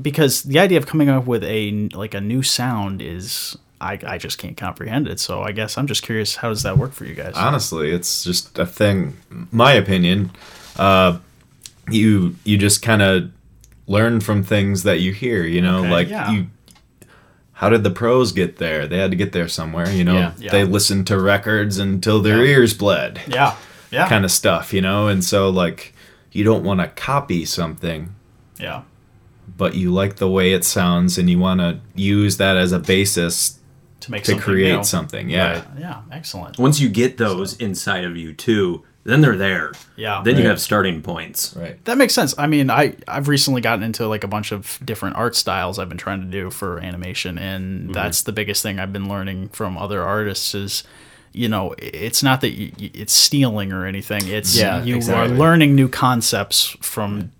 because 0.00 0.42
the 0.42 0.58
idea 0.58 0.78
of 0.78 0.86
coming 0.86 1.08
up 1.08 1.26
with 1.26 1.42
a 1.44 1.88
like 1.94 2.14
a 2.14 2.20
new 2.20 2.42
sound 2.42 3.02
is. 3.02 3.56
I, 3.78 3.98
I 4.06 4.16
just 4.16 4.38
can't 4.38 4.56
comprehend 4.56 5.06
it. 5.06 5.20
So 5.20 5.42
I 5.42 5.52
guess 5.52 5.76
I'm 5.76 5.86
just 5.86 6.02
curious, 6.02 6.36
how 6.36 6.48
does 6.48 6.62
that 6.62 6.78
work 6.78 6.92
for 6.94 7.04
you 7.04 7.14
guys? 7.14 7.34
Honestly, 7.36 7.90
it's 7.90 8.24
just 8.24 8.58
a 8.58 8.64
thing. 8.64 9.18
My 9.52 9.72
opinion. 9.74 10.30
Uh, 10.78 11.18
you 11.90 12.36
you 12.44 12.56
just 12.56 12.80
kind 12.80 13.02
of 13.02 13.30
learn 13.86 14.20
from 14.20 14.42
things 14.42 14.84
that 14.84 15.00
you 15.00 15.12
hear. 15.12 15.44
You 15.44 15.60
know, 15.60 15.80
Okay, 15.80 15.90
like 15.90 16.08
yeah. 16.08 16.30
you. 16.30 16.46
How 17.56 17.68
did 17.70 17.82
the 17.84 17.90
pros 17.90 18.32
get 18.32 18.56
there? 18.58 18.86
They 18.86 18.98
had 18.98 19.10
to 19.10 19.16
get 19.16 19.32
there 19.32 19.48
somewhere. 19.48 19.90
You 19.90 20.04
know, 20.04 20.14
Yeah, 20.14 20.32
yeah. 20.38 20.52
they 20.52 20.64
listened 20.64 21.06
to 21.08 21.18
records 21.20 21.78
until 21.78 22.20
their 22.20 22.42
ears 22.44 22.74
bled. 22.74 23.20
Yeah. 23.26 23.56
Yeah. 23.90 24.08
Kind 24.08 24.24
of 24.24 24.30
stuff, 24.30 24.72
you 24.74 24.82
know. 24.82 25.08
And 25.08 25.24
so, 25.24 25.48
like, 25.48 25.94
you 26.32 26.44
don't 26.44 26.64
want 26.64 26.80
to 26.80 26.88
copy 26.88 27.44
something 27.46 28.14
Yeah. 28.58 28.82
but 29.56 29.74
you 29.74 29.90
like 29.90 30.16
the 30.16 30.28
way 30.28 30.52
it 30.52 30.64
sounds 30.64 31.16
and 31.18 31.30
you 31.30 31.38
want 31.38 31.60
to 31.60 31.80
use 31.94 32.36
that 32.36 32.56
as 32.58 32.72
a 32.72 32.78
basis 32.78 33.58
To 34.00 34.10
make 34.10 34.24
to 34.24 34.32
something 34.32 34.42
create 34.44 34.76
new. 34.76 34.84
something. 34.84 35.30
Yeah. 35.30 35.52
Right. 35.52 35.64
Yeah. 35.78 36.00
Excellent. 36.12 36.58
Once 36.58 36.78
you 36.78 36.88
get 36.90 37.16
those 37.16 37.56
inside 37.56 38.04
of 38.04 38.16
you 38.18 38.34
too, 38.34 38.84
then 39.06 39.20
they're 39.22 39.36
there. 39.36 39.72
Yeah. 39.96 40.20
Then 40.24 40.36
you 40.36 40.46
have 40.48 40.60
starting 40.60 41.00
points. 41.00 41.54
Right. 41.56 41.82
That 41.86 41.96
makes 41.96 42.12
sense. 42.12 42.34
I 42.36 42.46
mean, 42.46 42.70
I 42.70 42.94
I've 43.08 43.28
recently 43.28 43.60
gotten 43.60 43.82
into 43.82 44.06
like 44.06 44.24
a 44.24 44.28
bunch 44.28 44.52
of 44.52 44.78
different 44.84 45.16
art 45.16 45.34
styles 45.36 45.78
I've 45.78 45.88
been 45.88 45.96
trying 45.98 46.20
to 46.20 46.26
do 46.26 46.50
for 46.50 46.78
animation, 46.80 47.38
and 47.38 47.84
Mm-hmm. 47.84 47.92
that's 47.92 48.22
the 48.22 48.32
biggest 48.32 48.62
thing 48.62 48.78
I've 48.78 48.92
been 48.92 49.08
learning 49.08 49.48
from 49.50 49.78
other 49.78 50.02
artists 50.02 50.54
is, 50.54 50.84
you 51.32 51.48
know, 51.48 51.74
it's 51.78 52.22
not 52.22 52.40
that 52.40 52.50
you, 52.50 52.72
it's 52.78 53.12
stealing 53.12 53.72
or 53.72 53.86
anything. 53.86 54.26
It's 54.28 54.56
Yeah, 54.58 54.82
you 54.82 54.96
exactly. 54.96 55.34
are 55.34 55.38
learning 55.38 55.74
new 55.74 55.88
concepts 55.88 56.76
from. 56.80 57.32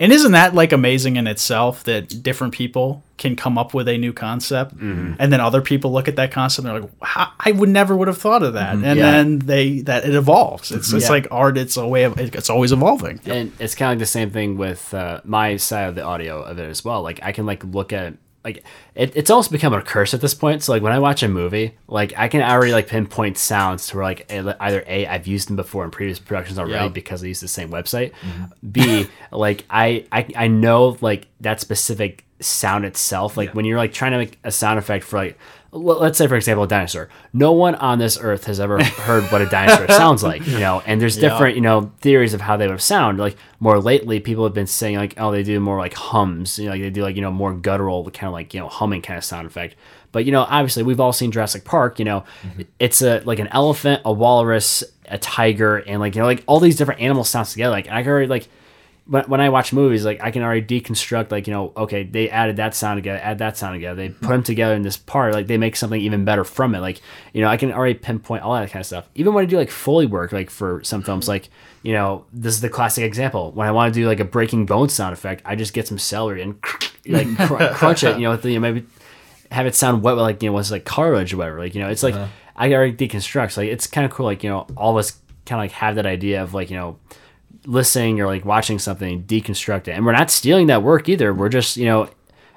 And 0.00 0.12
isn't 0.12 0.32
that 0.32 0.54
like 0.54 0.72
amazing 0.72 1.16
in 1.16 1.26
itself 1.26 1.84
that 1.84 2.22
different 2.22 2.54
people 2.54 3.02
can 3.16 3.34
come 3.36 3.56
up 3.56 3.72
with 3.72 3.88
a 3.88 3.96
new 3.96 4.12
concept, 4.12 4.76
Mm-hmm. 4.76 5.14
and 5.18 5.32
then 5.32 5.40
other 5.40 5.62
people 5.62 5.90
look 5.92 6.06
at 6.08 6.16
that 6.16 6.30
concept 6.32 6.66
and 6.66 6.74
they're 6.74 6.82
like, 6.82 6.90
"I 7.40 7.52
would 7.52 7.68
never 7.70 7.96
would 7.96 8.08
have 8.08 8.18
thought 8.18 8.42
of 8.42 8.52
that," 8.54 8.74
and 8.74 8.84
Mm-hmm. 8.84 8.98
Yeah. 8.98 9.10
then 9.10 9.38
they 9.40 9.80
that 9.82 10.04
it 10.04 10.14
evolves. 10.14 10.70
It's 10.70 10.92
it's 10.92 11.04
Yeah. 11.06 11.10
like 11.10 11.28
art. 11.30 11.56
It's 11.56 11.76
a 11.76 11.86
way 11.86 12.04
of 12.04 12.18
it's 12.18 12.50
always 12.50 12.72
evolving. 12.72 13.20
and 13.26 13.52
it's 13.58 13.74
kind 13.74 13.90
of 13.92 13.92
like 13.96 14.00
the 14.00 14.06
same 14.06 14.30
thing 14.30 14.56
with 14.58 14.92
uh, 14.92 15.20
my 15.24 15.56
side 15.56 15.88
of 15.88 15.94
the 15.94 16.02
audio 16.02 16.42
of 16.42 16.58
it 16.58 16.68
as 16.68 16.84
well. 16.84 17.02
Like 17.02 17.20
I 17.22 17.32
can 17.32 17.46
like 17.46 17.64
look 17.64 17.92
at 17.92 18.14
like 18.46 18.64
it, 18.94 19.14
it's 19.16 19.28
almost 19.28 19.50
become 19.50 19.74
a 19.74 19.82
curse 19.82 20.14
at 20.14 20.20
this 20.20 20.32
point. 20.32 20.62
So 20.62 20.72
like 20.72 20.80
when 20.82 20.92
I 20.92 20.98
watch 21.00 21.22
a 21.22 21.28
movie, 21.28 21.76
like 21.88 22.14
I 22.16 22.28
can 22.28 22.40
already 22.42 22.72
like 22.72 22.86
pinpoint 22.86 23.36
sounds 23.36 23.88
to 23.88 23.96
where 23.96 24.04
like 24.06 24.32
either 24.32 24.84
a 24.86 25.06
I've 25.06 25.26
used 25.26 25.48
them 25.48 25.56
before 25.56 25.84
in 25.84 25.90
previous 25.90 26.18
productions 26.20 26.58
already 26.58 26.84
Yeah. 26.84 26.88
because 26.88 27.22
I 27.22 27.26
use 27.26 27.40
the 27.40 27.48
same 27.48 27.70
website. 27.70 28.12
Mm-hmm. 28.22 28.44
B 28.70 29.06
like 29.32 29.64
I, 29.68 30.06
I 30.12 30.26
I 30.36 30.46
know 30.48 30.96
like 31.00 31.26
that 31.40 31.60
specific 31.60 32.24
sound 32.40 32.84
itself. 32.84 33.36
Like 33.36 33.52
when 33.54 33.64
you're 33.64 33.78
like 33.78 33.92
trying 33.92 34.12
to 34.12 34.18
make 34.18 34.38
a 34.44 34.52
sound 34.52 34.78
effect 34.78 35.04
for 35.04 35.18
like 35.18 35.36
let's 35.76 36.18
say 36.18 36.26
for 36.26 36.36
example 36.36 36.64
a 36.64 36.68
dinosaur. 36.68 37.08
No 37.32 37.52
one 37.52 37.74
on 37.76 37.98
this 37.98 38.18
earth 38.20 38.44
has 38.44 38.60
ever 38.60 38.82
heard 38.82 39.24
what 39.24 39.40
a 39.40 39.46
dinosaur 39.46 39.88
sounds 39.96 40.22
like, 40.22 40.46
you 40.46 40.58
know. 40.58 40.82
And 40.86 41.00
there's 41.00 41.16
Yeah. 41.16 41.28
different 41.28 41.56
you 41.56 41.62
know 41.62 41.92
theories 42.00 42.34
of 42.34 42.40
how 42.40 42.56
they 42.56 42.68
would 42.68 42.80
sound. 42.80 43.18
Like 43.18 43.36
more 43.60 43.78
lately, 43.80 44.20
people 44.20 44.44
have 44.44 44.54
been 44.54 44.66
saying 44.66 44.96
like, 44.96 45.14
oh, 45.18 45.32
they 45.32 45.42
do 45.42 45.58
more 45.60 45.78
like 45.78 45.94
hums. 45.94 46.58
You 46.58 46.66
know, 46.66 46.70
like 46.72 46.82
they 46.82 46.90
do 46.90 47.02
like 47.02 47.16
you 47.16 47.22
know 47.22 47.30
more 47.30 47.52
guttural 47.54 48.08
kind 48.10 48.28
of 48.28 48.32
like 48.32 48.54
you 48.54 48.60
know 48.60 48.68
humming 48.68 49.02
kind 49.02 49.18
of 49.18 49.24
sound 49.24 49.46
effect. 49.46 49.76
But 50.12 50.24
you 50.24 50.32
know, 50.32 50.42
obviously, 50.48 50.82
we've 50.82 51.00
all 51.00 51.12
seen 51.12 51.30
Jurassic 51.30 51.64
Park. 51.64 51.98
You 51.98 52.04
know, 52.06 52.24
mm-hmm. 52.42 52.62
it's 52.78 53.02
a 53.02 53.20
like 53.24 53.38
an 53.38 53.48
elephant, 53.48 54.02
a 54.04 54.12
walrus, 54.12 54.82
a 55.06 55.18
tiger, 55.18 55.76
and 55.78 56.00
like 56.00 56.14
you 56.14 56.20
know 56.22 56.26
like 56.26 56.42
all 56.46 56.60
these 56.60 56.76
different 56.76 57.00
animal 57.00 57.24
sounds 57.24 57.52
together. 57.52 57.70
Like 57.70 57.88
I 57.88 58.02
already 58.04 58.26
like 58.26 58.48
when, 59.06 59.24
when 59.24 59.40
I 59.40 59.48
watch 59.48 59.72
movies, 59.72 60.04
like 60.04 60.20
I 60.20 60.30
can 60.30 60.42
already 60.42 60.62
deconstruct, 60.62 61.30
like 61.30 61.46
you 61.46 61.52
know, 61.52 61.72
okay, 61.76 62.02
they 62.02 62.28
added 62.28 62.56
that 62.56 62.74
sound 62.74 62.98
together, 62.98 63.20
add 63.22 63.38
that 63.38 63.56
sound 63.56 63.74
together, 63.74 63.94
they 63.94 64.08
put 64.08 64.28
them 64.28 64.42
together 64.42 64.74
in 64.74 64.82
this 64.82 64.96
part, 64.96 65.32
like 65.32 65.46
they 65.46 65.58
make 65.58 65.76
something 65.76 66.00
even 66.00 66.24
better 66.24 66.44
from 66.44 66.74
it. 66.74 66.80
Like 66.80 67.00
you 67.32 67.40
know, 67.40 67.48
I 67.48 67.56
can 67.56 67.72
already 67.72 67.94
pinpoint 67.94 68.42
all 68.42 68.54
that 68.54 68.70
kind 68.70 68.80
of 68.80 68.86
stuff. 68.86 69.08
Even 69.14 69.32
when 69.32 69.42
I 69.42 69.46
do 69.46 69.56
like 69.56 69.70
Foley 69.70 70.06
work, 70.06 70.32
like 70.32 70.50
for 70.50 70.82
some 70.82 71.02
films, 71.02 71.24
mm-hmm. 71.24 71.32
like 71.32 71.48
you 71.82 71.92
know, 71.92 72.24
this 72.32 72.54
is 72.54 72.60
the 72.60 72.68
classic 72.68 73.04
example. 73.04 73.52
When 73.52 73.68
I 73.68 73.70
want 73.70 73.94
to 73.94 74.00
do 74.00 74.06
like 74.08 74.20
a 74.20 74.24
breaking 74.24 74.66
bone 74.66 74.88
sound 74.88 75.12
effect, 75.12 75.42
I 75.44 75.54
just 75.54 75.72
get 75.72 75.86
some 75.86 75.98
celery 75.98 76.42
and 76.42 76.58
like 77.06 77.36
cr- 77.36 77.64
crunch 77.74 78.02
it, 78.02 78.16
you 78.16 78.24
know, 78.24 78.32
with 78.32 78.42
the, 78.42 78.50
you 78.50 78.56
know, 78.58 78.72
maybe 78.72 78.86
have 79.52 79.66
it 79.66 79.76
sound 79.76 80.02
wet, 80.02 80.16
like 80.16 80.42
you 80.42 80.48
know, 80.48 80.52
what's 80.52 80.72
like 80.72 80.84
cartilage 80.84 81.32
or 81.32 81.36
whatever. 81.36 81.60
Like 81.60 81.76
you 81.76 81.80
know, 81.80 81.88
it's 81.88 82.02
like 82.02 82.14
uh-huh. 82.14 82.26
I 82.56 82.72
already 82.72 82.94
deconstruct. 82.94 83.52
So, 83.52 83.60
like 83.60 83.70
it's 83.70 83.86
kind 83.86 84.04
of 84.04 84.10
cool. 84.10 84.26
Like 84.26 84.42
you 84.42 84.50
know, 84.50 84.66
all 84.76 84.90
of 84.90 84.96
us 84.96 85.12
kind 85.44 85.60
of 85.60 85.64
like 85.64 85.72
have 85.72 85.94
that 85.94 86.06
idea 86.06 86.42
of 86.42 86.54
like 86.54 86.70
you 86.70 86.76
know 86.76 86.98
listening 87.66 88.20
or 88.20 88.26
like 88.26 88.44
watching 88.44 88.78
something, 88.78 89.24
deconstruct 89.24 89.88
it, 89.88 89.92
and 89.92 90.06
we're 90.06 90.12
not 90.12 90.30
stealing 90.30 90.68
that 90.68 90.82
work 90.82 91.08
either. 91.08 91.34
We're 91.34 91.48
just 91.48 91.76
you 91.76 91.86
know 91.86 92.08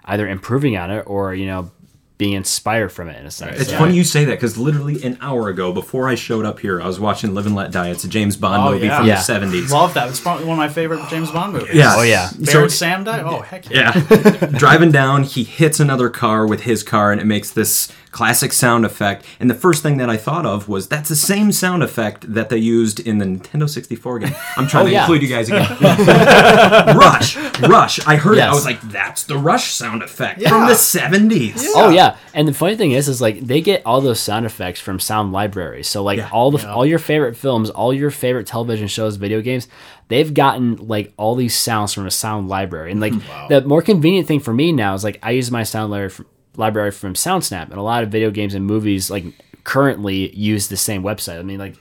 either 0.06 0.28
improving 0.28 0.78
on 0.78 0.92
it 0.92 1.02
or 1.08 1.34
you 1.34 1.46
know 1.48 1.72
being 2.18 2.34
inspired 2.34 2.92
from 2.92 3.08
it 3.08 3.18
in 3.18 3.26
a 3.26 3.32
sense. 3.32 3.62
It's 3.62 3.70
So- 3.70 3.78
funny 3.78 3.96
you 3.96 4.04
say 4.04 4.26
that 4.26 4.32
because 4.34 4.58
literally 4.58 5.02
an 5.06 5.18
hour 5.22 5.48
ago, 5.48 5.72
before 5.72 6.10
I 6.10 6.16
showed 6.16 6.44
up 6.44 6.60
here, 6.60 6.82
I 6.82 6.86
was 6.86 7.00
watching 7.00 7.34
Live 7.34 7.46
and 7.46 7.56
Let 7.56 7.72
Die. 7.72 7.88
It's 7.88 8.04
a 8.04 8.10
James 8.10 8.36
Bond 8.36 8.62
Oh, 8.62 8.72
movie 8.74 8.88
yeah. 8.88 8.98
from 8.98 9.08
Yeah. 9.08 9.16
the 9.16 9.22
seventies. 9.22 9.72
Love 9.72 9.94
that. 9.94 10.10
It's 10.10 10.20
probably 10.20 10.44
one 10.46 10.56
of 10.56 10.58
my 10.58 10.68
favorite 10.68 11.00
James 11.10 11.32
Bond 11.32 11.54
movies. 11.54 11.74
Yeah. 11.76 11.94
Oh, 11.96 12.02
yeah. 12.02 12.30
Baron 12.38 12.46
So 12.46 12.68
Sam 12.68 13.06
died? 13.06 13.24
Oh, 13.26 13.40
heck 13.40 13.70
yeah. 13.70 13.94
Yeah. 14.12 14.36
Driving 14.58 14.92
down, 14.92 15.24
he 15.24 15.46
hits 15.46 15.80
another 15.80 16.10
car 16.10 16.46
with 16.46 16.64
his 16.64 16.84
car 16.84 17.14
and 17.14 17.22
it 17.22 17.26
makes 17.26 17.52
this 17.52 17.90
classic 18.12 18.52
sound 18.54 18.86
effect. 18.86 19.24
And 19.40 19.50
the 19.50 19.54
first 19.56 19.84
thing 19.84 19.98
that 19.98 20.10
I 20.10 20.18
thought 20.18 20.46
of 20.46 20.68
was 20.68 20.88
that's 20.88 21.10
the 21.10 21.16
same 21.16 21.52
sound 21.52 21.84
effect 21.84 22.34
that 22.34 22.50
they 22.50 22.58
used 22.58 23.00
in 23.00 23.18
the 23.20 23.26
Nintendo 23.26 23.70
64 23.70 24.20
game. 24.20 24.36
I'm 24.58 24.68
trying 24.68 24.84
Oh, 24.84 24.88
to 24.88 24.92
yeah. 24.94 25.02
include 25.02 25.22
you 25.22 25.28
guys 25.28 25.48
again. 25.50 25.68
Rush. 26.98 27.38
Rush. 27.60 28.06
I 28.08 28.16
heard 28.16 28.38
it. 28.38 28.42
I 28.42 28.54
was 28.54 28.66
like, 28.66 28.82
that's 28.82 29.24
the 29.24 29.38
Rush 29.38 29.72
sound 29.74 30.02
effect 30.04 30.42
from 30.42 30.68
the 30.68 30.74
70s. 30.74 31.66
Oh 31.76 31.90
yeah, 31.90 32.18
and 32.34 32.48
the 32.48 32.54
funny 32.54 32.76
thing 32.76 32.92
is, 32.92 33.08
is 33.08 33.22
like 33.22 33.40
they 33.42 33.62
get 33.62 33.82
all 33.86 34.02
those 34.02 34.20
sound 34.20 34.46
effects 34.46 34.80
from 34.80 35.00
sound 35.00 35.32
libraries. 35.32 35.88
So 35.88 36.04
like 36.04 36.18
Yeah. 36.18 36.30
all 36.32 36.52
the 36.52 36.70
all 36.70 36.86
your 36.86 37.00
favorite 37.00 37.36
films, 37.38 37.70
all 37.70 37.94
your 37.94 38.12
favorite 38.12 38.48
television 38.48 38.88
shows, 38.88 39.16
video 39.18 39.42
games, 39.42 39.68
they've 40.08 40.34
gotten 40.34 40.76
like 40.88 41.14
all 41.18 41.36
these 41.36 41.56
sounds 41.56 41.94
from 41.94 42.06
a 42.06 42.12
sound 42.12 42.48
library. 42.50 42.92
And 42.92 43.00
like 43.00 43.14
the 43.50 43.62
more 43.62 43.82
convenient 43.82 44.28
thing 44.28 44.40
for 44.40 44.54
me 44.54 44.72
now 44.72 44.94
is 44.94 45.04
like 45.04 45.20
I 45.24 45.32
use 45.32 45.52
my 45.52 45.64
sound 45.64 45.92
library 45.92 46.10
from, 46.10 46.26
library 46.60 46.92
from 46.92 47.14
SoundSnap, 47.14 47.70
and 47.70 47.80
a 47.80 47.82
lot 47.82 48.04
of 48.04 48.12
video 48.12 48.30
games 48.30 48.54
and 48.54 48.66
movies 48.66 49.10
like 49.10 49.26
currently 49.64 50.36
use 50.36 50.68
the 50.68 50.78
same 50.78 51.02
website. 51.02 51.40
I 51.40 51.44
mean 51.44 51.60
like. 51.60 51.76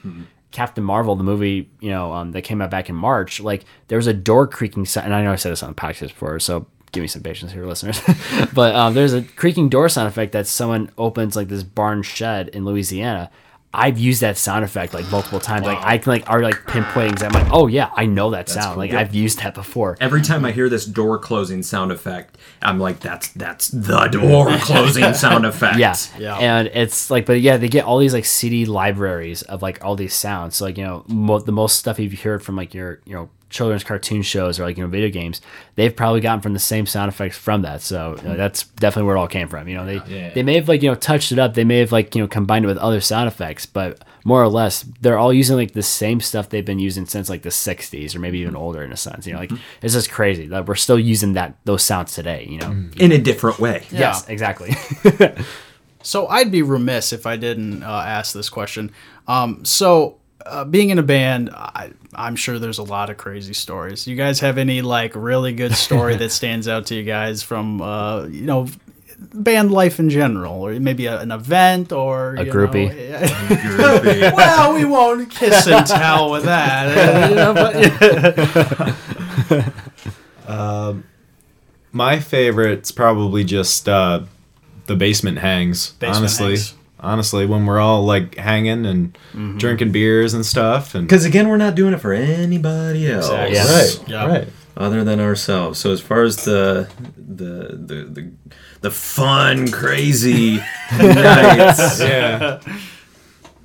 Captain 0.51 0.83
Marvel, 0.83 1.15
the 1.15 1.23
movie, 1.23 1.69
you 1.79 1.91
know, 1.91 2.11
um, 2.11 2.31
that 2.31 2.41
came 2.41 2.59
out 2.59 2.71
back 2.71 2.89
in 2.89 2.95
March, 2.95 3.39
like 3.39 3.65
there 3.87 3.99
was 3.99 4.07
a 4.07 4.15
door 4.15 4.47
creaking 4.47 4.83
sound, 4.83 5.05
and 5.05 5.13
I 5.13 5.21
know 5.21 5.31
I 5.31 5.35
said 5.35 5.51
this 5.51 5.61
on 5.61 5.69
the 5.69 5.75
podcast 5.75 6.07
before, 6.07 6.39
so 6.39 6.65
give 6.91 7.01
me 7.01 7.07
some 7.07 7.21
patience 7.21 7.51
here, 7.51 7.65
listeners. 7.65 8.01
but 8.53 8.75
um, 8.75 8.93
there's 8.93 9.13
a 9.13 9.21
creaking 9.21 9.69
door 9.69 9.89
sound 9.89 10.07
effect 10.07 10.31
that 10.31 10.47
someone 10.47 10.89
opens 10.97 11.35
like 11.35 11.49
this 11.49 11.63
barn 11.63 12.01
shed 12.01 12.49
in 12.49 12.65
Louisiana. 12.65 13.29
I've 13.71 13.99
used 13.99 14.21
that 14.21 14.35
sound 14.35 14.65
effect 14.65 14.95
like 14.95 15.09
multiple 15.11 15.39
times. 15.39 15.65
Like 15.67 15.77
I 15.83 15.99
can 15.99 16.11
like 16.11 16.27
are 16.27 16.41
like 16.41 16.55
pinpointing. 16.65 17.11
'cause 17.11 17.21
I'm 17.23 17.31
like, 17.33 17.51
oh 17.53 17.67
yeah, 17.67 17.91
I 17.95 18.07
know 18.07 18.31
that 18.31 18.49
sound. 18.49 18.77
Like 18.79 18.93
I've 18.93 19.13
used 19.13 19.39
that 19.43 19.53
before. 19.53 19.95
Every 20.01 20.23
time 20.23 20.43
I 20.43 20.51
hear 20.51 20.69
this 20.69 20.85
door 20.85 21.19
closing 21.19 21.61
sound 21.61 21.91
effect, 21.91 22.37
I'm 22.63 22.79
like, 22.79 22.99
that's 22.99 23.27
that's 23.29 23.67
the 23.67 24.07
door 24.07 24.47
closing 24.57 25.13
sound 25.13 25.45
effect. 25.45 25.77
Yeah. 25.77 25.95
Yeah. 26.17 26.37
And 26.37 26.67
it's 26.73 27.11
like, 27.11 27.27
but 27.27 27.41
yeah, 27.41 27.57
they 27.57 27.67
get 27.69 27.85
all 27.85 27.99
these 27.99 28.13
like 28.13 28.25
CD 28.25 28.65
libraries 28.65 29.43
of 29.43 29.61
like 29.61 29.85
all 29.85 29.95
these 29.95 30.15
sounds. 30.15 30.55
So 30.55 30.65
like, 30.65 30.77
you 30.79 30.83
know, 30.83 31.03
mo- 31.07 31.39
the 31.39 31.51
most 31.51 31.77
stuff 31.77 31.99
you've 31.99 32.19
heard 32.21 32.41
from 32.41 32.55
like 32.55 32.73
your, 32.73 33.01
you 33.05 33.13
know, 33.13 33.29
children's 33.49 33.83
cartoon 33.83 34.21
shows 34.21 34.59
or 34.59 34.63
like, 34.63 34.77
you 34.77 34.83
know, 34.83 34.89
video 34.89 35.09
games, 35.09 35.41
they've 35.75 35.95
probably 35.95 36.21
gotten 36.21 36.41
from 36.41 36.53
the 36.53 36.59
same 36.59 36.85
sound 36.85 37.09
effects 37.09 37.37
from 37.37 37.63
that. 37.63 37.81
So 37.81 38.15
you 38.17 38.23
know, 38.29 38.37
that's 38.37 38.63
definitely 38.63 39.07
where 39.07 39.15
it 39.15 39.19
all 39.19 39.27
came 39.27 39.47
from. 39.47 39.67
You 39.67 39.75
know, 39.75 39.85
they, 39.85 39.99
they 40.33 40.43
may 40.43 40.55
have 40.55 40.67
like, 40.67 40.81
you 40.83 40.89
know, 40.89 40.95
touched 40.95 41.31
it 41.31 41.39
up. 41.39 41.53
They 41.55 41.63
may 41.63 41.79
have 41.79 41.91
like, 41.91 42.15
you 42.15 42.21
know, 42.21 42.27
combined 42.27 42.65
it 42.65 42.67
with 42.67 42.77
other 42.77 43.01
sound 43.01 43.27
effects, 43.27 43.65
but 43.65 44.03
more 44.23 44.43
or 44.43 44.47
less, 44.47 44.83
they're 45.01 45.17
all 45.17 45.33
using 45.33 45.55
like 45.55 45.71
the 45.71 45.81
same 45.81 46.19
stuff 46.19 46.49
they've 46.49 46.65
been 46.65 46.79
using 46.79 47.05
since 47.05 47.29
like 47.29 47.41
the 47.41 47.49
60s 47.49 48.15
or 48.15 48.19
maybe 48.19 48.39
even 48.39 48.55
older 48.55 48.83
in 48.83 48.91
a 48.91 48.97
sense. 48.97 49.25
You 49.25 49.33
know, 49.33 49.39
like 49.39 49.51
it's 49.81 49.93
just 49.93 50.11
crazy 50.11 50.47
that 50.47 50.67
we're 50.67 50.75
still 50.75 50.99
using 50.99 51.33
that, 51.33 51.55
those 51.65 51.83
sounds 51.83 52.13
today, 52.13 52.45
you 52.49 52.59
know? 52.59 52.71
In 52.97 53.11
a 53.11 53.17
different 53.17 53.59
way. 53.59 53.85
Yes, 53.91 54.27
exactly. 54.27 54.75
So 56.01 56.27
I'd 56.27 56.51
be 56.51 56.61
remiss 56.61 57.11
if 57.11 57.25
I 57.25 57.35
didn't 57.35 57.83
uh, 57.83 57.87
ask 57.87 58.33
this 58.33 58.49
question. 58.49 58.91
Um, 59.27 59.65
so 59.65 60.18
uh, 60.45 60.65
being 60.65 60.89
in 60.89 60.97
a 60.99 61.03
band, 61.03 61.49
I, 61.51 61.91
I'm 62.13 62.35
sure 62.35 62.59
there's 62.59 62.77
a 62.79 62.83
lot 62.83 63.09
of 63.09 63.17
crazy 63.17 63.53
stories. 63.53 64.07
You 64.07 64.15
guys 64.15 64.39
have 64.39 64.57
any 64.57 64.81
like 64.81 65.13
really 65.15 65.53
good 65.53 65.73
story 65.73 66.15
that 66.17 66.31
stands 66.39 66.67
out 66.67 66.87
to 66.87 66.95
you 66.95 67.03
guys 67.03 67.43
from 67.43 67.81
uh, 67.81 68.25
you 68.25 68.45
know 68.45 68.67
band 69.33 69.71
life 69.71 69.99
in 69.99 70.09
general, 70.09 70.53
or 70.65 70.79
maybe 70.79 71.05
a, 71.05 71.19
an 71.19 71.31
event 71.31 71.91
or 71.91 72.35
A 72.35 72.45
you 72.45 72.51
groupie. 72.51 72.89
know- 73.77 74.31
well, 74.35 74.73
we 74.73 74.85
won't 74.85 75.29
kiss 75.29 75.67
and 75.67 75.85
tell 75.85 76.31
with 76.31 76.43
that. 76.45 77.29
you 77.29 77.35
know, 77.35 77.53
but- 80.47 80.95
My 81.91 82.19
favorite's 82.19 82.91
probably 82.91 83.43
just 83.43 83.89
uh, 83.89 84.21
the 84.85 84.95
basement 84.95 85.39
hangs. 85.39 85.91
Basement 85.93 86.17
honestly, 86.17 86.47
hangs. 86.49 86.75
Honestly, 86.99 87.45
when 87.45 87.65
we're 87.65 87.79
all 87.79 88.03
like 88.03 88.35
hanging 88.35 88.85
and 88.85 89.13
mm-hmm. 89.33 89.57
drinking 89.57 89.91
beers 89.91 90.33
and 90.33 90.45
stuff, 90.45 90.95
and 90.95 91.07
Because 91.07 91.25
again, 91.25 91.47
we're 91.47 91.57
not 91.57 91.75
doing 91.75 91.93
it 91.93 91.99
for 91.99 92.13
anybody 92.13 93.09
else. 93.11 93.25
Exactly. 93.25 93.55
Yes. 93.55 93.97
Right. 93.97 94.09
Yeah. 94.09 94.27
right. 94.27 94.47
Other 94.77 95.03
than 95.03 95.19
ourselves. 95.19 95.79
So 95.79 95.91
as 95.91 95.99
far 95.99 96.23
as 96.23 96.45
the 96.45 96.89
the 97.17 97.75
the 97.75 98.03
the, 98.05 98.31
the 98.81 98.91
fun, 98.91 99.71
crazy 99.71 100.57
nights, 100.91 101.99
Yeah, 101.99 102.61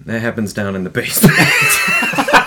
that 0.06 0.20
happens 0.20 0.52
down 0.52 0.74
in 0.74 0.85
the 0.85 0.90
basement. 0.90 1.35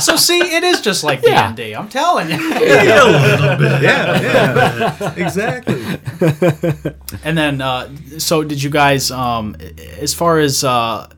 so 0.00 0.16
see, 0.16 0.38
it 0.38 0.64
is 0.64 0.80
just 0.80 1.04
like 1.04 1.20
Yeah. 1.22 1.52
D&D. 1.52 1.74
I'm 1.74 1.88
telling 1.88 2.30
you. 2.30 2.36
yeah, 2.60 3.80
yeah, 3.80 5.14
exactly. 5.16 5.82
And 7.24 7.36
then, 7.38 7.60
uh, 7.60 7.88
so 8.18 8.42
did 8.44 8.62
you 8.62 8.70
guys, 8.70 9.10
um, 9.10 9.56
as 10.00 10.12
far 10.14 10.38
as 10.38 10.62
uh, 10.64 11.08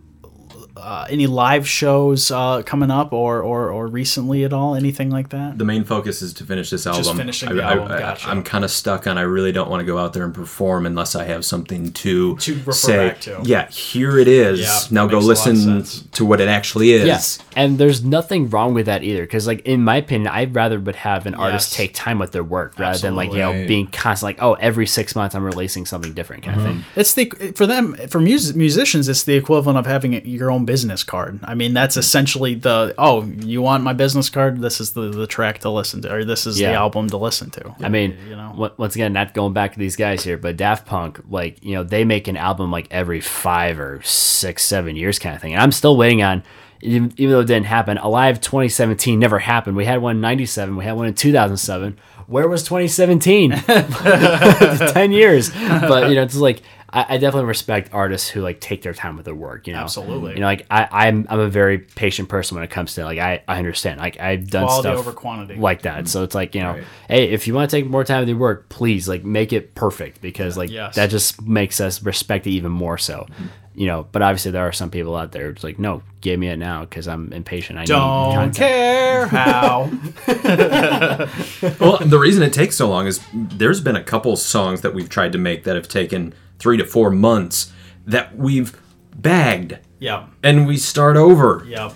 uh, 0.77 1.07
any 1.09 1.27
live 1.27 1.69
shows 1.69 2.31
uh, 2.31 2.62
coming 2.62 2.90
up 2.90 3.12
or, 3.12 3.40
or, 3.43 3.70
or 3.70 3.86
recently 3.86 4.44
at 4.44 4.53
all, 4.53 4.74
anything 4.74 5.11
like 5.11 5.31
that? 5.31 5.59
The 5.59 5.65
main 5.65 5.85
focus 5.85 6.23
is 6.23 6.32
to 6.35 6.44
finish 6.44 6.70
this 6.70 6.86
album. 6.86 7.03
Just 7.05 7.16
finishing 7.16 7.48
I, 7.51 7.53
the 7.55 7.62
I- 7.62 7.70
album, 7.73 7.93
I, 7.93 7.98
gotcha. 7.98 8.28
am 8.28 8.43
kind 8.43 8.65
of 8.65 8.70
stuck 8.70 9.07
on. 9.07 9.19
I 9.19 9.23
really 9.23 9.53
don't 9.53 9.70
want 9.70 9.81
to 9.81 9.86
go 9.86 9.98
out 9.98 10.12
there 10.12 10.24
and 10.24 10.35
perform 10.35 10.86
unless 10.86 11.15
I 11.15 11.24
have 11.24 11.44
something 11.44 11.93
to 11.93 12.36
To 12.36 12.55
refer 12.55 12.73
say. 12.73 13.09
back 13.09 13.20
to. 13.23 13.40
Yeah, 13.44 13.69
here 13.70 14.19
it 14.19 14.28
is. 14.28 14.61
Yeah, 14.61 14.81
now 14.90 15.07
go 15.07 15.16
makes 15.20 15.24
a 15.24 15.28
lot 15.28 15.48
of 15.48 15.57
listen 15.57 16.11
to 16.12 16.24
what 16.24 16.40
it 16.40 16.48
actually 16.48 16.93
is. 16.93 17.07
Yes, 17.07 17.39
and 17.57 17.78
there's 17.78 18.05
nothing 18.05 18.51
wrong 18.51 18.74
with 18.74 18.86
that 18.86 19.03
either. 19.03 19.23
Because, 19.23 19.47
like 19.47 19.61
in 19.66 19.82
my 19.82 19.97
opinion, 19.97 20.28
I'd 20.28 20.55
rather 20.55 20.78
would 20.78 20.97
have 20.97 21.27
an 21.27 21.35
artist 21.35 21.73
take 21.73 21.94
time 21.94 22.19
with 22.19 22.32
their 22.32 22.44
work 22.44 22.78
rather 22.78 22.98
than 22.98 23.16
like 23.16 23.32
you 23.32 23.39
know 23.39 23.53
being 23.66 23.86
constant 23.86 24.27
like 24.27 24.43
oh 24.43 24.55
every 24.55 24.86
six 24.86 25.15
months 25.16 25.35
I'm 25.35 25.44
releasing 25.44 25.86
something 25.86 26.12
different 26.12 26.43
kind 26.43 26.61
of 26.61 26.66
thing. 26.66 26.85
It's 26.97 27.15
the 27.15 27.27
for 27.57 27.66
them 27.66 27.94
for 28.09 28.20
mus- 28.20 28.55
musicians, 28.55 29.09
it's 29.09 29.23
the 29.24 29.35
equivalent 29.36 29.78
of 29.78 29.86
having 29.86 30.12
your 30.27 30.51
own 30.51 30.65
business 30.66 31.02
card. 31.02 31.40
I 31.44 31.55
mean, 31.55 31.72
that's 31.72 31.94
hmm. 31.94 32.01
essentially 32.01 32.55
the 32.55 32.94
oh, 32.98 33.24
you 33.24 33.62
want 33.62 33.84
my 33.84 33.93
business 33.93 34.28
card? 34.28 34.60
This 34.60 34.80
is 34.80 34.93
the, 34.93 35.09
the 35.09 35.26
track 35.26 35.60
to 35.60 35.70
listen 35.70 36.02
to, 36.02 36.12
or 36.12 36.24
this 36.24 36.47
is 36.47 36.56
the 36.59 36.66
album 36.66 37.09
to 37.10 37.16
listen 37.16 37.51
to. 37.51 37.74
I 37.80 37.88
mean, 37.88 38.16
you 38.28 38.36
know, 38.36 38.72
once 38.76 38.94
again, 38.94 39.12
not 39.12 39.32
going 39.32 39.52
back 39.52 39.72
to 39.72 39.78
these 39.78 39.97
guys 39.97 40.22
here, 40.22 40.36
but 40.36 40.56
Daft 40.56 40.86
Punk, 40.86 41.20
like 41.30 41.64
you 41.64 41.74
know, 41.74 41.84
they 41.84 42.05
make 42.05 42.28
an 42.28 42.36
album 42.36 42.70
like 42.70 42.88
every 42.90 43.20
five 43.20 43.80
or 43.80 44.02
six, 44.02 44.64
seven 44.64 44.97
years 44.97 45.18
kind 45.18 45.34
of 45.34 45.40
thing. 45.40 45.55
And 45.55 45.62
I'm 45.62 45.72
still 45.72 45.97
waiting 45.97 46.22
on. 46.22 46.43
Even, 46.82 47.10
even 47.16 47.32
though 47.32 47.40
it 47.40 47.47
didn't 47.47 47.66
happen, 47.66 47.97
Alive 47.97 48.38
2017 48.38 49.18
never 49.18 49.38
happened. 49.38 49.78
We 49.78 49.86
had 49.86 50.02
one 50.02 50.16
in 50.16 50.20
97, 50.20 50.76
we 50.76 50.84
had 50.84 50.93
one 50.93 51.06
in 51.06 51.14
2007. 51.14 51.98
Where 52.26 52.48
was 52.48 52.64
2017? 52.64 53.51
10 53.66 55.12
years. 55.12 55.51
But, 55.51 56.10
you 56.10 56.16
know, 56.16 56.22
it's 56.22 56.36
like, 56.36 56.60
I, 56.93 57.15
I 57.15 57.19
definitely 57.19 57.49
respect 57.49 57.91
artists 57.93 58.29
who 58.29 58.41
like 58.43 58.61
take 58.61 58.83
their 58.83 58.95
time 58.95 59.17
with 59.17 59.25
their 59.25 59.35
work, 59.35 59.67
you 59.67 59.73
know? 59.73 59.81
Absolutely. 59.81 60.35
You 60.35 60.41
know, 60.41 60.47
like 60.47 60.67
I, 60.71 60.89
I'm, 61.09 61.27
I'm 61.29 61.41
a 61.41 61.49
very 61.49 61.79
patient 61.79 62.29
person 62.29 62.55
when 62.55 62.63
it 62.65 62.71
comes 62.71 62.95
to 62.95 63.05
like, 63.05 63.19
I, 63.19 63.43
I 63.49 63.59
understand. 63.59 63.99
Like 64.01 64.21
I've 64.21 64.49
done 64.49 64.65
Quality 64.67 64.89
stuff 64.89 64.99
over 64.99 65.13
quantity. 65.13 65.57
like 65.61 65.83
that. 65.83 66.07
So 66.09 66.23
it's 66.23 66.35
like, 66.35 66.55
you 66.55 66.63
know, 66.63 66.81
hey, 67.09 67.31
if 67.31 67.47
you 67.47 67.55
want 67.55 67.69
to 67.71 67.77
take 67.77 67.87
more 67.91 68.05
time 68.05 68.21
with 68.21 68.29
your 68.29 68.39
work, 68.39 68.69
please 68.69 69.09
like 69.09 69.25
make 69.25 69.53
it 69.53 69.75
perfect 69.75 70.21
because 70.21 70.57
like 70.57 70.71
Yes. 70.71 70.95
that 70.95 71.11
just 71.11 71.43
makes 71.43 71.81
us 71.81 72.03
respect 72.03 72.47
it 72.47 72.51
even 72.51 72.71
more 72.73 72.99
so. 72.99 73.27
You 73.75 73.87
know, 73.87 74.07
but 74.11 74.23
obviously 74.23 74.53
there 74.53 74.63
are 74.67 74.73
some 74.73 74.89
people 74.91 75.15
out 75.17 75.33
there 75.33 75.53
who's 75.53 75.63
like, 75.63 75.79
no, 75.79 76.03
give 76.23 76.41
me 76.41 76.49
it 76.49 76.57
now 76.57 76.85
because 76.87 77.07
I'm 77.09 77.31
impatient. 77.35 77.79
I 77.79 77.85
don't 77.85 78.33
content. 78.33 78.57
care 78.57 79.27
how. 79.27 79.91
Well, 81.81 81.99
the 81.99 82.19
reason 82.19 82.43
it 82.43 82.53
takes 82.53 82.77
so 82.77 82.89
long 82.89 83.07
is 83.07 83.21
there's 83.35 83.81
been 83.81 83.97
a 83.97 84.03
couple 84.03 84.35
songs 84.37 84.81
that 84.83 84.95
we've 84.95 85.09
tried 85.09 85.33
to 85.33 85.39
make 85.39 85.65
that 85.65 85.75
have 85.77 85.89
taken 85.89 86.33
three 86.59 86.77
to 86.77 86.85
four 86.85 87.11
months 87.11 87.73
that 88.07 88.37
we've 88.37 88.81
bagged 89.15 89.78
yep, 89.99 90.28
and 90.43 90.66
we 90.66 90.77
start 90.77 91.16
over. 91.16 91.65
Yeah. 91.66 91.93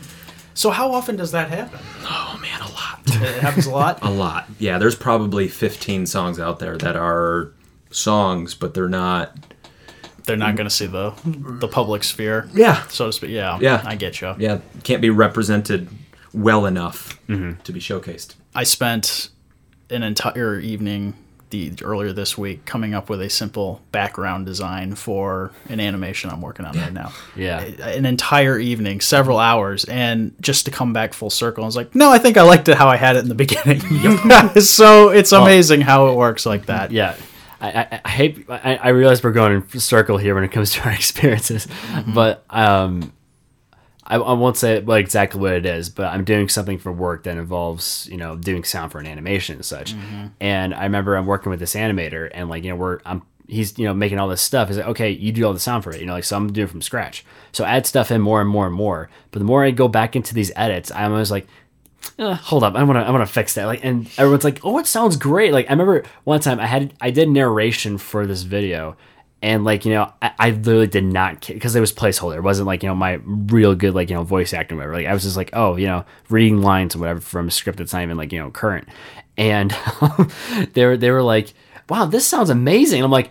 So 0.54 0.70
how 0.70 0.92
often 0.92 1.16
does 1.16 1.32
that 1.32 1.48
happen? 1.48 1.78
Oh 2.02 2.38
man, 2.40 2.60
a 2.60 2.72
lot. 2.72 3.00
It 3.06 3.40
happens 3.40 3.66
a 3.66 3.70
lot. 3.70 3.98
A 4.02 4.10
lot. 4.10 4.46
Yeah, 4.58 4.78
there's 4.78 4.94
probably 4.94 5.48
15 5.48 6.06
songs 6.06 6.38
out 6.38 6.58
there 6.58 6.76
that 6.78 6.96
are 6.96 7.52
songs, 7.90 8.54
but 8.54 8.74
they're 8.74 8.88
not. 8.88 9.34
They're 10.26 10.36
not 10.36 10.54
going 10.54 10.68
to 10.68 10.74
see 10.74 10.86
the 10.86 11.12
the 11.24 11.66
public 11.66 12.04
sphere. 12.04 12.48
Yeah. 12.52 12.86
so 12.88 13.06
to 13.06 13.12
speak. 13.12 13.30
Yeah, 13.30 13.58
Yeah. 13.60 13.82
I 13.84 13.96
get 13.96 14.20
you. 14.20 14.34
Yeah, 14.38 14.60
can't 14.84 15.02
be 15.02 15.10
represented 15.10 15.88
well 16.32 16.66
enough 16.66 17.18
mm-hmm. 17.26 17.60
to 17.62 17.72
be 17.72 17.80
showcased. 17.80 18.34
I 18.54 18.64
spent 18.64 19.30
an 19.88 20.02
entire 20.02 20.58
evening 20.58 21.14
the 21.50 21.72
earlier 21.82 22.12
this 22.12 22.38
week 22.38 22.64
coming 22.64 22.94
up 22.94 23.10
with 23.10 23.20
a 23.20 23.28
simple 23.28 23.82
background 23.92 24.46
design 24.46 24.94
for 24.94 25.52
an 25.68 25.80
animation 25.80 26.30
I'm 26.30 26.40
working 26.40 26.64
on 26.64 26.76
right 26.76 26.92
now. 26.92 27.12
Yeah. 27.36 27.60
an 27.60 28.06
entire 28.06 28.58
evening, 28.58 29.00
several 29.00 29.38
hours, 29.38 29.84
and 29.84 30.34
just 30.40 30.64
to 30.66 30.70
come 30.70 30.92
back 30.92 31.12
full 31.14 31.30
circle, 31.30 31.64
I 31.64 31.66
was 31.66 31.76
like, 31.76 31.94
no, 31.94 32.10
I 32.10 32.18
think 32.18 32.36
I 32.36 32.42
liked 32.42 32.68
it 32.68 32.76
how 32.76 32.88
I 32.88 32.96
had 32.96 33.16
it 33.16 33.20
in 33.20 33.28
the 33.28 33.34
beginning. 33.46 33.80
so 34.60 35.08
it's 35.10 35.32
amazing 35.32 35.80
how 35.80 36.08
it 36.08 36.16
works 36.16 36.44
like 36.46 36.66
that. 36.66 36.90
Yeah. 36.90 37.16
I, 37.60 37.68
I, 37.80 38.00
I 38.04 38.08
hate. 38.08 38.46
I, 38.48 38.76
I 38.76 38.88
realize 38.88 39.22
we're 39.22 39.32
going 39.32 39.52
in 39.52 39.80
circle 39.80 40.16
here 40.16 40.34
when 40.34 40.44
it 40.44 40.48
comes 40.50 40.72
to 40.72 40.82
our 40.84 40.92
experiences, 40.92 41.68
but 42.14 42.42
um, 42.50 43.12
I, 44.10 44.16
I 44.16 44.32
won't 44.34 44.56
say 44.56 44.80
like 44.80 45.02
exactly 45.04 45.40
what 45.40 45.52
it 45.52 45.64
is. 45.64 45.88
But 45.88 46.12
I'm 46.12 46.24
doing 46.24 46.48
something 46.48 46.78
for 46.78 46.92
work 46.92 47.22
that 47.22 47.38
involves 47.38 48.08
you 48.10 48.18
know 48.18 48.36
doing 48.36 48.64
sound 48.64 48.92
for 48.92 48.98
an 48.98 49.06
animation 49.06 49.56
and 49.56 49.64
such. 49.64 49.94
And 50.40 50.74
I 50.74 50.82
remember 50.84 51.16
I'm 51.16 51.26
working 51.26 51.50
with 51.50 51.60
this 51.60 51.74
animator, 51.74 52.30
and 52.34 52.50
like 52.50 52.64
you 52.64 52.70
know 52.70 52.76
we're 52.76 53.00
I'm 53.06 53.22
he's 53.48 53.78
you 53.78 53.86
know 53.86 53.94
making 53.94 54.18
all 54.18 54.28
this 54.28 54.42
stuff. 54.42 54.68
He's 54.68 54.76
like, 54.76 54.86
okay, 54.88 55.10
you 55.10 55.32
do 55.32 55.44
all 55.44 55.52
the 55.52 55.60
sound 55.60 55.84
for 55.84 55.92
it. 55.92 56.00
You 56.00 56.06
know, 56.06 56.12
like 56.14 56.24
so 56.24 56.36
I'm 56.36 56.52
doing 56.52 56.66
it 56.66 56.70
from 56.70 56.82
scratch. 56.82 57.24
So 57.52 57.64
I 57.64 57.70
add 57.70 57.86
stuff 57.86 58.10
in 58.10 58.20
more 58.20 58.40
and 58.40 58.50
more 58.50 58.66
and 58.66 58.74
more. 58.74 59.08
But 59.30 59.38
the 59.38 59.44
more 59.44 59.64
I 59.64 59.70
go 59.70 59.88
back 59.88 60.16
into 60.16 60.34
these 60.34 60.52
edits, 60.56 60.90
I'm 60.92 61.12
always 61.12 61.30
like, 61.30 61.46
uh, 62.18 62.34
hold 62.34 62.64
up, 62.64 62.74
I 62.74 62.82
want 62.82 62.98
to, 62.98 63.04
I 63.06 63.10
want 63.10 63.26
to 63.26 63.32
fix 63.32 63.54
that. 63.54 63.66
Like, 63.66 63.84
and 63.84 64.06
everyone's 64.18 64.44
like, 64.44 64.60
oh, 64.64 64.78
it 64.78 64.86
sounds 64.86 65.16
great. 65.16 65.52
Like, 65.52 65.66
I 65.68 65.72
remember 65.72 66.04
one 66.24 66.40
time 66.40 66.60
I 66.60 66.66
had, 66.66 66.94
I 67.00 67.10
did 67.10 67.28
narration 67.28 67.98
for 67.98 68.26
this 68.26 68.42
video, 68.42 68.96
and 69.42 69.64
like, 69.64 69.84
you 69.84 69.92
know, 69.92 70.12
I, 70.20 70.32
I 70.38 70.50
literally 70.50 70.86
did 70.86 71.04
not 71.04 71.46
because 71.46 71.74
it 71.74 71.80
was 71.80 71.92
placeholder. 71.92 72.36
It 72.36 72.42
wasn't 72.42 72.66
like 72.66 72.82
you 72.82 72.88
know 72.88 72.94
my 72.94 73.20
real 73.24 73.74
good 73.74 73.94
like 73.94 74.10
you 74.10 74.16
know 74.16 74.22
voice 74.22 74.52
acting 74.52 74.76
whatever. 74.76 74.94
Like, 74.94 75.06
I 75.06 75.14
was 75.14 75.22
just 75.22 75.36
like, 75.36 75.50
oh, 75.52 75.76
you 75.76 75.86
know, 75.86 76.04
reading 76.28 76.62
lines 76.62 76.94
or 76.94 77.00
whatever 77.00 77.20
from 77.20 77.48
a 77.48 77.50
script 77.50 77.78
that's 77.78 77.92
not 77.92 78.02
even 78.02 78.16
like 78.16 78.32
you 78.32 78.38
know 78.38 78.50
current, 78.50 78.88
and 79.36 79.74
they 80.74 80.84
were 80.84 80.96
they 80.96 81.10
were 81.10 81.22
like, 81.22 81.54
wow, 81.88 82.04
this 82.04 82.26
sounds 82.26 82.50
amazing. 82.50 83.00
And 83.00 83.04
I'm 83.04 83.10
like. 83.10 83.30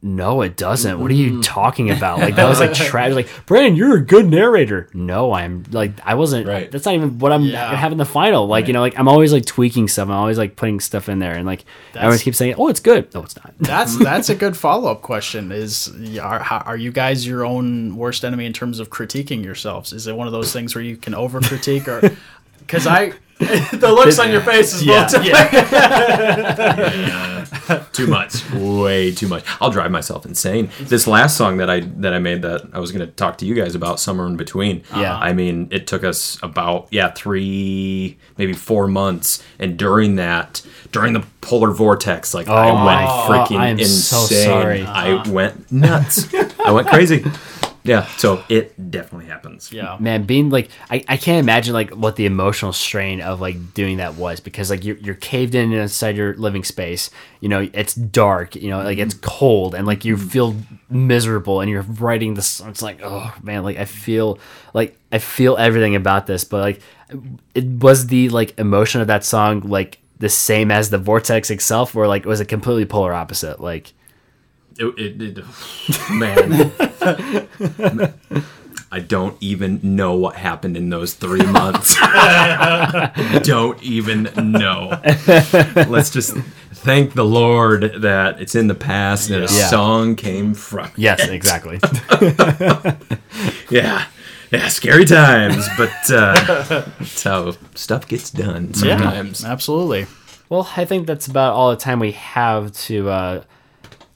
No, 0.00 0.42
it 0.42 0.56
doesn't. 0.56 1.00
What 1.00 1.10
are 1.10 1.14
you 1.14 1.38
mm. 1.38 1.42
talking 1.42 1.90
about? 1.90 2.20
Like 2.20 2.36
that 2.36 2.48
was 2.48 2.60
like 2.60 2.72
tragic. 2.74 3.16
Like 3.16 3.46
Brandon, 3.46 3.74
you're 3.74 3.96
a 3.96 4.00
good 4.00 4.26
narrator. 4.26 4.88
No, 4.94 5.32
I'm 5.32 5.64
like 5.72 5.90
I 6.04 6.14
wasn't. 6.14 6.46
Right. 6.46 6.70
That's 6.70 6.84
not 6.84 6.94
even 6.94 7.18
what 7.18 7.32
I'm 7.32 7.42
Yeah. 7.42 7.74
having 7.74 7.98
the 7.98 8.04
final. 8.04 8.46
Like 8.46 8.68
you 8.68 8.72
know, 8.72 8.80
like 8.80 8.96
I'm 8.96 9.08
always 9.08 9.32
like 9.32 9.44
tweaking 9.44 9.88
stuff. 9.88 10.08
I'm 10.08 10.14
always 10.14 10.38
like 10.38 10.54
putting 10.54 10.78
stuff 10.78 11.08
in 11.08 11.18
there, 11.18 11.34
and 11.34 11.44
like 11.44 11.64
everyone 11.96 12.18
keeps 12.18 12.38
saying, 12.38 12.54
"Oh, 12.58 12.68
it's 12.68 12.78
good." 12.78 13.12
No, 13.12 13.24
it's 13.24 13.34
not. 13.34 13.52
That's 13.58 13.98
that's 14.04 14.28
a 14.28 14.36
good 14.36 14.56
follow 14.56 14.88
up 14.88 15.02
question. 15.02 15.50
Is 15.50 15.92
are, 16.20 16.40
are 16.40 16.76
you 16.76 16.92
guys 16.92 17.26
your 17.26 17.44
own 17.44 17.96
worst 17.96 18.24
enemy 18.24 18.46
in 18.46 18.52
terms 18.52 18.78
of 18.78 18.90
critiquing 18.90 19.44
yourselves? 19.44 19.92
Is 19.92 20.06
it 20.06 20.16
one 20.16 20.28
of 20.28 20.32
those 20.32 20.52
things 20.52 20.76
where 20.76 20.84
you 20.84 20.96
can 20.96 21.14
over 21.14 21.40
critique 21.40 21.88
or? 21.88 22.12
Because 22.60 22.86
I, 22.86 23.14
the 23.72 23.92
looks 23.92 24.18
on 24.18 24.30
your 24.32 24.40
face 24.40 24.74
is 24.74 24.82
Yeah. 24.84 25.06
both. 25.06 25.22
too 27.92 28.06
much 28.06 28.50
way 28.52 29.12
too 29.12 29.28
much 29.28 29.44
i'll 29.60 29.70
drive 29.70 29.90
myself 29.90 30.24
insane 30.26 30.70
this 30.80 31.06
last 31.06 31.36
song 31.36 31.58
that 31.58 31.68
i 31.70 31.80
that 31.80 32.12
i 32.14 32.18
made 32.18 32.42
that 32.42 32.62
i 32.72 32.78
was 32.78 32.90
going 32.92 33.04
to 33.06 33.12
talk 33.12 33.38
to 33.38 33.46
you 33.46 33.54
guys 33.54 33.74
about 33.74 34.00
somewhere 34.00 34.26
in 34.26 34.36
between 34.36 34.82
Yeah. 34.94 35.16
i 35.16 35.32
mean 35.32 35.68
it 35.70 35.86
took 35.86 36.02
us 36.04 36.38
about 36.42 36.88
yeah 36.90 37.10
three 37.12 38.16
maybe 38.38 38.52
four 38.54 38.88
months 38.88 39.42
and 39.58 39.76
during 39.78 40.16
that 40.16 40.62
during 40.92 41.12
the 41.12 41.24
polar 41.40 41.70
vortex 41.70 42.34
like 42.34 42.48
i 42.48 42.70
oh, 42.70 42.84
went 42.86 43.06
God. 43.06 43.30
freaking 43.48 43.58
I 43.60 43.68
am 43.68 43.78
so 43.78 44.22
insane 44.22 44.44
sorry. 44.46 44.82
i 44.82 45.28
went 45.28 45.70
nuts 45.70 46.26
i 46.64 46.72
went 46.72 46.88
crazy 46.88 47.24
yeah 47.88 48.06
so 48.16 48.44
it 48.48 48.90
definitely 48.90 49.26
happens 49.26 49.38
Yeah. 49.72 49.96
Man, 50.00 50.24
being 50.24 50.50
like, 50.50 50.70
I, 50.90 51.04
I 51.08 51.16
can't 51.16 51.38
imagine 51.38 51.74
like 51.74 51.90
what 51.90 52.16
the 52.16 52.26
emotional 52.26 52.72
strain 52.72 53.20
of 53.20 53.40
like 53.40 53.74
doing 53.74 53.98
that 53.98 54.14
was 54.14 54.40
because 54.40 54.70
like 54.70 54.84
you're, 54.84 54.96
you're 54.96 55.14
caved 55.14 55.54
in 55.54 55.72
inside 55.72 56.16
your 56.16 56.34
living 56.34 56.64
space. 56.64 57.10
You 57.40 57.48
know, 57.48 57.68
it's 57.72 57.94
dark. 57.94 58.56
You 58.56 58.70
know, 58.70 58.82
like 58.82 58.98
it's 58.98 59.14
mm-hmm. 59.14 59.28
cold 59.28 59.74
and 59.74 59.86
like 59.86 60.04
you 60.04 60.16
mm-hmm. 60.16 60.28
feel 60.28 60.56
miserable 60.90 61.60
and 61.60 61.70
you're 61.70 61.82
writing 61.82 62.34
this. 62.34 62.60
It's 62.60 62.82
like, 62.82 63.00
oh 63.02 63.34
man, 63.42 63.62
like 63.62 63.76
I 63.76 63.84
feel 63.84 64.38
like 64.74 64.98
I 65.12 65.18
feel 65.18 65.56
everything 65.56 65.94
about 65.94 66.26
this, 66.26 66.44
but 66.44 66.60
like, 66.60 66.80
it 67.54 67.64
was 67.64 68.08
the 68.08 68.28
like 68.28 68.58
emotion 68.58 69.00
of 69.00 69.06
that 69.06 69.24
song 69.24 69.60
like 69.60 69.98
the 70.18 70.28
same 70.28 70.70
as 70.70 70.90
the 70.90 70.98
vortex 70.98 71.50
itself, 71.50 71.94
or 71.94 72.06
like 72.08 72.24
was 72.24 72.40
it 72.40 72.46
completely 72.46 72.84
polar 72.84 73.14
opposite? 73.14 73.60
Like, 73.60 73.92
It, 74.78 74.94
it, 74.98 75.38
it- 75.38 75.44
man, 76.10 76.72
I 78.90 79.00
don't 79.00 79.36
even 79.42 79.80
know 79.82 80.14
what 80.14 80.36
happened 80.36 80.76
in 80.76 80.88
those 80.88 81.12
three 81.14 81.44
months. 81.44 81.94
don't 83.42 83.82
even 83.82 84.30
know. 84.36 84.98
Let's 85.88 86.10
just 86.10 86.34
thank 86.72 87.12
the 87.14 87.24
Lord 87.24 87.82
that 88.02 88.40
it's 88.40 88.54
in 88.54 88.68
the 88.68 88.74
past 88.74 89.28
and 89.30 89.44
a 89.44 89.48
song 89.48 90.16
came 90.16 90.54
from. 90.54 90.90
yes, 90.96 91.26
exactly. 91.28 91.80
Yeah. 93.70 94.06
Yeah, 94.50 94.68
scary 94.68 95.04
times, 95.04 95.68
but 95.76 95.90
uh, 96.10 96.84
that's 96.98 97.22
how 97.22 97.52
stuff 97.74 98.08
gets 98.08 98.30
done 98.30 98.72
sometimes. 98.72 99.44
Absolutely. 99.44 100.06
Well, 100.48 100.70
I 100.74 100.86
think 100.86 101.06
that's 101.06 101.26
about 101.26 101.52
all 101.52 101.68
the 101.68 101.76
time 101.76 101.98
we 102.00 102.12
have 102.12 102.72
to 102.86 103.10
uh, 103.10 103.42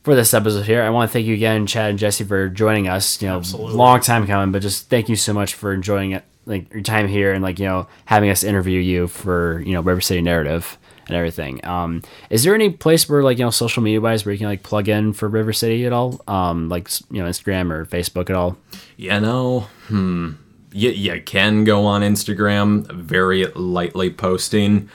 for 0.02 0.14
this 0.14 0.34
episode 0.34 0.66
here. 0.66 0.82
I 0.82 0.90
want 0.90 1.10
to 1.10 1.12
thank 1.12 1.26
you 1.26 1.34
again, 1.34 1.66
Chad 1.66 1.90
and 1.90 1.98
Jesse, 1.98 2.24
for 2.24 2.48
joining 2.48 2.88
us. 2.88 3.20
You 3.22 3.28
know, 3.28 3.42
long 3.54 4.00
time 4.00 4.26
coming, 4.26 4.52
but 4.52 4.62
just 4.62 4.88
thank 4.88 5.08
you 5.08 5.16
so 5.16 5.32
much 5.32 5.54
for 5.54 5.72
enjoying 5.72 6.12
it, 6.12 6.24
like 6.46 6.72
your 6.72 6.82
time 6.82 7.08
here, 7.08 7.32
and 7.32 7.42
like 7.42 7.58
you 7.58 7.66
know, 7.66 7.86
having 8.04 8.30
us 8.30 8.42
interview 8.44 8.80
you 8.80 9.08
for 9.08 9.60
you 9.60 9.72
know 9.72 9.80
River 9.80 10.00
City 10.00 10.20
Narrative 10.20 10.76
and 11.06 11.16
everything. 11.16 11.64
Um, 11.64 12.02
is 12.30 12.44
there 12.44 12.54
any 12.54 12.70
place 12.70 13.08
where 13.08 13.22
like 13.22 13.38
you 13.38 13.44
know 13.44 13.50
social 13.50 13.82
media 13.82 14.00
wise 14.00 14.24
where 14.24 14.32
you 14.32 14.38
can 14.38 14.48
like 14.48 14.62
plug 14.62 14.88
in 14.88 15.12
for 15.12 15.28
River 15.28 15.52
City 15.52 15.86
at 15.86 15.92
all? 15.92 16.20
Um, 16.26 16.68
like 16.68 16.90
you 17.10 17.22
know 17.22 17.28
Instagram 17.28 17.70
or 17.70 17.86
Facebook 17.86 18.30
at 18.30 18.36
all? 18.36 18.56
You 18.96 19.20
know, 19.20 19.60
hmm. 19.88 20.32
You, 20.74 20.88
you 20.88 21.20
can 21.20 21.64
go 21.64 21.84
on 21.84 22.00
Instagram, 22.00 22.90
very 22.90 23.44
lightly 23.48 24.08
posting. 24.08 24.88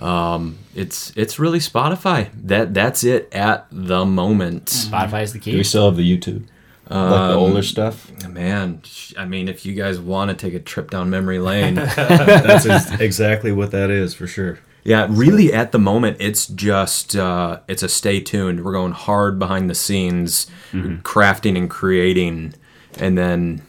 Um, 0.00 0.58
it's 0.74 1.12
it's 1.16 1.38
really 1.38 1.58
Spotify. 1.58 2.28
That 2.44 2.74
that's 2.74 3.02
it 3.04 3.28
at 3.32 3.66
the 3.70 4.04
moment. 4.04 4.66
Spotify 4.66 5.22
is 5.22 5.32
the 5.32 5.38
key. 5.38 5.52
Do 5.52 5.56
we 5.58 5.64
still 5.64 5.86
have 5.86 5.96
the 5.96 6.16
YouTube? 6.18 6.44
like 6.88 7.30
the 7.30 7.34
older 7.34 7.62
stuff? 7.62 8.12
Man, 8.28 8.80
I 9.18 9.24
mean, 9.24 9.48
if 9.48 9.66
you 9.66 9.74
guys 9.74 9.98
want 9.98 10.30
to 10.30 10.36
take 10.36 10.54
a 10.54 10.60
trip 10.60 10.90
down 10.90 11.10
memory 11.10 11.38
lane, 11.40 11.74
That's 11.96 12.64
ex- 12.66 13.00
exactly 13.00 13.50
what 13.50 13.72
that 13.72 13.90
is 13.90 14.14
for 14.14 14.26
sure. 14.28 14.60
yeah, 14.84 15.08
really 15.10 15.52
at 15.52 15.72
the 15.72 15.80
moment 15.80 16.18
it's 16.20 16.46
just 16.46 17.16
uh, 17.16 17.58
it's 17.66 17.82
a 17.82 17.88
stay 17.88 18.20
tuned. 18.20 18.64
We're 18.64 18.72
going 18.72 18.92
hard 18.92 19.38
behind 19.38 19.68
the 19.68 19.74
scenes, 19.74 20.46
crafting 20.72 21.56
and 21.58 21.68
creating, 21.68 22.54
and 23.00 23.18
then 23.18 23.62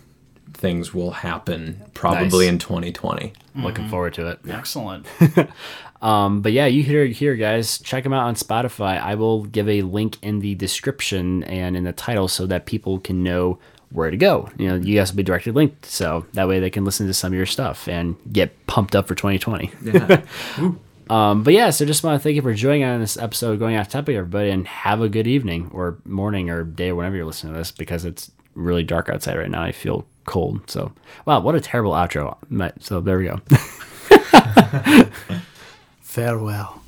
things 0.54 0.94
will 0.94 1.12
happen 1.12 1.82
probably 1.96 2.46
Nice. 2.46 2.54
in 2.54 2.60
2020. 2.60 3.34
Looking 3.56 3.88
forward 3.90 4.14
to 4.16 4.28
it. 4.28 4.40
Excellent. 4.48 5.08
Um, 6.02 6.42
but 6.42 6.52
yeah, 6.52 6.66
you 6.66 6.84
hear 6.84 7.04
it 7.04 7.14
here, 7.14 7.36
guys. 7.36 7.80
Check 7.80 8.04
them 8.04 8.14
out 8.14 8.28
on 8.28 8.36
Spotify. 8.36 9.02
I 9.02 9.16
will 9.16 9.46
give 9.46 9.68
a 9.68 9.82
link 9.82 10.18
in 10.22 10.40
the 10.40 10.56
description 10.56 11.44
and 11.46 11.76
in 11.76 11.84
the 11.84 11.94
title 11.94 12.28
so 12.28 12.46
that 12.48 12.66
people 12.66 13.00
can 13.00 13.24
know 13.24 13.60
where 13.92 14.12
to 14.12 14.18
go. 14.18 14.50
You 14.58 14.68
know, 14.68 14.76
you 14.76 14.96
guys 14.98 15.12
will 15.12 15.18
be 15.18 15.24
directly 15.24 15.52
linked, 15.52 15.86
so 15.86 16.26
that 16.34 16.48
way 16.48 16.60
they 16.60 16.70
can 16.70 16.86
listen 16.86 17.08
to 17.08 17.14
some 17.14 17.34
of 17.34 17.38
your 17.38 17.46
stuff 17.46 17.88
and 17.88 18.16
get 18.32 18.68
pumped 18.68 18.96
up 18.96 19.08
for 19.08 19.16
2020. 19.16 19.72
Yeah. 19.84 20.22
Um, 21.10 21.44
but 21.44 21.54
yeah, 21.54 21.70
so 21.70 21.86
just 21.86 22.04
want 22.04 22.20
to 22.20 22.24
thank 22.24 22.36
you 22.36 22.42
for 22.42 22.54
joining 22.54 22.84
on 22.84 23.00
this 23.00 23.16
episode 23.18 23.60
Going 23.60 23.78
Off 23.78 23.88
Topic, 23.88 24.16
everybody, 24.16 24.50
and 24.50 24.68
have 24.68 25.02
a 25.02 25.08
good 25.08 25.28
evening 25.28 25.72
or 25.74 25.98
morning 26.04 26.50
or 26.50 26.66
day 26.66 26.90
or 26.90 26.96
whenever 26.96 27.16
you're 27.16 27.26
listening 27.26 27.54
to 27.54 27.60
this 27.60 27.72
because 27.72 28.04
it's 28.04 28.30
really 28.56 28.84
dark 28.84 29.08
outside 29.08 29.38
right 29.38 29.50
now. 29.50 29.64
I 29.64 29.72
feel 29.72 30.06
cold. 30.26 30.70
So, 30.70 30.92
wow, 31.26 31.40
what 31.40 31.56
a 31.56 31.62
terrible 31.62 31.92
outro. 31.92 32.36
So 32.82 33.00
there 33.00 33.18
we 33.20 33.26
go. 33.26 33.40
Farewell. 36.18 36.82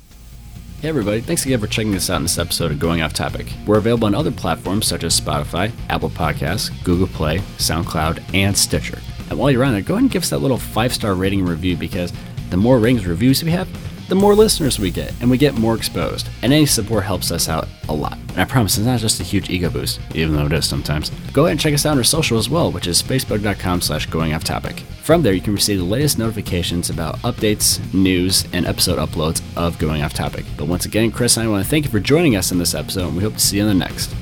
Hey 0.82 0.88
everybody, 0.88 1.20
thanks 1.20 1.46
again 1.46 1.60
for 1.60 1.68
checking 1.68 1.94
us 1.94 2.10
out 2.10 2.16
in 2.16 2.22
this 2.24 2.36
episode 2.36 2.72
of 2.72 2.80
Going 2.80 3.00
Off 3.00 3.12
Topic. 3.12 3.46
We're 3.64 3.78
available 3.78 4.06
on 4.06 4.14
other 4.16 4.32
platforms 4.32 4.88
such 4.88 5.04
as 5.04 5.20
Spotify, 5.20 5.70
Apple 5.88 6.10
Podcasts, 6.10 6.72
Google 6.82 7.06
Play, 7.06 7.38
SoundCloud, 7.56 8.34
and 8.34 8.58
Stitcher. 8.58 8.98
And 9.28 9.38
while 9.38 9.52
you're 9.52 9.62
on 9.62 9.70
there, 9.70 9.82
go 9.82 9.94
ahead 9.94 10.02
and 10.02 10.10
give 10.10 10.24
us 10.24 10.30
that 10.30 10.38
little 10.38 10.58
five 10.58 10.92
star 10.92 11.14
rating 11.14 11.38
and 11.38 11.48
review 11.48 11.76
because 11.76 12.12
the 12.48 12.56
more 12.56 12.80
ratings 12.80 13.06
reviews 13.06 13.44
we 13.44 13.52
have, 13.52 13.68
the 14.10 14.16
more 14.16 14.34
listeners 14.34 14.78
we 14.78 14.90
get 14.90 15.14
and 15.20 15.30
we 15.30 15.38
get 15.38 15.54
more 15.54 15.76
exposed. 15.76 16.28
And 16.42 16.52
any 16.52 16.66
support 16.66 17.04
helps 17.04 17.30
us 17.30 17.48
out 17.48 17.68
a 17.88 17.94
lot. 17.94 18.18
And 18.30 18.40
I 18.40 18.44
promise 18.44 18.76
it's 18.76 18.86
not 18.86 19.00
just 19.00 19.20
a 19.20 19.24
huge 19.24 19.48
ego 19.48 19.70
boost, 19.70 20.00
even 20.14 20.34
though 20.34 20.46
it 20.46 20.52
is 20.52 20.66
sometimes. 20.66 21.10
Go 21.32 21.42
ahead 21.42 21.52
and 21.52 21.60
check 21.60 21.72
us 21.72 21.86
out 21.86 21.92
on 21.92 21.98
our 21.98 22.04
social 22.04 22.36
as 22.36 22.50
well, 22.50 22.70
which 22.72 22.88
is 22.88 23.02
facebook.com 23.02 23.80
slash 23.80 24.06
going 24.06 24.34
off 24.34 24.44
topic. 24.44 24.80
From 25.02 25.22
there, 25.22 25.32
you 25.32 25.40
can 25.40 25.54
receive 25.54 25.78
the 25.78 25.84
latest 25.84 26.18
notifications 26.18 26.90
about 26.90 27.18
updates, 27.20 27.80
news, 27.94 28.46
and 28.52 28.66
episode 28.66 28.98
uploads 28.98 29.42
of 29.56 29.78
Going 29.78 30.02
Off 30.02 30.12
Topic. 30.12 30.44
But 30.56 30.66
once 30.66 30.84
again, 30.84 31.10
Chris 31.10 31.36
and 31.36 31.46
I 31.46 31.50
want 31.50 31.64
to 31.64 31.70
thank 31.70 31.84
you 31.84 31.90
for 31.90 32.00
joining 32.00 32.36
us 32.36 32.52
in 32.52 32.58
this 32.58 32.74
episode, 32.74 33.08
and 33.08 33.16
we 33.16 33.22
hope 33.22 33.34
to 33.34 33.40
see 33.40 33.56
you 33.56 33.62
in 33.62 33.68
the 33.68 33.74
next. 33.86 34.14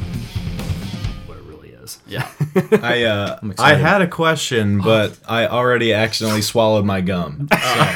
Yeah. 2.08 2.28
I 2.82 3.04
uh, 3.04 3.38
I 3.58 3.74
had 3.74 4.00
a 4.02 4.06
question, 4.08 4.80
but 4.80 5.18
I 5.28 5.46
already 5.46 5.92
accidentally 5.92 6.42
swallowed 6.42 6.84
my 6.84 7.00
gum. 7.02 7.48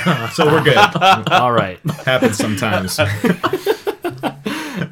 So, 0.04 0.28
so 0.34 0.46
we're 0.52 0.62
good. 0.64 0.76
All 1.30 1.52
right. 1.52 1.78
Happens 2.04 2.36
sometimes. 2.36 2.98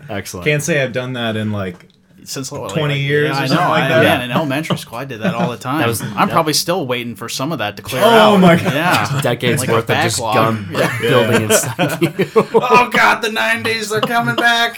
Excellent. 0.09 0.47
Can't 0.47 0.63
say 0.63 0.83
I've 0.83 0.93
done 0.93 1.13
that 1.15 1.37
in 1.37 1.53
like 1.53 1.87
Since 2.25 2.51
what, 2.51 2.73
20 2.73 2.99
years 2.99 3.29
yeah, 3.31 3.33
or 3.33 3.37
I 3.37 3.41
know. 3.43 3.47
something 3.49 3.69
like 3.69 3.83
I, 3.85 3.89
that. 3.89 4.03
Man, 4.03 4.23
in 4.23 4.31
elementary 4.31 4.77
school, 4.79 4.99
I 4.99 5.05
did 5.05 5.21
that 5.21 5.35
all 5.35 5.51
the 5.51 5.57
time. 5.57 5.87
was- 5.87 6.01
I'm 6.03 6.15
that- 6.15 6.31
probably 6.31 6.53
still 6.53 6.87
waiting 6.87 7.15
for 7.15 7.29
some 7.29 7.53
of 7.53 7.59
that 7.59 7.77
to 7.77 7.83
clear 7.83 8.03
Oh 8.03 8.07
out. 8.07 8.33
Oh, 8.35 8.39
my 8.39 8.57
God. 8.57 8.65
Yeah. 8.75 9.21
Decades 9.23 9.61
Like 9.61 9.69
worth 9.71 9.91
of 9.91 9.97
just 9.99 10.19
gum 10.19 10.69
Yeah. 10.73 10.99
building 11.01 11.43
inside 11.43 12.03
you. 12.03 12.11
oh 12.37 12.91
God, 12.93 13.21
the 13.21 13.29
'90s, 13.29 13.91
they're 13.91 14.01
coming 14.01 14.37
back. 14.37 14.75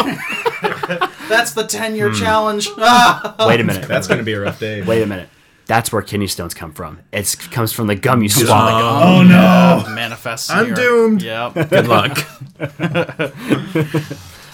That's 1.28 1.52
the 1.52 1.64
10 1.66 1.90
Hmm. 1.92 1.96
year 1.96 2.12
challenge. 2.12 2.68
Ah. 2.78 3.34
Wait 3.46 3.60
a 3.60 3.64
minute. 3.64 3.86
that's 3.88 4.06
gonna 4.06 4.22
be 4.22 4.32
a 4.34 4.40
rough 4.40 4.58
day. 4.60 4.82
Wait 4.82 5.02
a 5.02 5.06
minute. 5.06 5.28
That's 5.66 5.92
where 5.92 6.02
kidney 6.02 6.26
stones 6.26 6.54
come 6.54 6.72
from. 6.72 6.98
It 7.12 7.34
comes 7.50 7.72
from 7.72 7.86
the 7.86 7.94
gum 7.94 8.22
you 8.22 8.28
swallow. 8.28 9.00
Oh 9.18 9.22
no! 9.22 9.84
Manifest. 9.94 10.50
I'm 10.50 10.66
your- 10.68 10.74
doomed. 10.76 11.22
Yep. 11.22 11.54
Good 11.70 11.86
luck. 11.88 12.18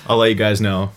I'll 0.06 0.16
let 0.18 0.28
you 0.28 0.34
guys 0.34 0.60
know 0.60 0.90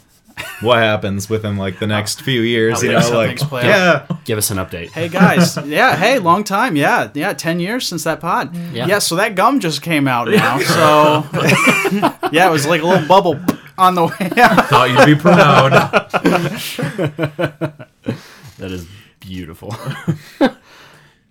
what 0.62 0.78
happens 0.80 1.30
within 1.30 1.58
like 1.58 1.80
the 1.80 1.88
next 1.88 2.22
few 2.22 2.42
years. 2.42 2.78
How 2.82 2.84
You 2.88 2.92
know, 2.94 3.00
how 3.00 3.16
like 3.16 3.30
things 3.30 3.44
play 3.44 3.64
yeah, 3.66 4.06
Give 4.26 4.38
us 4.38 4.52
an 4.52 4.58
update. 4.58 4.90
Hey 4.92 5.08
guys, 5.10 5.58
yeah, 5.66 5.96
hey, 5.96 6.20
long 6.20 6.44
time, 6.44 6.76
yeah, 6.76 7.10
yeah, 7.14 7.34
ten 7.34 7.60
years 7.60 7.88
since 7.88 8.04
that 8.04 8.20
pod. 8.20 8.56
Yeah. 8.74 8.88
Yeah, 8.88 9.00
so 9.00 9.16
that 9.16 9.36
gum 9.36 9.60
just 9.60 9.82
came 9.82 10.08
out 10.08 10.28
now, 10.30 10.60
so 10.60 11.26
yeah, 12.32 12.48
it 12.48 12.52
was 12.52 12.66
like 12.66 12.82
a 12.82 12.86
little 12.86 13.08
bubble 13.08 13.40
on 13.82 13.96
the 13.96 14.06
way 14.06 14.32
out. 14.42 14.68
Thought 14.70 14.90
you'd 14.92 15.06
be 15.06 15.22
proud. 15.22 15.72
That 18.58 18.72
is 18.72 18.86
beautiful. 19.20 19.74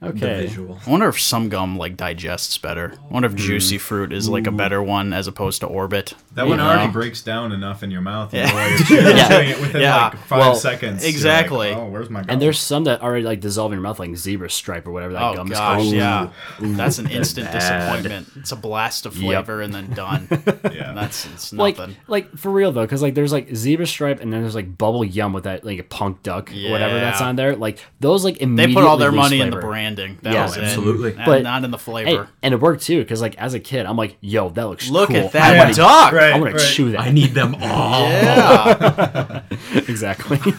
The 0.01 0.09
okay. 0.09 0.47
visual. 0.47 0.78
I 0.86 0.90
wonder 0.90 1.09
if 1.09 1.20
some 1.20 1.51
gum 1.51 1.77
like 1.77 1.94
digests 1.94 2.56
better. 2.56 2.94
I 3.10 3.12
wonder 3.12 3.28
if 3.28 3.35
juicy 3.35 3.77
hmm. 3.77 3.81
fruit 3.81 4.12
is 4.14 4.31
like 4.31 4.47
a 4.47 4.51
better 4.51 4.82
one 4.82 5.12
as 5.12 5.27
opposed 5.27 5.60
to 5.60 5.66
orbit. 5.66 6.14
that 6.32 6.47
one 6.47 6.59
You 6.59 6.64
already 6.64 6.90
breaks 6.90 7.20
down 7.20 7.52
enough 7.52 7.82
in 7.82 7.90
your 7.90 8.01
mouth. 8.01 8.32
Yeah. 8.32 8.47
You 8.47 8.48
know, 8.48 8.55
while 8.55 8.68
you're 8.70 8.78
chewing, 8.78 9.16
Yeah. 9.16 9.28
chewing 9.28 9.48
it 9.51 9.60
within 9.60 9.82
Yeah. 9.82 10.05
like 10.05 10.16
five 10.24 10.39
Well, 10.39 10.55
seconds. 10.55 11.05
Exactly. 11.05 11.68
like, 11.68 11.77
oh, 11.77 11.86
where's 11.89 12.09
my 12.09 12.20
gum? 12.20 12.31
And 12.31 12.40
there's 12.40 12.59
some 12.59 12.85
that 12.85 13.02
already 13.02 13.24
like 13.27 13.40
dissolve 13.40 13.72
in 13.72 13.77
your 13.77 13.82
mouth, 13.82 13.98
like 13.98 14.16
zebra 14.16 14.48
stripe 14.48 14.86
or 14.86 14.90
whatever 14.93 15.12
that 15.12 15.22
Oh 15.22 15.35
gum 15.35 15.52
is 15.52 15.59
gosh, 15.59 15.82
called. 15.82 15.94
yeah, 15.94 16.31
that's 16.60 16.98
an 16.98 17.10
instant 17.10 17.52
disappointment. 17.52 18.28
It's 18.36 18.52
a 18.52 18.56
blast 18.56 19.05
of 19.05 19.14
flavor 19.14 19.60
and 19.60 19.74
then 19.74 19.90
done. 19.93 20.28
yeah. 20.72 20.93
That's 20.94 21.27
it's 21.27 21.52
Like, 21.52 21.77
nothing. 21.77 21.97
like 22.09 22.39
for 22.39 22.51
real 22.51 22.72
though, 22.72 22.86
because 22.86 23.02
like 23.02 23.14
there's 23.14 23.32
like 23.32 23.55
zebra 23.55 23.86
stripe 23.86 24.20
and 24.22 24.32
then 24.32 24.40
there's 24.40 24.55
like 24.55 24.78
bubble 24.78 25.05
yum 25.05 25.35
with 25.35 25.44
that 25.44 25.62
like 25.62 25.78
a 25.78 25.85
punk 25.85 26.22
duck 26.22 26.51
or 26.51 26.70
whatever 26.70 26.98
that's 26.98 27.20
on 27.20 27.36
there. 27.36 27.55
Like 27.55 27.81
those 28.01 28.24
like 28.24 28.39
immediately. 28.39 28.74
they 28.74 28.81
put 28.81 28.89
all 28.89 28.97
their 28.97 29.10
lose 29.10 29.16
money 29.18 29.40
in 29.40 29.51
the 29.51 29.56
flavor. 29.56 29.66
Branding. 29.95 30.19
That 30.23 30.33
Yeah, 30.33 30.43
was 30.45 30.57
absolutely. 30.57 31.15
And 31.17 31.25
But- 31.27 31.43
not 31.43 31.65
in 31.65 31.71
the 31.71 31.79
Hey, 31.79 31.83
flavor. 31.85 32.29
and 32.43 32.55
it 32.55 32.61
worked 32.61 32.83
too, 32.83 33.01
because 33.03 33.21
like 33.21 33.37
as 33.37 33.55
a 33.55 33.61
kid, 33.61 33.87
I'm 33.87 33.97
like, 33.97 34.17
yo, 34.21 34.49
that 34.51 34.69
looks 34.69 34.89
Look 34.91 35.09
cool. 35.09 35.17
at 35.17 35.33
that 35.33 35.55
I 35.55 35.59
wanna, 35.59 35.75
duck. 35.75 36.12
Right. 36.12 36.33
I 36.35 36.39
want 36.39 36.59
to 36.59 36.65
chew 36.65 36.93
that. 36.93 37.01
I 37.01 37.11
need 37.11 37.35
them 37.35 37.55
all. 37.61 38.09
Yeah. 38.09 39.43
exactly. 39.75 40.39